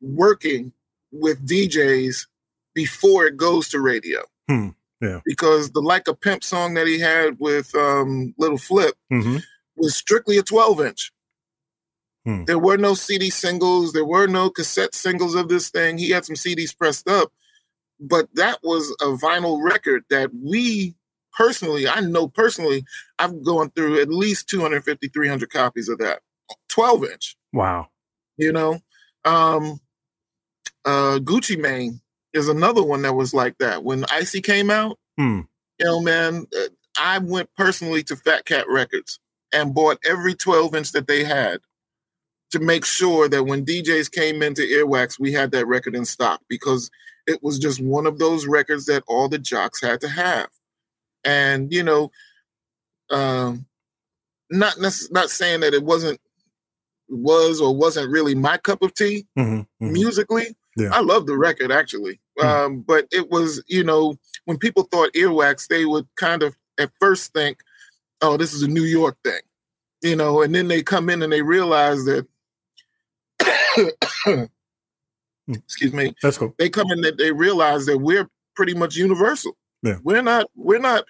working 0.00 0.72
with 1.12 1.46
djs 1.46 2.26
before 2.74 3.26
it 3.26 3.36
goes 3.36 3.68
to 3.68 3.80
radio 3.80 4.22
hmm. 4.48 4.70
Yeah. 5.04 5.20
Because 5.24 5.70
the 5.70 5.80
Like 5.80 6.08
a 6.08 6.14
Pimp 6.14 6.42
song 6.42 6.74
that 6.74 6.86
he 6.86 6.98
had 6.98 7.38
with 7.38 7.74
um, 7.74 8.34
Little 8.38 8.58
Flip 8.58 8.94
mm-hmm. 9.12 9.38
was 9.76 9.94
strictly 9.94 10.38
a 10.38 10.42
12 10.42 10.80
inch. 10.80 11.12
Hmm. 12.24 12.44
There 12.44 12.58
were 12.58 12.78
no 12.78 12.94
CD 12.94 13.28
singles, 13.28 13.92
there 13.92 14.04
were 14.04 14.26
no 14.26 14.48
cassette 14.48 14.94
singles 14.94 15.34
of 15.34 15.48
this 15.48 15.68
thing. 15.68 15.98
He 15.98 16.10
had 16.10 16.24
some 16.24 16.36
CDs 16.36 16.76
pressed 16.76 17.08
up, 17.08 17.30
but 18.00 18.28
that 18.34 18.60
was 18.62 18.96
a 19.02 19.16
vinyl 19.16 19.62
record 19.62 20.04
that 20.08 20.30
we 20.34 20.94
personally, 21.36 21.86
I 21.86 22.00
know 22.00 22.28
personally, 22.28 22.84
I've 23.18 23.42
gone 23.42 23.70
through 23.70 24.00
at 24.00 24.08
least 24.08 24.48
250, 24.48 25.08
300 25.08 25.50
copies 25.50 25.88
of 25.88 25.98
that 25.98 26.20
12 26.70 27.04
inch. 27.04 27.36
Wow. 27.52 27.88
You 28.38 28.52
know, 28.52 28.80
um, 29.24 29.80
uh, 30.84 31.18
Gucci 31.22 31.58
Mane 31.58 32.00
is 32.34 32.48
another 32.48 32.82
one 32.82 33.02
that 33.02 33.14
was 33.14 33.32
like 33.32 33.56
that. 33.58 33.84
When 33.84 34.04
Icy 34.10 34.40
came 34.40 34.70
out, 34.70 34.98
hmm. 35.16 35.40
you 35.78 35.86
know, 35.86 36.00
man, 36.00 36.46
uh, 36.56 36.68
I 36.98 37.18
went 37.18 37.48
personally 37.56 38.02
to 38.04 38.16
Fat 38.16 38.44
Cat 38.44 38.66
Records 38.68 39.18
and 39.52 39.74
bought 39.74 39.98
every 40.08 40.34
12 40.34 40.74
inch 40.74 40.92
that 40.92 41.06
they 41.06 41.24
had 41.24 41.60
to 42.50 42.58
make 42.58 42.84
sure 42.84 43.28
that 43.28 43.44
when 43.44 43.64
DJs 43.64 44.12
came 44.12 44.42
into 44.42 44.62
Earwax, 44.62 45.18
we 45.18 45.32
had 45.32 45.52
that 45.52 45.66
record 45.66 45.94
in 45.94 46.04
stock 46.04 46.40
because 46.48 46.90
it 47.26 47.42
was 47.42 47.58
just 47.58 47.80
one 47.80 48.06
of 48.06 48.18
those 48.18 48.46
records 48.46 48.86
that 48.86 49.04
all 49.06 49.28
the 49.28 49.38
jocks 49.38 49.80
had 49.80 50.00
to 50.02 50.08
have. 50.08 50.48
And, 51.24 51.72
you 51.72 51.82
know, 51.82 52.10
um, 53.10 53.66
not 54.50 54.78
nec- 54.78 55.10
not 55.10 55.30
saying 55.30 55.60
that 55.60 55.74
it 55.74 55.82
wasn't 55.82 56.20
was 57.08 57.60
or 57.60 57.74
wasn't 57.74 58.10
really 58.10 58.34
my 58.34 58.56
cup 58.56 58.82
of 58.82 58.94
tea 58.94 59.26
mm-hmm, 59.38 59.60
mm-hmm. 59.60 59.92
musically. 59.92 60.54
Yeah. 60.76 60.90
I 60.92 61.00
love 61.00 61.26
the 61.26 61.36
record 61.36 61.70
actually. 61.70 62.20
Mm. 62.38 62.44
Um, 62.44 62.80
but 62.80 63.06
it 63.12 63.30
was, 63.30 63.62
you 63.66 63.84
know, 63.84 64.18
when 64.44 64.58
people 64.58 64.84
thought 64.84 65.12
earwax, 65.12 65.68
they 65.68 65.84
would 65.84 66.06
kind 66.16 66.42
of 66.42 66.56
at 66.78 66.90
first 66.98 67.32
think, 67.32 67.58
oh, 68.22 68.36
this 68.36 68.52
is 68.52 68.62
a 68.62 68.68
New 68.68 68.82
York 68.82 69.16
thing, 69.24 69.40
you 70.02 70.16
know, 70.16 70.42
and 70.42 70.54
then 70.54 70.68
they 70.68 70.82
come 70.82 71.10
in 71.10 71.22
and 71.22 71.32
they 71.32 71.42
realize 71.42 72.04
that, 72.04 72.26
excuse 75.48 75.92
me, 75.92 76.14
that's 76.22 76.38
cool. 76.38 76.54
They 76.58 76.68
come 76.68 76.90
in 76.90 77.00
that 77.02 77.18
they 77.18 77.32
realize 77.32 77.86
that 77.86 77.98
we're 77.98 78.28
pretty 78.56 78.74
much 78.74 78.96
universal. 78.96 79.56
Yeah. 79.82 79.98
We're 80.02 80.22
not, 80.22 80.50
we're 80.56 80.78
not, 80.78 81.04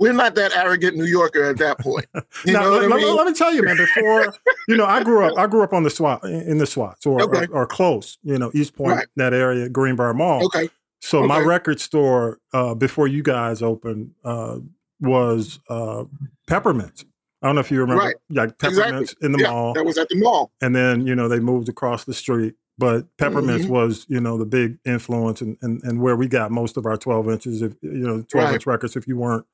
we're 0.00 0.12
not 0.12 0.34
that 0.34 0.56
arrogant 0.56 0.96
New 0.96 1.04
Yorker 1.04 1.44
at 1.44 1.58
that 1.58 1.78
point. 1.78 2.06
You 2.44 2.54
now, 2.54 2.62
know 2.62 2.70
let, 2.70 2.90
I 2.92 2.96
mean? 2.96 3.16
let, 3.16 3.26
me 3.26 3.34
tell 3.34 3.52
you, 3.54 3.62
man. 3.62 3.76
Before 3.76 4.34
you 4.66 4.76
know, 4.76 4.86
I 4.86 5.02
grew 5.04 5.24
up. 5.24 5.36
I 5.38 5.46
grew 5.46 5.62
up 5.62 5.72
on 5.72 5.82
the 5.82 5.90
SWAT 5.90 6.24
in 6.24 6.56
the 6.58 6.66
SWATs 6.66 7.04
or, 7.06 7.22
Okay. 7.22 7.46
or, 7.52 7.62
or 7.62 7.66
close. 7.66 8.18
You 8.22 8.38
know, 8.38 8.50
East 8.54 8.74
Point, 8.74 8.96
Right. 8.96 9.06
that 9.16 9.34
area, 9.34 9.68
Greenbrier 9.68 10.14
Mall. 10.14 10.44
Okay. 10.46 10.70
So 11.00 11.22
my 11.26 11.38
record 11.40 11.80
store 11.80 12.38
uh, 12.52 12.74
before 12.74 13.06
you 13.08 13.22
guys 13.22 13.62
opened 13.62 14.12
uh, 14.24 14.58
was 15.00 15.60
uh, 15.68 16.04
Peppermint 16.46 17.04
I 17.42 17.46
don't 17.46 17.54
know 17.54 17.62
if 17.62 17.70
you 17.70 17.80
remember, 17.80 18.04
Right. 18.04 18.16
like 18.28 18.58
peppermints 18.58 19.12
Exactly. 19.12 19.26
in 19.26 19.32
the 19.32 19.38
Yeah, 19.38 19.50
mall, 19.50 19.72
That 19.72 19.86
was 19.86 19.96
at 19.96 20.08
the 20.10 20.16
mall. 20.16 20.52
and 20.60 20.76
then 20.76 21.06
you 21.06 21.14
know 21.14 21.26
they 21.28 21.40
moved 21.40 21.68
across 21.70 22.04
the 22.04 22.12
street. 22.14 22.54
But 22.76 23.06
peppermints 23.18 23.64
Mhm. 23.66 23.70
was 23.70 24.04
you 24.08 24.20
know 24.20 24.36
the 24.38 24.44
big 24.46 24.78
influence 24.84 25.40
and, 25.40 25.56
and 25.62 25.82
and 25.82 26.00
where 26.02 26.16
we 26.16 26.28
got 26.28 26.50
most 26.50 26.76
of 26.76 26.84
our 26.86 26.96
twelve 26.98 27.28
inches. 27.30 27.62
If 27.62 27.74
you 27.82 27.90
know 28.06 28.22
twelve 28.28 28.48
Right. 28.48 28.54
inch 28.54 28.66
records, 28.66 28.94
if 28.96 29.06
you 29.08 29.16
weren't 29.16 29.46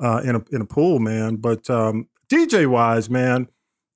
uh, 0.00 0.20
in 0.24 0.36
a 0.36 0.44
in 0.52 0.60
a 0.60 0.66
pool, 0.66 0.98
man. 0.98 1.36
But 1.36 1.68
um, 1.70 2.08
DJ 2.28 2.66
wise, 2.66 3.08
man, 3.10 3.48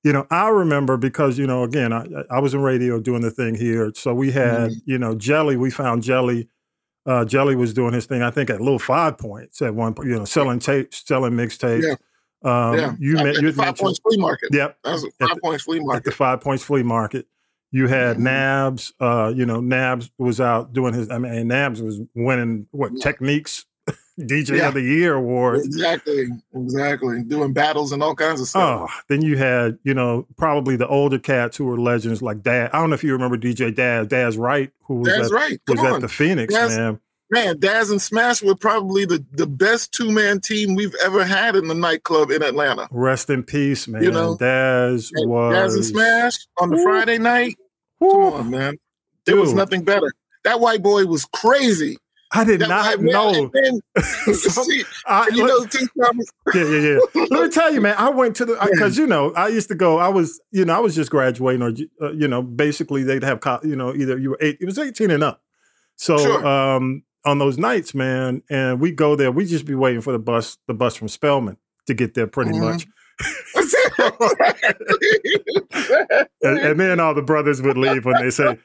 you 0.04 0.12
know 0.12 0.26
I 0.30 0.48
remember 0.48 0.96
because 0.96 1.38
you 1.38 1.46
know 1.46 1.62
again 1.64 1.92
I 1.92 2.06
I 2.30 2.38
was 2.40 2.54
in 2.54 2.60
radio 2.62 3.00
doing 3.00 3.22
the 3.22 3.30
thing 3.30 3.54
here, 3.54 3.92
so 3.94 4.14
we 4.14 4.30
had 4.32 4.70
Mhm. 4.70 4.82
you 4.86 4.98
know 4.98 5.14
Jelly. 5.14 5.56
We 5.56 5.70
found 5.70 6.02
Jelly. 6.02 6.48
Uh, 7.06 7.24
Jelly 7.24 7.56
was 7.56 7.72
doing 7.72 7.94
his 7.94 8.04
thing, 8.04 8.20
I 8.22 8.30
think, 8.30 8.50
at 8.50 8.60
Little 8.60 8.78
Five 8.78 9.16
Points 9.16 9.62
at 9.62 9.74
one 9.74 9.94
point. 9.94 10.08
You 10.10 10.16
know, 10.18 10.24
selling 10.26 10.58
tapes, 10.58 11.02
selling 11.06 11.32
mixtapes. 11.32 11.82
Yeah. 11.82 11.94
Um, 12.42 12.74
yeah. 12.78 12.94
You 12.98 13.14
met 13.14 13.36
you 13.40 13.52
Five 13.52 13.76
Points 13.76 13.98
Flea 14.00 14.18
Market. 14.18 14.50
yep, 14.52 14.76
That 14.84 14.92
was 14.92 15.04
a 15.04 15.10
Five 15.18 15.34
the- 15.36 15.40
Points 15.42 15.64
Flea 15.64 15.76
at 15.76 15.80
the 15.80 15.86
Market. 15.86 16.14
Five 16.14 16.40
Points 16.42 16.62
Flea 16.62 16.82
Market. 16.82 17.26
You 17.72 17.86
had 17.86 18.16
Mhm. 18.18 18.20
Nabs. 18.20 18.92
Uh, 19.00 19.32
you 19.34 19.46
know, 19.46 19.60
Nabs 19.60 20.10
was 20.18 20.40
out 20.40 20.72
doing 20.74 20.92
his. 20.92 21.10
I 21.10 21.18
mean, 21.18 21.48
Nabs 21.48 21.80
was 21.82 22.00
winning 22.14 22.66
what 22.70 22.92
Yeah. 22.94 23.02
Technics 23.02 23.64
DJ 24.26 24.58
Yeah. 24.58 24.68
of 24.68 24.74
the 24.74 24.82
Year 24.82 25.14
award. 25.14 25.60
Exactly, 25.64 26.26
exactly. 26.54 27.22
Doing 27.22 27.52
battles 27.52 27.92
and 27.92 28.02
all 28.02 28.14
kinds 28.14 28.40
of 28.40 28.48
stuff. 28.48 28.88
Oh, 28.90 29.00
then 29.08 29.22
you 29.22 29.36
had 29.36 29.78
you 29.84 29.94
know 29.94 30.26
probably 30.36 30.76
the 30.76 30.88
older 30.88 31.18
cats 31.18 31.56
who 31.56 31.64
were 31.64 31.78
legends 31.78 32.22
like 32.22 32.42
Dad. 32.42 32.70
I 32.72 32.80
don't 32.80 32.90
know 32.90 32.94
if 32.94 33.04
you 33.04 33.12
remember 33.12 33.36
DJ 33.36 33.74
Daz, 33.74 34.06
Daz 34.08 34.36
Wright, 34.36 34.70
who 34.84 34.96
was 34.96 35.08
That's 35.08 35.26
at, 35.28 35.32
right. 35.32 35.60
Was 35.68 35.80
on. 35.80 35.94
at 35.94 36.00
the 36.00 36.08
Phoenix 36.08 36.52
Daz- 36.54 36.76
man. 36.76 37.00
Man, 37.32 37.60
Daz 37.60 37.90
and 37.92 38.02
Smash 38.02 38.42
were 38.42 38.56
probably 38.56 39.04
the, 39.04 39.24
the 39.30 39.46
best 39.46 39.92
two 39.92 40.10
man 40.10 40.40
team 40.40 40.74
we've 40.74 40.94
ever 41.04 41.24
had 41.24 41.54
in 41.54 41.68
the 41.68 41.74
nightclub 41.76 42.32
in 42.32 42.42
Atlanta. 42.42 42.88
Rest 42.90 43.30
in 43.30 43.44
peace, 43.44 43.86
man. 43.86 44.02
You 44.02 44.10
know, 44.10 44.36
Daz 44.36 45.12
was 45.14 45.54
Daz 45.54 45.74
and 45.76 45.84
Smash 45.84 46.38
on 46.58 46.70
the 46.70 46.76
Woo. 46.78 46.82
Friday 46.82 47.18
night. 47.18 47.56
Woo. 48.00 48.10
Come 48.10 48.32
on, 48.32 48.50
man. 48.50 48.78
There 49.26 49.36
was 49.36 49.54
nothing 49.54 49.84
better. 49.84 50.12
That 50.42 50.58
white 50.58 50.82
boy 50.82 51.04
was 51.06 51.24
crazy. 51.26 51.98
I 52.32 52.44
did 52.44 52.60
not 52.60 53.00
know. 53.00 53.50
So, 53.54 54.32
see, 54.62 54.84
I, 55.06 55.28
you 55.34 55.44
know, 55.46 55.66
yeah, 56.54 56.62
yeah, 56.64 56.78
yeah. 56.78 56.98
Let 57.30 57.42
me 57.44 57.48
tell 57.52 57.72
you, 57.74 57.80
man. 57.80 57.96
I 57.98 58.08
went 58.10 58.36
to 58.36 58.44
the 58.44 58.56
because 58.70 58.96
you 58.96 59.06
know 59.06 59.32
I 59.34 59.48
used 59.48 59.68
to 59.68 59.74
go. 59.74 59.98
I 59.98 60.08
was, 60.08 60.40
you 60.52 60.64
know, 60.64 60.74
I 60.74 60.78
was 60.78 60.94
just 60.94 61.10
graduating, 61.10 61.62
or 61.62 61.72
uh, 62.00 62.12
you 62.12 62.28
know, 62.28 62.40
basically 62.42 63.02
they'd 63.02 63.24
have, 63.24 63.40
you 63.64 63.74
know, 63.74 63.94
either 63.94 64.16
you 64.18 64.30
were 64.30 64.38
eight, 64.40 64.58
it 64.60 64.64
was 64.66 64.78
eighteen 64.78 65.10
and 65.10 65.24
up. 65.24 65.42
So 65.96 66.16
Sure. 66.18 66.46
um, 66.46 67.02
on 67.24 67.38
those 67.38 67.58
nights, 67.58 67.94
man, 67.94 68.42
and 68.48 68.80
we 68.80 68.92
go 68.92 69.16
there. 69.16 69.32
We 69.32 69.44
just 69.44 69.64
be 69.66 69.74
waiting 69.74 70.00
for 70.00 70.12
the 70.12 70.18
bus, 70.18 70.56
the 70.68 70.74
bus 70.74 70.94
from 70.94 71.08
Spelman 71.08 71.56
to 71.86 71.94
get 71.94 72.14
there, 72.14 72.26
pretty 72.28 72.52
Mhm. 72.52 72.60
much. 72.60 72.86
And, 76.42 76.58
and 76.58 76.80
then 76.80 77.00
all 77.00 77.14
the 77.14 77.22
brothers 77.22 77.60
would 77.60 77.76
leave 77.76 78.04
when 78.04 78.16
they 78.22 78.30
say. 78.30 78.58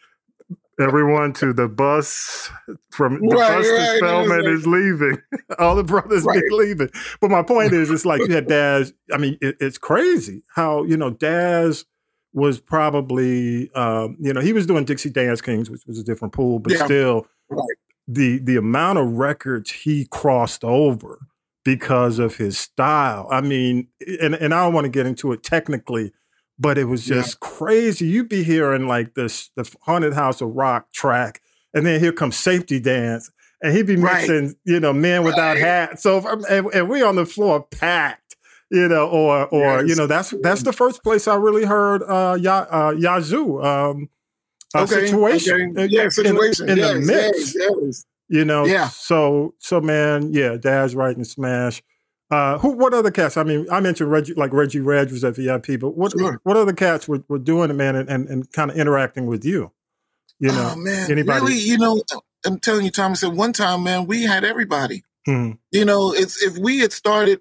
Everyone 0.80 1.32
to 1.34 1.53
the 1.53 1.69
bus 1.69 2.49
from 2.91 3.21
the 3.21 3.36
Right, 3.38 3.47
bus 3.47 3.65
to 3.65 3.73
right. 3.73 3.97
Spelman 3.97 4.45
It 4.45 4.49
was 4.51 4.59
is 4.61 4.67
leaving. 4.67 5.17
All 5.59 5.76
the 5.76 5.84
brothers 5.84 6.23
Right. 6.26 6.41
be 6.43 6.49
leaving. 6.53 6.89
But 7.21 7.32
my 7.32 7.43
point 7.43 7.73
is, 7.73 7.89
it's 7.89 8.05
like 8.05 8.28
you 8.28 8.34
had 8.36 8.47
Daz. 8.47 8.93
I 9.13 9.17
mean, 9.17 9.38
it, 9.41 9.55
it's 9.61 9.78
crazy 9.78 10.43
how 10.53 10.84
you 10.84 10.97
know 10.97 11.11
Daz 11.11 11.86
was 12.34 12.59
probably, 12.59 13.71
um, 13.71 14.17
you 14.19 14.34
know, 14.34 14.41
he 14.41 14.51
was 14.51 14.65
doing 14.65 14.84
Dixie 14.84 15.09
Dance 15.09 15.39
Kings, 15.39 15.69
which 15.69 15.84
was 15.88 15.97
a 15.97 16.03
different 16.03 16.34
pool, 16.34 16.59
but 16.59 16.73
Yeah. 16.73 16.84
still, 16.86 17.28
Right. 17.49 17.78
the 18.09 18.39
the 18.39 18.57
amount 18.57 18.99
of 18.99 19.07
records 19.13 19.71
he 19.71 20.05
crossed 20.11 20.65
over 20.65 21.19
because 21.63 22.19
of 22.19 22.36
his 22.36 22.57
style. 22.57 23.28
I 23.32 23.39
mean, 23.39 23.88
and 24.21 24.36
and 24.36 24.53
I 24.53 24.63
don't 24.65 24.73
want 24.73 24.86
to 24.86 24.89
get 24.91 25.05
into 25.05 25.32
it 25.32 25.41
technically, 25.41 26.11
but 26.60 26.78
it 26.78 26.86
was 26.86 27.08
Yeah. 27.10 27.18
just 27.18 27.39
crazy. 27.39 28.06
You'd 28.08 28.30
be 28.30 28.43
hearing 28.43 28.88
like 28.88 29.14
this 29.14 29.49
the 29.56 29.70
haunted 29.82 30.14
house 30.14 30.41
of 30.41 30.49
rock 30.56 30.91
track, 30.93 31.41
and 31.74 31.86
then 31.86 31.99
here 31.99 32.12
comes 32.12 32.36
safety 32.38 32.80
dance, 32.80 33.30
and 33.62 33.74
he'd 33.76 33.88
be 33.88 33.95
Right. 33.95 34.28
mixing, 34.28 34.56
you 34.66 34.80
know, 34.80 34.93
men 34.93 35.24
without 35.24 35.56
Right. 35.56 35.64
hats. 35.64 36.03
So 36.03 36.18
if 36.18 36.26
I'm, 36.26 36.43
and, 36.49 36.68
and 36.74 36.89
we 36.89 37.01
on 37.01 37.16
the 37.16 37.26
floor 37.26 37.66
packed, 37.72 38.36
you 38.72 38.88
know, 38.88 39.08
or 39.08 39.45
or 39.47 39.86
you 39.86 39.95
know, 39.95 40.08
that's 40.08 40.34
that's 40.41 40.64
the 40.64 40.74
first 40.74 41.03
place 41.03 41.28
I 41.28 41.36
really 41.36 41.66
heard 41.66 42.01
uh, 42.03 42.38
ya, 42.39 42.66
uh 42.72 42.93
Yazoo. 42.97 43.62
Um, 43.62 44.10
uh, 44.74 44.82
Okay, 44.84 45.06
situation, 45.08 45.72
okay. 45.78 45.88
Yeah, 45.89 46.10
situation. 46.10 46.70
in, 46.70 46.78
yes, 46.78 46.93
the 46.93 46.99
mix, 46.99 47.56
yes, 47.56 47.70
yes. 47.86 48.06
you 48.28 48.43
know. 48.43 48.66
Yeah. 48.66 48.89
So 48.89 49.53
so 49.60 49.80
man, 49.80 50.34
yeah, 50.34 50.58
Daz 50.58 50.95
Wright 50.95 51.16
and 51.16 51.26
Smash. 51.26 51.82
Uh, 52.36 52.57
who? 52.59 52.71
What 52.71 52.93
other 52.93 53.11
cats? 53.11 53.38
I 53.38 53.43
mean, 53.43 53.65
I 53.71 53.79
mentioned 53.79 54.11
Reggie, 54.11 54.33
like 54.33 54.51
Reggie 54.51 54.79
Reg 54.81 55.11
was 55.11 55.23
at 55.23 55.36
VIP, 55.36 55.79
but 55.79 55.91
what 55.97 56.11
Sure. 56.11 56.39
what 56.43 56.57
other 56.57 56.73
cats 56.73 57.07
were, 57.07 57.23
were 57.29 57.39
doing 57.39 57.69
it, 57.69 57.73
man, 57.75 57.95
and, 57.95 58.09
and, 58.09 58.27
and 58.27 58.51
kind 58.51 58.69
of 58.71 58.77
interacting 58.77 59.25
with 59.25 59.45
you? 59.45 59.71
You 60.39 60.49
know, 60.49 60.71
oh 60.73 60.75
man, 60.75 61.09
anybody- 61.11 61.39
really? 61.41 61.59
You 61.59 61.77
know, 61.77 62.01
I'm 62.45 62.59
telling 62.59 62.83
you, 62.86 62.91
Thomas. 62.91 63.23
At 63.23 63.31
one 63.33 63.53
time, 63.53 63.83
man, 63.83 64.05
we 64.05 64.23
had 64.23 64.43
everybody. 64.43 65.03
Mhm. 65.27 65.57
You 65.71 65.86
know, 65.86 66.13
it's 66.13 66.41
if 66.43 66.57
we 66.57 66.79
had 66.79 66.91
started, 66.91 67.39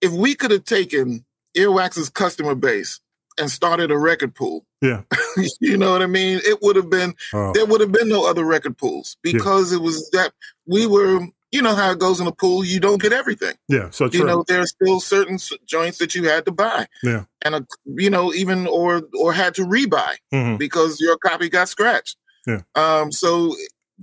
if 0.00 0.12
we 0.12 0.34
could 0.34 0.50
have 0.50 0.64
taken 0.64 1.24
Earwax's 1.56 2.08
customer 2.08 2.54
base 2.54 3.00
and 3.36 3.50
started 3.50 3.90
a 3.90 3.98
record 3.98 4.34
pool, 4.34 4.64
Yeah. 4.80 5.02
you 5.60 5.76
know 5.76 5.90
what 5.92 6.02
I 6.02 6.06
mean? 6.06 6.40
It 6.44 6.62
would 6.62 6.76
have 6.76 6.88
been 6.90 7.14
Oh, 7.32 7.52
there 7.52 7.66
would 7.66 7.80
have 7.80 7.92
been 7.92 8.08
no 8.08 8.28
other 8.28 8.44
record 8.44 8.78
pools 8.78 9.16
because 9.22 9.72
it 9.72 9.80
was 9.80 10.08
that 10.12 10.32
we 10.66 10.86
were. 10.86 11.26
You 11.50 11.62
know 11.62 11.74
how 11.74 11.90
it 11.92 11.98
goes 11.98 12.20
in 12.20 12.26
a 12.26 12.32
pool. 12.32 12.64
You 12.64 12.78
don't 12.78 13.00
get 13.00 13.12
everything. 13.12 13.54
yeah. 13.68 13.88
So 13.90 14.08
true. 14.08 14.20
You 14.20 14.26
know, 14.26 14.44
there 14.46 14.60
are 14.60 14.66
still 14.66 15.00
certain 15.00 15.38
joints 15.66 15.96
that 15.98 16.14
you 16.14 16.24
had 16.28 16.44
to 16.44 16.52
buy. 16.52 16.86
Yeah. 17.02 17.24
And 17.42 17.54
a, 17.54 17.66
you 17.86 18.10
know, 18.10 18.34
even 18.34 18.66
or 18.66 19.02
or 19.18 19.32
had 19.32 19.54
to 19.54 19.62
rebuy 19.62 20.14
Mhm. 20.32 20.58
because 20.58 21.00
your 21.00 21.16
copy 21.16 21.48
got 21.48 21.68
scratched. 21.68 22.16
Yeah. 22.46 22.60
Um. 22.74 23.10
So 23.12 23.54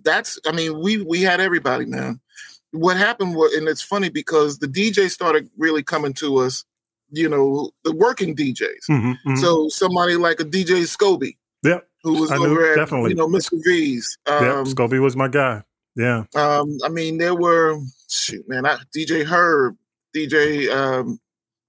that's. 0.04 0.39
I 0.46 0.52
mean, 0.54 0.80
we 0.82 1.02
we 1.04 1.22
had 1.22 1.39
everybody, 1.39 1.86
man. 1.86 2.20
What 2.72 2.98
happened 2.98 3.36
was, 3.36 3.54
and 3.54 3.68
it's 3.68 3.82
funny 3.82 4.10
because 4.10 4.58
the 4.60 4.68
DJ 4.68 5.10
started 5.10 5.48
really 5.58 5.84
coming 5.84 6.14
to 6.16 6.38
us. 6.38 6.66
You 7.12 7.30
know, 7.30 7.70
the 7.84 7.93
working 7.93 8.36
DJs. 8.36 8.89
Mhm, 8.89 9.18
mhm. 9.26 9.38
So 9.39 9.70
somebody 9.70 10.16
like 10.16 10.39
a 10.39 10.43
DJ 10.43 10.82
Scobie, 10.88 11.38
Yep. 11.64 11.88
who 12.04 12.20
was 12.20 12.32
I 12.32 12.38
knew, 12.38 12.60
at 12.72 12.76
definitely. 12.76 13.12
you 13.12 13.16
know 13.16 13.28
Mr. 13.28 13.52
V's. 13.64 14.18
yep. 14.28 14.41
Um, 14.41 14.66
Scobie 14.66 15.00
was 15.00 15.16
my 15.16 15.28
guy. 15.28 15.62
Yeah. 15.96 16.24
um, 16.36 16.78
I 16.84 16.89
mean, 16.89 17.18
there 17.18 17.36
were 17.36 17.80
shoot, 18.10 18.48
man, 18.50 18.66
I, 18.66 18.78
DJ 18.96 19.24
Herb, 19.26 19.76
DJ. 20.16 20.70
Um, 20.70 21.20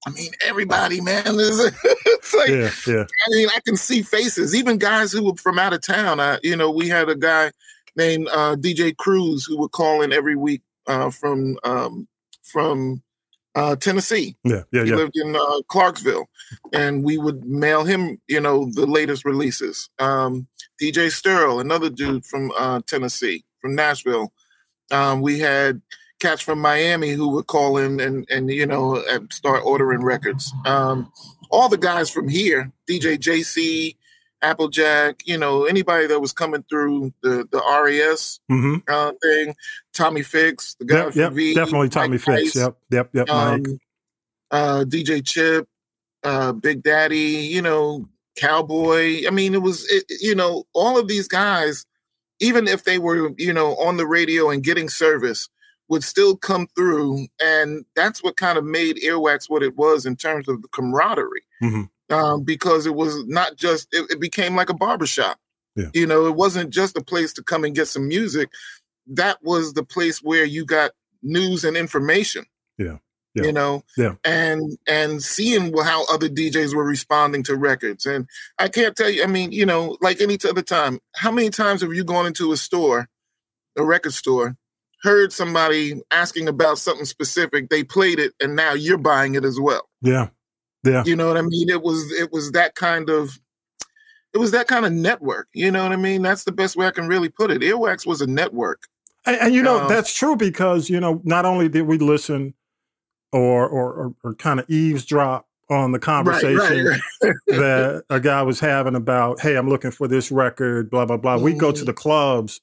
I 0.07 0.11
mean, 0.11 0.31
everybody, 0.47 1.01
man. 1.01 1.25
It's 1.27 2.35
like 2.35 2.49
Yeah. 2.49 2.71
Yeah. 2.87 3.05
I 3.05 3.31
mean, 3.31 3.49
I 3.55 3.61
can 3.65 3.77
see 3.77 4.03
faces, 4.03 4.55
even 4.55 4.79
guys 4.79 5.13
who 5.13 5.25
were 5.25 5.37
from 5.37 5.59
out 5.59 5.73
of 5.73 5.81
town. 5.81 6.19
I, 6.21 6.39
you 6.43 6.57
know, 6.57 6.71
we 6.71 6.89
had 6.89 7.09
a 7.09 7.15
guy 7.15 7.51
named 7.97 8.29
uh, 8.33 8.57
DJ 8.57 8.97
Cruz 8.97 9.45
who 9.45 9.57
would 9.59 9.71
call 9.73 10.03
in 10.03 10.13
every 10.13 10.35
week 10.37 10.63
uh, 10.89 11.11
from 11.11 11.57
um, 11.65 12.07
from 12.43 13.03
uh, 13.55 13.75
Tennessee. 13.77 14.37
Yeah. 14.45 14.63
Yeah. 14.73 14.85
He 14.85 14.91
Yeah. 14.91 14.97
lived 14.97 15.17
in 15.17 15.35
uh, 15.37 15.61
Clarksville, 15.69 16.29
and 16.73 17.05
we 17.05 17.17
would 17.19 17.45
mail 17.45 17.85
him, 17.85 18.21
you 18.29 18.41
know, 18.41 18.69
the 18.73 18.87
latest 18.87 19.25
releases. 19.25 19.89
Um, 19.99 20.47
DJ 20.83 21.07
Sterl, 21.11 21.61
another 21.61 21.91
dude 21.91 22.25
from 22.27 22.53
uh, 22.59 22.81
Tennessee, 22.87 23.45
from 23.67 23.75
Nashville. 23.75 24.33
Um, 24.93 25.21
we 25.21 25.41
had 25.41 25.83
cats 26.21 26.41
from 26.41 26.61
Miami 26.61 27.11
who 27.11 27.29
would 27.31 27.47
call 27.49 27.77
in 27.79 27.99
and 28.01 28.27
and 28.31 28.49
you 28.49 28.65
know 28.65 29.03
and 29.11 29.31
start 29.33 29.63
ordering 29.65 30.03
records. 30.05 30.53
Um, 30.65 31.13
all 31.51 31.69
the 31.69 31.77
guys 31.77 32.09
from 32.09 32.29
here, 32.29 32.71
DJ 32.89 33.19
JC, 33.19 33.97
Applejack, 34.43 35.17
you 35.25 35.37
know, 35.37 35.65
anybody 35.65 36.07
that 36.07 36.21
was 36.21 36.33
coming 36.33 36.65
through 36.71 37.13
the 37.23 37.47
the 37.51 37.61
RES 37.83 38.39
hmm 38.49 38.77
uh, 38.89 39.13
thing, 39.21 39.55
Tommy 39.93 40.23
Fix, 40.23 40.75
the 40.79 40.85
guy 40.85 40.97
Yep. 41.05 41.13
from 41.13 41.21
Yep. 41.23 41.33
V, 41.33 41.55
Definitely 41.55 41.89
Tommy 41.89 42.09
Mike 42.11 42.21
Fix. 42.21 42.53
Price, 42.53 42.57
Yep. 42.57 42.77
Yep. 42.91 43.11
Yep. 43.15 43.29
Mike. 43.29 43.37
um, 43.69 43.81
uh, 44.53 44.85
DJ 44.87 45.27
Chip, 45.27 45.67
uh, 46.23 46.53
Big 46.53 46.85
Daddy, 46.85 47.19
you 47.51 47.61
know, 47.63 48.09
Cowboy. 48.37 49.27
I 49.27 49.31
mean, 49.31 49.55
it 49.55 49.63
was, 49.63 49.85
it, 49.91 50.05
you 50.21 50.37
know, 50.37 50.65
all 50.73 50.99
of 50.99 51.09
these 51.09 51.27
guys, 51.27 51.85
even 52.41 52.69
if 52.69 52.85
they 52.85 52.99
were, 52.99 53.33
you 53.37 53.53
know, 53.53 53.77
on 53.77 53.97
the 53.97 54.07
radio 54.07 54.51
and 54.51 54.63
getting 54.63 54.89
service, 54.89 55.49
would 55.89 56.03
still 56.03 56.37
come 56.37 56.67
through. 56.77 57.27
And 57.41 57.85
that's 57.95 58.23
what 58.23 58.37
kind 58.37 58.59
of 58.59 58.65
made 58.65 58.97
Earwax 58.97 59.49
what 59.49 59.63
it 59.63 59.77
was 59.77 60.05
in 60.05 60.17
terms 60.17 60.49
of 60.49 60.63
the 60.63 60.69
camaraderie. 60.69 61.45
Mhm. 61.63 61.89
Um, 62.11 62.45
because 62.45 62.87
it 62.87 62.95
was 62.95 63.25
not 63.27 63.57
just, 63.57 63.89
it, 63.93 64.11
it 64.11 64.21
became 64.21 64.55
like 64.57 64.69
a 64.69 64.75
barbershop. 64.75 65.39
Yeah. 65.75 65.91
You 65.93 66.07
know, 66.07 66.27
it 66.27 66.35
wasn't 66.35 66.71
just 66.71 66.97
a 66.97 67.03
place 67.03 67.33
to 67.35 67.43
come 67.43 67.65
and 67.65 67.75
get 67.75 67.89
some 67.89 68.09
music. 68.09 68.51
That 69.07 69.39
was 69.43 69.75
the 69.75 69.85
place 69.85 70.23
where 70.23 70.45
you 70.45 70.65
got 70.65 70.93
news 71.23 71.65
and 71.65 71.77
information. 71.77 72.45
Yeah. 72.79 72.99
Yeah. 73.37 73.45
You 73.45 73.53
know, 73.53 73.85
Yeah. 73.99 74.15
and 74.25 74.79
and 74.89 75.23
seeing 75.23 75.77
how 75.77 76.07
other 76.07 76.29
DJs 76.29 76.75
were 76.75 76.85
responding 76.85 77.43
to 77.45 77.55
records. 77.55 78.07
And 78.07 78.27
I 78.59 78.69
can't 78.69 78.97
tell 78.97 79.11
you, 79.11 79.23
I 79.23 79.27
mean, 79.27 79.53
you 79.53 79.67
know, 79.67 79.99
like 80.01 80.23
any 80.23 80.39
other 80.49 80.63
time, 80.63 81.01
how 81.17 81.31
many 81.31 81.51
times 81.51 81.83
have 81.83 81.93
you 81.93 82.03
gone 82.03 82.27
into 82.27 82.53
a 82.53 82.57
store, 82.57 83.11
a 83.77 83.85
record 83.85 84.15
store, 84.15 84.57
heard 85.03 85.35
somebody 85.35 86.01
asking 86.11 86.49
about 86.49 86.79
something 86.79 87.05
specific, 87.05 87.69
they 87.69 87.85
played 87.85 88.19
it, 88.19 88.33
and 88.41 88.57
now 88.57 88.73
you're 88.73 88.97
buying 88.97 89.35
it 89.35 89.45
as 89.45 89.61
well. 89.61 89.87
Yeah, 90.01 90.29
yeah. 90.83 91.05
You 91.05 91.15
know 91.15 91.29
what 91.29 91.37
I 91.37 91.43
mean? 91.43 91.69
It 91.69 91.83
was 91.83 92.11
it 92.13 92.33
was 92.33 92.53
that 92.53 92.75
kind 92.75 93.11
of 93.11 93.39
it 94.33 94.39
was 94.39 94.51
that 94.53 94.67
kind 94.67 94.87
of 94.87 94.93
network. 94.93 95.49
You 95.53 95.71
know 95.71 95.83
what 95.83 95.93
I 95.93 95.97
mean? 95.97 96.23
That's 96.23 96.45
the 96.45 96.53
best 96.53 96.75
way 96.75 96.87
I 96.87 96.91
can 96.91 97.07
really 97.07 97.29
put 97.29 97.51
it. 97.51 97.61
Earwax 97.61 98.07
was 98.07 98.23
a 98.23 98.27
network. 98.27 98.85
And, 99.27 99.37
and 99.41 99.55
you 99.55 99.63
know 99.63 99.83
um, 99.83 99.89
that's 99.89 100.15
true 100.15 100.37
because 100.37 100.89
you 100.89 101.01
know 101.01 101.21
not 101.25 101.45
only 101.45 101.69
did 101.69 101.83
we 101.83 101.99
listen 101.99 102.55
or 103.33 103.69
or, 103.69 104.15
or, 104.23 104.35
kind 104.35 104.61
of 104.61 104.69
eavesdrop 104.71 105.47
on 105.69 105.93
the 105.93 105.99
conversation 105.99 106.57
right, 106.59 106.85
right, 106.85 107.01
right. 107.23 107.35
that 107.49 108.05
a 108.09 108.21
guy 108.21 108.43
was 108.43 108.61
having 108.61 108.95
about, 108.95 109.41
hey, 109.41 109.57
I'm 109.57 109.69
looking 109.69 109.91
for 109.91 110.07
this 110.07 110.31
record, 110.31 110.91
blah 110.91 111.07
blah 111.07 111.17
blah. 111.17 111.39
Mm. 111.39 111.43
We 111.43 111.55
go 111.55 111.73
to 111.73 111.79
mm-hmm. 111.79 111.87
the 111.87 111.93
clubs 111.93 112.61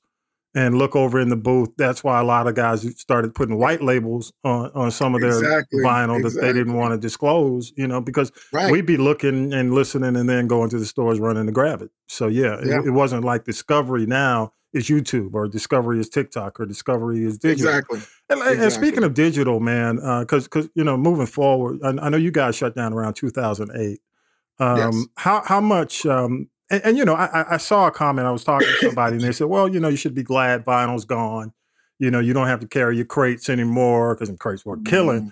and 0.56 0.78
look 0.78 0.96
over 0.96 1.20
in 1.20 1.30
the 1.30 1.36
booth. 1.36 1.70
That's 1.78 2.04
why 2.04 2.20
a 2.20 2.24
lot 2.24 2.48
of 2.48 2.56
guys 2.56 2.88
started 3.00 3.34
putting 3.34 3.58
white 3.58 3.82
labels 3.82 4.32
on, 4.44 4.70
on 4.76 4.92
some 4.92 5.16
of 5.16 5.22
their 5.22 5.40
exactly, 5.40 5.80
vinyl 5.80 6.18
exactly. 6.18 6.42
that 6.42 6.42
they 6.42 6.54
didn't 6.54 6.74
want 6.74 6.94
to 6.94 6.98
disclose, 6.98 7.74
you 7.76 7.88
know, 7.88 8.00
because 8.00 8.32
right. 8.52 8.72
we'd 8.72 8.86
be 8.86 8.98
looking 8.98 9.52
and 9.54 9.74
listening 9.74 10.16
and 10.16 10.30
then 10.30 10.48
going 10.48 10.70
to 10.70 10.78
the 10.78 10.86
stores 10.86 11.20
running 11.20 11.48
to 11.48 11.52
grab 11.52 11.82
it. 11.82 11.90
So 12.08 12.28
yeah, 12.28 12.60
yeah. 12.64 12.80
It, 12.80 12.88
it, 12.88 12.92
wasn't 12.92 13.24
like 13.24 13.46
Discovery 13.46 14.06
now 14.06 14.54
is 14.74 14.88
YouTube 14.88 15.34
or 15.34 15.48
Discovery 15.48 16.00
is 16.00 16.10
TikTok 16.10 16.60
or 16.60 16.66
Discovery 16.66 17.24
is 17.24 17.38
digital. 17.38 17.70
Exactly. 17.70 18.00
And, 18.30 18.40
exactly. 18.40 18.64
and 18.64 18.74
speaking 18.74 19.04
of 19.04 19.14
digital, 19.14 19.60
man, 19.60 19.96
because 19.96 20.46
uh, 20.46 20.48
because 20.48 20.70
you 20.76 20.84
know 20.84 20.98
moving 20.98 21.28
forward, 21.28 21.80
I, 21.84 21.90
I, 21.90 22.10
know 22.10 22.18
you 22.18 22.32
guys 22.32 22.56
shut 22.56 22.76
down 22.76 22.94
around 22.94 23.14
2008. 23.14 24.02
Um, 24.60 24.78
yes. 24.78 25.06
How 25.18 25.44
how 25.46 25.62
much 25.62 26.06
um, 26.06 26.50
and, 26.70 26.82
and, 26.86 26.98
you 26.98 27.06
know, 27.06 27.14
I, 27.14 27.54
I 27.54 27.58
saw 27.58 27.88
a 27.88 27.92
comment. 27.92 28.28
I 28.28 28.32
was 28.32 28.44
talking 28.44 28.68
to 28.68 28.86
somebody, 28.88 29.18
and 29.18 29.24
they 29.24 29.32
said, 29.32 29.48
"Well, 29.48 29.68
you 29.68 29.80
know, 29.80 29.90
you 29.90 29.98
should 29.98 30.16
be 30.16 30.24
glad 30.24 30.66
vinyl's 30.66 31.06
gone. 31.06 31.54
You 32.00 32.10
know, 32.10 32.20
you 32.20 32.34
don't 32.34 32.48
have 32.48 32.62
to 32.62 32.68
carry 32.68 32.96
your 32.96 33.06
crates 33.06 33.50
anymore 33.50 34.16
because 34.16 34.34
crates 34.40 34.66
were 34.66 34.78
killing." 34.78 35.32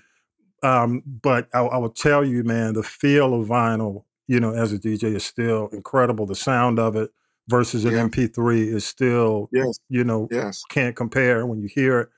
Mm-hmm. 0.64 0.68
Um, 0.68 1.04
but 1.06 1.48
I, 1.54 1.62
I 1.62 1.78
will 1.78 1.90
tell 1.90 2.24
you, 2.24 2.44
man, 2.44 2.74
the 2.74 2.84
feel 2.84 3.34
of 3.34 3.48
vinyl, 3.48 4.04
you 4.28 4.40
know, 4.40 4.54
as 4.54 4.72
a 4.72 4.78
DJ 4.78 5.16
is 5.16 5.26
still 5.26 5.70
incredible. 5.70 6.28
The 6.28 6.36
sound 6.36 6.78
of 6.78 6.96
it 6.96 7.12
versus 7.48 7.86
an 7.86 7.94
yeah. 7.94 8.08
MP3 8.08 8.68
is 8.68 8.86
still, 8.86 9.50
yes. 9.52 9.80
you 9.90 10.04
know, 10.04 10.28
yes. 10.32 10.64
can't 10.70 10.96
compare 10.96 11.46
when 11.46 11.60
you 11.60 11.68
hear 11.68 12.02
it. 12.02 12.10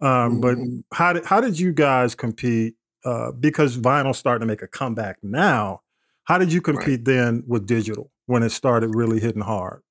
Um, 0.00 0.40
mm-hmm. 0.40 0.40
But 0.40 0.96
how 0.96 1.12
did 1.12 1.24
how 1.24 1.40
did 1.40 1.58
you 1.58 1.72
guys 1.72 2.14
compete? 2.14 2.74
Uh, 3.04 3.32
because 3.32 3.76
vinyl's 3.76 4.16
starting 4.16 4.40
to 4.40 4.46
make 4.46 4.62
a 4.62 4.68
comeback 4.68 5.16
now. 5.22 5.80
How 6.24 6.38
did 6.38 6.52
you 6.52 6.60
compete 6.60 7.00
right. 7.00 7.04
then 7.04 7.44
with 7.48 7.66
digital? 7.66 8.12
when 8.26 8.42
it 8.42 8.50
started 8.50 8.94
really 8.94 9.20
hitting 9.20 9.42
hard? 9.42 9.82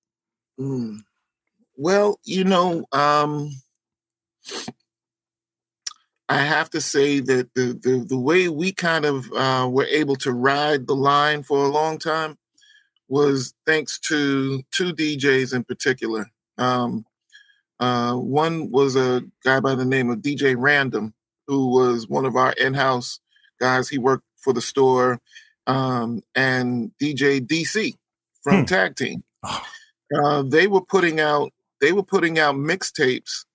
Mm. 0.60 1.00
Well, 1.76 2.20
you 2.24 2.44
know, 2.44 2.86
um, 2.92 3.52
I 6.30 6.38
have 6.38 6.70
to 6.72 6.82
say 6.82 7.20
that 7.20 7.54
the, 7.56 7.80
the, 7.82 8.06
the 8.08 8.20
way 8.20 8.48
we 8.48 8.72
kind 8.72 9.06
of 9.06 9.32
uh, 9.34 9.68
were 9.70 9.86
able 9.86 10.16
to 10.18 10.32
ride 10.32 10.88
the 10.88 10.96
line 10.96 11.44
for 11.44 11.66
a 11.66 11.70
long 11.70 11.98
time 11.98 12.38
was 13.12 13.54
thanks 13.66 14.00
to 14.00 14.64
two 14.72 14.94
DJs 14.94 15.54
in 15.54 15.66
particular. 15.66 16.32
Um, 16.58 17.06
uh, 17.78 18.14
one 18.14 18.72
was 18.72 18.96
a 18.96 19.22
guy 19.44 19.60
by 19.60 19.76
the 19.76 19.84
name 19.84 20.10
of 20.10 20.20
DJ 20.20 20.56
Random, 20.58 21.14
who 21.46 21.68
was 21.68 22.08
one 22.08 22.26
of 22.26 22.38
our 22.38 22.54
in-house 22.54 23.20
guys. 23.60 23.90
He 23.90 23.98
worked 23.98 24.24
for 24.38 24.54
the 24.54 24.62
store, 24.62 25.20
um, 25.68 26.24
and 26.36 26.92
DJ 27.02 27.46
DC, 27.46 27.96
from 28.42 28.60
hmm. 28.60 28.66
Tag 28.66 28.96
Team. 28.96 29.24
Oh. 29.44 29.66
Uh, 30.24 30.42
they 30.44 30.68
were 30.68 30.82
putting 30.82 31.20
out 31.20 31.52
they 31.82 31.92
were 31.92 32.04
putting 32.04 32.40
out 32.40 32.56
mixtapes 32.56 33.46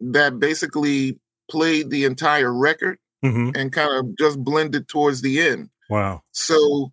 that 0.00 0.40
basically 0.40 1.18
played 1.50 1.90
the 1.90 2.04
entire 2.04 2.52
record 2.52 2.98
mm-hmm. 3.24 3.50
and 3.54 3.72
kind 3.72 3.92
of 3.92 4.16
just 4.16 4.42
blended 4.42 4.88
towards 4.88 5.22
the 5.22 5.40
end. 5.40 5.70
Wow. 5.90 6.22
So 6.32 6.90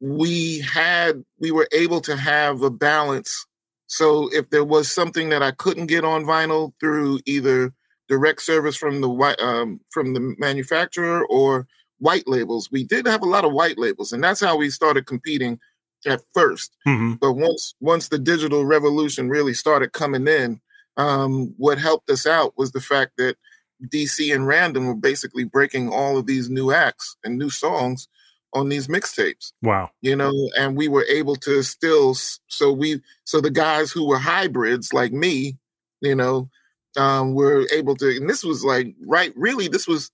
we 0.00 0.60
had 0.60 1.22
we 1.38 1.50
were 1.50 1.68
able 1.72 2.00
to 2.02 2.16
have 2.16 2.62
a 2.62 2.70
balance. 2.70 3.46
So 3.86 4.28
if 4.32 4.50
there 4.50 4.64
was 4.64 4.90
something 4.90 5.28
that 5.30 5.42
I 5.42 5.50
couldn't 5.50 5.86
get 5.86 6.04
on 6.04 6.24
vinyl 6.24 6.72
through 6.80 7.20
either 7.26 7.72
direct 8.08 8.42
service 8.42 8.76
from 8.76 9.00
the 9.00 9.36
um, 9.40 9.80
from 9.90 10.14
the 10.14 10.34
manufacturer 10.38 11.24
or 11.26 11.66
white 11.98 12.26
labels, 12.26 12.70
we 12.72 12.84
did 12.84 13.06
have 13.06 13.22
a 13.22 13.26
lot 13.26 13.44
of 13.44 13.52
white 13.52 13.78
labels, 13.78 14.12
and 14.12 14.24
that's 14.24 14.40
how 14.40 14.56
we 14.56 14.70
started 14.70 15.06
competing 15.06 15.58
at 16.06 16.22
1st 16.34 16.70
mm-hmm. 16.86 17.12
but 17.20 17.34
once 17.34 17.74
once 17.80 18.08
the 18.08 18.18
digital 18.18 18.64
revolution 18.64 19.28
really 19.28 19.52
started 19.52 19.92
coming 19.92 20.26
in, 20.26 20.58
um, 20.96 21.52
what 21.58 21.78
helped 21.78 22.08
us 22.08 22.26
out 22.26 22.54
was 22.56 22.72
the 22.72 22.80
fact 22.80 23.12
that 23.18 23.36
DC 23.92 24.34
and 24.34 24.46
Random 24.46 24.86
were 24.86 24.94
basically 24.94 25.44
breaking 25.44 25.90
all 25.90 26.16
of 26.16 26.26
these 26.26 26.48
new 26.48 26.72
acts 26.72 27.16
and 27.24 27.38
new 27.38 27.50
songs 27.50 28.08
on 28.52 28.68
these 28.68 28.88
mixtapes. 28.88 29.52
Wow. 29.62 29.90
You 30.00 30.16
know, 30.16 30.32
and 30.58 30.76
we 30.76 30.88
were 30.88 31.04
able 31.04 31.36
to 31.36 31.62
still 31.62 32.14
so 32.14 32.72
we 32.72 33.00
so 33.24 33.40
the 33.40 33.50
guys 33.50 33.90
who 33.90 34.06
were 34.06 34.18
hybrids 34.18 34.92
like 34.92 35.12
me, 35.12 35.56
you 36.00 36.14
know, 36.14 36.48
um, 36.96 37.34
were 37.34 37.66
able 37.72 37.96
to 37.96 38.16
and 38.16 38.28
this 38.28 38.42
was 38.42 38.64
like 38.64 38.94
right 39.06 39.32
really 39.36 39.68
this 39.68 39.86
was 39.86 40.10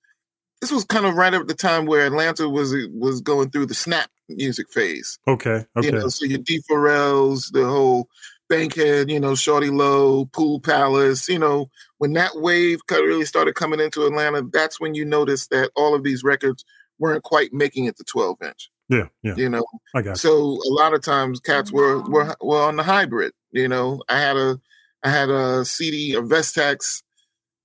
this 0.61 0.71
was 0.71 0.85
kind 0.85 1.07
of 1.07 1.15
right 1.15 1.35
at 1.35 1.47
the 1.49 1.55
time 1.55 1.87
where 1.87 2.07
Atlanta 2.07 2.49
was 2.49 2.75
was 2.93 3.21
going 3.21 3.51
through 3.51 3.67
the 3.67 3.75
snap 3.75 4.11
music 4.29 4.71
phase. 4.71 5.19
Okay. 5.29 5.65
Okay. 5.77 5.87
You 5.87 5.93
know, 5.93 6.09
so 6.09 6.25
your 6.25 6.39
D 6.39 6.61
Pharrells, 6.71 7.53
the 7.53 7.67
whole 7.67 8.09
Bankhead, 8.49 9.11
you 9.11 9.19
know, 9.19 9.33
Shawty 9.33 9.73
Lo, 9.73 10.27
Pool 10.27 10.61
Palace, 10.61 11.29
you 11.29 11.39
know, 11.39 11.69
when 11.99 12.13
that 12.13 12.37
wave 12.37 12.81
really 12.91 13.25
started 13.25 13.55
coming 13.55 13.81
into 13.81 14.07
Atlanta, 14.07 14.43
that's 14.53 14.81
when 14.81 14.95
you 14.95 15.05
noticed 15.05 15.51
that 15.51 15.71
all 15.75 15.95
of 15.95 16.05
these 16.05 16.23
records 16.23 16.65
weren't 16.99 17.23
quite 17.23 17.53
making 17.53 17.87
it 17.87 17.97
to 17.97 18.05
12 18.05 18.37
inch. 18.43 18.71
Yeah, 18.89 19.09
yeah. 19.23 19.35
You 19.37 19.49
know, 19.49 19.65
I 19.95 20.03
got 20.03 20.17
so 20.17 20.33
a 20.33 20.73
lot 20.73 20.95
of 20.95 21.03
times 21.03 21.41
cats 21.41 21.73
were 21.73 22.03
were 22.03 22.37
were 22.41 22.63
on 22.63 22.77
the 22.77 22.85
hybrid. 22.85 23.33
You 23.51 23.67
know, 23.67 24.01
I 24.09 24.19
had 24.19 24.37
a 24.37 24.61
I 25.03 25.11
had 25.11 25.29
a 25.29 25.65
CD, 25.65 26.15
a 26.15 26.23
Vestax 26.23 27.03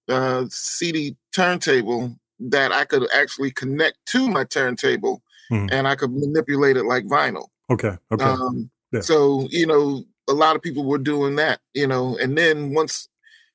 uh, 0.10 0.46
CD 0.50 1.16
turntable 1.34 2.16
that 2.40 2.72
I 2.72 2.86
could 2.86 3.08
actually 3.14 3.52
connect 3.52 3.98
to 4.08 4.28
my 4.28 4.44
turntable 4.44 5.22
mm. 5.52 5.70
and 5.72 5.88
I 5.88 5.96
could 5.96 6.12
manipulate 6.12 6.78
it 6.78 6.86
like 6.86 7.06
vinyl. 7.06 7.48
Okay. 7.70 7.98
Okay. 8.12 8.24
Um, 8.26 8.70
yeah. 8.92 9.02
So, 9.02 9.48
you 9.50 9.68
know, 9.68 10.04
a 10.28 10.34
lot 10.34 10.56
of 10.56 10.62
people 10.62 10.86
were 10.86 10.98
doing 10.98 11.36
that, 11.36 11.60
you 11.74 11.88
know, 11.88 12.18
and 12.18 12.38
then 12.38 12.74
once 12.74 13.08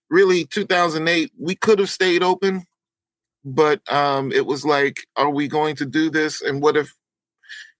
really 0.08 0.44
2008, 0.46 1.32
we 1.38 1.54
could 1.54 1.78
have 1.78 1.90
stayed 1.90 2.22
open, 2.22 2.66
but 3.46 3.80
um, 3.90 4.32
it 4.32 4.44
was 4.44 4.64
like, 4.64 5.06
are 5.14 5.30
we 5.30 5.46
going 5.46 5.76
to 5.76 5.86
do 5.86 6.10
this? 6.10 6.42
And 6.42 6.60
what 6.60 6.76
if, 6.76 6.92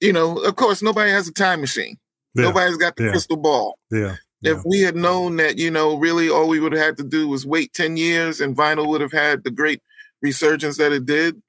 you 0.00 0.12
know, 0.12 0.38
of 0.38 0.54
course, 0.54 0.80
nobody 0.80 1.10
has 1.10 1.26
a 1.26 1.32
time 1.32 1.60
machine. 1.60 1.98
Yeah. 2.34 2.44
Nobody's 2.44 2.76
got 2.76 2.94
the 2.94 3.04
yeah. 3.04 3.10
crystal 3.10 3.36
ball. 3.36 3.76
Yeah. 3.90 4.16
If 4.42 4.62
we 4.64 4.82
had 4.82 4.94
known 4.94 5.36
that, 5.36 5.58
you 5.58 5.72
know, 5.72 5.96
really 5.96 6.30
all 6.30 6.46
we 6.46 6.60
would 6.60 6.72
have 6.72 6.84
had 6.84 6.96
to 6.98 7.02
do 7.02 7.26
was 7.26 7.44
wait 7.44 7.72
10 7.72 7.96
years 7.96 8.40
and 8.40 8.56
vinyl 8.56 8.86
would 8.86 9.00
have 9.00 9.10
had 9.10 9.42
the 9.42 9.50
great 9.50 9.82
resurgence 10.22 10.76
that 10.76 10.92
it 10.92 11.04
did, 11.04 11.42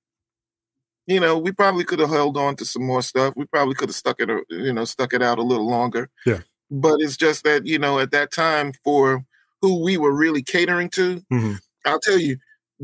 you 1.05 1.19
know, 1.19 1.37
we 1.37 1.51
probably 1.51 1.83
could 1.83 1.99
have 1.99 2.09
held 2.09 2.37
on 2.37 2.55
to 2.55 2.65
some 2.65 2.83
more 2.83 3.03
stuff. 3.03 3.35
We 3.37 3.45
probably 3.45 3.75
could 3.75 3.89
have 3.89 3.95
stuck 3.95 4.19
it, 4.19 4.29
you 4.49 4.73
know, 4.73 4.85
stuck 4.85 5.13
it 5.13 5.21
out 5.21 5.37
a 5.37 5.43
little 5.43 5.69
longer. 5.69 6.09
Yeah. 6.25 6.39
But 6.71 7.01
it's 7.01 7.17
just 7.17 7.43
that, 7.43 7.67
you 7.67 7.77
know, 7.77 7.99
at 7.99 8.11
that 8.11 8.31
time 8.31 8.73
for 8.83 9.23
who 9.61 9.83
we 9.83 9.97
were 9.97 10.11
really 10.11 10.41
catering 10.41 10.89
to, 10.91 11.17
mm-hmm. 11.31 11.53
I'll 11.85 11.99
tell 11.99 12.17
you, 12.17 12.37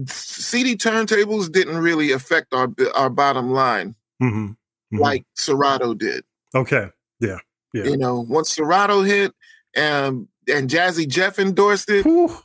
CD 0.08 0.76
turntables 0.76 1.52
didn't 1.52 1.78
really 1.78 2.12
affect 2.12 2.54
our 2.54 2.70
our 2.96 3.10
bottom 3.10 3.52
line 3.52 3.96
mm-hmm. 4.22 4.48
Mm-hmm. 4.48 4.98
like 4.98 5.26
Serato 5.36 5.94
did. 5.94 6.24
Okay. 6.56 6.90
Yeah. 7.20 7.38
Yeah. 7.74 7.86
You 7.86 7.98
know, 7.98 8.22
once 8.22 8.52
Serato 8.52 9.02
hit 9.02 9.34
and 9.76 10.28
and 10.48 10.70
Jazzy 10.70 11.08
Jeff 11.08 11.40
endorsed 11.40 11.90
it. 11.90 12.06
Whew. 12.06 12.36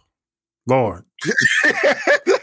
Lord. 0.67 1.05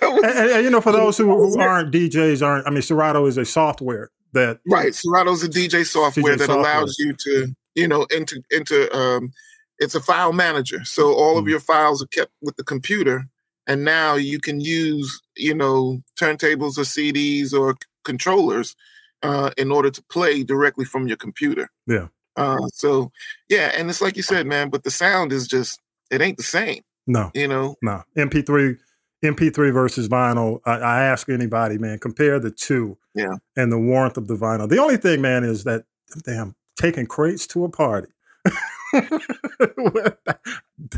was, 0.02 0.36
and, 0.36 0.50
and, 0.50 0.64
you 0.64 0.70
know, 0.70 0.82
for 0.82 0.92
those 0.92 1.18
who, 1.18 1.26
who 1.26 1.60
aren't 1.60 1.94
DJs, 1.94 2.46
aren't 2.46 2.68
I 2.68 2.72
mean, 2.72 2.82
Serato 2.82 3.26
is 3.26 3.38
a 3.38 3.46
software 3.46 4.12
that 4.34 4.60
right. 4.68 4.94
Serato's 4.94 5.44
a 5.44 5.50
DJ 5.50 5.86
software 5.86 6.36
DJ 6.36 6.40
that 6.40 6.46
software. 6.48 6.60
allows 6.60 6.98
you 7.00 7.14
to, 7.14 7.56
you 7.76 7.88
know, 7.88 8.06
into 8.12 8.42
into 8.52 8.94
um, 8.96 9.32
it's 9.80 9.96
a 9.96 10.02
file 10.02 10.34
manager. 10.34 10.84
So 10.84 11.14
all 11.14 11.36
mm. 11.36 11.40
of 11.40 11.48
your 11.48 11.60
files 11.60 12.04
are 12.04 12.08
kept 12.08 12.32
with 12.42 12.56
the 12.56 12.64
computer, 12.64 13.28
and 13.68 13.84
now 13.84 14.16
you 14.16 14.40
can 14.40 14.60
use, 14.60 15.22
you 15.36 15.54
know, 15.54 16.02
turntables 16.20 16.78
or 16.78 16.84
CDs 16.84 17.54
or 17.54 17.76
controllers 18.04 18.76
uh, 19.24 19.52
in 19.58 19.72
order 19.72 19.90
to 19.90 20.04
play 20.04 20.44
directly 20.44 20.86
from 20.86 21.08
your 21.08 21.18
computer. 21.18 21.70
Yeah. 21.88 22.08
Uh, 22.36 22.68
so 22.74 23.12
yeah, 23.50 23.72
and 23.76 23.90
it's 23.90 24.02
like 24.02 24.18
you 24.18 24.24
said, 24.24 24.46
man, 24.46 24.70
but 24.70 24.84
the 24.84 24.92
sound 24.92 25.32
is 25.32 25.48
just 25.48 25.80
it 26.12 26.22
ain't 26.22 26.38
the 26.38 26.44
same. 26.44 26.82
No. 27.08 27.32
You 27.34 27.48
know? 27.48 27.76
No. 27.82 28.04
MP3 28.18 28.78
MP3 29.24 29.74
versus 29.74 30.08
vinyl, 30.08 30.60
I, 30.66 30.74
I, 30.74 31.04
ask 31.04 31.30
anybody, 31.30 31.78
man, 31.78 31.98
compare 31.98 32.40
the 32.40 32.52
two. 32.52 32.98
Yeah. 33.16 33.36
And 33.56 33.72
the 33.72 33.80
warmth 33.80 34.18
of 34.18 34.28
the 34.28 34.36
vinyl. 34.36 34.70
The 34.70 34.78
only 34.78 34.98
thing, 34.98 35.22
man, 35.22 35.44
is 35.44 35.64
that 35.64 35.86
damn 36.24 36.56
taking 36.78 37.08
crates 37.08 37.48
to 37.48 37.66
a 37.66 37.70
party. 37.70 38.10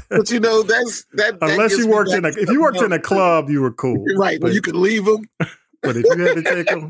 but 0.09 0.29
you 0.29 0.39
know 0.39 0.63
that's 0.63 1.05
that. 1.13 1.39
that 1.39 1.51
Unless 1.51 1.77
you 1.77 1.87
worked 1.87 2.13
in 2.13 2.25
a 2.25 2.29
if 2.29 2.49
you 2.49 2.61
worked 2.61 2.81
in 2.81 2.91
a 2.91 2.99
club, 2.99 3.49
you 3.49 3.61
were 3.61 3.71
cool. 3.71 4.05
right, 4.17 4.39
But, 4.39 4.53
you 4.53 4.61
could 4.61 4.75
leave 4.75 5.05
them. 5.05 5.29
but 5.39 5.97
if 5.97 6.05
you 6.05 6.19
had 6.21 6.35
to 6.35 6.43
take 6.43 6.67
them, 6.67 6.89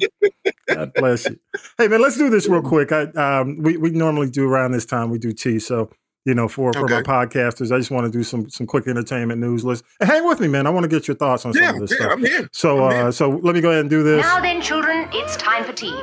God 0.68 0.94
bless 0.96 1.28
you. 1.30 1.40
Hey 1.78 1.88
man, 1.88 2.02
let's 2.02 2.18
do 2.18 2.30
this 2.30 2.48
real 2.48 2.62
quick. 2.62 2.92
I 2.92 3.04
um 3.16 3.58
we, 3.62 3.78
we 3.78 3.90
normally 3.92 4.30
do 4.30 4.48
around 4.48 4.72
this 4.72 4.86
time 4.86 5.10
we 5.10 5.18
do 5.18 5.32
tea. 5.34 5.60
So 5.60 5.90
you 6.26 6.34
know, 6.34 6.48
for 6.50 6.74
for 6.74 6.84
Okay. 6.84 6.96
my 6.96 7.02
podcasters, 7.04 7.74
I 7.74 7.78
just 7.78 7.90
want 7.90 8.06
to 8.06 8.12
do 8.12 8.24
some 8.24 8.50
some 8.50 8.68
quick 8.68 8.88
entertainment 8.88 9.40
news 9.40 9.64
list. 9.64 9.86
And 10.02 10.10
hang 10.10 10.28
with 10.28 10.40
me, 10.42 10.48
man. 10.50 10.68
I 10.68 10.70
want 10.72 10.84
to 10.84 10.90
get 10.90 11.08
your 11.08 11.16
thoughts 11.16 11.46
on 11.46 11.54
some 11.54 11.76
of 11.76 11.80
this 11.80 11.92
yeah, 11.92 11.98
stuff. 11.98 12.12
I'm 12.12 12.26
here. 12.26 12.50
So 12.52 12.84
I'm 12.84 12.92
here. 12.92 13.06
uh 13.08 13.12
so 13.12 13.30
let 13.30 13.56
me 13.56 13.62
go 13.62 13.70
ahead 13.70 13.82
and 13.82 13.90
do 13.90 14.04
this. 14.04 14.26
Now 14.26 14.42
then, 14.42 14.62
children, 14.62 15.08
it's 15.14 15.38
time 15.38 15.64
for 15.64 15.74
tea. 15.74 15.96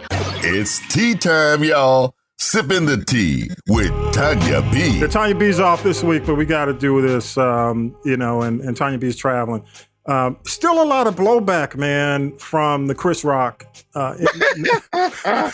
It's 0.47 0.81
tea 0.93 1.15
time, 1.15 1.63
y'all. 1.65 2.17
Sipping 2.39 2.85
the 2.87 3.03
tea 3.05 3.49
with 3.69 3.91
Tanya 4.13 4.61
B. 4.73 4.99
The 4.99 5.09
Tanya 5.09 5.35
B's 5.35 5.61
off 5.61 5.83
this 5.83 6.03
week, 6.03 6.27
but 6.27 6.35
we 6.35 6.45
got 6.45 6.65
to 6.67 6.73
do 6.75 7.01
this, 7.01 7.39
um, 7.39 7.97
you 8.05 8.17
know, 8.17 8.43
and, 8.43 8.61
and 8.61 8.77
Tanya 8.77 8.99
B's 8.99 9.17
traveling. 9.17 9.65
Um, 10.07 10.37
still 10.45 10.83
a 10.83 10.85
lot 10.85 11.07
of 11.07 11.15
blowback, 11.17 11.77
man, 11.77 12.37
from 12.39 12.89
the 12.89 12.95
Chris 12.95 13.25
Rock 13.25 13.65
uh, 13.95 14.15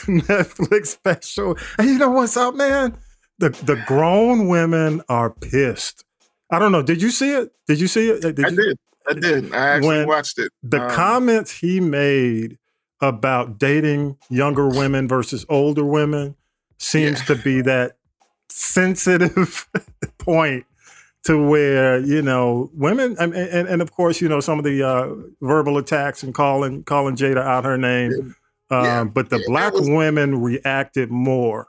Netflix 0.09 0.87
special. 0.89 1.57
And 1.79 1.89
you 1.89 1.99
know 1.99 2.11
what's 2.11 2.37
up, 2.37 2.55
man? 2.55 2.97
The 3.39 3.51
the 3.51 3.77
grown 3.87 4.49
women 4.49 5.03
are 5.09 5.31
pissed. 5.31 6.05
I 6.51 6.59
don't 6.59 6.73
know. 6.73 6.83
Did 6.83 7.01
you 7.01 7.11
see 7.11 7.33
it? 7.33 7.53
Did 7.69 7.81
you 7.81 7.87
see 7.87 8.11
it? 8.11 8.23
Did 8.23 8.45
I 8.45 8.51
did. 8.51 8.79
I 9.09 9.13
did. 9.15 9.55
I 9.55 9.69
actually 9.69 9.89
When 9.89 10.09
watched 10.09 10.39
it. 10.39 10.51
The 10.63 10.83
Um, 10.83 10.91
comments 10.91 11.53
he 11.53 11.79
made 11.79 12.59
about 13.01 13.59
dating 13.59 14.17
younger 14.29 14.67
women 14.69 15.07
versus 15.09 15.47
older 15.49 15.85
women 15.85 16.35
seems 16.81 17.25
to 17.27 17.37
be 17.37 17.61
that 17.63 17.93
sensitive 18.49 19.69
point 20.19 20.65
to 21.23 21.37
where 21.49 21.99
you 22.01 22.23
know 22.23 22.71
women 22.75 23.15
and, 23.21 23.35
and 23.35 23.69
and 23.69 23.83
of 23.83 23.93
course 23.93 24.21
you 24.21 24.29
know 24.29 24.41
some 24.41 24.59
of 24.59 24.65
the 24.65 24.83
uh, 24.83 25.15
verbal 25.47 25.79
attacks 25.79 26.23
and 26.23 26.35
calling 26.35 26.83
calling 26.85 27.15
Jada 27.15 27.43
out 27.43 27.65
her 27.65 27.77
name, 27.79 28.35
um, 28.71 28.85
Yeah. 28.85 29.05
but 29.05 29.31
the 29.31 29.39
Yeah, 29.39 29.45
black 29.47 29.73
was- 29.75 29.89
women 29.89 30.43
reacted 30.43 31.11
more 31.11 31.69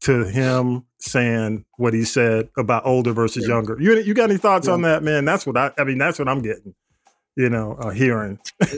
to 0.00 0.24
him 0.24 0.84
saying 0.98 1.64
what 1.76 1.92
he 1.94 2.04
said 2.04 2.48
about 2.56 2.84
older 2.86 3.12
versus 3.12 3.46
younger. 3.46 3.76
You 3.80 3.98
you 4.00 4.14
got 4.14 4.30
any 4.30 4.38
thoughts 4.38 4.66
on 4.68 4.82
that, 4.82 5.02
man? 5.02 5.24
That's 5.24 5.46
what 5.46 5.56
I 5.56 5.70
I 5.78 5.84
mean. 5.84 5.98
That's 5.98 6.18
what 6.18 6.28
I'm 6.28 6.40
getting. 6.42 6.74
You 7.34 7.48
know, 7.48 7.72
a 7.72 7.94
hearing 7.94 8.38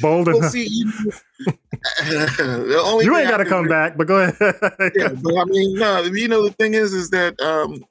bold 0.00 0.26
well, 0.26 0.42
see, 0.42 0.66
you, 0.70 0.92
You 3.02 3.16
ain't 3.16 3.28
got 3.28 3.36
to 3.38 3.44
come 3.44 3.68
back, 3.68 3.96
but 3.96 4.06
go 4.06 4.20
ahead. 4.20 4.34
yeah, 4.94 5.08
but 5.22 5.36
I 5.36 5.44
mean, 5.44 5.74
no, 5.78 6.02
you 6.04 6.28
know, 6.28 6.44
the 6.44 6.54
thing 6.58 6.74
is, 6.74 6.92
is 6.94 7.10
that 7.10 7.38
um, 7.40 7.84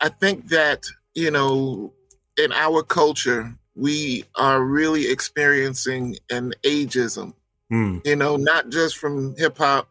I 0.00 0.08
think 0.08 0.48
that 0.48 0.84
you 1.14 1.30
know, 1.30 1.92
in 2.36 2.52
our 2.52 2.82
culture, 2.82 3.54
we 3.76 4.24
are 4.36 4.62
really 4.62 5.08
experiencing 5.10 6.16
an 6.30 6.52
ageism. 6.64 7.34
Hmm. 7.70 7.98
You 8.04 8.16
know, 8.16 8.36
not 8.36 8.70
just 8.70 8.98
from 8.98 9.34
hip 9.36 9.58
hop. 9.58 9.88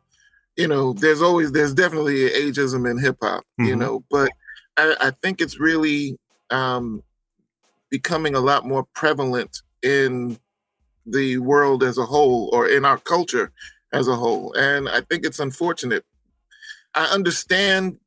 You 0.56 0.68
know, 0.68 0.94
there's 0.94 1.22
always, 1.22 1.52
there's 1.52 1.74
definitely 1.74 2.30
ageism 2.30 2.90
in 2.90 3.00
hip 3.00 3.18
hop. 3.22 3.44
You 3.58 3.76
Mhm. 3.76 3.80
know, 3.80 4.04
but 4.12 4.32
I, 4.78 4.96
I 5.02 5.12
think 5.12 5.42
it's 5.42 5.60
really 5.60 6.18
um, 6.52 7.02
becoming 7.98 8.34
a 8.34 8.40
lot 8.40 8.66
more 8.66 8.84
prevalent 8.96 9.62
in 9.84 10.36
the 11.06 11.38
world 11.38 11.84
as 11.84 12.00
a 12.00 12.06
whole 12.14 12.50
or 12.52 12.68
in 12.68 12.86
our 12.86 12.98
culture 12.98 13.52
as 13.92 14.08
a 14.08 14.16
whole. 14.16 14.52
And 14.54 14.90
I 14.90 15.02
think 15.02 15.24
it's 15.24 15.40
unfortunate. 15.40 16.04
I 16.96 17.06
understand 17.06 18.00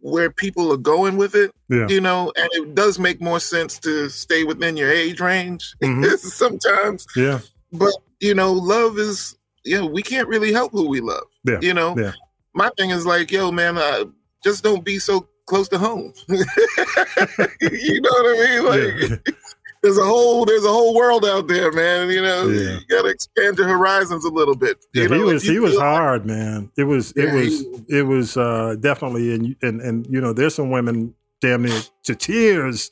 where 0.00 0.30
people 0.30 0.72
are 0.72 0.78
going 0.94 1.18
with 1.18 1.34
it, 1.34 1.50
Yeah. 1.68 1.86
you 1.88 2.00
know, 2.00 2.32
and 2.34 2.48
it 2.52 2.74
does 2.74 2.98
make 2.98 3.20
more 3.20 3.38
sense 3.40 3.78
to 3.80 4.08
stay 4.08 4.42
within 4.44 4.74
your 4.78 4.90
age 4.90 5.20
range 5.20 5.74
Mhm. 5.82 6.16
sometimes. 6.18 7.06
Yeah. 7.14 7.40
But, 7.72 7.92
you 8.20 8.32
know, 8.34 8.52
love 8.54 8.98
is, 8.98 9.36
you 9.64 9.76
know, 9.78 9.86
we 9.86 10.00
can't 10.02 10.28
really 10.28 10.52
help 10.52 10.72
who 10.72 10.88
we 10.88 11.00
love. 11.02 11.26
Yeah. 11.44 11.58
You 11.60 11.74
know, 11.74 11.94
Yeah. 11.98 12.12
my 12.54 12.70
thing 12.78 12.88
is 12.88 13.04
like, 13.04 13.30
yo, 13.30 13.50
man, 13.52 13.76
uh, 13.76 14.04
just 14.42 14.64
don't 14.64 14.82
be 14.84 14.98
so 14.98 15.28
close 15.46 15.68
to 15.68 15.78
home. 15.78 16.12
you 16.28 18.00
know 18.00 18.10
what 18.10 18.26
I 18.26 18.46
mean? 18.46 18.64
Like, 18.66 19.10
Yeah. 19.10 19.16
there's 19.82 19.98
a 19.98 20.04
whole 20.04 20.44
there's 20.44 20.64
a 20.64 20.68
whole 20.68 20.94
world 20.94 21.24
out 21.24 21.46
there, 21.48 21.70
man. 21.72 22.10
You 22.10 22.22
know, 22.22 22.48
Yeah. 22.48 22.78
you 22.78 22.86
gotta 22.88 23.08
expand 23.08 23.58
your 23.58 23.68
horizons 23.68 24.24
a 24.24 24.30
little 24.30 24.56
bit. 24.56 24.84
Yeah, 24.94 25.04
you 25.04 25.08
know, 25.10 25.16
he 25.16 25.22
was 25.24 25.42
he 25.42 25.58
was 25.58 25.76
hard, 25.78 26.26
man. 26.26 26.70
It 26.76 26.84
was 26.84 27.12
it 27.12 27.32
was 27.32 27.64
it 27.88 28.02
was 28.02 28.36
uh, 28.36 28.76
definitely 28.80 29.34
and 29.34 29.56
and 29.62 29.80
and 29.80 30.06
you 30.10 30.20
know 30.20 30.32
there's 30.32 30.54
some 30.54 30.70
women 30.70 31.14
damn 31.40 31.62
near 31.62 31.80
to 32.04 32.14
tears 32.14 32.90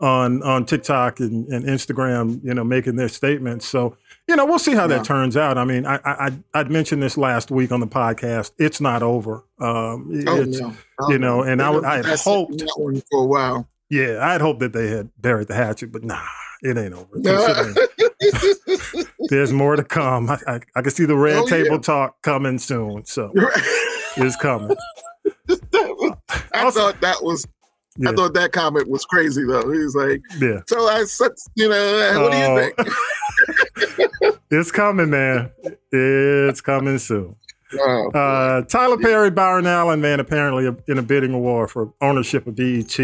on 0.00 0.42
on 0.42 0.66
TikTok 0.66 1.20
and, 1.20 1.46
and 1.48 1.64
Instagram, 1.64 2.44
you 2.44 2.52
know, 2.52 2.64
making 2.64 2.96
their 2.96 3.08
statements. 3.08 3.66
So 3.66 3.96
you 4.28 4.36
know 4.36 4.44
we'll 4.46 4.58
see 4.58 4.74
how 4.74 4.82
Yeah. 4.82 4.96
that 4.98 5.04
turns 5.04 5.36
out. 5.36 5.56
I 5.58 5.64
mean, 5.64 5.86
I 5.86 5.96
I 6.04 6.26
I- 6.26 6.38
I'd 6.60 6.70
mentioned 6.70 7.02
this 7.02 7.16
last 7.16 7.50
week 7.50 7.72
on 7.72 7.80
the 7.80 7.86
podcast. 7.86 8.52
It's 8.58 8.80
not 8.80 9.02
over. 9.02 9.44
Um, 9.60 10.24
Oh, 10.26 10.42
no. 10.44 10.72
you 11.08 11.18
know, 11.18 11.42
and 11.42 11.60
I 11.62 11.72
I 11.78 11.96
had 12.06 12.18
hoped- 12.20 12.62
one 12.76 13.02
for 13.10 13.22
a 13.22 13.26
while. 13.26 13.68
Yeah, 13.88 14.18
I 14.20 14.32
had 14.32 14.40
hoped 14.40 14.60
that 14.60 14.72
they 14.72 14.88
had 14.88 15.10
buried 15.20 15.46
the 15.48 15.54
hatchet, 15.54 15.92
but 15.92 16.02
nah, 16.02 16.20
it 16.62 16.76
ain't 16.76 16.92
over. 16.94 17.06
No. 17.14 17.74
There's 19.28 19.52
more 19.52 19.76
to 19.76 19.84
come. 19.84 20.30
I, 20.30 20.38
I, 20.46 20.60
I 20.76 20.82
can 20.82 20.90
see 20.90 21.04
the 21.04 21.16
red 21.16 21.36
Oh, 21.36 21.44
yeah. 21.46 21.62
table 21.64 21.78
talk 21.78 22.20
coming 22.22 22.58
soon. 22.58 23.04
So 23.04 23.32
it's 24.16 24.36
coming. 24.36 24.76
I 25.74 26.62
Also- 26.64 26.80
thought 26.80 27.00
that 27.00 27.22
was. 27.22 27.46
Yeah. 27.98 28.10
I 28.10 28.12
thought 28.12 28.34
that 28.34 28.52
comment 28.52 28.88
was 28.90 29.06
crazy 29.06 29.44
though. 29.46 29.70
He 29.72 29.78
was 29.78 29.94
like, 29.94 30.20
Yeah. 30.38 30.60
"So 30.66 30.86
I, 30.86 31.04
such, 31.04 31.32
you 31.54 31.66
know, 31.66 32.18
what 32.20 32.30
do 32.32 32.36
Oh. 32.38 32.56
you 32.58 32.72
think?" 32.76 32.88
It's 34.50 34.70
coming, 34.70 35.10
man. 35.10 35.50
It's 35.90 36.60
coming 36.60 36.98
soon. 36.98 37.34
Wow. 37.74 38.08
Uh, 38.10 38.62
Tyler 38.62 38.96
Perry, 38.96 39.28
Byron 39.30 39.66
Allen, 39.66 40.00
man, 40.00 40.20
apparently 40.20 40.68
in 40.86 40.98
a 40.98 41.02
bidding 41.02 41.40
war 41.40 41.66
for 41.66 41.92
ownership 42.00 42.46
of 42.46 42.54
BET. 42.54 42.96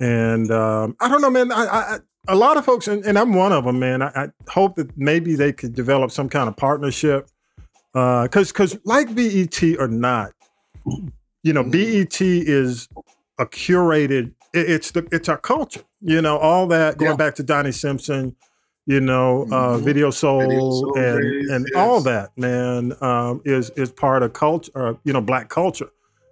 And 0.00 0.50
um, 0.50 0.96
I 1.00 1.08
don't 1.08 1.22
know, 1.22 1.30
man. 1.30 1.52
I, 1.52 1.64
I, 1.64 1.98
a 2.26 2.34
lot 2.34 2.56
of 2.56 2.64
folks, 2.64 2.88
and, 2.88 3.04
and 3.04 3.16
I'm 3.16 3.34
one 3.34 3.52
of 3.52 3.64
them, 3.64 3.78
man. 3.78 4.02
I, 4.02 4.08
I 4.08 4.28
hope 4.50 4.74
that 4.76 4.96
maybe 4.98 5.36
they 5.36 5.52
could 5.52 5.74
develop 5.74 6.10
some 6.10 6.28
kind 6.28 6.48
of 6.48 6.56
partnership. 6.56 7.28
Because, 7.92 8.48
because 8.52 8.76
like 8.84 9.14
BET 9.14 9.62
or 9.78 9.86
not, 9.88 10.32
you 11.44 11.52
know, 11.52 11.62
BET 11.62 12.20
is 12.20 12.88
a 13.38 13.46
curated. 13.46 14.32
it- 14.52 14.70
it's 14.70 14.90
the 14.90 15.06
it's 15.12 15.28
our 15.28 15.38
culture. 15.38 15.82
You 16.00 16.20
know, 16.20 16.36
all 16.38 16.66
that 16.68 16.98
going 16.98 17.12
Yeah. 17.12 17.16
back 17.16 17.36
to 17.36 17.42
Donnie 17.44 17.72
Simpson. 17.72 18.34
You 18.88 19.00
know, 19.00 19.42
uh, 19.52 19.76
Mhm. 19.76 19.82
Video 19.82 20.10
Soul, 20.10 20.40
Soul 20.80 20.98
and 20.98 21.20
days, 21.20 21.50
and 21.50 21.66
all 21.76 22.00
that, 22.00 22.30
man, 22.38 22.94
um, 23.02 23.42
is 23.44 23.70
is 23.76 23.92
part 23.92 24.22
of 24.22 24.32
culture. 24.32 24.72
Uh, 24.74 24.94
you 25.04 25.12
know, 25.12 25.20
black 25.20 25.50
culture. 25.50 25.90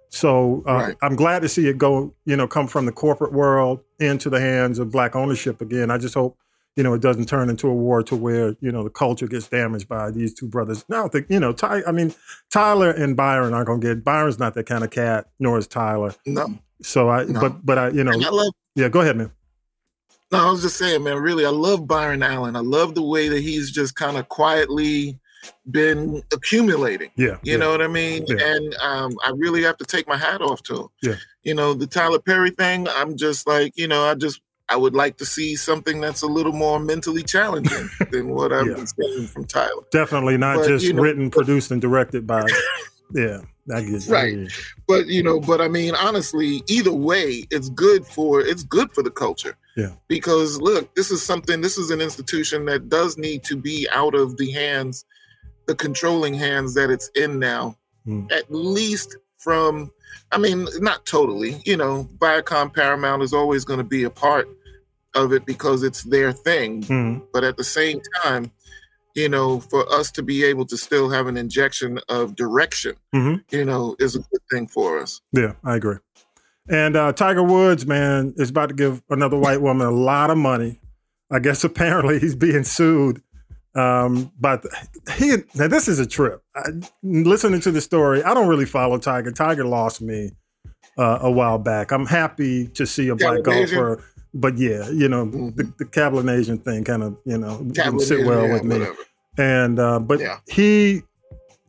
So 0.09 0.63
uh, 0.67 0.73
Right. 0.73 0.95
I'm 1.03 1.15
glad 1.15 1.43
to 1.43 1.49
see 1.49 1.67
it 1.67 1.77
go. 1.77 2.13
You 2.25 2.35
know, 2.35 2.47
come 2.47 2.65
from 2.67 2.87
the 2.87 2.91
corporate 2.91 3.31
world 3.31 3.81
into 3.99 4.29
the 4.31 4.39
hands 4.39 4.79
of 4.79 4.91
black 4.91 5.15
ownership 5.15 5.61
again. 5.61 5.91
I 5.91 5.99
just 5.99 6.15
hope 6.15 6.35
you 6.75 6.81
know 6.83 6.95
it 6.95 7.01
doesn't 7.01 7.27
turn 7.29 7.49
into 7.51 7.67
a 7.67 7.73
war 7.73 8.01
to 8.03 8.15
where 8.15 8.55
you 8.59 8.71
know 8.71 8.83
the 8.83 8.89
culture 8.89 9.27
gets 9.27 9.47
damaged 9.47 9.87
by 9.87 10.09
these 10.09 10.33
two 10.33 10.47
brothers. 10.47 10.83
Now, 10.89 11.05
I 11.05 11.09
think 11.09 11.27
you 11.29 11.39
know, 11.39 11.51
Ty. 11.53 11.83
I 11.85 11.91
mean, 11.91 12.11
Tyler 12.49 12.89
and 12.89 13.15
Byron 13.15 13.53
aren't 13.53 13.67
gonna 13.67 13.79
get. 13.79 14.03
Byron's 14.03 14.39
not 14.39 14.55
that 14.55 14.65
kind 14.65 14.83
of 14.83 14.89
cat, 14.89 15.27
nor 15.39 15.59
is 15.59 15.67
Tyler. 15.67 16.15
No, 16.25 16.47
So 16.81 17.09
I, 17.09 17.25
No. 17.25 17.39
but 17.39 17.63
but 17.63 17.77
I, 17.77 17.89
you 17.89 18.03
know, 18.03 18.13
I 18.13 18.29
love. 18.29 18.53
yeah. 18.75 18.89
Go 18.89 19.01
ahead, 19.01 19.15
man. 19.17 19.31
No, 20.31 20.47
I 20.47 20.51
was 20.51 20.61
just 20.61 20.77
saying, 20.77 21.03
man. 21.03 21.17
Really, 21.17 21.45
I 21.45 21.49
love 21.49 21.87
Byron 21.87 22.21
Allen. 22.23 22.55
I 22.55 22.59
love 22.61 22.95
the 22.95 23.03
way 23.03 23.29
that 23.29 23.41
he's 23.41 23.71
just 23.71 23.95
kind 23.95 24.17
of 24.17 24.27
quietly 24.29 25.17
been 25.71 26.21
accumulating. 26.33 27.11
Yeah, 27.15 27.37
You 27.43 27.53
yeah. 27.53 27.57
know 27.57 27.71
what 27.71 27.81
I 27.81 27.87
mean? 27.87 28.25
Yeah. 28.27 28.35
And 28.39 28.73
um, 28.75 29.17
I 29.23 29.31
really 29.37 29.63
have 29.63 29.77
to 29.77 29.85
take 29.85 30.07
my 30.07 30.17
hat 30.17 30.41
off 30.41 30.61
to 30.63 30.75
him. 30.81 30.87
Yeah. 31.01 31.13
You 31.43 31.53
know, 31.55 31.73
the 31.73 31.87
Tyler 31.87 32.19
Perry 32.19 32.49
thing, 32.51 32.87
I'm 32.89 33.15
just 33.15 33.47
like, 33.47 33.71
you 33.77 33.87
know, 33.87 34.03
I 34.03 34.15
just 34.15 34.41
I 34.69 34.75
would 34.75 34.93
like 34.95 35.15
to 35.17 35.25
see 35.25 35.55
something 35.55 36.01
that's 36.01 36.23
a 36.23 36.27
little 36.27 36.51
more 36.51 36.77
mentally 36.77 37.23
challenging 37.23 37.89
than 38.11 38.27
what 38.29 38.51
I've 38.51 38.67
Yeah. 38.67 38.73
been 38.73 38.87
seeing 38.87 39.27
from 39.27 39.45
Tyler. 39.45 39.83
Definitely 39.93 40.35
not 40.35 40.57
But, 40.57 40.67
just 40.67 40.83
you 40.85 40.91
know- 40.91 41.03
written, 41.03 41.31
produced, 41.31 41.71
and 41.71 41.81
directed 41.81 42.27
by. 42.27 42.45
yeah, 43.13 43.39
I 43.73 43.81
get. 43.81 44.07
Right. 44.07 44.47
But 44.87 45.07
you 45.07 45.23
know, 45.23 45.39
but 45.39 45.61
I 45.61 45.67
mean, 45.67 45.95
honestly, 45.95 46.63
either 46.67 46.93
way, 46.93 47.45
it's 47.51 47.69
good 47.69 48.05
for 48.05 48.41
it's 48.41 48.63
good 48.63 48.91
for 48.91 49.03
the 49.03 49.11
culture. 49.11 49.57
Yeah. 49.75 49.91
Because 50.07 50.61
look, 50.61 50.93
this 50.95 51.11
is 51.11 51.21
something. 51.21 51.61
This 51.61 51.77
is 51.77 51.91
an 51.91 52.01
institution 52.01 52.65
that 52.65 52.89
does 52.89 53.17
need 53.17 53.43
to 53.43 53.55
be 53.55 53.87
out 53.91 54.15
of 54.15 54.37
the 54.37 54.51
hands, 54.51 55.05
the 55.67 55.75
controlling 55.75 56.33
hands 56.33 56.73
that 56.75 56.89
it's 56.89 57.09
in 57.09 57.39
now. 57.39 57.77
Hmm. 58.05 58.25
At 58.31 58.51
least 58.51 59.17
from, 59.35 59.91
I 60.31 60.37
mean, 60.37 60.67
not 60.79 61.05
totally. 61.05 61.61
You 61.65 61.77
know, 61.77 62.09
Viacom 62.17 62.73
Paramount 62.73 63.21
is 63.21 63.33
always 63.33 63.65
going 63.65 63.79
to 63.79 63.83
be 63.83 64.03
a 64.03 64.09
part 64.09 64.49
of 65.13 65.33
it 65.33 65.45
because 65.45 65.83
it's 65.83 66.03
their 66.03 66.31
thing. 66.31 66.83
Mhm. 66.83 67.23
But 67.33 67.43
at 67.43 67.57
the 67.57 67.63
same 67.63 68.01
time, 68.23 68.51
you 69.17 69.27
know, 69.27 69.59
for 69.59 69.91
us 69.91 70.11
to 70.11 70.21
be 70.21 70.43
able 70.43 70.63
to 70.67 70.77
still 70.77 71.09
have 71.09 71.25
an 71.25 71.37
injection 71.37 71.99
of 72.07 72.35
direction, 72.35 72.93
Mhm. 73.13 73.43
you 73.51 73.65
know, 73.65 73.95
is 73.99 74.15
a 74.15 74.19
good 74.19 74.41
thing 74.51 74.67
for 74.67 74.99
us. 74.99 75.21
Yeah, 75.33 75.53
I 75.63 75.75
agree. 75.75 75.97
And 76.69 76.95
uh, 76.95 77.13
Tiger 77.13 77.43
Woods, 77.43 77.87
man, 77.87 78.35
is 78.37 78.51
about 78.51 78.69
to 78.69 78.75
give 78.75 79.01
another 79.09 79.35
white 79.37 79.61
woman 79.61 79.87
a 79.87 79.91
lot 79.91 80.29
of 80.29 80.37
money. 80.37 80.79
I 81.31 81.39
guess 81.39 81.63
apparently 81.63 82.19
he's 82.19 82.35
being 82.35 82.63
sued. 82.63 83.21
Um, 83.73 84.31
but 84.39 84.65
he 85.17 85.37
now 85.55 85.67
this 85.67 85.87
is 85.87 85.99
a 85.99 86.05
trip. 86.05 86.41
I, 86.55 86.69
listening 87.03 87.59
to 87.61 87.71
the 87.71 87.81
story, 87.81 88.23
I 88.23 88.33
don't 88.33 88.47
really 88.47 88.65
follow 88.65 88.97
Tiger. 88.97 89.31
Tiger 89.31 89.65
lost 89.65 90.01
me 90.01 90.31
uh, 90.97 91.19
a 91.21 91.31
while 91.31 91.59
back. 91.59 91.91
I'm 91.91 92.05
happy 92.05 92.67
to 92.69 92.85
see 92.87 93.07
a 93.09 93.15
black 93.15 93.43
golfer, 93.43 94.03
but 94.33 94.57
yeah, 94.57 94.89
you 94.89 95.07
know 95.07 95.27
mm-hmm. 95.27 95.49
the, 95.55 95.71
the 95.77 95.85
Cablinasian 95.85 96.63
thing 96.63 96.83
kind 96.85 97.03
of 97.03 97.17
you 97.25 97.37
know 97.37 97.61
didn't 97.71 97.99
sit 97.99 98.25
well 98.25 98.47
yeah, 98.47 98.53
with 98.53 98.63
me. 98.63 98.79
Whatever. 98.79 98.97
And 99.37 99.79
uh, 99.79 99.99
but 99.99 100.19
yeah. 100.19 100.39
he 100.47 101.03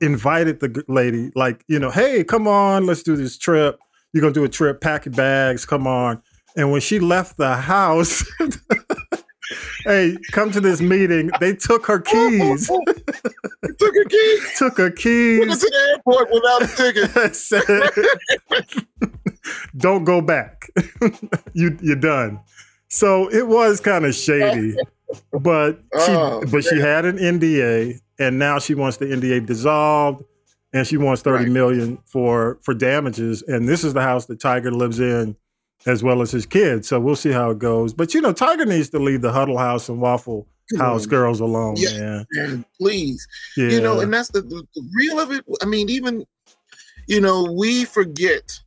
invited 0.01 0.61
the 0.61 0.85
lady, 0.89 1.31
like 1.35 1.65
you 1.69 1.79
know, 1.79 1.91
hey, 1.91 2.25
come 2.25 2.47
on, 2.47 2.87
let's 2.87 3.03
do 3.03 3.17
this 3.17 3.37
trip. 3.37 3.79
You're 4.13 4.23
gonna 4.23 4.33
do 4.33 4.45
a 4.45 4.49
trip, 4.49 4.81
pack 4.81 5.05
your 5.05 5.15
bags, 5.15 5.67
come 5.67 5.87
on. 5.87 6.23
And 6.57 6.73
when 6.73 6.81
she 6.81 6.99
left 6.99 7.37
the 7.37 7.57
house, 7.57 8.25
hey, 9.85 10.17
come 10.33 10.51
to 10.53 10.61
this 10.61 10.81
meeting. 10.81 11.31
They 11.41 11.55
took 11.55 11.87
her 11.87 12.01
keys. 12.01 12.67
took 13.79 13.95
her 13.95 14.05
keys. 14.05 14.55
took 14.59 14.79
her 14.79 14.91
keys. 14.91 15.41
Went 15.41 15.53
to 15.53 15.59
the 15.59 15.89
airport 15.91 16.31
without 16.33 16.63
a 16.63 16.69
ticket. 16.77 17.15
Don't 19.77 20.05
go 20.05 20.21
back. 20.21 20.71
you 21.53 21.77
you're 21.81 21.97
done. 21.97 22.41
So 22.89 23.31
it 23.31 23.47
was 23.47 23.81
kind 23.81 24.05
of 24.05 24.15
shady, 24.15 24.77
but 25.41 25.79
she 25.93 26.13
oh, 26.13 26.43
but 26.51 26.65
she 26.65 26.79
had 26.79 27.05
an 27.05 27.19
NDA, 27.19 28.01
and 28.19 28.39
now 28.39 28.59
she 28.59 28.75
wants 28.75 28.97
the 28.97 29.07
NDA 29.07 29.47
dissolved, 29.47 30.25
and 30.73 30.87
she 30.87 30.97
wants 30.97 31.23
thirty 31.23 31.45
right. 31.45 31.53
million 31.53 31.99
for 32.07 32.59
for 32.63 32.75
damages. 32.75 33.43
And 33.43 33.69
this 33.69 33.85
is 33.85 33.93
the 33.95 34.03
house 34.03 34.27
that 34.27 34.41
Tiger 34.41 34.73
lives 34.73 35.01
in 35.01 35.37
as 35.87 36.03
well 36.03 36.23
as 36.23 36.31
his 36.31 36.47
kids. 36.47 36.89
So 36.89 36.99
we'll 36.99 37.17
see 37.17 37.31
how 37.31 37.51
it 37.51 37.59
goes. 37.59 37.93
But 37.93 38.15
you 38.15 38.21
know, 38.21 38.33
Tiger 38.33 38.65
needs 38.65 38.89
to 38.91 38.99
leave 38.99 39.23
the 39.23 39.33
Huddle 39.33 39.59
House 39.59 39.89
and 39.89 40.01
Waffle 40.01 40.47
House 40.77 41.07
girls 41.07 41.41
alone, 41.41 41.77
yeah, 41.79 41.99
man. 41.99 42.27
man. 42.33 42.65
Please, 42.79 43.27
yeah. 43.57 43.69
you 43.69 43.81
know, 43.81 44.01
and 44.01 44.13
that's 44.13 44.31
the, 44.31 44.43
the, 44.43 44.67
the 44.75 44.91
real 44.95 45.19
of 45.19 45.31
it. 45.31 45.45
I 45.63 45.67
mean, 45.67 45.89
even 45.89 46.27
you 47.07 47.21
know, 47.21 47.51
we 47.51 47.85
forget 47.85 48.61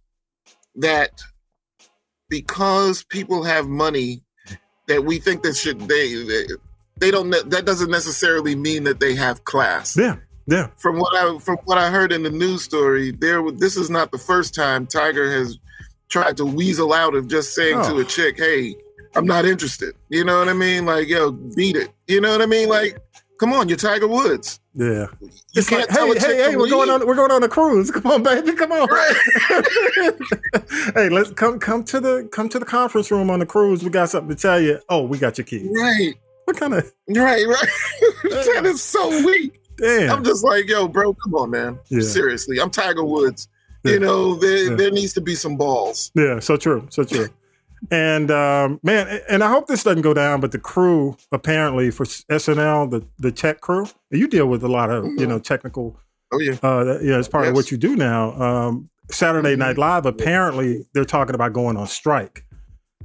that 0.76 1.22
because 2.32 3.04
people 3.04 3.44
have 3.44 3.68
money, 3.68 4.24
that 4.88 5.04
we 5.06 5.20
think 5.20 5.44
that 5.44 5.56
should 5.56 5.82
they 5.82 6.16
they, 6.24 6.46
they 6.98 7.12
don't 7.12 7.30
that 7.30 7.66
doesn't 7.66 7.92
necessarily 7.92 8.56
mean 8.56 8.86
that 8.86 9.00
they 9.00 9.14
have 9.14 9.44
class. 9.44 9.96
Yeah. 9.96 10.16
Yeah. 10.48 10.70
From 10.78 10.98
what 10.98 11.16
I 11.16 11.38
from 11.38 11.58
what 11.66 11.78
I 11.78 11.92
heard 11.92 12.12
in 12.12 12.24
the 12.24 12.32
news 12.32 12.64
story, 12.64 13.12
there 13.12 13.44
this 13.52 13.78
is 13.78 13.90
not 13.90 14.12
the 14.12 14.18
first 14.18 14.56
time 14.56 14.88
Tiger 14.88 15.32
has 15.32 15.60
tried 16.10 16.36
to 16.38 16.46
weasel 16.46 16.94
out 16.94 17.14
of 17.16 17.28
just 17.28 17.54
saying 17.54 17.78
oh. 17.78 17.90
to 17.90 18.00
a 18.00 18.06
chick, 18.06 18.38
"Hey, 18.38 18.76
I'm 19.16 19.26
not 19.26 19.46
interested." 19.46 19.94
You 20.10 20.26
know 20.26 20.40
what 20.40 20.50
I 20.50 20.54
mean? 20.54 20.86
Like, 20.86 21.08
yo, 21.08 21.32
beat 21.32 21.76
it. 21.76 21.90
You 22.08 22.22
know 22.22 22.32
what 22.32 22.42
I 22.42 22.48
mean? 22.48 22.70
Like, 22.70 22.98
come 23.42 23.54
on, 23.54 23.68
you're 23.68 23.78
Tiger 23.78 24.08
Woods. 24.08 24.60
Yeah. 24.76 25.08
You 25.20 25.30
it's 25.56 25.68
can't 25.68 25.90
like, 25.90 25.90
tell 25.90 26.06
hey, 26.14 26.20
hey, 26.20 26.52
hey, 26.52 26.56
we're 26.56 26.70
going 26.70 26.92
on 26.92 27.06
we're 27.06 27.16
going 27.16 27.32
on 27.32 27.42
a 27.42 27.50
cruise. 27.50 27.90
Come 27.90 28.06
on, 28.06 28.22
baby. 28.22 28.54
Come 28.54 28.72
on. 28.72 28.88
Right. 28.88 30.14
hey, 30.94 31.10
let's 31.10 31.32
come 31.32 31.60
come 31.60 31.84
to 31.86 32.00
the 32.00 32.30
come 32.32 32.48
to 32.50 32.60
the 32.60 32.66
conference 32.66 33.10
room 33.10 33.32
on 33.32 33.40
the 33.40 33.46
cruise. 33.48 33.84
We 33.84 33.90
got 33.90 34.12
something 34.12 34.34
to 34.36 34.40
tell 34.40 34.62
you. 34.62 34.80
Oh, 34.90 35.04
we 35.06 35.18
got 35.18 35.40
your 35.40 35.46
keys. 35.46 35.68
Right. 35.76 36.14
What 36.46 36.58
kind 36.58 36.76
of 36.76 36.94
Right, 37.10 37.48
right. 37.48 37.70
that 38.24 38.62
is 38.66 38.82
so 38.82 39.10
weak. 39.26 39.60
Damn. 39.78 40.12
I'm 40.12 40.24
just 40.24 40.44
like, 40.44 40.70
yo, 40.70 40.88
bro, 40.88 41.16
come 41.16 41.34
on, 41.34 41.50
man. 41.50 41.80
Yeah. 41.90 42.02
Seriously. 42.02 42.60
I'm 42.60 42.70
Tiger 42.70 43.04
Woods. 43.04 43.48
Yeah. 43.84 43.94
You 43.94 44.00
know, 44.02 44.36
there, 44.36 44.70
yeah. 44.70 44.76
there 44.76 44.92
needs 44.92 45.14
to 45.14 45.22
be 45.22 45.34
some 45.34 45.58
balls. 45.58 46.12
Yeah, 46.14 46.40
so 46.40 46.56
true, 46.56 46.86
so 46.92 47.04
true. 47.04 47.28
And 47.90 48.30
um, 48.30 48.80
man, 48.84 49.22
and 49.28 49.44
I 49.44 49.50
hope 49.50 49.68
this 49.68 49.84
doesn't 49.84 50.04
go 50.04 50.14
down. 50.14 50.40
But 50.40 50.52
the 50.52 50.60
crew, 50.60 51.18
apparently 51.32 51.90
for 51.90 52.06
SNL, 52.06 52.92
the 52.92 53.06
the 53.18 53.32
tech 53.32 53.62
crew, 53.62 53.88
you 54.12 54.28
deal 54.28 54.46
with 54.48 54.64
a 54.64 54.68
lot 54.68 54.92
of 54.92 55.06
you 55.18 55.26
know 55.26 55.40
technical. 55.40 55.98
Oh 56.32 56.40
yeah, 56.40 56.58
uh, 56.62 57.00
yeah, 57.02 57.18
it's 57.18 57.28
part 57.28 57.46
yes. 57.46 57.50
of 57.50 57.56
what 57.56 57.72
you 57.72 57.78
do 57.78 57.96
now. 57.96 58.40
Um, 58.40 58.90
Saturday 59.10 59.56
Night 59.56 59.72
mm-hmm. 59.72 59.82
Live, 59.82 60.06
apparently 60.06 60.86
they're 60.94 61.06
talking 61.06 61.36
about 61.36 61.54
going 61.54 61.76
on 61.76 61.88
strike. 61.88 62.46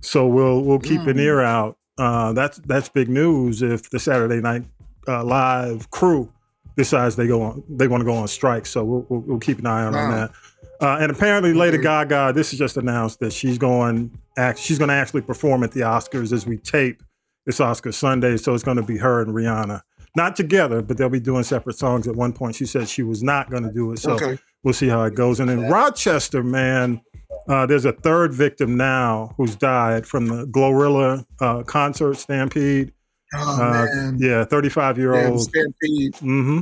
So 0.02 0.26
we'll 0.26 0.62
we'll 0.62 0.78
keep 0.78 1.00
mm. 1.00 1.08
an 1.08 1.18
ear 1.18 1.40
out. 1.40 1.78
Uh, 1.98 2.32
that's 2.34 2.58
that's 2.58 2.88
big 2.88 3.08
news 3.08 3.62
if 3.62 3.88
the 3.90 3.98
Saturday 3.98 4.40
Night 4.40 4.64
uh, 5.08 5.24
Live 5.24 5.90
crew 5.90 6.30
decides 6.76 7.16
they 7.16 7.26
go 7.26 7.42
on 7.42 7.64
they 7.68 7.88
want 7.88 8.02
to 8.02 8.04
go 8.04 8.14
on 8.14 8.28
strike. 8.28 8.66
So 8.66 8.84
we'll, 8.84 9.06
we'll, 9.08 9.20
we'll 9.20 9.40
keep 9.40 9.58
an 9.58 9.66
eye 9.66 9.84
on, 9.84 9.94
wow. 9.94 10.04
on 10.04 10.10
that. 10.10 10.30
Uh, 10.78 10.98
and 11.00 11.10
apparently, 11.10 11.54
Lady 11.54 11.78
Gaga, 11.78 12.32
this 12.34 12.52
is 12.52 12.58
just 12.58 12.76
announced 12.76 13.20
that 13.20 13.32
she's 13.32 13.56
going 13.56 14.16
act, 14.36 14.58
she's 14.58 14.78
going 14.78 14.88
to 14.88 14.94
actually 14.94 15.22
perform 15.22 15.62
at 15.62 15.72
the 15.72 15.80
Oscars 15.80 16.32
as 16.32 16.46
we 16.46 16.58
tape 16.58 17.02
this 17.44 17.60
Oscar 17.60 17.92
Sunday. 17.92 18.36
So 18.36 18.54
it's 18.54 18.64
going 18.64 18.76
to 18.76 18.82
be 18.82 18.96
her 18.98 19.22
and 19.22 19.32
Rihanna, 19.32 19.80
not 20.16 20.36
together, 20.36 20.82
but 20.82 20.96
they'll 20.98 21.08
be 21.08 21.20
doing 21.20 21.44
separate 21.44 21.78
songs. 21.78 22.06
At 22.08 22.16
one 22.16 22.32
point, 22.32 22.56
she 22.56 22.66
said 22.66 22.88
she 22.88 23.02
was 23.02 23.22
not 23.22 23.50
going 23.50 23.62
to 23.62 23.72
do 23.72 23.92
it. 23.92 23.98
So 23.98 24.12
okay. 24.12 24.38
we'll 24.62 24.74
see 24.74 24.88
how 24.88 25.02
it 25.04 25.14
goes. 25.14 25.40
And 25.40 25.50
in 25.50 25.68
Rochester, 25.70 26.42
man, 26.42 27.00
uh, 27.48 27.66
there's 27.66 27.84
a 27.84 27.92
third 27.92 28.32
victim 28.32 28.76
now 28.76 29.34
who's 29.36 29.56
died 29.56 30.06
from 30.06 30.26
the 30.26 30.46
Glorilla 30.46 31.24
uh, 31.40 31.62
concert 31.62 32.16
stampede. 32.16 32.92
Oh, 33.34 33.62
uh, 33.62 34.12
yeah, 34.18 34.44
35 34.44 34.98
year 34.98 35.14
old 35.14 35.42
stampede. 35.42 36.14
Mm-hmm. 36.14 36.60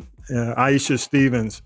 Aisha 0.59 0.99
Stephens. 0.99 1.63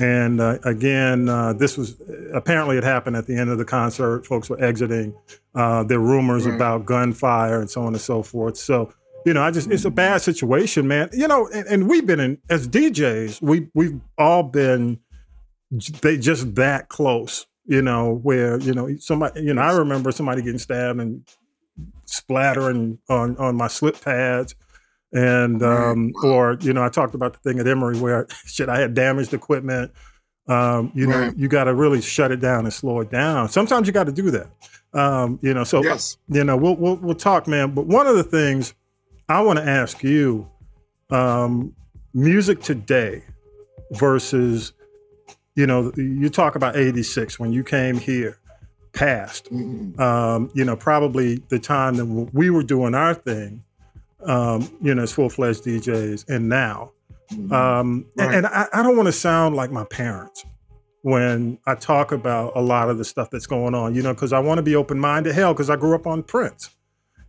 And 0.00 0.40
uh, 0.40 0.58
again, 0.64 1.28
uh, 1.28 1.52
this 1.52 1.76
was 1.76 2.00
apparently 2.32 2.78
it 2.78 2.84
happened 2.84 3.16
at 3.16 3.26
the 3.26 3.36
end 3.36 3.50
of 3.50 3.58
the 3.58 3.64
concert. 3.66 4.26
Folks 4.26 4.48
were 4.48 4.62
exiting. 4.62 5.14
Uh, 5.54 5.84
there 5.84 6.00
were 6.00 6.06
rumors 6.06 6.46
mm. 6.46 6.54
about 6.54 6.86
gunfire 6.86 7.60
and 7.60 7.70
so 7.70 7.82
on 7.82 7.88
and 7.88 8.00
so 8.00 8.22
forth. 8.22 8.56
So, 8.56 8.92
you 9.26 9.34
know, 9.34 9.42
I 9.42 9.50
just 9.50 9.70
it's 9.70 9.84
a 9.84 9.90
bad 9.90 10.22
situation, 10.22 10.88
man. 10.88 11.10
You 11.12 11.28
know, 11.28 11.48
and, 11.48 11.66
and 11.66 11.88
we've 11.88 12.06
been 12.06 12.20
in 12.20 12.38
as 12.48 12.66
DJs, 12.66 13.42
we 13.42 13.68
we've 13.74 14.00
all 14.16 14.42
been 14.42 14.98
they 16.00 16.16
just 16.16 16.54
that 16.54 16.88
close. 16.88 17.46
You 17.66 17.82
know, 17.82 18.14
where 18.22 18.58
you 18.58 18.72
know 18.72 18.96
somebody. 18.96 19.42
You 19.42 19.52
know, 19.52 19.60
I 19.60 19.72
remember 19.76 20.10
somebody 20.12 20.40
getting 20.40 20.58
stabbed 20.58 20.98
and 20.98 21.28
splattering 22.06 22.98
on 23.10 23.36
on 23.36 23.54
my 23.54 23.68
slip 23.68 24.00
pads 24.00 24.54
and 25.12 25.62
um, 25.62 26.12
or 26.22 26.56
you 26.60 26.72
know, 26.72 26.84
I 26.84 26.88
talked 26.88 27.14
about 27.14 27.32
the 27.32 27.38
thing 27.40 27.58
at 27.58 27.66
Emory 27.66 27.98
where 27.98 28.26
shit, 28.46 28.68
I 28.68 28.78
had 28.78 28.94
damaged 28.94 29.34
equipment. 29.34 29.92
Um, 30.46 30.90
you 30.94 31.06
know, 31.06 31.32
you 31.36 31.48
got 31.48 31.64
to 31.64 31.74
really 31.74 32.00
shut 32.00 32.32
it 32.32 32.40
down 32.40 32.64
and 32.64 32.72
slow 32.72 33.00
it 33.00 33.10
down. 33.10 33.48
Sometimes 33.48 33.86
you 33.86 33.92
got 33.92 34.04
to 34.04 34.12
do 34.12 34.30
that. 34.32 34.48
Um, 34.92 35.38
you 35.42 35.54
know, 35.54 35.62
so 35.62 35.82
yes. 35.82 36.16
you 36.28 36.42
know, 36.42 36.56
we'll, 36.56 36.76
we'll 36.76 36.96
we'll 36.96 37.14
talk, 37.14 37.46
man. 37.46 37.72
But 37.74 37.86
one 37.86 38.06
of 38.06 38.16
the 38.16 38.24
things 38.24 38.74
I 39.28 39.40
want 39.42 39.58
to 39.58 39.64
ask 39.64 40.02
you, 40.02 40.48
um, 41.10 41.74
music 42.14 42.62
today 42.62 43.22
versus, 43.92 44.72
you 45.54 45.66
know, 45.66 45.92
you 45.96 46.28
talk 46.28 46.56
about 46.56 46.76
'86 46.76 47.38
when 47.38 47.52
you 47.52 47.62
came 47.62 47.98
here, 47.98 48.40
past. 48.92 49.52
Mm-hmm. 49.52 50.00
Um, 50.00 50.50
you 50.54 50.64
know, 50.64 50.76
probably 50.76 51.36
the 51.48 51.58
time 51.58 51.96
that 51.96 52.06
we 52.06 52.50
were 52.50 52.62
doing 52.62 52.94
our 52.94 53.14
thing 53.14 53.62
um, 54.24 54.70
you 54.80 54.94
know, 54.94 55.02
as 55.02 55.12
full 55.12 55.28
fledged 55.28 55.64
DJs, 55.64 56.28
and 56.28 56.48
now. 56.48 56.92
Mm-hmm. 57.32 57.52
Um, 57.52 58.06
right. 58.16 58.26
And, 58.26 58.34
and 58.34 58.46
I, 58.46 58.66
I 58.72 58.82
don't 58.82 58.96
want 58.96 59.06
to 59.06 59.12
sound 59.12 59.54
like 59.54 59.70
my 59.70 59.84
parents 59.84 60.44
when 61.02 61.58
I 61.66 61.74
talk 61.74 62.12
about 62.12 62.52
a 62.56 62.60
lot 62.60 62.90
of 62.90 62.98
the 62.98 63.04
stuff 63.04 63.30
that's 63.30 63.46
going 63.46 63.74
on, 63.74 63.94
you 63.94 64.02
know, 64.02 64.12
because 64.12 64.32
I 64.32 64.40
want 64.40 64.58
to 64.58 64.62
be 64.62 64.76
open 64.76 64.98
minded. 64.98 65.34
Hell, 65.34 65.54
because 65.54 65.70
I 65.70 65.76
grew 65.76 65.94
up 65.94 66.06
on 66.06 66.22
Prince. 66.22 66.70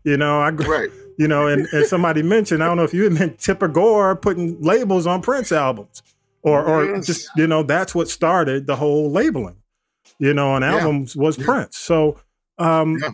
You 0.03 0.17
know, 0.17 0.41
I 0.41 0.49
right. 0.49 0.89
You 1.17 1.27
know, 1.27 1.45
and, 1.45 1.67
and 1.71 1.85
somebody 1.85 2.23
mentioned, 2.23 2.63
I 2.63 2.67
don't 2.67 2.77
know 2.77 2.83
if 2.83 2.95
you 2.95 3.07
meant 3.11 3.37
Tipper 3.37 3.67
Gore 3.67 4.15
putting 4.15 4.59
labels 4.59 5.05
on 5.05 5.21
Prince 5.21 5.51
albums. 5.51 6.01
Or 6.41 6.65
or 6.65 6.85
yes. 6.85 7.05
just, 7.05 7.29
you 7.35 7.45
know, 7.45 7.61
that's 7.61 7.93
what 7.93 8.09
started 8.09 8.65
the 8.65 8.75
whole 8.75 9.11
labeling, 9.11 9.57
you 10.17 10.33
know, 10.33 10.53
on 10.53 10.63
albums 10.63 11.15
yeah. 11.15 11.21
was 11.21 11.37
yeah. 11.37 11.45
Prince. 11.45 11.77
So 11.77 12.19
um 12.57 12.97
yeah 12.99 13.11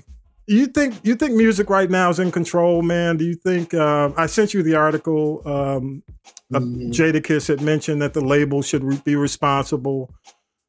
you 0.56 0.68
think 0.68 0.96
you 1.04 1.16
think 1.16 1.36
music 1.36 1.70
right 1.70 1.90
now 1.90 2.10
is 2.10 2.20
in 2.20 2.32
control, 2.32 2.82
man? 2.82 3.18
Do 3.18 3.26
you 3.26 3.36
think 3.36 3.74
uh, 3.74 4.12
I 4.16 4.28
sent 4.28 4.54
you 4.54 4.64
the 4.64 4.76
article? 4.76 5.42
Um, 5.46 6.04
mm. 6.52 6.90
Jadakiss 6.90 7.48
had 7.48 7.62
mentioned 7.62 8.02
that 8.02 8.14
the 8.14 8.22
label 8.22 8.62
should 8.62 8.84
re- 8.84 9.02
be 9.04 9.16
responsible 9.16 10.14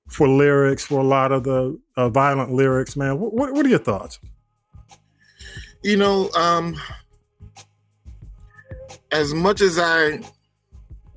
for 0.08 0.26
lyrics 0.26 0.84
for 0.84 1.00
a 1.00 1.04
lot 1.04 1.30
of 1.30 1.44
the 1.44 1.78
uh, 1.96 2.08
violent 2.08 2.52
lyrics. 2.52 2.96
Man, 2.96 3.20
what, 3.20 3.52
what 3.52 3.64
are 3.64 3.68
your 3.68 3.78
thoughts? 3.78 4.18
You 5.84 5.96
know, 5.96 6.28
um, 6.32 6.76
as 9.12 9.32
much 9.32 9.60
as 9.60 9.78
I 9.78 10.20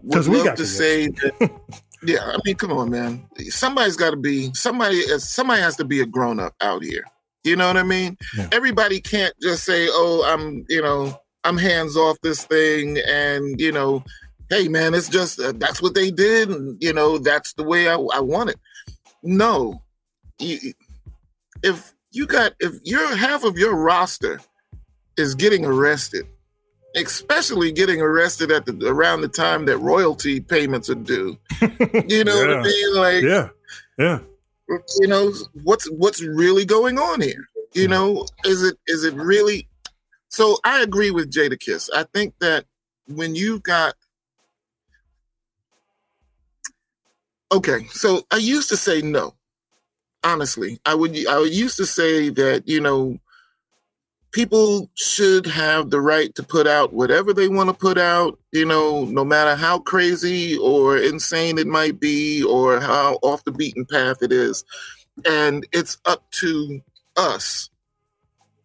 would 0.04 0.28
love 0.28 0.56
to 0.56 0.66
say 0.68 1.08
that, 1.08 1.52
yeah, 2.04 2.20
I 2.24 2.38
mean, 2.46 2.56
come 2.56 2.74
on, 2.74 2.92
man. 2.92 3.26
Somebody's 3.50 3.96
got 3.96 4.12
to 4.12 4.18
be 4.18 4.54
somebody. 4.54 5.02
Somebody 5.18 5.62
has 5.62 5.76
to 5.78 5.84
be 5.84 6.02
a 6.02 6.06
grown 6.06 6.40
up 6.40 6.54
out 6.62 6.84
here. 6.84 7.06
You 7.44 7.56
know 7.56 7.68
what 7.68 7.78
I 7.78 7.84
mean? 7.84 8.18
Yeah. 8.38 8.50
Everybody 8.52 9.02
can't 9.02 9.34
just 9.42 9.64
say, 9.64 9.88
"Oh, 9.90 10.24
I'm," 10.26 10.66
you 10.70 10.82
know, 10.82 11.20
I'm 11.44 11.58
hands 11.58 11.98
off 11.98 12.18
this 12.22 12.46
thing, 12.46 13.00
and 13.08 13.60
you 13.60 13.72
know, 13.72 14.04
hey, 14.50 14.68
man, 14.68 14.94
it's 14.94 15.10
just 15.10 15.40
uh, 15.40 15.54
that's 15.56 15.82
what 15.82 15.96
they 15.96 16.12
did, 16.12 16.50
and 16.50 16.78
you 16.82 16.94
know, 16.94 17.18
that's 17.18 17.54
the 17.54 17.64
way 17.64 17.88
I, 17.88 17.96
I 17.96 18.20
want 18.20 18.52
it. 18.52 18.60
No, 19.24 19.82
if 20.40 21.94
you 22.12 22.28
got 22.28 22.54
if 22.60 22.74
your 22.84 23.16
half 23.16 23.44
of 23.44 23.58
your 23.58 23.76
roster 23.76 24.40
is 25.18 25.36
getting 25.36 25.66
arrested, 25.66 26.26
especially 26.96 27.72
getting 27.72 28.02
arrested 28.02 28.52
at 28.52 28.66
the 28.66 28.88
around 28.88 29.22
the 29.22 29.28
time 29.28 29.66
that 29.66 29.78
royalty 29.78 30.40
payments 30.40 30.90
are 30.90 30.96
due. 30.96 31.38
You 32.08 32.24
know 32.24 32.36
what 32.36 32.58
I 32.58 32.62
mean? 32.62 32.96
Like 32.96 33.24
Yeah. 33.24 33.50
Yeah. 33.98 34.20
You 35.00 35.08
know 35.08 35.34
what's 35.64 35.90
what's 35.92 36.24
really 36.24 36.66
going 36.66 36.98
on 37.00 37.22
here? 37.22 37.48
You 37.74 37.88
know 37.88 38.26
is 38.46 38.64
it 38.64 38.78
is 38.88 39.04
it 39.04 39.14
really 39.16 39.68
so 40.30 40.58
i 40.64 40.82
agree 40.82 41.12
with 41.12 41.32
Jadakiss. 41.32 41.90
I 41.96 42.04
think 42.14 42.34
that 42.40 42.66
when 43.08 43.36
you 43.36 43.60
got 43.60 43.94
okay 47.52 47.86
so 47.92 48.24
i 48.32 48.38
used 48.38 48.70
to 48.70 48.78
say 48.78 49.02
no 49.02 49.34
honestly. 50.24 50.80
I 50.86 50.96
would 50.96 51.16
i 51.28 51.42
used 51.44 51.78
to 51.78 51.86
say 51.86 52.30
that 52.30 52.68
you 52.68 52.82
know 52.82 53.18
people 54.32 54.90
should 54.96 55.46
have 55.46 55.90
the 55.90 56.00
right 56.00 56.34
to 56.36 56.44
put 56.44 56.66
out 56.68 56.94
whatever 56.94 57.34
they 57.34 57.48
want 57.48 57.70
to 57.70 57.74
put 57.74 57.98
out 57.98 58.40
you 58.52 58.66
know 58.66 59.06
no 59.06 59.24
matter 59.26 59.56
how 59.56 59.78
crazy 59.80 60.58
or 60.58 60.98
insane 60.98 61.58
it 61.58 61.68
might 61.68 62.00
be 62.00 62.44
or 62.44 62.80
how 62.80 63.16
off 63.22 63.44
the 63.44 63.52
beaten 63.52 63.86
path 63.86 64.18
it 64.22 64.32
is 64.32 64.64
and 65.26 65.68
it's 65.74 65.98
up 66.06 66.24
to 66.32 66.82
us 67.18 67.70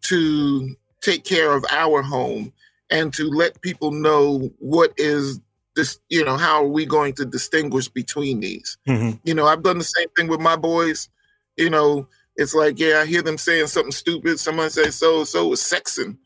to 0.02 0.74
take 1.00 1.24
care 1.24 1.52
of 1.52 1.64
our 1.70 2.02
home 2.02 2.52
and 2.90 3.12
to 3.14 3.28
let 3.28 3.60
people 3.60 3.90
know 3.90 4.48
what 4.58 4.92
is 4.96 5.40
this 5.74 5.98
you 6.08 6.24
know 6.24 6.36
how 6.36 6.62
are 6.62 6.68
we 6.68 6.86
going 6.86 7.12
to 7.12 7.24
distinguish 7.24 7.88
between 7.88 8.40
these 8.40 8.78
Mhm. 8.88 9.18
you 9.24 9.34
know 9.34 9.46
i've 9.46 9.62
done 9.62 9.78
the 9.78 9.84
same 9.84 10.08
thing 10.16 10.28
with 10.28 10.40
my 10.40 10.56
boys 10.56 11.08
you 11.56 11.68
know 11.70 12.06
it's 12.36 12.54
like 12.54 12.78
yeah 12.78 12.98
i 13.00 13.06
hear 13.06 13.22
them 13.22 13.38
saying 13.38 13.66
something 13.66 13.92
stupid 13.92 14.38
someone 14.38 14.70
say 14.70 14.90
so 14.90 15.24
so 15.24 15.52
is 15.52 15.60
sexing 15.60 16.16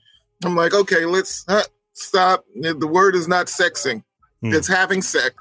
i'm 0.44 0.56
like 0.56 0.74
okay 0.74 1.04
let's 1.06 1.44
uh, 1.48 1.62
stop 1.92 2.44
the 2.54 2.86
word 2.86 3.14
is 3.14 3.28
not 3.28 3.46
sexing 3.46 4.02
Hmm. 4.42 4.54
it's 4.54 4.66
having 4.68 5.02
sex 5.02 5.34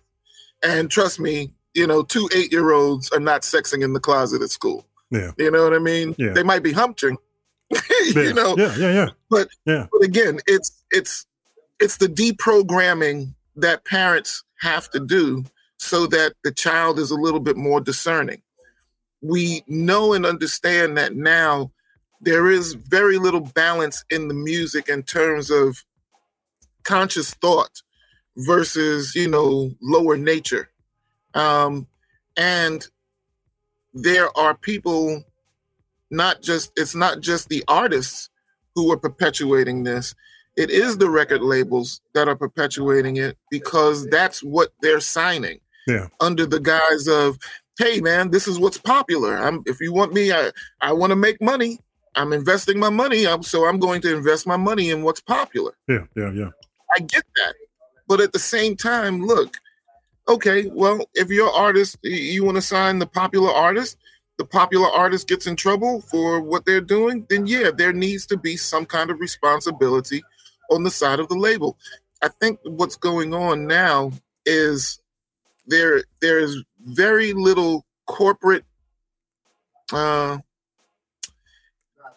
and 0.62 0.92
trust 0.92 1.22
me 1.22 1.54
you 1.74 1.88
know 1.88 2.04
two 2.04 2.28
eight 2.36 2.52
year 2.52 2.74
olds 2.74 3.10
are 3.12 3.20
not 3.22 3.44
sexing 3.44 3.82
in 3.82 3.94
the 3.94 4.00
closet 4.02 4.42
at 4.42 4.50
school 4.50 4.86
Yeah. 5.10 5.32
you 5.38 5.50
know 5.52 5.64
what 5.64 5.74
i 5.74 5.80
mean 5.80 6.16
Yeah. 6.18 6.34
they 6.34 6.44
might 6.44 6.64
be 6.64 6.74
humping 6.74 7.16
Yeah. 7.72 7.80
you 8.24 8.34
know 8.34 8.58
Yeah. 8.58 8.76
Yeah. 8.78 8.94
Yeah. 8.94 9.10
but 9.30 9.48
Yeah. 9.66 9.88
but 9.92 10.04
again 10.04 10.40
it's 10.48 10.84
it's 10.92 11.26
it's 11.80 11.96
the 11.96 12.08
deprogramming 12.08 13.34
that 13.56 13.86
parents 13.86 14.44
have 14.60 14.90
to 14.92 15.00
do 15.00 15.46
so 15.78 16.06
that 16.08 16.34
the 16.44 16.52
child 16.52 17.00
is 17.00 17.10
a 17.12 17.16
little 17.16 17.40
bit 17.40 17.56
more 17.56 17.80
discerning 17.80 18.42
we 19.22 19.64
know 19.68 20.14
and 20.14 20.26
understand 20.26 20.98
that 20.98 21.16
now 21.16 21.72
there 22.22 22.50
is 22.50 22.74
very 22.74 23.18
little 23.18 23.42
balance 23.42 24.04
in 24.10 24.28
the 24.28 24.34
music 24.34 24.90
in 24.90 25.04
terms 25.04 25.50
of 25.50 25.84
conscious 26.84 27.34
thought 27.36 27.82
versus 28.38 29.14
you 29.16 29.28
know 29.28 29.72
lower 29.82 30.18
nature 30.18 30.70
um 31.34 31.86
and 32.38 32.88
there 33.94 34.36
are 34.38 34.56
people 34.56 35.24
not 36.10 36.42
just 36.42 36.72
it's 36.78 36.96
not 36.96 37.20
just 37.20 37.50
the 37.50 37.64
artists 37.68 38.30
who 38.76 38.92
are 38.92 38.98
perpetuating 38.98 39.84
this 39.84 40.16
it 40.56 40.70
is 40.70 40.98
the 40.98 41.10
record 41.10 41.42
labels 41.42 42.02
that 42.14 42.28
are 42.28 42.36
perpetuating 42.36 43.18
it 43.18 43.38
because 43.52 44.06
that's 44.08 44.42
what 44.44 44.70
they're 44.82 45.00
signing 45.02 45.60
Yeah. 45.88 46.08
under 46.20 46.46
the 46.46 46.60
guise 46.60 47.08
of 47.08 47.38
hey 47.80 48.00
man 48.00 48.30
this 48.30 48.48
is 48.48 48.60
what's 48.60 48.78
popular 48.78 49.36
i'm 49.38 49.64
if 49.66 49.82
you 49.82 49.92
want 49.92 50.14
me 50.14 50.32
i 50.32 50.52
i 50.82 50.94
want 50.94 51.10
to 51.10 51.16
make 51.16 51.42
money 51.42 51.80
i'm 52.16 52.34
investing 52.34 52.78
my 52.78 52.90
money 52.90 53.26
I'm, 53.26 53.42
so 53.42 53.66
i'm 53.66 53.80
going 53.80 54.02
to 54.02 54.16
invest 54.16 54.46
my 54.46 54.58
money 54.58 54.92
in 54.92 55.02
what's 55.02 55.22
popular 55.22 55.72
Yeah. 55.88 56.06
Yeah. 56.16 56.32
Yeah. 56.32 56.50
I 56.96 57.00
get 57.00 57.24
that. 57.36 57.54
But 58.08 58.22
at 58.22 58.34
the 58.34 58.40
same 58.40 58.76
time, 58.76 59.26
look, 59.26 59.56
okay, 60.28 60.68
well, 60.68 61.06
if 61.14 61.30
your 61.30 61.52
artist, 61.52 61.98
you 62.04 62.44
want 62.44 62.58
to 62.58 62.62
sign 62.62 63.00
the 63.00 63.06
popular 63.06 63.52
artist, 63.52 63.98
the 64.38 64.46
popular 64.46 64.88
artist 64.88 65.28
gets 65.28 65.48
in 65.48 65.56
trouble 65.56 66.02
for 66.02 66.42
what 66.42 66.66
they're 66.66 66.82
doing, 66.82 67.26
then 67.30 67.46
yeah, 67.46 67.72
there 67.72 67.94
needs 67.94 68.26
to 68.28 68.38
be 68.38 68.56
some 68.56 68.86
kind 68.86 69.12
of 69.12 69.20
responsibility 69.20 70.24
on 70.72 70.84
the 70.84 70.92
side 70.92 71.20
of 71.20 71.28
the 71.28 71.36
label. 71.36 71.78
I 72.22 72.30
think 72.30 72.60
what's 72.64 72.96
going 72.96 73.34
on 73.34 73.68
now 73.68 74.12
is 74.46 75.00
there 75.68 76.04
there 76.22 76.40
is 76.40 76.64
very 76.82 77.34
little 77.34 77.86
corporate 78.06 78.64
uh 79.94 80.38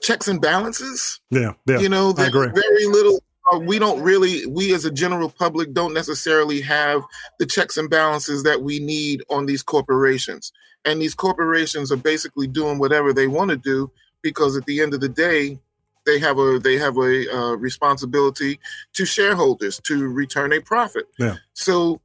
checks 0.00 0.28
and 0.28 0.40
balances 0.40 1.20
Yeah. 1.30 1.52
Yeah. 1.66 1.78
you 1.78 1.88
know 1.88 2.10
I 2.10 2.12
there's 2.14 2.28
agree. 2.28 2.48
very 2.48 2.86
little 2.86 3.22
uh, 3.52 3.58
we 3.58 3.78
don't 3.78 4.00
really 4.02 4.46
we 4.46 4.74
as 4.74 4.84
a 4.84 4.90
general 4.90 5.28
public 5.30 5.72
don't 5.72 5.94
necessarily 5.94 6.60
have 6.62 7.02
the 7.38 7.46
checks 7.46 7.76
and 7.76 7.88
balances 7.90 8.42
that 8.42 8.62
we 8.62 8.78
need 8.78 9.22
on 9.30 9.46
these 9.46 9.62
corporations 9.62 10.52
and 10.84 11.00
these 11.00 11.14
corporations 11.14 11.92
are 11.92 11.96
basically 11.96 12.46
doing 12.46 12.78
whatever 12.78 13.12
they 13.12 13.26
want 13.28 13.50
to 13.50 13.56
do 13.56 13.90
because 14.22 14.56
at 14.56 14.64
the 14.66 14.80
end 14.80 14.92
of 14.94 15.00
the 15.00 15.08
day 15.08 15.58
they 16.04 16.18
have 16.18 16.38
a 16.38 16.58
they 16.58 16.76
have 16.76 16.96
a 16.98 17.32
uh, 17.36 17.52
responsibility 17.56 18.58
to 18.94 19.04
shareholders 19.04 19.78
to 19.84 20.08
return 20.08 20.52
a 20.52 20.60
profit 20.60 21.04
Yeah. 21.18 21.36
so 21.52 22.00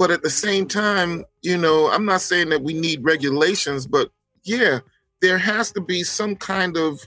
but 0.00 0.10
at 0.10 0.22
the 0.22 0.30
same 0.30 0.66
time 0.66 1.24
you 1.42 1.58
know 1.58 1.88
i'm 1.90 2.06
not 2.06 2.22
saying 2.22 2.48
that 2.48 2.62
we 2.62 2.72
need 2.72 3.04
regulations 3.04 3.86
but 3.86 4.10
yeah 4.44 4.78
there 5.20 5.36
has 5.36 5.70
to 5.70 5.80
be 5.80 6.02
some 6.02 6.34
kind 6.34 6.78
of 6.78 7.06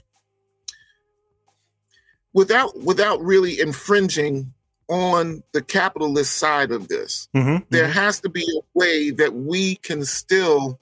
without 2.32 2.78
without 2.82 3.20
really 3.20 3.60
infringing 3.60 4.52
on 4.88 5.42
the 5.52 5.60
capitalist 5.62 6.34
side 6.34 6.70
of 6.70 6.86
this 6.88 7.28
Mhm, 7.34 7.64
there 7.70 7.88
mhm. 7.88 7.92
has 7.92 8.20
to 8.20 8.28
be 8.28 8.42
a 8.42 8.78
way 8.78 9.10
that 9.10 9.34
we 9.34 9.74
can 9.76 10.04
still 10.04 10.78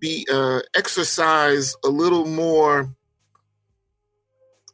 be 0.00 0.26
uh 0.32 0.60
exercise 0.74 1.74
a 1.84 1.88
little 1.88 2.24
more 2.24 2.88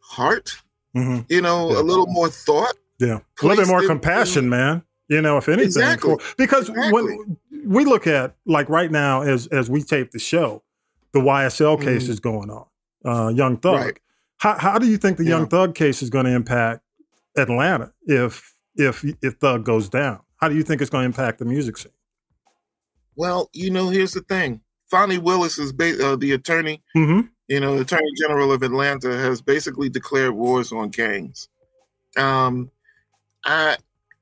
heart 0.01 0.57
Mhm. 0.95 1.25
you 1.29 1.41
know 1.41 1.73
Yeah. 1.73 1.81
a 1.81 1.83
little 1.83 2.07
more 2.07 2.29
thought 2.29 2.77
Yeah, 3.01 3.19
a 3.43 3.47
little 3.47 3.57
bit 3.65 3.67
more 3.67 3.81
placed 3.81 3.91
in- 3.91 3.99
compassion, 3.99 4.49
man. 4.49 4.83
You 5.09 5.21
know, 5.21 5.37
if 5.37 5.49
anything, 5.49 5.67
Exactly. 5.67 6.17
because 6.39 6.71
when 6.71 7.37
we 7.67 7.85
look 7.85 8.07
at 8.07 8.35
like 8.47 8.69
right 8.71 8.91
now, 8.91 9.21
as 9.23 9.47
as 9.49 9.69
we 9.69 9.83
tape 9.83 10.13
the 10.13 10.19
show, 10.19 10.63
the 11.13 11.21
YSL 11.21 11.77
case 11.77 12.05
Mhm. 12.07 12.09
is 12.09 12.21
going 12.21 12.51
on. 12.51 12.67
Uh, 13.05 13.29
Young 13.29 13.59
Thug. 13.59 13.75
Right. 13.81 13.99
How 14.39 14.59
how 14.59 14.79
do 14.79 14.87
you 14.87 14.97
think 14.97 15.19
the 15.19 15.25
Yeah. 15.25 15.31
Young 15.39 15.49
Thug 15.49 15.75
case 15.75 16.03
is 16.03 16.09
going 16.11 16.25
to 16.25 16.31
impact 16.33 16.83
Atlanta 17.37 17.93
if 18.07 18.55
if 18.77 19.05
if 19.23 19.35
Thug 19.35 19.65
goes 19.65 19.89
down? 19.91 20.21
How 20.41 20.49
do 20.49 20.55
you 20.57 20.63
think 20.63 20.81
it's 20.81 20.91
going 20.91 21.03
to 21.03 21.07
impact 21.07 21.39
the 21.39 21.45
music 21.45 21.77
scene? 21.79 21.93
well 23.17 23.49
you 23.53 23.71
know 23.71 23.91
here's 23.91 24.13
the 24.13 24.21
thing 24.23 24.61
Fani 24.91 25.19
Willis 25.19 25.59
is 25.59 25.73
ba- 25.73 26.05
uh, 26.05 26.17
the 26.17 26.33
attorney 26.33 26.83
Mm-hmm. 26.97 27.29
you 27.49 27.61
know, 27.61 27.77
the 27.77 27.83
Attorney 27.83 28.11
General 28.21 28.53
of 28.53 28.63
Atlanta 28.63 29.13
has 29.17 29.43
basically 29.43 29.89
declared 29.91 30.33
wars 30.33 30.73
on 30.73 30.89
gangs. 30.89 31.49
Um, 32.17 32.71
I 33.45 33.77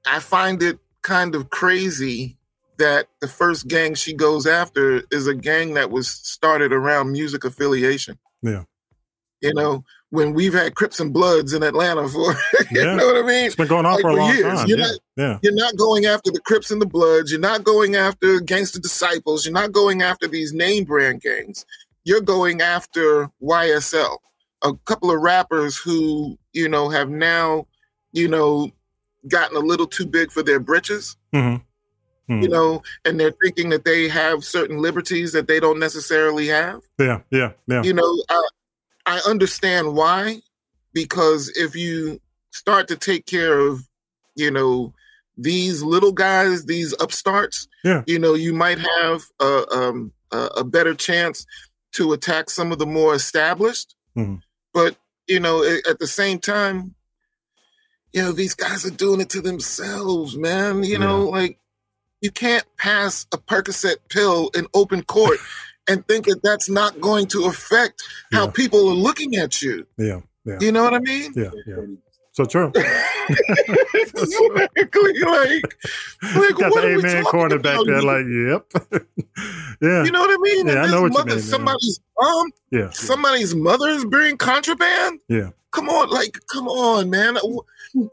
I 0.06 0.18
find 0.18 0.62
it 0.62 0.78
kind 1.02 1.34
of 1.34 1.50
crazy 1.50 2.36
that 2.78 3.08
the 3.20 3.28
first 3.28 3.68
gang 3.68 3.94
she 3.94 4.12
goes 4.14 4.46
after 4.46 5.02
is 5.10 5.26
a 5.26 5.34
gang 5.34 5.74
that 5.74 5.90
was 5.90 6.08
started 6.08 6.72
around 6.72 7.12
music 7.12 7.44
affiliation. 7.44 8.18
Yeah. 8.42 8.64
You 9.40 9.54
know, 9.54 9.84
when 10.10 10.34
we've 10.34 10.52
had 10.54 10.74
Crips 10.74 11.00
and 11.00 11.12
Bloods 11.12 11.52
in 11.52 11.62
Atlanta 11.62 12.08
for, 12.08 12.32
you 12.70 12.80
Yeah. 12.82 12.94
know 12.94 13.06
what 13.06 13.16
I 13.16 13.22
mean? 13.22 13.46
It's 13.46 13.56
been 13.56 13.66
going 13.68 13.86
on 13.86 13.94
Like, 13.94 14.02
for 14.02 14.10
a 14.10 14.14
long 14.16 14.34
years. 14.34 14.42
time. 14.58 14.66
You're 14.68 14.78
Yeah. 14.78 14.86
not- 14.86 14.98
yeah. 15.16 15.38
You're 15.42 15.54
not 15.54 15.76
going 15.76 16.06
after 16.06 16.30
the 16.30 16.40
Crips 16.40 16.70
and 16.70 16.80
the 16.80 16.86
Bloods. 16.86 17.30
You're 17.30 17.40
not 17.40 17.64
going 17.64 17.94
after 17.96 18.40
Gangster 18.40 18.80
Disciples. 18.80 19.44
You're 19.44 19.54
not 19.54 19.72
going 19.72 20.02
after 20.02 20.26
these 20.26 20.52
name 20.52 20.84
brand 20.84 21.20
gangs. 21.20 21.64
You're 22.04 22.20
going 22.20 22.60
after 22.60 23.28
YSL, 23.42 24.18
a 24.62 24.72
couple 24.86 25.10
of 25.10 25.20
rappers 25.20 25.76
who, 25.76 26.36
you 26.52 26.68
know, 26.68 26.88
have 26.88 27.08
now, 27.10 27.66
you 28.12 28.26
know, 28.28 28.70
gotten 29.28 29.56
a 29.56 29.60
little 29.60 29.86
too 29.86 30.06
big 30.06 30.30
for 30.32 30.42
their 30.42 30.60
britches, 30.60 31.16
Mm-hmm. 31.34 32.42
you 32.42 32.48
know, 32.48 32.82
and 33.04 33.18
they're 33.18 33.34
thinking 33.42 33.68
that 33.70 33.84
they 33.84 34.08
have 34.08 34.44
certain 34.44 34.78
liberties 34.80 35.32
that 35.32 35.46
they 35.48 35.58
don't 35.60 35.78
necessarily 35.78 36.46
have 36.48 36.80
Yeah. 36.98 37.20
Yeah. 37.30 37.52
Yeah. 37.66 37.82
you 37.82 37.92
know 37.92 38.22
I, 38.28 38.48
I 39.06 39.20
understand 39.26 39.94
why 39.94 40.40
because 40.92 41.48
if 41.56 41.74
you 41.74 42.20
start 42.50 42.86
to 42.88 42.96
take 42.96 43.26
care 43.26 43.58
of 43.58 43.86
you 44.36 44.50
know 44.50 44.92
these 45.36 45.82
little 45.82 46.12
guys 46.12 46.64
these 46.66 46.94
upstarts 47.00 47.66
Yeah. 47.84 48.02
you 48.06 48.18
know 48.18 48.34
you 48.34 48.52
might 48.54 48.78
have 48.78 49.22
a, 49.40 49.64
um, 49.74 50.12
a, 50.30 50.38
a 50.58 50.64
better 50.64 50.94
chance 50.94 51.44
to 51.92 52.12
attack 52.12 52.50
some 52.50 52.70
of 52.72 52.78
the 52.78 52.86
more 52.86 53.14
established 53.14 53.96
Mhm. 54.16 54.40
but 54.72 54.96
you 55.26 55.40
know 55.40 55.64
at 55.90 55.98
the 55.98 56.06
same 56.06 56.38
time 56.38 56.94
you 58.12 58.22
know 58.22 58.32
these 58.32 58.54
guys 58.54 58.84
are 58.84 58.90
doing 58.90 59.20
it 59.20 59.30
to 59.30 59.40
themselves 59.40 60.36
man 60.36 60.84
you 60.84 60.98
know 60.98 61.24
like 61.24 61.58
you 62.20 62.30
can't 62.30 62.64
pass 62.78 63.26
a 63.32 63.38
Percocet 63.38 63.96
pill 64.08 64.50
in 64.54 64.66
open 64.74 65.02
court 65.02 65.38
and 65.88 66.06
think 66.06 66.26
that 66.26 66.40
that's 66.42 66.68
not 66.68 67.00
going 67.00 67.26
to 67.28 67.46
affect 67.46 68.02
how 68.32 68.46
people 68.48 68.88
are 68.88 68.94
looking 68.94 69.34
at 69.36 69.60
you. 69.60 69.84
Yeah, 69.98 70.20
yeah, 70.44 70.58
You 70.60 70.70
know 70.70 70.84
what 70.84 70.94
I 70.94 71.00
mean? 71.00 71.32
yeah, 71.34 71.50
yeah. 71.66 71.76
So 72.30 72.44
true. 72.44 72.70
exactly. 73.94 75.12
Like, 75.20 75.76
like 76.34 76.56
Got 76.56 76.70
what 76.70 76.82
the 76.82 76.92
are 76.92 76.96
we 76.96 77.02
talking 77.02 77.24
corner 77.24 77.58
back 77.58 77.74
about 77.74 77.86
there, 77.86 78.02
like, 78.02 78.24
yep. 78.26 78.72
yeah, 79.82 80.04
You 80.04 80.12
know 80.12 80.20
what 80.20 80.30
I 80.30 80.36
mean? 80.40 80.68
Yeah, 80.68 80.82
I 80.82 80.90
know 80.90 81.02
what 81.02 81.12
you 81.12 81.24
mean. 81.24 81.40
Somebody's 81.40 82.00
mom, 82.20 82.52
yeah, 82.70 82.90
somebody's 82.90 83.54
mother 83.54 83.88
is 83.88 84.04
bringing 84.04 84.38
contraband. 84.38 85.20
yeah. 85.28 85.50
Come 85.72 85.88
on, 85.88 86.10
like, 86.10 86.38
come 86.52 86.68
on, 86.68 87.10
man. 87.10 87.36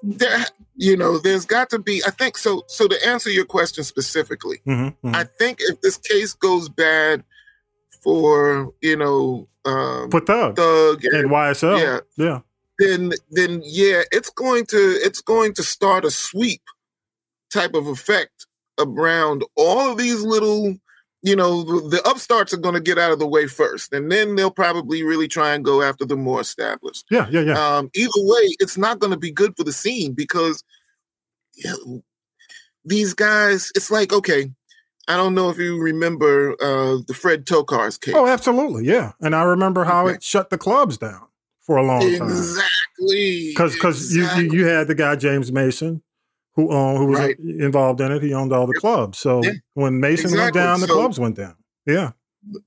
There, 0.01 0.45
you 0.75 0.95
know, 0.97 1.17
there's 1.17 1.45
got 1.45 1.69
to 1.71 1.79
be. 1.79 2.01
I 2.05 2.11
think 2.11 2.37
so. 2.37 2.63
So 2.67 2.87
to 2.87 3.07
answer 3.07 3.29
your 3.29 3.45
question 3.45 3.83
specifically, 3.83 4.61
Mm-hmm, 4.65 5.13
I 5.13 5.25
think 5.25 5.59
if 5.61 5.81
this 5.81 5.97
case 5.97 6.33
goes 6.33 6.69
bad 6.69 7.23
for 8.01 8.71
you 8.81 8.95
know 8.95 9.47
um, 9.65 10.09
Put 10.09 10.27
Thug 10.27 10.55
Thug 10.55 11.03
and 11.05 11.15
and 11.15 11.29
YSL. 11.29 11.79
yeah. 11.79 11.99
yeah. 12.17 12.39
then 12.79 13.11
then 13.31 13.61
yeah, 13.63 14.03
it's 14.11 14.29
going 14.29 14.65
to 14.67 14.77
it's 14.77 15.21
going 15.21 15.53
to 15.55 15.63
start 15.63 16.05
a 16.05 16.11
sweep 16.11 16.61
type 17.51 17.73
of 17.73 17.87
effect 17.87 18.45
around 18.79 19.43
all 19.55 19.91
of 19.91 19.97
these 19.97 20.21
little, 20.21 20.75
you 21.21 21.35
know, 21.35 21.63
the, 21.89 22.01
upstarts 22.07 22.53
are 22.53 22.57
going 22.57 22.75
to 22.75 22.79
get 22.79 22.97
out 22.97 23.11
of 23.11 23.19
the 23.19 23.27
way 23.27 23.45
first, 23.47 23.91
and 23.93 24.11
then 24.11 24.35
they'll 24.35 24.51
probably 24.51 25.03
really 25.03 25.27
try 25.27 25.53
and 25.53 25.65
go 25.65 25.81
after 25.81 26.05
the 26.05 26.15
more 26.15 26.39
established. 26.39 27.05
Yeah, 27.11 27.27
yeah, 27.29 27.41
yeah. 27.41 27.53
Um, 27.77 27.89
either 27.93 28.09
way, 28.15 28.55
it's 28.59 28.77
not 28.77 28.99
going 28.99 29.11
to 29.11 29.19
be 29.19 29.31
good 29.31 29.53
for 29.57 29.63
the 29.63 29.73
scene 29.73 30.13
because 30.13 30.63
you 31.57 31.69
know, 31.69 32.03
these 32.85 33.13
guys. 33.13 33.71
It's 33.75 33.91
like 33.91 34.13
okay. 34.13 34.49
I 35.07 35.17
don't 35.17 35.33
know 35.33 35.49
if 35.49 35.57
you 35.57 35.81
remember 35.81 36.51
uh, 36.61 36.99
the 37.07 37.15
Fred 37.15 37.45
Tokars 37.45 37.99
case. 37.99 38.13
oh, 38.15 38.27
absolutely. 38.27 38.85
Yeah. 38.85 39.13
And 39.21 39.35
I 39.35 39.41
remember 39.41 39.83
how 39.83 40.05
Okay. 40.05 40.15
it 40.17 40.23
shut 40.23 40.51
the 40.51 40.57
clubs 40.57 40.99
down 40.99 41.25
for 41.61 41.77
a 41.77 41.83
long 41.83 42.01
time. 42.01 42.29
Exactly. 42.29 43.47
Because 43.49 43.73
because 43.73 44.15
you, 44.15 44.29
you 44.37 44.51
you 44.51 44.65
had 44.67 44.87
the 44.87 44.93
guy 44.93 45.15
James 45.15 45.51
Mason 45.51 46.03
who 46.67 46.71
owned 46.71 46.97
who 46.97 47.05
was 47.07 47.19
Right. 47.19 47.39
involved 47.39 48.01
in 48.01 48.11
it. 48.11 48.21
He 48.21 48.33
owned 48.33 48.51
all 48.53 48.67
the 48.67 48.73
clubs. 48.73 49.17
So 49.17 49.43
Yeah. 49.43 49.51
when 49.75 49.99
Mason 49.99 50.31
went 50.31 50.49
Exactly. 50.49 50.61
down, 50.61 50.79
the 50.81 50.87
So- 50.87 50.93
clubs 50.95 51.19
went 51.19 51.35
down. 51.35 51.55
Yeah. 51.85 52.11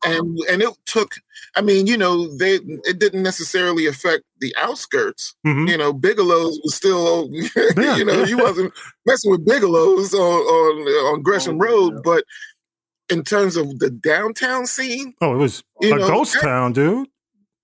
and 0.05 0.39
and 0.51 0.61
it 0.61 0.69
took 0.85 1.13
i 1.57 1.63
mean 1.63 1.87
you 1.87 1.97
know 1.97 2.29
they 2.37 2.57
it 2.91 2.99
didn't 2.99 3.23
necessarily 3.23 3.87
affect 3.87 4.23
the 4.41 4.55
outskirts 4.59 5.35
Mhm. 5.47 5.67
you 5.71 5.79
know 5.79 5.95
bigelow's 5.95 6.61
was 6.63 6.75
still 6.75 7.31
Yeah, 7.33 7.97
you 7.97 8.05
know 8.05 8.19
yeah. 8.21 8.27
you 8.33 8.37
wasn't 8.37 8.71
messing 9.07 9.31
with 9.31 9.47
bigelow's 9.47 10.13
on 10.13 10.21
on, 10.21 10.75
on 11.15 11.23
gresham 11.23 11.57
road 11.59 12.03
but 12.05 12.23
in 13.09 13.25
terms 13.25 13.57
of 13.57 13.79
the 13.79 13.89
downtown 13.89 14.67
scene 14.67 15.15
Oh, 15.23 15.33
it 15.37 15.39
was 15.39 15.63
a 15.83 15.89
know, 15.89 16.07
ghost 16.07 16.35
that- 16.35 16.43
town, 16.43 16.75
dude. 16.75 17.09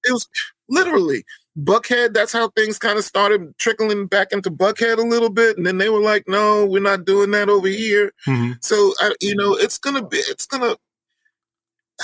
it 0.05 0.13
was 0.13 0.27
literally 0.71 1.25
buckhead 1.59 2.15
that's 2.15 2.33
how 2.33 2.49
things 2.51 2.79
kind 2.79 2.99
of 2.99 3.05
started 3.05 3.53
trickling 3.59 4.07
back 4.07 4.33
into 4.33 4.51
buckhead 4.51 4.99
a 4.99 5.03
little 5.03 5.31
bit 5.31 5.57
and 5.57 5.67
then 5.67 5.79
they 5.79 5.89
were 5.89 6.01
like 6.01 6.23
no 6.29 6.65
we're 6.65 6.81
not 6.83 7.05
doing 7.05 7.31
that 7.33 7.49
over 7.49 7.67
here 7.69 8.13
Mhm. 8.27 8.63
so 8.65 8.93
I, 9.01 9.15
you 9.21 9.35
know 9.35 9.55
it's 9.55 9.79
gonna 9.79 10.05
be 10.07 10.19
it's 10.19 10.47
gonna 10.47 10.77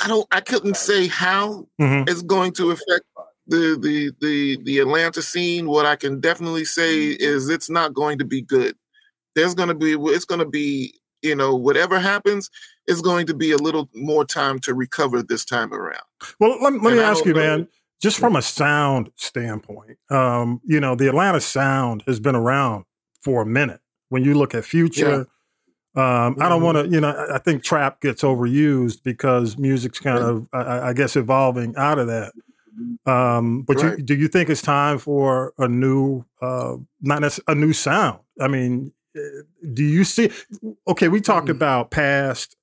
i 0.03 0.09
don't 0.09 0.27
i 0.33 0.41
couldn't 0.41 0.77
say 0.77 1.07
how 1.07 1.67
Mhm. 1.81 2.09
it's 2.09 2.23
going 2.23 2.53
to 2.55 2.71
affect 2.73 3.05
the 3.47 3.79
the 3.81 4.11
the 4.23 4.57
the 4.65 4.79
Atlanta 4.79 5.21
scene. 5.21 5.67
What 5.69 5.85
I 5.85 5.97
can 5.97 6.19
definitely 6.19 6.65
say 6.65 7.09
is 7.09 7.51
it's 7.51 7.69
not 7.69 7.93
going 7.93 8.17
to 8.21 8.25
be 8.25 8.41
good. 8.41 8.75
There's 9.35 9.55
going 9.55 9.69
to 9.69 9.75
be 9.75 9.93
it's 10.15 10.25
going 10.25 10.39
to 10.39 10.47
be 10.49 10.95
you 11.21 11.37
know 11.37 11.55
whatever 11.55 11.99
happens 12.01 12.49
is 12.89 13.03
going 13.03 13.27
to 13.27 13.35
be 13.35 13.51
a 13.53 13.59
little 13.59 13.91
more 13.95 14.25
time 14.25 14.61
to 14.61 14.73
recover 14.73 15.23
this 15.23 15.45
time 15.45 15.75
around. 15.75 16.01
Well, 16.41 16.57
let, 16.63 16.73
let 16.83 16.95
me 16.95 17.01
ask 17.01 17.23
you, 17.27 17.35
know- 17.35 17.41
man, 17.41 17.69
just 18.05 18.19
from 18.19 18.37
a 18.37 18.43
sound 18.43 19.11
standpoint, 19.17 19.97
um, 20.11 20.61
you 20.65 20.79
know, 20.79 20.95
the 20.95 21.09
Atlanta 21.09 21.41
sound 21.41 22.03
has 22.07 22.21
been 22.21 22.37
around 22.37 22.85
for 23.23 23.41
a 23.43 23.47
minute. 23.47 23.81
When 24.11 24.23
you 24.23 24.35
look 24.35 24.55
at 24.55 24.65
Future, 24.65 25.27
um, 25.97 26.37
I 26.39 26.49
don't 26.51 26.63
want 26.63 26.77
to, 26.79 26.89
you 26.89 27.01
know, 27.01 27.09
I 27.11 27.37
I 27.37 27.39
think 27.39 27.63
trap 27.63 28.01
gets 28.03 28.23
overused 28.23 29.03
because 29.03 29.57
music's 29.57 29.99
kind 30.01 30.23
of, 30.23 30.47
I, 30.53 30.89
I 30.91 30.93
guess, 30.93 31.17
evolving 31.17 31.75
out 31.77 31.99
of 31.99 32.07
that. 32.09 32.33
Um, 33.07 33.63
but 33.63 33.81
you, 33.81 33.97
do 34.03 34.15
you 34.15 34.29
think 34.29 34.51
it's 34.51 34.61
time 34.63 34.99
for 34.99 35.55
a 35.59 35.67
new, 35.69 36.25
uh, 36.43 36.77
not 37.01 37.21
necessarily 37.23 37.63
a 37.63 37.67
new 37.67 37.73
sound? 37.73 38.19
I 38.41 38.49
mean, 38.49 38.93
eh, 39.17 39.21
do 39.73 39.83
you 39.85 40.05
see? 40.05 40.31
Okay, 40.87 41.09
we 41.09 41.21
talked 41.21 41.47
Mhm. 41.49 41.53
about 41.57 41.91
past, 41.91 42.57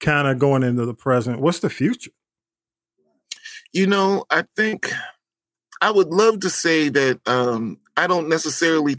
kind 0.00 0.26
of 0.28 0.38
going 0.38 0.62
into 0.64 0.84
the 0.84 0.94
present. 0.94 1.40
What's 1.40 1.60
the 1.60 1.70
future? 1.70 2.10
You 3.74 3.86
know, 3.86 4.24
I 4.30 4.44
think 4.56 4.90
I 5.82 5.90
would 5.90 6.08
love 6.08 6.40
to 6.40 6.48
say 6.50 6.88
that 6.88 7.20
um, 7.26 7.78
I 7.96 8.06
don't 8.06 8.28
necessarily. 8.28 8.96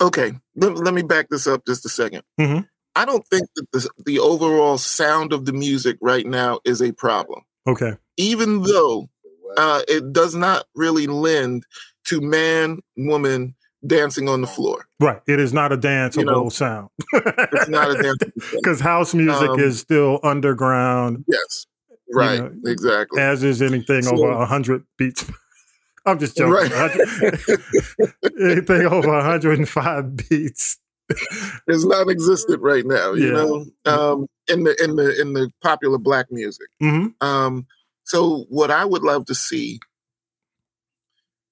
Okay, 0.00 0.30
let, 0.54 0.76
let 0.76 0.94
me 0.94 1.02
back 1.02 1.28
this 1.28 1.48
up 1.48 1.66
just 1.66 1.84
a 1.84 1.88
2nd 1.88 2.22
Mhm. 2.38 2.68
I 2.94 3.04
don't 3.04 3.26
think 3.26 3.48
that 3.56 3.66
the, 3.72 3.88
the 4.06 4.18
overall 4.20 4.78
sound 4.78 5.32
of 5.32 5.44
the 5.44 5.52
music 5.52 5.96
right 6.00 6.24
now 6.26 6.60
is 6.64 6.80
a 6.80 6.92
problem. 6.92 7.40
Okay. 7.66 7.94
even 8.16 8.62
though 8.62 9.08
uh, 9.56 9.82
it 9.88 10.12
does 10.12 10.34
not 10.34 10.64
really 10.74 11.06
lend 11.06 11.64
to 12.04 12.20
man 12.20 12.80
woman 12.96 13.54
dancing 13.86 14.28
on 14.28 14.40
the 14.40 14.46
floor. 14.46 14.86
Right. 15.00 15.20
It 15.28 15.38
is 15.38 15.52
not 15.52 15.70
a 15.72 15.76
danceable 15.76 16.24
know, 16.24 16.48
sound. 16.48 16.88
It's 17.12 17.68
not 17.68 17.90
a 17.90 17.94
dance. 18.02 18.18
Because 18.52 18.80
house 18.80 19.14
music 19.14 19.50
Um, 19.50 19.60
is 19.60 19.78
still 19.80 20.18
underground, 20.22 21.24
yes, 21.28 21.66
right, 22.14 22.40
know, 22.40 22.52
exactly. 22.70 23.20
as 23.20 23.42
is 23.44 23.60
anything 23.62 24.02
So- 24.02 24.12
over 24.16 24.36
100 24.36 24.84
beats. 24.96 25.24
I'm 26.06 26.18
just 26.18 26.36
joking. 26.38 26.52
Right. 26.72 26.90
anything 28.40 28.86
over 28.86 29.08
105 29.08 30.16
beats. 30.16 30.78
It's 31.66 31.84
non-existent 31.84 32.60
right 32.62 32.84
now. 32.86 33.12
You 33.14 33.26
Yeah. 33.26 33.32
know, 33.32 33.66
um, 33.86 34.26
in 34.46 34.64
the 34.64 34.74
in 34.82 34.96
the 34.96 35.20
in 35.20 35.32
the 35.34 35.50
popular 35.62 35.98
black 35.98 36.26
music. 36.30 36.68
hmm 36.80 37.08
Um, 37.20 37.66
so 38.04 38.44
what 38.48 38.70
I 38.70 38.84
would 38.86 39.02
love 39.02 39.26
to 39.26 39.34
see, 39.34 39.80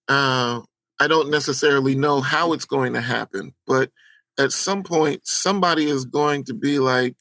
uh, 0.08 0.60
I 1.00 1.06
don't 1.08 1.30
necessarily 1.30 1.94
know 1.94 2.20
how 2.20 2.52
it's 2.52 2.64
going 2.64 2.92
to 2.94 3.00
happen, 3.00 3.52
but 3.66 3.90
at 4.38 4.52
some 4.52 4.82
point, 4.82 5.26
somebody 5.26 5.86
is 5.88 6.04
going 6.04 6.44
to 6.44 6.54
be 6.54 6.78
like, 6.78 7.16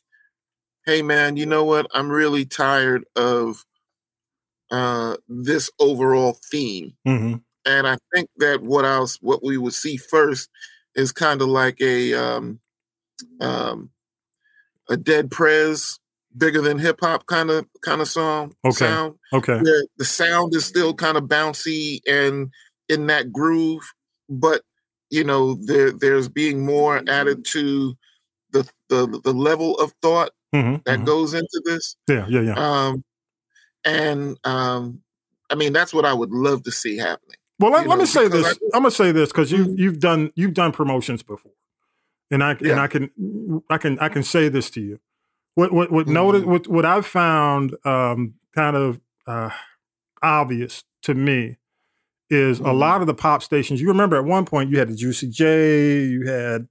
"Hey, 0.86 1.02
man, 1.02 1.38
you 1.38 1.46
know 1.46 1.64
what? 1.64 1.88
I'm 1.94 2.10
really 2.12 2.46
tired 2.46 3.06
of 3.16 3.66
uh, 4.72 5.18
this 5.28 5.70
overall 5.80 6.38
theme." 6.52 6.94
hmm 7.06 7.36
And 7.66 7.88
I 7.88 7.98
think 8.14 8.30
that 8.38 8.62
what 8.62 8.86
else, 8.86 9.18
what 9.22 9.44
we 9.44 9.58
would 9.58 9.74
see 9.74 9.98
first, 9.98 10.50
is 10.96 11.12
kind 11.12 11.42
of 11.42 11.48
like 11.48 11.82
a 11.82 12.14
um, 12.14 12.60
um, 13.42 13.90
a 14.90 14.98
Dead 14.98 15.32
Prez, 15.32 16.00
bigger 16.38 16.62
than 16.62 16.80
hip 16.80 17.00
hop 17.02 17.26
kind 17.28 17.50
of 17.50 17.66
kind 17.82 18.02
of 18.02 18.08
song 18.08 18.54
Okay. 18.66 18.86
sound 18.86 19.16
Okay. 19.34 19.58
where 19.60 19.84
the 19.98 20.06
sound 20.06 20.54
is 20.54 20.66
still 20.66 20.94
kind 20.94 21.18
of 21.18 21.24
bouncy 21.24 22.00
and 22.08 22.52
in 22.90 23.08
that 23.08 23.32
groove, 23.32 23.82
but 24.30 24.62
you 25.10 25.24
know 25.24 25.56
there 25.56 25.92
there's 25.92 26.28
being 26.30 26.66
more 26.66 27.02
added 27.08 27.46
to 27.46 27.96
the 28.52 28.70
the, 28.90 29.20
the 29.24 29.34
level 29.34 29.78
of 29.80 29.94
thought 30.02 30.32
hmm 30.62 30.76
that 30.86 31.04
goes 31.06 31.34
into 31.34 31.62
this. 31.66 31.96
Yeah, 32.08 32.26
yeah, 32.30 32.42
yeah. 32.42 32.54
Um, 32.88 33.04
and 33.84 34.38
um, 34.44 35.02
I 35.50 35.56
mean 35.56 35.74
that's 35.74 35.94
what 35.94 36.06
I 36.06 36.14
would 36.14 36.32
love 36.32 36.64
to 36.64 36.72
see 36.72 36.98
happening. 36.98 37.38
Well, 37.60 37.72
let, 37.72 37.88
let 37.88 37.98
me 38.00 38.06
say 38.06 38.28
this. 38.28 38.46
I- 38.46 38.52
I'm 38.74 38.82
gonna 38.82 38.92
say 38.92 39.12
this 39.12 39.30
because 39.30 39.52
you 39.52 39.66
Mhm. 39.66 39.78
you've 39.78 40.00
done 40.00 40.32
you've 40.36 40.54
done 40.54 40.72
promotions 40.72 41.24
before, 41.24 41.54
and 42.32 42.44
I 42.44 42.52
and 42.52 42.80
I 42.80 42.88
can 42.88 43.62
I 43.70 43.78
can 43.78 43.98
I 44.00 44.10
can 44.10 44.24
say 44.24 44.50
this 44.50 44.70
to 44.72 44.82
you. 44.82 45.00
What 45.56 45.72
what 45.72 45.92
what 45.92 46.08
notice 46.08 46.44
Mhm. 46.44 46.48
what 46.48 46.68
what 46.68 46.86
I've 46.86 47.06
found 47.06 47.76
um, 47.86 48.34
kind 48.54 48.76
of 48.76 49.00
uh, 49.28 49.52
obvious 50.22 50.84
to 51.04 51.14
me 51.14 51.58
is 52.30 52.60
a 52.60 52.64
Mhm. 52.64 52.78
lot 52.80 53.02
of 53.02 53.08
the 53.08 53.14
pop 53.14 53.42
stations. 53.44 53.80
You 53.80 53.88
remember 53.88 54.18
at 54.18 54.26
one 54.26 54.46
point 54.46 54.70
you 54.72 54.80
had 54.80 54.90
the 54.90 54.96
Juicy 54.96 55.30
J, 55.30 56.06
you 56.06 56.26
had 56.28 56.68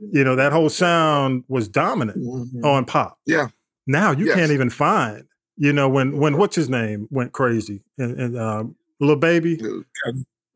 you 0.00 0.24
know 0.24 0.36
that 0.36 0.52
whole 0.52 0.68
sound 0.68 1.44
was 1.48 1.68
dominant 1.68 2.18
Mhm. 2.18 2.64
on 2.64 2.84
pop. 2.84 3.18
Yeah. 3.26 3.48
Now 3.86 4.12
you 4.12 4.26
Yes. 4.26 4.36
can't 4.36 4.52
even 4.52 4.70
find. 4.70 5.24
You 5.56 5.72
know 5.72 5.88
when 5.88 6.16
when 6.18 6.36
what's 6.36 6.56
his 6.56 6.68
name 6.68 7.06
went 7.10 7.32
crazy 7.32 7.82
and, 7.98 8.18
and 8.18 8.38
um, 8.38 8.74
Lil 9.00 9.16
Baby. 9.16 9.60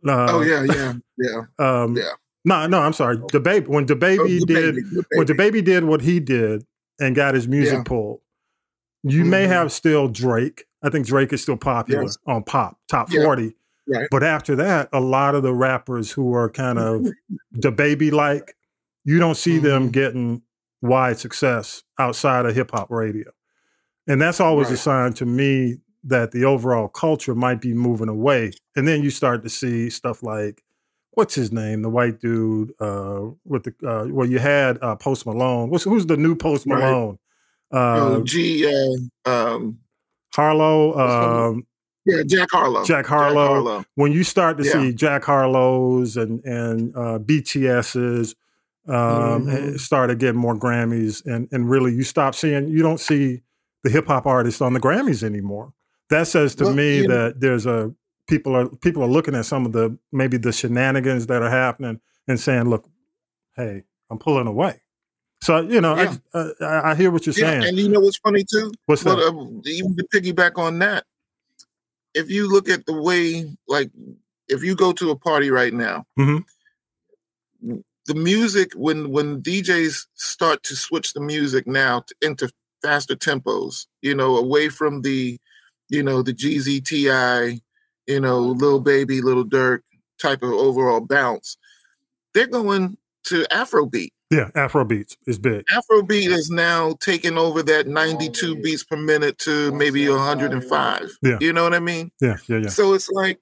Uh, 0.07 0.27
oh 0.31 0.43
yeah, 0.43 0.65
yeah, 0.65 0.93
yeah. 1.19 1.43
um, 1.59 1.97
Yeah. 1.97 2.11
No, 2.45 2.67
no, 2.67 2.79
I'm 2.81 2.93
sorry. 2.93 3.17
DaBaby 3.19 3.67
when 3.69 3.85
the 3.87 3.95
Oh, 3.95 3.99
baby 3.99 4.39
the 4.39 4.47
did 4.47 4.75
baby, 4.77 4.87
when 5.15 5.27
DaBaby. 5.27 5.65
did 5.65 5.85
what 5.85 6.01
he 6.01 6.19
did 6.21 6.65
and 7.01 7.15
got 7.15 7.35
his 7.35 7.47
music 7.49 7.75
Yeah. 7.79 7.83
pulled. 7.85 8.21
You 9.03 9.25
may 9.25 9.45
Mhm. 9.45 9.49
have 9.49 9.73
still 9.73 10.09
Drake. 10.09 10.65
I 10.83 10.89
think 10.91 11.07
Drake 11.07 11.33
is 11.33 11.43
still 11.43 11.57
popular 11.57 12.03
Yes. 12.05 12.17
on 12.27 12.45
pop 12.45 12.79
top 12.89 13.13
Yeah. 13.13 13.25
forty. 13.25 13.55
Right. 13.87 14.07
But 14.11 14.23
after 14.23 14.55
that, 14.57 14.89
a 14.93 15.01
lot 15.01 15.35
of 15.35 15.43
the 15.43 15.53
rappers 15.55 16.11
who 16.13 16.33
are 16.35 16.49
kind 16.49 16.79
of 16.79 17.07
the 17.53 17.73
baby 17.73 18.11
like, 18.11 18.55
you 19.09 19.19
don't 19.19 19.37
see 19.37 19.59
them 19.59 19.89
Mhm. 19.89 19.93
getting 19.93 20.43
wide 20.83 21.19
success 21.19 21.83
outside 21.99 22.45
of 22.47 22.55
hip 22.55 22.71
hop 22.73 22.91
radio. 22.91 23.31
And 24.07 24.21
that's 24.21 24.41
always 24.41 24.71
a 24.71 24.77
sign 24.77 25.13
to 25.15 25.25
me 25.27 25.79
that 26.05 26.31
the 26.33 26.45
overall 26.45 26.89
culture 26.89 27.35
might 27.35 27.61
be 27.61 27.73
moving 27.75 28.09
away. 28.09 28.53
And 28.77 28.87
then 28.87 29.03
you 29.03 29.11
start 29.11 29.43
to 29.43 29.49
see 29.49 29.91
stuff 29.91 30.23
like, 30.23 30.63
what's 31.13 31.35
his 31.35 31.51
name, 31.53 31.83
the 31.83 31.89
white 31.89 32.21
dude 32.21 32.73
uh, 32.81 33.23
with 33.45 33.65
the 33.65 33.73
uh, 33.89 34.07
well, 34.13 34.29
you 34.29 34.39
had 34.39 34.79
uh, 34.83 34.95
Post 34.97 35.25
Malone. 35.27 35.71
What's 35.71 35.85
who's 35.85 36.07
the 36.07 36.17
new 36.17 36.35
Post 36.37 36.67
Right. 36.67 36.79
Malone? 36.81 37.19
Uh, 37.73 37.97
Oh, 38.17 38.23
G. 38.25 38.67
Uh, 39.27 39.31
um, 39.31 39.79
Harlow. 40.35 40.97
Um, 40.97 41.67
yeah, 42.07 42.23
Jack 42.27 42.49
Harlow. 42.53 42.85
Jack 42.85 43.07
Harlow. 43.07 43.47
Harlow. 43.47 43.85
When 43.97 44.13
you 44.13 44.23
start 44.25 44.59
to 44.59 44.65
Yeah. 44.65 44.73
see 44.73 44.93
Jack 44.93 45.25
Harlow's 45.25 46.17
and 46.17 46.45
and 46.45 46.95
uh, 46.97 47.19
BTS's 47.19 48.35
um, 48.89 49.47
Mhm. 49.47 49.79
started 49.81 50.19
getting 50.19 50.41
more 50.41 50.57
Grammys, 50.57 51.25
and 51.27 51.49
and 51.53 51.69
really 51.69 51.95
you 51.95 52.03
stop 52.05 52.35
seeing 52.35 52.69
you 52.69 52.83
don't 52.83 53.01
see 53.01 53.43
the 53.85 53.91
hip 53.91 54.07
hop 54.07 54.27
artists 54.27 54.61
on 54.61 54.73
the 54.73 54.81
Grammys 54.81 55.23
anymore. 55.23 55.73
That 56.11 56.27
says 56.27 56.55
to 56.57 56.65
Well, 56.65 56.75
me 56.75 56.97
you 56.99 57.09
know- 57.09 57.15
that 57.29 57.41
there's 57.41 57.67
a 57.67 57.93
people 58.27 58.55
are 58.57 58.69
people 58.69 59.03
are 59.03 59.09
looking 59.09 59.35
at 59.35 59.47
some 59.47 59.67
of 59.67 59.73
the 59.73 59.97
maybe 60.13 60.37
the 60.39 60.53
shenanigans 60.53 61.27
that 61.27 61.43
are 61.43 61.51
happening 61.51 62.01
and 62.27 62.39
saying, 62.41 62.65
look, 62.69 62.89
hey, 63.57 63.85
I'm 64.11 64.19
pulling 64.19 64.47
away. 64.47 64.81
So 65.43 65.61
you 65.61 65.81
know, 65.81 65.95
Yeah. 65.97 66.17
I, 66.35 66.39
uh, 66.39 66.53
I 66.61 66.91
I 66.91 66.95
hear 66.95 67.11
what 67.11 67.27
you're 67.27 67.35
Yeah, 67.37 67.51
saying. 67.61 67.65
and 67.65 67.79
you 67.79 67.89
know 67.89 68.01
what's 68.01 68.19
funny 68.19 68.45
too? 68.45 68.73
What's 68.87 69.05
Well, 69.05 69.17
that? 69.17 69.27
uh, 69.29 69.69
even 69.71 69.97
to 69.97 70.05
piggyback 70.15 70.59
on 70.59 70.79
that, 70.81 71.05
if 72.15 72.31
you 72.31 72.49
look 72.51 72.69
at 72.69 72.87
the 72.87 72.93
way, 73.01 73.57
like, 73.69 73.91
if 74.49 74.65
you 74.65 74.75
go 74.75 74.93
to 74.93 75.11
a 75.11 75.17
party 75.17 75.51
right 75.51 75.73
now, 75.75 76.05
Mhm. 76.19 76.45
The 78.09 78.15
music 78.15 78.73
when 78.75 79.11
when 79.11 79.43
DJs 79.43 80.07
start 80.15 80.63
to 80.65 80.75
switch 80.75 81.13
the 81.13 81.21
music 81.21 81.67
now 81.67 82.01
to, 82.01 82.15
into 82.23 82.51
faster 82.83 83.15
tempos, 83.15 83.87
you 84.03 84.15
know, 84.15 84.37
away 84.37 84.71
from 84.71 85.03
the, 85.03 85.39
you 85.89 86.03
know, 86.03 86.23
the 86.23 86.33
GZTI, 86.33 87.61
you 88.07 88.21
know, 88.21 88.39
Lil 88.39 88.81
Baby, 88.81 89.21
Lil 89.21 89.45
Durk 89.45 89.81
type 90.21 90.43
of 90.43 90.51
overall 90.51 91.01
bounce, 91.01 91.57
they're 92.35 92.47
going 92.47 92.97
to 93.25 93.45
Afrobeat. 93.53 94.11
Yeah, 94.31 94.51
Afro 94.55 94.85
beats 94.85 95.17
is 95.27 95.39
big. 95.39 95.65
Afrobeat 95.67 96.29
is 96.29 96.51
now 96.51 96.95
taking 97.01 97.39
over 97.39 97.63
that 97.63 97.87
92 97.87 98.57
beats 98.57 98.85
per 98.85 98.97
minute 98.97 99.39
to 99.39 99.73
maybe 99.73 100.07
105. 100.09 101.11
Yeah. 101.23 101.39
You 101.41 101.53
know 101.53 101.63
what 101.63 101.73
I 101.73 101.81
mean? 101.81 102.11
Yeah, 102.21 102.37
yeah, 102.47 102.59
yeah, 102.59 102.69
So 102.69 102.93
it's 102.93 103.09
like, 103.09 103.41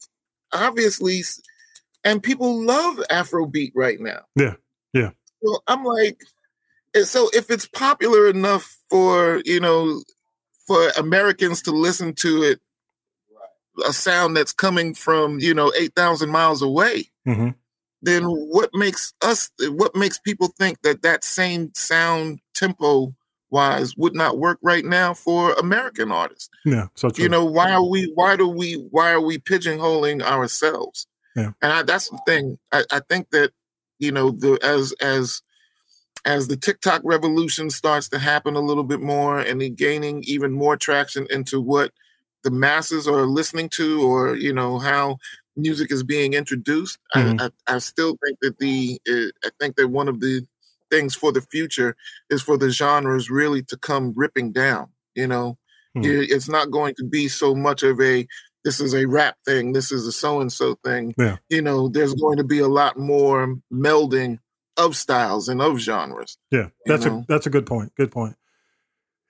obviously, 0.52 1.22
and 2.06 2.22
people 2.22 2.64
love 2.64 2.96
Afrobeat 3.10 3.72
right 3.74 4.00
now. 4.00 4.20
yeah, 4.36 4.54
yeah. 4.94 5.10
So 5.42 5.58
I'm 5.66 5.84
like, 5.84 6.18
so 7.04 7.28
if 7.34 7.50
it's 7.50 7.66
popular 7.66 8.28
enough 8.28 8.78
for, 8.88 9.42
you 9.44 9.60
know, 9.60 10.02
for 10.66 10.88
Americans 10.96 11.60
to 11.62 11.72
listen 11.72 12.14
to 12.14 12.42
it, 12.44 12.60
a 13.86 13.92
sound 13.92 14.36
that's 14.36 14.54
coming 14.54 14.94
from, 14.94 15.38
you 15.40 15.52
know, 15.52 15.70
8,000 15.76 16.30
miles 16.30 16.62
away, 16.62 17.10
hmm 17.26 17.50
then 18.02 18.24
what 18.24 18.70
makes 18.74 19.14
us 19.22 19.50
what 19.70 19.96
makes 19.96 20.18
people 20.18 20.48
think 20.58 20.80
that 20.82 21.02
that 21.02 21.24
same 21.24 21.72
sound 21.74 22.40
tempo 22.54 23.14
wise 23.50 23.96
would 23.96 24.14
not 24.14 24.38
work 24.38 24.58
right 24.62 24.84
now 24.84 25.14
for 25.14 25.54
american 25.54 26.12
artists 26.12 26.50
Yeah, 26.64 26.88
so 26.94 27.08
true. 27.10 27.24
you 27.24 27.28
know 27.28 27.44
why 27.44 27.70
are 27.70 27.82
we 27.82 28.12
why 28.14 28.36
do 28.36 28.46
we 28.48 28.74
why 28.90 29.12
are 29.12 29.20
we 29.20 29.38
pigeonholing 29.38 30.22
ourselves 30.22 31.06
Yeah. 31.36 31.52
and 31.62 31.72
I, 31.72 31.82
that's 31.82 32.08
the 32.10 32.18
thing 32.26 32.58
I, 32.72 32.84
I 32.90 33.00
think 33.08 33.30
that 33.30 33.52
you 33.98 34.12
know 34.12 34.30
the 34.30 34.58
as 34.62 34.92
as 35.00 35.42
as 36.24 36.48
the 36.48 36.56
tiktok 36.56 37.00
revolution 37.04 37.70
starts 37.70 38.08
to 38.10 38.18
happen 38.18 38.56
a 38.56 38.60
little 38.60 38.84
bit 38.84 39.00
more 39.00 39.38
and 39.38 39.62
it 39.62 39.76
gaining 39.76 40.22
even 40.26 40.52
more 40.52 40.76
traction 40.76 41.26
into 41.30 41.60
what 41.60 41.92
the 42.44 42.50
masses 42.50 43.06
are 43.08 43.26
listening 43.26 43.68
to 43.70 44.02
or 44.02 44.36
you 44.36 44.52
know 44.52 44.78
how 44.78 45.18
music 45.56 45.90
is 45.92 46.02
being 46.02 46.34
introduced 46.34 46.98
Mhm. 47.14 47.40
I, 47.40 47.50
I, 47.68 47.76
I 47.76 47.78
still 47.78 48.16
think 48.24 48.38
that 48.42 48.58
the 48.58 49.00
uh, 49.08 49.30
i 49.46 49.50
think 49.60 49.76
that 49.76 49.88
one 49.88 50.08
of 50.08 50.20
the 50.20 50.46
things 50.90 51.14
for 51.14 51.32
the 51.32 51.40
future 51.42 51.96
is 52.30 52.42
for 52.42 52.56
the 52.56 52.70
genres 52.70 53.30
really 53.30 53.62
to 53.64 53.76
come 53.76 54.12
ripping 54.16 54.52
down 54.52 54.88
you 55.14 55.26
know 55.26 55.58
Hmm. 55.94 56.02
You- 56.04 56.26
it's 56.28 56.48
not 56.48 56.70
going 56.70 56.94
to 56.96 57.04
be 57.04 57.26
so 57.28 57.54
much 57.54 57.82
of 57.82 57.98
a 58.02 58.26
this 58.66 58.80
is 58.80 58.92
a 58.94 59.06
rap 59.06 59.36
thing 59.46 59.72
this 59.72 59.90
is 59.92 60.06
a 60.06 60.12
so 60.12 60.40
and 60.40 60.52
so 60.52 60.74
thing 60.84 61.14
Yeah. 61.16 61.36
you 61.48 61.62
know 61.62 61.88
there's 61.88 62.12
going 62.14 62.36
to 62.36 62.44
be 62.44 62.58
a 62.58 62.68
lot 62.68 62.98
more 62.98 63.56
melding 63.72 64.40
of 64.76 64.94
styles 64.96 65.48
and 65.48 65.62
of 65.62 65.78
genres 65.78 66.36
Yeah, 66.50 66.68
that's 66.84 67.06
a 67.06 67.24
that's 67.28 67.46
a 67.46 67.50
good 67.50 67.64
point. 67.64 67.94
Good 67.96 68.10
point. 68.10 68.36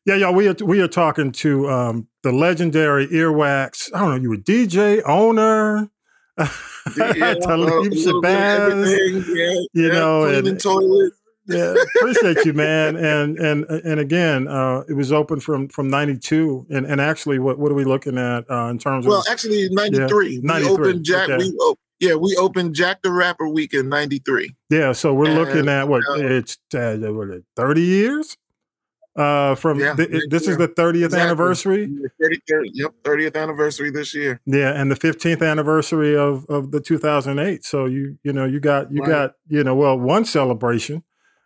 Yeah, 0.07 0.15
y'all, 0.17 0.35
we 0.35 0.49
are 0.49 0.55
we 0.63 0.81
are 0.81 0.89
talking 0.89 1.31
to 1.33 1.69
um, 1.69 2.09
the 2.23 2.33
legendary 2.33 3.07
Earwax. 3.09 3.91
I 3.95 3.99
don't 4.01 4.11
know, 4.11 4.23
you 4.23 4.31
were 4.31 4.37
DJ, 4.37 5.03
owner, 5.05 5.89
Yeah, 6.39 7.35
Talib 7.35 7.43
uh, 7.49 7.55
a 7.55 7.57
little 7.57 7.83
bit 7.85 7.93
of 7.93 8.15
Shabazz. 8.15 9.27
yeah, 9.35 9.61
you 9.73 9.87
yeah, 9.87 9.93
know, 9.93 10.25
and- 10.25 10.61
toilet 10.61 11.13
Yeah, 11.49 11.75
appreciate 11.99 12.45
you, 12.45 12.53
man. 12.53 12.97
And 12.97 13.39
and 13.39 13.65
and 13.65 14.01
again, 14.01 14.49
uh, 14.49 14.83
it 14.89 14.95
was 14.95 15.13
open 15.13 15.41
from 15.41 15.69
from 15.69 15.89
'92, 15.89 16.67
and 16.71 16.87
and 16.87 17.01
actually, 17.01 17.39
what 17.39 17.59
what 17.59 17.71
are 17.71 17.75
we 17.77 17.85
looking 17.85 18.19
at 18.19 18.51
uh, 18.51 18.67
in 18.67 18.79
terms 18.79 19.07
well 19.07 19.19
of? 19.21 19.25
Well, 19.27 19.33
actually 19.33 19.69
93 19.71 20.39
we 20.39 20.43
93, 20.43 20.73
opened 20.73 21.05
jack 21.05 21.29
okay. 21.29 21.39
we 21.39 21.51
op- 21.59 21.79
yeah 22.01 22.15
we 22.15 22.37
opened 22.37 22.75
jack 22.75 23.01
the 23.03 23.11
rapper 23.13 23.49
week 23.49 23.75
in 23.75 23.89
93 23.89 24.55
Yeah, 24.71 24.93
so 24.93 25.15
we're 25.15 25.35
looking 25.35 25.69
at 25.69 25.89
what 25.89 26.03
uh, 26.09 26.15
it's 26.17 26.59
uh, 26.75 26.97
what, 27.01 27.29
30 27.57 27.81
years 27.81 28.37
uh, 29.17 29.55
from 29.55 29.79
Yeah, 29.81 29.95
th- 29.95 30.25
this 30.29 30.47
is 30.47 30.59
the 30.59 30.69
30th 30.69 31.05
Exactly. 31.07 31.21
anniversary. 31.21 31.87
30, 32.21 32.41
30, 32.49 32.71
yep 32.75 32.93
30th 33.03 33.37
anniversary 33.41 33.91
this 33.91 34.15
year 34.15 34.41
Yeah, 34.47 34.73
and 34.79 34.91
the 34.91 34.97
15th 34.97 35.49
anniversary 35.49 36.17
of 36.17 36.45
of 36.51 36.71
the 36.73 36.81
2008. 36.81 37.65
So 37.65 37.87
you 37.87 38.19
you 38.25 38.33
know 38.33 38.45
you 38.45 38.61
got 38.61 38.93
you 38.93 39.01
Right. 39.01 39.09
got 39.09 39.33
you 39.49 39.63
know 39.65 39.75
well 39.75 39.99
one 39.99 40.25
celebration. 40.25 41.03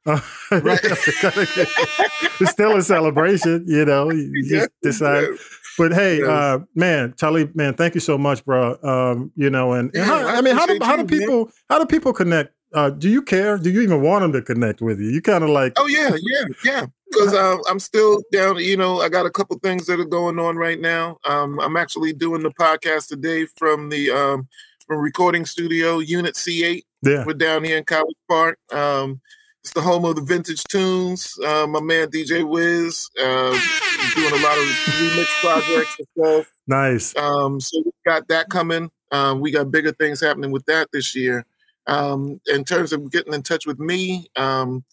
Uh, 0.07 0.21
Right. 0.51 0.81
it's 0.83 2.51
still 2.51 2.77
a 2.77 2.83
celebration, 2.83 3.65
you 3.67 3.85
know. 3.85 4.11
You 4.11 4.31
Yeah, 4.45 4.59
just 4.61 4.71
decide. 4.83 5.23
yeah. 5.31 5.37
But 5.79 5.93
hey, 5.93 6.23
uh, 6.23 6.61
man, 6.75 7.15
Talib, 7.17 7.55
man, 7.55 7.75
thank 7.75 7.95
you 7.95 8.01
so 8.01 8.19
much, 8.19 8.45
bro. 8.45 8.77
Um, 8.83 9.33
you 9.37 9.49
know, 9.51 9.73
and, 9.73 9.95
and 9.95 10.05
how, 10.05 10.27
I 10.27 10.37
I 10.37 10.41
mean, 10.41 10.57
how 10.57 10.67
do 10.67 10.79
how 10.83 10.97
do 10.97 11.05
man. 11.05 11.07
people 11.07 11.51
how 11.69 11.79
do 11.79 11.87
people 11.87 12.13
connect? 12.13 12.53
Uh, 12.73 12.91
do 12.91 13.09
you 13.09 13.23
care? 13.23 13.57
Do 13.59 13.71
you 13.71 13.81
even 13.81 14.01
want 14.03 14.23
them 14.23 14.33
to 14.33 14.43
connect 14.43 14.81
with 14.81 15.01
you? 15.01 15.09
You 15.09 15.21
kind 15.23 15.43
of 15.43 15.51
like, 15.51 15.73
Oh 15.77 15.87
yeah, 15.87 16.11
yeah, 16.21 16.45
yeah. 16.65 16.87
Because 17.11 17.35
um, 17.43 17.61
I'm 17.69 17.79
still 17.81 18.21
down. 18.33 18.59
You 18.59 18.77
know, 18.77 19.01
I 19.01 19.09
got 19.09 19.27
a 19.27 19.31
couple 19.31 19.59
things 19.61 19.87
that 19.87 19.99
are 20.01 20.05
going 20.05 20.39
on 20.39 20.57
right 20.57 20.81
now. 20.81 21.19
Um, 21.25 21.59
I'm 21.61 21.77
actually 21.77 22.13
doing 22.13 22.43
the 22.43 22.51
podcast 22.51 23.09
today 23.09 23.47
from 23.57 23.89
the 23.89 24.11
um, 24.11 24.49
from 24.87 24.99
recording 24.99 25.47
studio 25.47 25.99
Unit 26.01 26.35
C8. 26.35 26.83
yeah, 27.03 27.25
We're 27.25 27.35
down 27.35 27.65
here 27.65 27.79
in 27.79 27.85
College 27.85 28.17
Park. 28.29 28.59
Um, 28.73 29.21
it's 29.63 29.73
the 29.73 29.81
home 29.83 30.05
of 30.05 30.17
the 30.17 30.23
vintage 30.23 30.65
tunes. 30.65 31.39
Uh, 31.45 31.67
my 31.67 31.81
man 31.81 32.09
DJ 32.09 32.47
Wiz 32.49 33.09
uh, 33.23 33.51
is 33.53 34.15
doing 34.15 34.33
a 34.33 34.43
lot 34.43 34.57
of 34.59 34.65
remix 34.65 35.27
projects 35.43 35.97
and 35.99 36.09
stuff. 36.19 36.53
nice. 36.67 37.17
Um, 37.17 37.61
so 37.61 37.83
we 37.85 37.93
got 38.07 38.27
that 38.29 38.49
coming. 38.49 38.91
Um, 39.13 39.41
we 39.41 39.51
got 39.51 39.71
bigger 39.71 39.93
things 39.93 40.21
happening 40.21 40.51
with 40.51 40.65
that 40.67 40.89
this 40.93 41.15
year. 41.15 41.45
Um, 41.87 42.41
in 42.47 42.65
terms 42.65 42.93
of 42.93 43.11
getting 43.11 43.35
in 43.35 43.43
touch 43.43 43.67
with 43.67 43.79
me, 43.79 44.29
um, 44.37 44.85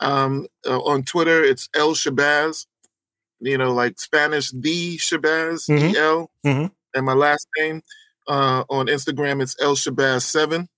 um, 0.00 0.46
uh, 0.66 0.78
on 0.80 1.02
Twitter, 1.02 1.42
it's 1.44 1.68
El 1.74 1.92
Shabazz. 1.94 2.66
You 3.42 3.56
know, 3.56 3.72
like 3.72 3.98
Spanish, 3.98 4.50
the 4.50 4.98
Shabazz, 4.98 5.66
Mhm. 5.70 5.94
E 5.94 5.98
L, 5.98 6.30
Mhm. 6.44 6.70
and 6.94 7.06
my 7.06 7.14
last 7.14 7.46
name. 7.58 7.82
Uh, 8.28 8.64
on 8.68 8.86
Instagram, 8.86 9.42
it's 9.42 9.56
El 9.60 9.76
Shabazz 9.76 10.22
seven, 10.22 10.68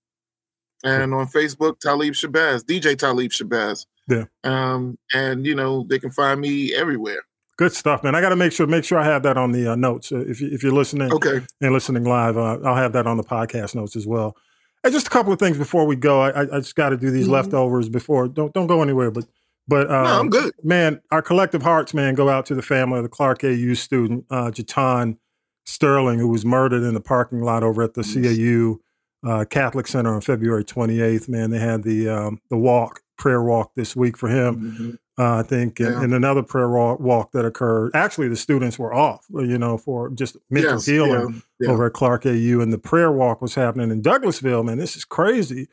and 0.83 1.13
on 1.13 1.27
Facebook, 1.27 1.79
Talib 1.79 2.13
Shabazz, 2.13 2.63
DJ 2.63 2.97
Talib 2.97 3.31
Shabazz. 3.31 3.85
Yeah. 4.07 4.25
Um, 4.43 4.97
and 5.13 5.45
you 5.45 5.55
know, 5.55 5.85
they 5.89 5.99
can 5.99 6.09
find 6.09 6.41
me 6.41 6.73
everywhere. 6.73 7.21
Good 7.57 7.71
stuff, 7.73 8.03
man. 8.03 8.15
I 8.15 8.21
got 8.21 8.29
to 8.29 8.35
make 8.35 8.51
sure 8.51 8.65
make 8.67 8.83
sure 8.83 8.97
I 8.97 9.05
have 9.05 9.23
that 9.23 9.37
on 9.37 9.51
the 9.51 9.71
uh, 9.71 9.75
notes. 9.75 10.11
Uh, 10.11 10.19
if 10.27 10.41
you, 10.41 10.49
if 10.51 10.63
you're 10.63 10.73
listening 10.73 11.11
Okay. 11.13 11.39
and 11.61 11.71
listening 11.73 12.03
live, 12.03 12.35
uh, 12.37 12.57
I'll 12.65 12.75
have 12.75 12.93
that 12.93 13.05
on 13.07 13.17
the 13.17 13.23
podcast 13.23 13.75
notes 13.75 13.95
as 13.95 14.05
well. 14.07 14.35
And 14.83 14.91
just 14.91 15.07
a 15.07 15.09
couple 15.09 15.31
of 15.31 15.39
things 15.39 15.57
before 15.57 15.85
we 15.85 15.95
go. 15.95 16.21
I, 16.21 16.41
I 16.41 16.59
just 16.59 16.75
got 16.75 16.89
to 16.89 16.97
do 16.97 17.09
these 17.11 17.27
Mhm. 17.27 17.31
leftovers 17.31 17.87
before. 17.89 18.27
Don't 18.27 18.51
don't 18.53 18.67
go 18.67 18.81
anywhere. 18.81 19.11
But 19.11 19.25
but 19.67 19.89
um, 19.89 20.03
No, 20.03 20.19
I'm 20.19 20.29
good. 20.29 20.51
man. 20.63 20.99
Our 21.11 21.21
collective 21.21 21.61
hearts, 21.61 21.93
man, 21.93 22.15
go 22.15 22.27
out 22.27 22.45
to 22.47 22.55
the 22.55 22.61
family 22.63 22.97
of 22.97 23.03
the 23.03 23.09
Clark 23.09 23.43
AU 23.45 23.75
student 23.75 24.25
uh, 24.31 24.51
Jatan 24.51 25.17
Sterling, 25.65 26.19
who 26.19 26.27
was 26.27 26.43
murdered 26.43 26.83
in 26.83 26.93
the 26.95 26.99
parking 27.01 27.41
lot 27.41 27.63
over 27.63 27.81
at 27.83 27.93
the 27.93 28.01
Yes. 28.01 28.35
CAU 28.37 28.79
uh, 29.23 29.45
Catholic 29.49 29.87
Center 29.87 30.13
on 30.13 30.21
February 30.21 30.63
28th. 30.65 31.29
Man, 31.29 31.49
they 31.49 31.59
had 31.59 31.83
the 31.83 32.09
um, 32.09 32.39
the 32.49 32.57
walk 32.57 33.01
prayer 33.17 33.41
walk 33.43 33.71
this 33.75 33.95
week 33.95 34.17
for 34.17 34.27
him. 34.29 34.55
Mhm. 34.79 34.97
uh, 35.19 35.35
I 35.35 35.43
think, 35.43 35.79
and, 35.79 35.89
Yeah. 35.93 36.01
and 36.03 36.13
another 36.15 36.41
prayer 36.41 36.67
wa- 36.69 36.95
walk 36.95 37.33
that 37.33 37.45
occurred. 37.45 37.91
Actually, 37.93 38.29
the 38.29 38.35
students 38.35 38.79
were 38.79 38.91
off, 38.93 39.23
uh, 39.35 39.43
you 39.43 39.59
know, 39.59 39.77
for 39.77 40.09
just 40.09 40.37
mental 40.49 40.71
Yes, 40.73 40.87
healing 40.87 41.11
yeah, 41.59 41.67
yeah. 41.67 41.71
over 41.71 41.85
at 41.85 41.93
Clark 41.93 42.25
AU, 42.25 42.59
and 42.61 42.73
the 42.73 42.79
prayer 42.79 43.11
walk 43.11 43.39
was 43.39 43.53
happening 43.53 43.91
in 43.91 44.01
Douglasville. 44.01 44.65
Man, 44.65 44.79
this 44.79 44.95
is 44.97 45.05
crazy 45.05 45.67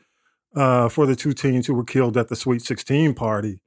uh, 0.55 0.89
for 0.89 1.05
the 1.07 1.15
two 1.15 1.33
teens 1.33 1.65
who 1.65 1.73
were 1.73 1.83
killed 1.83 2.17
at 2.17 2.27
the 2.27 2.35
Sweet 2.35 2.61
16 2.61 3.13
party. 3.15 3.61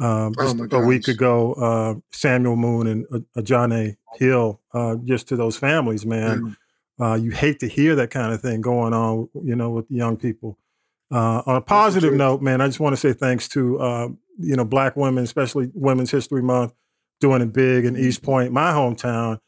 um, 0.00 0.32
Oh 0.38 0.42
just 0.44 0.56
my 0.56 0.66
a 0.72 0.80
week 0.84 1.06
ago. 1.06 1.52
Uh, 1.52 1.94
Samuel 2.10 2.56
Moon 2.56 2.86
and 2.88 3.06
uh, 3.12 3.20
A. 3.72 3.96
Hill, 4.18 4.60
uh, 4.74 4.96
just 5.04 5.28
to 5.28 5.36
those 5.36 5.56
families, 5.56 6.04
man. 6.04 6.56
Uh, 7.02 7.14
you 7.14 7.30
hate 7.32 7.58
to 7.60 7.66
hear 7.66 7.96
that 7.96 8.10
kind 8.10 8.32
of 8.32 8.40
thing 8.40 8.60
going 8.60 8.94
on, 8.94 9.28
you 9.42 9.56
know, 9.56 9.70
with 9.70 9.90
young 9.90 10.16
people. 10.16 10.58
Uh, 11.10 11.42
on 11.46 11.56
a 11.56 11.60
positive 11.60 12.14
note, 12.14 12.40
man, 12.40 12.60
I 12.60 12.66
just 12.66 12.80
want 12.80 12.92
to 12.92 12.96
say 12.96 13.12
thanks 13.12 13.48
to 13.48 13.78
uh, 13.80 14.08
you 14.38 14.56
know 14.56 14.64
Black 14.64 14.96
women, 14.96 15.24
especially 15.24 15.70
Women's 15.74 16.10
History 16.10 16.42
Month, 16.42 16.72
doing 17.20 17.42
it 17.42 17.52
big 17.52 17.84
in 17.84 17.96
East 17.96 18.22
Point, 18.22 18.52
my 18.52 18.70
hometown. 18.72 19.38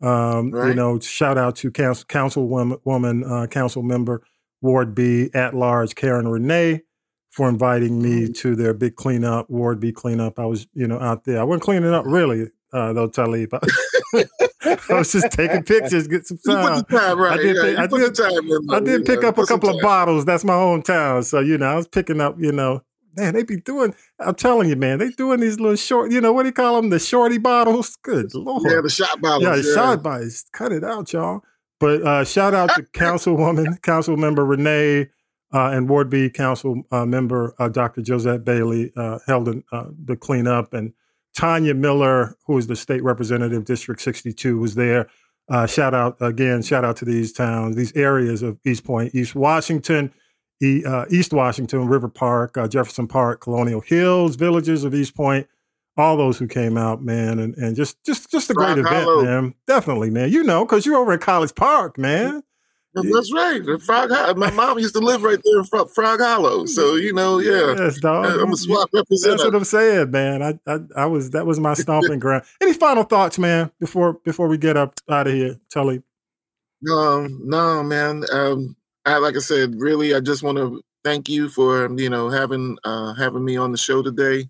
Um, 0.00 0.52
You 0.70 0.74
know, 0.74 0.98
shout 0.98 1.38
out 1.38 1.56
to 1.56 1.70
council 1.70 2.06
councilwoman, 2.08 2.80
woman, 2.84 3.24
uh, 3.24 3.46
council 3.46 3.82
member 3.82 4.22
Ward 4.62 4.94
B 4.94 5.30
at 5.34 5.54
large 5.54 5.94
Karen 5.94 6.26
Renee 6.26 6.82
for 7.30 7.48
inviting 7.48 8.02
me 8.02 8.32
to 8.32 8.56
their 8.56 8.74
big 8.74 8.96
cleanup, 8.96 9.48
Ward 9.48 9.80
B 9.80 9.92
cleanup. 9.92 10.38
I 10.38 10.46
was, 10.46 10.66
you 10.74 10.86
know, 10.88 10.98
out 10.98 11.24
there. 11.24 11.40
I 11.40 11.44
wasn't 11.44 11.62
cleaning 11.62 11.92
up 11.94 12.04
really, 12.06 12.50
uh, 12.72 12.92
though, 12.92 13.08
Talib. 13.08 13.54
I 13.54 14.94
was 14.94 15.12
just 15.12 15.30
taking 15.32 15.62
pictures, 15.62 16.06
get 16.08 16.26
some 16.26 16.38
time. 16.38 16.84
time 16.84 17.18
right. 17.18 17.38
I 17.38 17.42
did 17.42 17.56
yeah, 17.56 17.62
pick- 17.62 17.78
I 17.78 17.86
did- 17.86 18.18
in. 18.18 18.70
I 18.70 18.80
did 18.80 19.04
pick 19.06 19.22
know, 19.22 19.28
up 19.28 19.38
a 19.38 19.46
couple 19.46 19.70
of 19.70 19.80
bottles. 19.80 20.24
That's 20.24 20.44
my 20.44 20.52
hometown. 20.54 21.24
So, 21.24 21.40
you 21.40 21.58
know, 21.58 21.66
I 21.66 21.76
was 21.76 21.88
picking 21.88 22.20
up, 22.20 22.36
you 22.38 22.52
know, 22.52 22.82
man, 23.16 23.34
they 23.34 23.42
be 23.42 23.56
doing, 23.56 23.94
I'm 24.18 24.34
telling 24.34 24.68
you, 24.68 24.76
man, 24.76 24.98
they 24.98 25.10
doing 25.10 25.40
these 25.40 25.58
little 25.60 25.76
short, 25.76 26.10
you 26.12 26.20
know, 26.20 26.32
what 26.32 26.42
do 26.42 26.48
you 26.48 26.52
call 26.52 26.76
them? 26.76 26.90
The 26.90 26.98
shorty 26.98 27.38
bottles? 27.38 27.96
Good 28.02 28.30
Lord. 28.34 28.62
Yeah, 28.70 28.80
the 28.82 28.88
shot 28.90 29.20
bottles. 29.20 29.42
Yeah, 29.42 29.56
Yeah, 29.56 29.74
shot 29.74 30.02
bites. 30.02 30.44
Cut 30.52 30.72
it 30.72 30.84
out, 30.84 31.12
y'all. 31.12 31.42
But 31.80 32.02
uh, 32.02 32.24
shout 32.24 32.54
out 32.54 32.70
to 32.76 32.82
Councilwoman, 32.82 33.82
Council 33.82 34.16
Member 34.16 34.44
Renee, 34.44 35.08
uh, 35.52 35.70
and 35.70 35.88
Ward 35.88 36.08
B 36.08 36.30
Council 36.30 36.82
uh, 36.92 37.04
Member 37.04 37.54
uh, 37.58 37.68
Dr. 37.68 38.02
Josette 38.02 38.44
Bailey 38.44 38.92
uh, 38.96 39.18
held 39.26 39.48
in, 39.48 39.64
uh, 39.72 39.86
the 40.04 40.16
cleanup, 40.16 40.72
and 40.74 40.92
Tanya 41.36 41.74
Miller, 41.74 42.36
who 42.46 42.58
is 42.58 42.66
the 42.66 42.76
state 42.76 43.02
representative, 43.02 43.64
District 43.64 44.00
62, 44.00 44.58
was 44.58 44.74
there. 44.74 45.08
Uh, 45.48 45.66
shout 45.66 45.94
out 45.94 46.16
again, 46.20 46.62
shout 46.62 46.84
out 46.84 46.96
to 46.96 47.04
these 47.04 47.32
towns, 47.32 47.76
these 47.76 47.94
areas 47.96 48.42
of 48.42 48.58
East 48.64 48.84
Point, 48.84 49.14
East 49.14 49.34
Washington, 49.34 50.12
e, 50.62 50.84
uh, 50.84 51.04
East 51.10 51.32
Washington, 51.32 51.86
River 51.88 52.08
Park, 52.08 52.56
uh, 52.56 52.68
Jefferson 52.68 53.08
Park, 53.08 53.40
Colonial 53.40 53.80
Hills, 53.80 54.36
villages 54.36 54.84
of 54.84 54.94
East 54.94 55.16
Point, 55.16 55.46
all 55.96 56.16
those 56.16 56.38
who 56.38 56.46
came 56.46 56.78
out, 56.78 57.02
man, 57.02 57.38
and, 57.38 57.54
and 57.56 57.76
just 57.76 58.02
just 58.04 58.30
just 58.30 58.50
a 58.50 58.54
great 58.54 58.74
Frog 58.74 58.78
event, 58.78 59.04
Hollow. 59.04 59.24
man. 59.24 59.54
Definitely, 59.66 60.10
man. 60.10 60.30
You 60.30 60.42
know, 60.42 60.64
because 60.64 60.86
you're 60.86 60.96
over 60.96 61.12
in 61.12 61.18
College 61.18 61.54
Park, 61.54 61.98
man. 61.98 62.42
That's 62.94 63.32
right. 63.32 63.62
Frog 63.80 64.10
Hollow. 64.10 64.34
My 64.34 64.50
mom 64.50 64.78
used 64.78 64.94
to 64.94 65.00
live 65.00 65.22
right 65.22 65.38
there 65.42 65.60
in 65.60 65.64
Frog 65.86 66.20
Hollow. 66.20 66.66
So, 66.66 66.96
you 66.96 67.12
know, 67.12 67.38
yeah. 67.38 67.74
Yes, 67.76 67.98
dog. 67.98 68.26
I'm 68.26 68.52
a 68.52 68.56
swap 68.56 68.90
That's 68.92 69.24
what 69.24 69.54
I'm 69.54 69.64
saying, 69.64 70.10
man. 70.10 70.42
I, 70.42 70.58
I 70.66 70.78
I 70.96 71.06
was 71.06 71.30
that 71.30 71.46
was 71.46 71.58
my 71.58 71.74
stomping 71.74 72.18
ground. 72.20 72.44
Any 72.60 72.74
final 72.74 73.04
thoughts, 73.04 73.38
man, 73.38 73.70
before 73.80 74.14
before 74.24 74.46
we 74.46 74.58
get 74.58 74.76
up 74.76 74.94
out 75.08 75.26
of 75.26 75.32
here, 75.32 75.58
Tully? 75.72 76.02
Um, 76.90 77.40
no, 77.44 77.82
man. 77.82 78.24
Um, 78.30 78.76
I 79.06 79.16
like 79.18 79.36
I 79.36 79.40
said, 79.40 79.74
really, 79.76 80.14
I 80.14 80.20
just 80.20 80.42
want 80.42 80.58
to 80.58 80.82
thank 81.02 81.28
you 81.28 81.48
for 81.48 81.90
you 81.98 82.10
know 82.10 82.28
having 82.28 82.76
uh 82.84 83.14
having 83.14 83.44
me 83.44 83.56
on 83.56 83.72
the 83.72 83.78
show 83.78 84.02
today. 84.02 84.48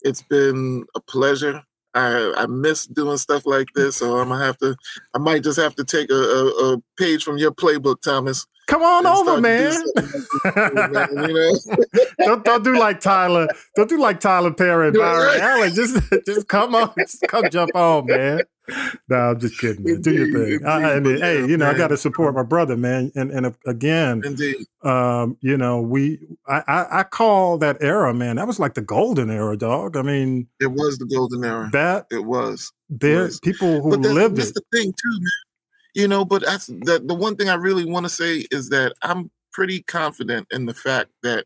It's 0.00 0.22
been 0.22 0.86
a 0.94 1.00
pleasure. 1.00 1.62
I 1.94 2.32
I 2.36 2.46
miss 2.46 2.86
doing 2.86 3.18
stuff 3.18 3.46
like 3.46 3.68
this, 3.74 3.96
so 3.96 4.18
I'm 4.18 4.28
gonna 4.28 4.44
have 4.44 4.58
to. 4.58 4.76
I 5.14 5.18
might 5.18 5.42
just 5.42 5.58
have 5.58 5.74
to 5.76 5.84
take 5.84 6.10
a, 6.10 6.14
a, 6.14 6.74
a 6.74 6.82
page 6.98 7.22
from 7.22 7.38
your 7.38 7.52
playbook, 7.52 8.00
Thomas. 8.02 8.46
Come 8.68 8.82
on 8.82 9.06
over, 9.06 9.24
start 9.24 9.36
do 9.36 9.42
man. 9.42 10.92
man, 10.92 11.28
you 11.28 11.34
know? 11.34 12.04
don't 12.26 12.44
don't 12.44 12.64
do 12.64 12.78
like 12.78 13.00
Tyler. 13.00 13.48
Don't 13.76 13.88
do 13.88 14.00
like 14.00 14.20
Tyler 14.20 14.52
Perry 14.52 14.88
and 14.88 14.96
Byron 14.96 15.40
Allen. 15.40 15.74
Just 15.74 16.00
just 16.24 16.48
come 16.48 16.74
on, 16.74 16.92
just 16.98 17.22
come 17.28 17.50
jump 17.50 17.74
on, 17.74 18.06
man. 18.06 18.40
No, 19.08 19.16
I'm 19.16 19.40
just 19.40 19.58
kidding, 19.58 19.82
man. 19.84 20.00
Do 20.00 20.12
your 20.12 20.26
Indeed, 20.26 20.60
thing. 20.60 20.66
I, 20.66 20.94
I 20.94 21.00
mean, 21.00 21.18
hey, 21.18 21.44
you 21.46 21.56
know, 21.56 21.68
I 21.68 21.74
got 21.76 21.88
to 21.88 21.96
support 21.96 22.34
my 22.34 22.44
brother, 22.44 22.76
man. 22.76 23.10
And 23.16 23.30
and 23.32 23.54
again, 23.66 24.22
Indeed. 24.24 24.56
um, 24.84 25.36
you 25.40 25.56
know, 25.56 25.80
we 25.80 26.20
I, 26.46 26.62
I 26.68 27.00
I 27.00 27.02
call 27.02 27.58
that 27.58 27.78
era, 27.80 28.14
man. 28.14 28.36
That 28.36 28.46
was 28.46 28.60
like 28.60 28.74
the 28.74 28.80
golden 28.80 29.30
era, 29.30 29.56
dog. 29.56 29.96
I 29.96 30.02
mean, 30.02 30.46
It 30.60 30.68
was 30.68 30.96
the 30.98 31.06
golden 31.06 31.44
era. 31.44 31.68
that 31.72 32.06
It 32.10 32.24
was. 32.24 32.72
there 32.88 33.28
people 33.42 33.82
who 33.82 33.90
but 33.90 34.02
that's, 34.02 34.14
lived 34.14 34.36
that's 34.36 34.50
it. 34.50 34.54
the 34.54 34.62
thing 34.78 34.92
too, 34.92 35.10
man. 35.10 35.30
You 35.94 36.08
know, 36.08 36.24
but 36.24 36.42
that's 36.44 36.66
the 36.66 37.02
the 37.04 37.14
one 37.14 37.36
thing 37.36 37.48
I 37.48 37.54
really 37.54 37.84
want 37.84 38.06
to 38.06 38.10
say 38.10 38.46
is 38.50 38.68
that 38.70 38.94
I'm 39.02 39.30
pretty 39.52 39.82
confident 39.82 40.46
in 40.52 40.66
the 40.66 40.74
fact 40.74 41.10
that 41.24 41.44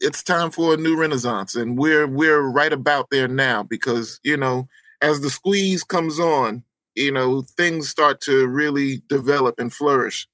it's 0.00 0.22
time 0.22 0.50
for 0.50 0.74
a 0.74 0.76
new 0.76 0.96
renaissance, 0.96 1.54
and 1.56 1.76
we're 1.76 2.06
we're 2.06 2.40
right 2.42 2.72
about 2.72 3.08
there 3.10 3.28
now 3.28 3.62
because 3.64 4.18
you 4.22 4.36
know, 4.36 4.66
as 5.04 5.20
the 5.20 5.28
squeeze 5.28 5.84
comes 5.84 6.18
on, 6.18 6.64
you 6.94 7.12
know, 7.12 7.42
things 7.56 7.88
start 7.88 8.22
to 8.22 8.46
really 8.46 9.02
develop 9.08 9.58
and 9.58 9.72
flourish. 9.72 10.26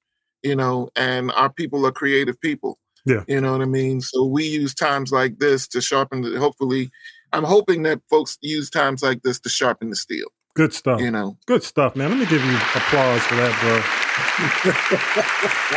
You 0.43 0.55
know, 0.55 0.89
and 0.95 1.31
our 1.33 1.51
people 1.51 1.85
are 1.85 1.91
creative 1.91 2.39
people. 2.41 2.79
Yeah. 3.05 3.23
You 3.27 3.41
know 3.41 3.51
what 3.51 3.61
I 3.61 3.65
mean? 3.65 4.01
So 4.01 4.25
we 4.25 4.45
use 4.45 4.73
times 4.73 5.11
like 5.11 5.37
this 5.37 5.67
to 5.69 5.81
sharpen 5.81 6.21
the 6.21 6.39
hopefully 6.39 6.89
I'm 7.33 7.43
hoping 7.43 7.83
that 7.83 8.01
folks 8.09 8.37
use 8.41 8.69
times 8.69 9.03
like 9.03 9.21
this 9.21 9.39
to 9.41 9.49
sharpen 9.49 9.89
the 9.89 9.95
steel. 9.95 10.27
Good 10.55 10.73
stuff. 10.73 10.99
You 10.99 11.11
know. 11.11 11.37
Good 11.45 11.63
stuff, 11.63 11.95
man. 11.95 12.09
Let 12.09 12.19
me 12.19 12.25
give 12.25 12.43
you 12.43 12.55
applause 12.55 13.21
for 13.23 13.35
that, 13.35 13.53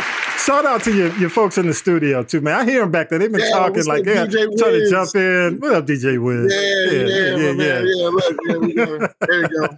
bro. 0.07 0.21
Shout 0.37 0.65
out 0.65 0.83
to 0.83 0.93
your, 0.95 1.15
your 1.17 1.29
folks 1.29 1.57
in 1.57 1.65
the 1.65 1.73
studio 1.73 2.23
too, 2.23 2.39
man. 2.41 2.53
I 2.59 2.65
hear 2.65 2.81
them 2.81 2.91
back 2.91 3.09
there. 3.09 3.17
They've 3.17 3.31
been 3.31 3.41
Yeah, 3.41 3.49
talking 3.49 3.85
like, 3.85 4.05
yeah, 4.05 4.25
trying 4.25 4.51
to 4.57 4.89
jump 4.89 5.15
in. 5.15 5.59
What 5.59 5.73
up, 5.73 5.85
DJ 5.87 6.21
Wiz? 6.21 6.53
Yeah, 6.53 6.91
yeah, 6.91 7.35
yeah. 7.55 7.81
Yeah, 7.83 8.07
look, 8.09 8.35
yeah, 8.45 8.57
we 8.57 8.73
there 9.27 9.41
you 9.41 9.49
go. 9.49 9.77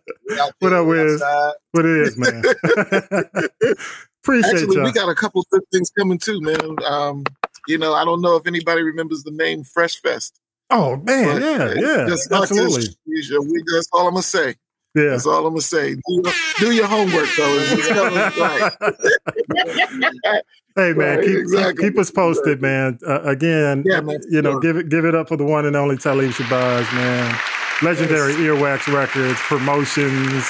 What 0.60 0.74
up, 0.74 0.88
Wiz? 0.88 1.24
What 1.72 1.86
it 1.86 1.98
is, 2.02 2.18
man? 2.18 2.44
Appreciate 4.24 4.54
Actually, 4.56 4.76
y'all. 4.76 4.84
we 4.86 4.92
got 4.92 5.08
a 5.08 5.16
couple 5.16 5.46
good 5.52 5.64
things 5.72 5.90
coming 5.98 6.18
too, 6.18 6.42
man. 6.42 6.76
Um, 6.86 7.24
you 7.68 7.78
know, 7.78 7.94
I 7.94 8.04
don't 8.04 8.22
know 8.22 8.36
if 8.36 8.46
anybody 8.46 8.82
remembers 8.82 9.24
the 9.24 9.32
name 9.32 9.64
Fresh 9.64 10.02
Fest. 10.02 10.38
oh 10.70 10.98
man, 10.98 11.40
but 11.40 11.42
yeah, 11.42 11.74
yeah, 11.76 12.08
just 12.08 12.30
absolutely. 12.32 12.88
we- 13.06 13.64
That's 13.74 13.88
all 13.94 14.08
I'm 14.08 14.14
gonna 14.16 14.24
say. 14.24 14.56
Yeah. 14.98 15.10
That's 15.12 15.28
all 15.28 15.46
I'm 15.46 15.54
gonna 15.54 15.62
say. 15.62 15.94
Do 15.96 16.02
your, 16.08 16.34
do 16.60 16.72
your 16.72 16.88
homework, 16.88 17.30
though. 17.38 18.72
Hey 20.76 20.94
man, 20.94 21.18
Right, 21.18 21.26
keep, 21.26 21.38
exactly. 21.40 21.90
keep 21.90 21.98
us 21.98 22.12
posted, 22.12 22.62
man. 22.62 23.00
Uh, 23.08 23.22
again, 23.24 23.82
Yeah, 23.84 24.00
man, 24.02 24.20
you 24.30 24.44
know, 24.44 24.52
sure. 24.54 24.60
give 24.60 24.78
it 24.78 24.90
give 24.90 25.06
it 25.06 25.16
up 25.16 25.28
for 25.28 25.36
the 25.36 25.44
one 25.44 25.66
and 25.66 25.76
only 25.76 25.98
Talib 25.98 26.30
Shabazz, 26.32 26.94
man. 26.94 27.40
Legendary 27.82 28.34
Earwax 28.34 28.86
Records, 28.94 29.40
promotions, 29.42 30.44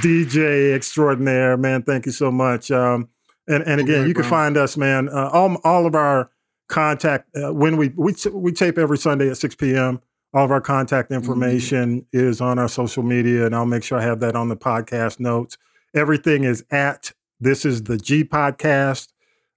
DJ 0.00 0.74
extraordinaire, 0.74 1.58
man. 1.58 1.82
Thank 1.82 2.06
you 2.06 2.12
so 2.12 2.30
much. 2.30 2.70
Um, 2.70 3.08
and 3.46 3.62
and 3.64 3.78
again, 3.78 4.00
Okay, 4.00 4.08
you 4.08 4.14
can 4.14 4.24
find 4.24 4.56
us, 4.56 4.78
man. 4.78 5.10
Uh, 5.10 5.28
all 5.34 5.56
all 5.64 5.84
of 5.86 5.94
our 5.94 6.30
contact 6.68 7.28
uh, 7.36 7.52
when 7.52 7.76
we 7.76 7.88
we 7.94 8.14
we 8.32 8.52
tape 8.52 8.78
every 8.78 8.96
Sunday 8.96 9.28
at 9.28 9.36
six 9.36 9.54
p.m. 9.54 10.00
All 10.34 10.44
of 10.44 10.50
our 10.50 10.60
contact 10.60 11.10
Mm-hmm. 11.10 11.22
information 11.22 12.06
is 12.12 12.40
on 12.40 12.58
our 12.58 12.68
social 12.68 13.02
media, 13.02 13.46
and 13.46 13.54
I'll 13.54 13.64
make 13.66 13.84
sure 13.84 13.98
I 13.98 14.02
have 14.02 14.20
that 14.20 14.34
on 14.36 14.48
the 14.48 14.56
podcast 14.56 15.20
notes. 15.20 15.56
Everything 15.94 16.44
is 16.44 16.64
at 16.70 17.12
this 17.40 17.64
is 17.64 17.84
the 17.84 17.96
G 17.96 18.24
podcast. 18.24 19.08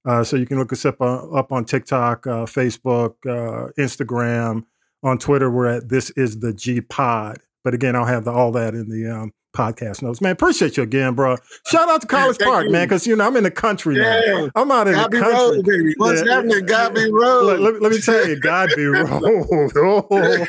Uh, 0.06 0.24
so 0.24 0.38
you 0.38 0.46
can 0.46 0.58
look 0.58 0.72
us 0.72 0.86
up 0.86 1.02
on, 1.02 1.36
up 1.38 1.52
on 1.52 1.66
TikTok, 1.66 2.26
uh, 2.28 2.46
Facebook, 2.46 3.16
uh, 3.26 3.72
Instagram, 3.78 4.64
on 5.04 5.18
Twitter. 5.18 5.50
We're 5.52 5.68
at 5.68 5.90
this 5.90 6.12
is 6.12 6.40
the 6.40 6.54
G 6.54 6.80
Pod. 6.80 7.40
But 7.64 7.74
again, 7.74 7.96
I'll 7.96 8.06
have 8.06 8.24
the, 8.24 8.32
all 8.32 8.52
that 8.54 8.74
in 8.74 8.88
the 8.90 9.12
um, 9.14 9.34
podcast 9.58 10.02
notes. 10.04 10.22
Man, 10.22 10.32
appreciate 10.32 10.78
you 10.78 10.84
again, 10.84 11.16
bro. 11.16 11.36
Shout 11.66 11.90
out 11.90 12.02
to 12.02 12.08
College 12.08 12.38
Thank 12.38 12.50
Park, 12.52 12.66
you. 12.66 12.72
man, 12.72 12.86
because 12.88 13.08
you 13.08 13.16
know 13.16 13.26
I'm 13.26 13.36
in 13.36 13.44
the 13.44 13.52
country 13.52 13.96
now. 13.96 14.50
I'm 14.56 14.72
out 14.72 14.88
in 14.88 14.94
God 14.94 15.10
be 15.12 15.18
the 15.18 15.24
country. 15.24 15.58
road, 15.58 15.66
baby. 15.66 15.94
What's 15.98 16.24
Yeah. 16.26 16.36
happening? 16.36 16.66
God 16.66 16.94
be 16.94 17.12
road. 17.12 17.44
Look, 17.46 17.60
let, 17.60 17.82
let 17.82 17.92
me 17.92 18.00
tell 18.00 18.28
you, 18.28 18.40
Godby 18.40 18.86
Road. 18.86 19.72
Oh. 19.78 20.46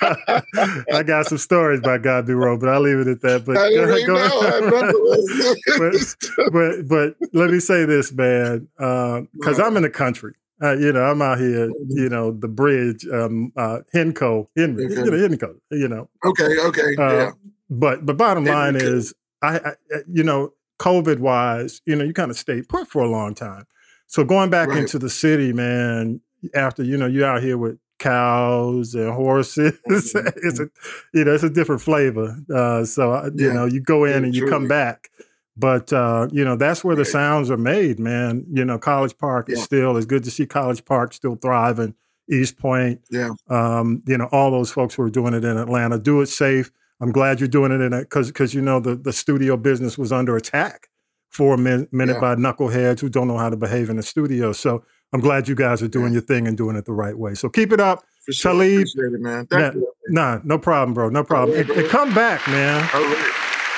I 0.92 1.02
got 1.04 1.26
some 1.26 1.38
stories 1.38 1.80
about 1.80 2.02
Godby 2.02 2.34
Road, 2.34 2.60
but 2.60 2.68
I'll 2.68 2.80
leave 2.80 2.98
it 2.98 3.08
at 3.08 3.20
that. 3.22 3.44
But 3.44 3.54
go, 3.54 4.06
go- 4.06 4.14
know. 4.14 4.40
I 4.40 4.60
know. 4.70 6.50
but, 6.52 6.52
but 6.52 6.88
but 6.88 7.28
let 7.32 7.50
me 7.50 7.58
say 7.60 7.84
this, 7.84 8.12
man, 8.12 8.68
because 8.78 9.58
I'm 9.58 9.76
in 9.76 9.82
the 9.82 9.90
country. 9.90 10.34
Uh, 10.62 10.76
you 10.76 10.92
know, 10.92 11.02
I'm 11.02 11.20
out 11.20 11.38
here. 11.38 11.68
You 11.88 12.08
know, 12.08 12.30
the 12.30 12.46
bridge, 12.48 13.06
um, 13.08 13.52
uh, 13.56 13.80
Henco, 13.92 14.46
Henry, 14.56 14.84
you 14.84 14.88
know, 15.04 15.10
Henco. 15.10 15.56
You 15.72 15.88
know, 15.88 16.08
okay, 16.24 16.58
okay. 16.60 16.94
uh, 16.96 17.12
yeah. 17.12 17.30
But 17.78 18.04
but 18.06 18.16
bottom 18.16 18.44
line 18.44 18.76
is, 18.76 19.12
I, 19.42 19.56
I 19.58 19.72
you 20.10 20.22
know, 20.22 20.52
COVID 20.80 21.18
wise, 21.18 21.80
you 21.86 21.94
know, 21.96 22.04
you 22.04 22.12
kind 22.12 22.30
of 22.30 22.36
stayed 22.38 22.68
put 22.68 22.88
for 22.88 23.02
a 23.02 23.08
long 23.08 23.34
time. 23.34 23.64
So 24.06 24.24
going 24.24 24.50
back 24.50 24.68
Right. 24.68 24.78
into 24.78 24.98
the 24.98 25.10
city, 25.10 25.52
man, 25.52 26.20
after 26.54 26.82
you 26.82 26.96
know 26.96 27.06
you're 27.06 27.26
out 27.26 27.42
here 27.42 27.56
with 27.58 27.78
cows 27.98 28.94
and 28.94 29.12
horses, 29.12 29.78
it's 29.86 30.14
a 30.14 30.68
you 31.12 31.24
know 31.24 31.34
it's 31.34 31.44
a 31.44 31.50
different 31.50 31.82
flavor. 31.82 32.36
Uh, 32.54 32.84
so 32.84 33.12
I- 33.12 33.30
you 33.34 33.52
know 33.52 33.64
you 33.66 33.80
go 33.80 34.04
in 34.04 34.10
Yeah, 34.10 34.16
and 34.26 34.34
you 34.34 34.48
come 34.48 34.68
back. 34.68 35.10
But 35.56 35.92
uh, 35.92 36.26
you 36.32 36.44
know 36.44 36.56
that's 36.56 36.82
where 36.82 36.96
the 36.96 37.04
sounds 37.04 37.48
are 37.50 37.56
made, 37.56 38.00
man. 38.00 38.44
You 38.52 38.64
know, 38.64 38.76
College 38.76 39.16
Park 39.16 39.48
is 39.48 39.62
still. 39.62 39.96
It's 39.96 40.04
good 40.06 40.24
to 40.24 40.30
see 40.30 40.46
College 40.46 40.84
Park 40.84 41.12
still 41.12 41.36
thriving 41.36 41.94
East 42.28 42.58
Point. 42.58 43.00
Yeah. 43.08 43.30
Um, 43.48 44.02
you 44.06 44.18
know, 44.18 44.28
all 44.32 44.50
those 44.50 44.72
folks 44.72 44.94
who 44.96 45.02
are 45.04 45.10
doing 45.10 45.32
it 45.32 45.44
in 45.44 45.56
Atlanta. 45.56 45.96
Do 45.98 46.20
it 46.22 46.26
safe. 46.26 46.72
I'm 47.00 47.12
glad 47.12 47.40
you're 47.40 47.48
doing 47.48 47.72
it 47.72 47.80
in 47.80 47.92
it 47.92 48.02
because 48.02 48.28
because 48.28 48.54
you 48.54 48.60
know 48.62 48.80
the 48.80 48.94
the 48.96 49.12
studio 49.12 49.56
business 49.56 49.98
was 49.98 50.12
under 50.12 50.36
attack 50.36 50.88
for 51.30 51.54
a 51.54 51.58
min- 51.58 51.88
minute 51.90 52.14
Yeah. 52.14 52.20
by 52.20 52.34
knuckleheads 52.36 53.00
who 53.00 53.08
don't 53.08 53.26
know 53.28 53.38
how 53.38 53.50
to 53.50 53.56
behave 53.56 53.90
in 53.90 53.96
the 53.96 54.02
studio. 54.02 54.52
So 54.52 54.84
I'm 55.12 55.20
glad 55.20 55.48
you 55.48 55.54
guys 55.56 55.82
are 55.82 55.88
doing 55.88 56.12
your 56.12 56.22
thing 56.22 56.46
and 56.46 56.56
doing 56.56 56.76
it 56.76 56.84
the 56.84 56.92
right 56.92 57.16
way. 57.18 57.34
So 57.34 57.48
keep 57.48 57.72
it 57.72 57.80
up. 57.80 58.04
For 58.24 58.32
sure. 58.32 58.52
Talib, 58.52 58.72
Appreciate 58.78 59.12
it, 59.12 59.20
man. 59.20 59.46
Thank 59.46 59.74
Nah, 59.74 59.80
you. 59.80 59.92
nah, 60.08 60.38
no 60.44 60.58
problem, 60.58 60.94
bro. 60.94 61.08
No 61.10 61.22
problem. 61.24 61.58
And, 61.58 61.68
and 61.70 61.88
come 61.88 62.14
back, 62.14 62.46
man. 62.48 62.88
All 62.94 63.00
right. 63.02 63.32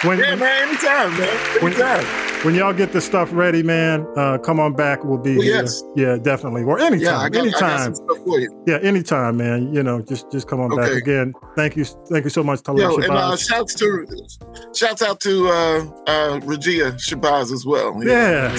When, 0.05 0.19
Yeah, 0.19 0.35
man. 0.35 0.69
Anytime, 0.69 1.19
man. 1.19 1.29
When- 1.63 1.73
Anytime. 1.73 2.05
when 2.45 2.55
y'all 2.55 2.73
get 2.75 2.93
the 2.93 3.01
stuff 3.01 3.31
ready, 3.33 3.63
man, 3.63 4.07
uh, 4.17 4.37
come 4.39 4.61
on 4.61 4.75
back. 4.75 5.03
We'll 5.05 5.17
be 5.19 5.37
Well, 5.37 5.43
here. 5.47 5.55
yes. 5.63 5.83
Yeah, 5.97 6.17
definitely. 6.21 6.65
Or 6.65 6.79
anytime. 6.79 7.01
Yeah, 7.01 7.19
I 7.19 7.29
got, 7.31 7.39
I 7.39 7.43
anytime. 7.43 7.79
some 7.79 7.95
stuff 7.95 8.19
for 8.25 8.39
you. 8.41 8.63
yeah, 8.67 8.77
anytime, 8.83 9.39
man. 9.39 9.73
You 9.73 9.83
know, 9.83 10.03
just 10.03 10.31
just 10.31 10.49
come 10.49 10.61
on 10.61 10.75
back 10.77 10.91
again. 10.93 11.33
Thank 11.57 11.77
you. 11.77 11.85
Thank 11.85 12.25
you 12.25 12.31
so 12.31 12.43
much, 12.43 12.63
Talib 12.63 12.81
Yo, 12.83 12.97
and 12.97 13.11
uh, 13.11 13.37
shouts 13.37 13.75
to 13.77 14.07
shouts 14.75 15.01
out 15.03 15.19
to 15.21 15.49
uh, 15.49 15.85
uh, 16.07 16.41
Regia 16.45 16.93
Shabazz 16.93 17.51
as 17.53 17.65
well. 17.65 17.95
know 17.95 18.13
I 18.13 18.15
Yes. 18.21 18.53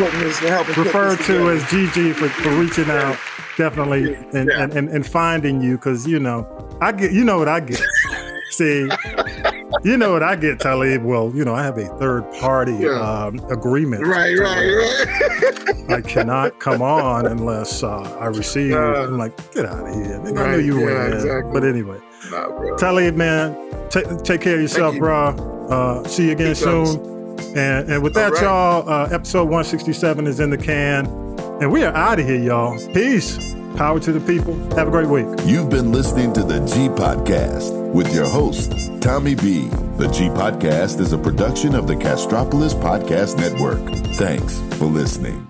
mean? 0.00 0.10
This, 0.20 0.38
helping 0.40 0.74
referred 0.82 1.20
to 1.20 1.50
as 1.52 1.64
Gigi 1.70 2.12
for, 2.12 2.28
for 2.28 2.50
reaching 2.50 2.90
out, 2.90 3.16
definitely, 3.56 4.14
and, 4.34 4.50
Yeah. 4.50 4.62
and, 4.64 4.72
and, 4.74 4.88
and 4.90 5.06
finding 5.06 5.62
you 5.62 5.76
because 5.76 6.06
you 6.06 6.18
know 6.18 6.46
I 6.82 6.92
get 6.92 7.12
you 7.12 7.24
know 7.24 7.38
what 7.38 7.48
I 7.48 7.60
get. 7.60 7.80
See, 8.56 8.88
you 9.84 9.98
know 9.98 10.12
what 10.12 10.22
I 10.22 10.34
get, 10.34 10.60
Talib. 10.60 11.04
Well, 11.04 11.30
you 11.34 11.44
know 11.44 11.54
I 11.54 11.62
have 11.62 11.76
a 11.76 11.86
third 11.98 12.22
party 12.40 12.72
Yeah. 12.72 12.90
um, 13.00 13.38
agreement. 13.50 14.06
Right, 14.06 14.34
right, 14.38 14.64
right. 14.72 15.90
I 15.98 16.00
cannot 16.00 16.58
come 16.58 16.80
on 16.80 17.26
unless 17.26 17.82
uh, 17.82 17.98
I 18.18 18.26
receive. 18.28 18.72
Uh, 18.72 19.04
I'm 19.04 19.18
like, 19.18 19.36
get 19.52 19.66
out 19.66 19.86
of 19.86 19.94
here. 19.94 20.18
Nigga, 20.20 20.38
I 20.38 20.42
right, 20.42 20.58
knew 20.58 20.64
you 20.64 20.80
were 20.80 20.90
yeah, 20.90 21.06
in. 21.08 21.12
exactly. 21.12 21.52
But 21.52 21.64
anyway, 21.64 21.98
Nah, 22.30 22.48
bro. 22.48 22.76
Talib, 22.78 23.14
man, 23.14 23.54
ta- 23.90 24.16
take 24.22 24.40
care 24.40 24.54
of 24.54 24.62
yourself, 24.62 24.94
you. 24.94 25.00
bro. 25.00 25.28
Uh, 25.68 26.08
see 26.08 26.26
you 26.26 26.32
again 26.32 26.54
Peace, 26.54 26.60
soon. 26.60 26.98
And 27.56 27.90
and 27.90 28.02
with 28.02 28.14
that, 28.14 28.32
right. 28.32 28.42
y'all, 28.42 28.88
uh, 28.88 29.08
episode 29.12 29.44
167 29.44 30.26
is 30.26 30.40
in 30.40 30.48
the 30.48 30.56
can. 30.58 31.06
And 31.60 31.70
we 31.70 31.84
are 31.84 31.94
out 31.94 32.18
of 32.18 32.26
here, 32.26 32.40
y'all. 32.40 32.78
Peace. 32.94 33.36
Power 33.76 34.00
to 34.00 34.12
the 34.12 34.20
people. 34.20 34.54
Have 34.76 34.88
a 34.88 34.90
great 34.90 35.08
week. 35.08 35.26
You've 35.44 35.70
been 35.70 35.92
listening 35.92 36.32
to 36.34 36.42
the 36.42 36.60
G 36.66 36.88
Podcast 36.88 37.92
with 37.92 38.14
your 38.14 38.26
host, 38.26 38.72
Tommy 39.00 39.34
B. 39.34 39.68
The 39.96 40.08
G 40.08 40.28
Podcast 40.28 41.00
is 41.00 41.12
a 41.12 41.18
production 41.18 41.74
of 41.74 41.86
the 41.86 41.94
Castropolis 41.94 42.74
Podcast 42.74 43.38
Network. 43.38 43.80
Thanks 44.16 44.60
for 44.78 44.86
listening. 44.86 45.45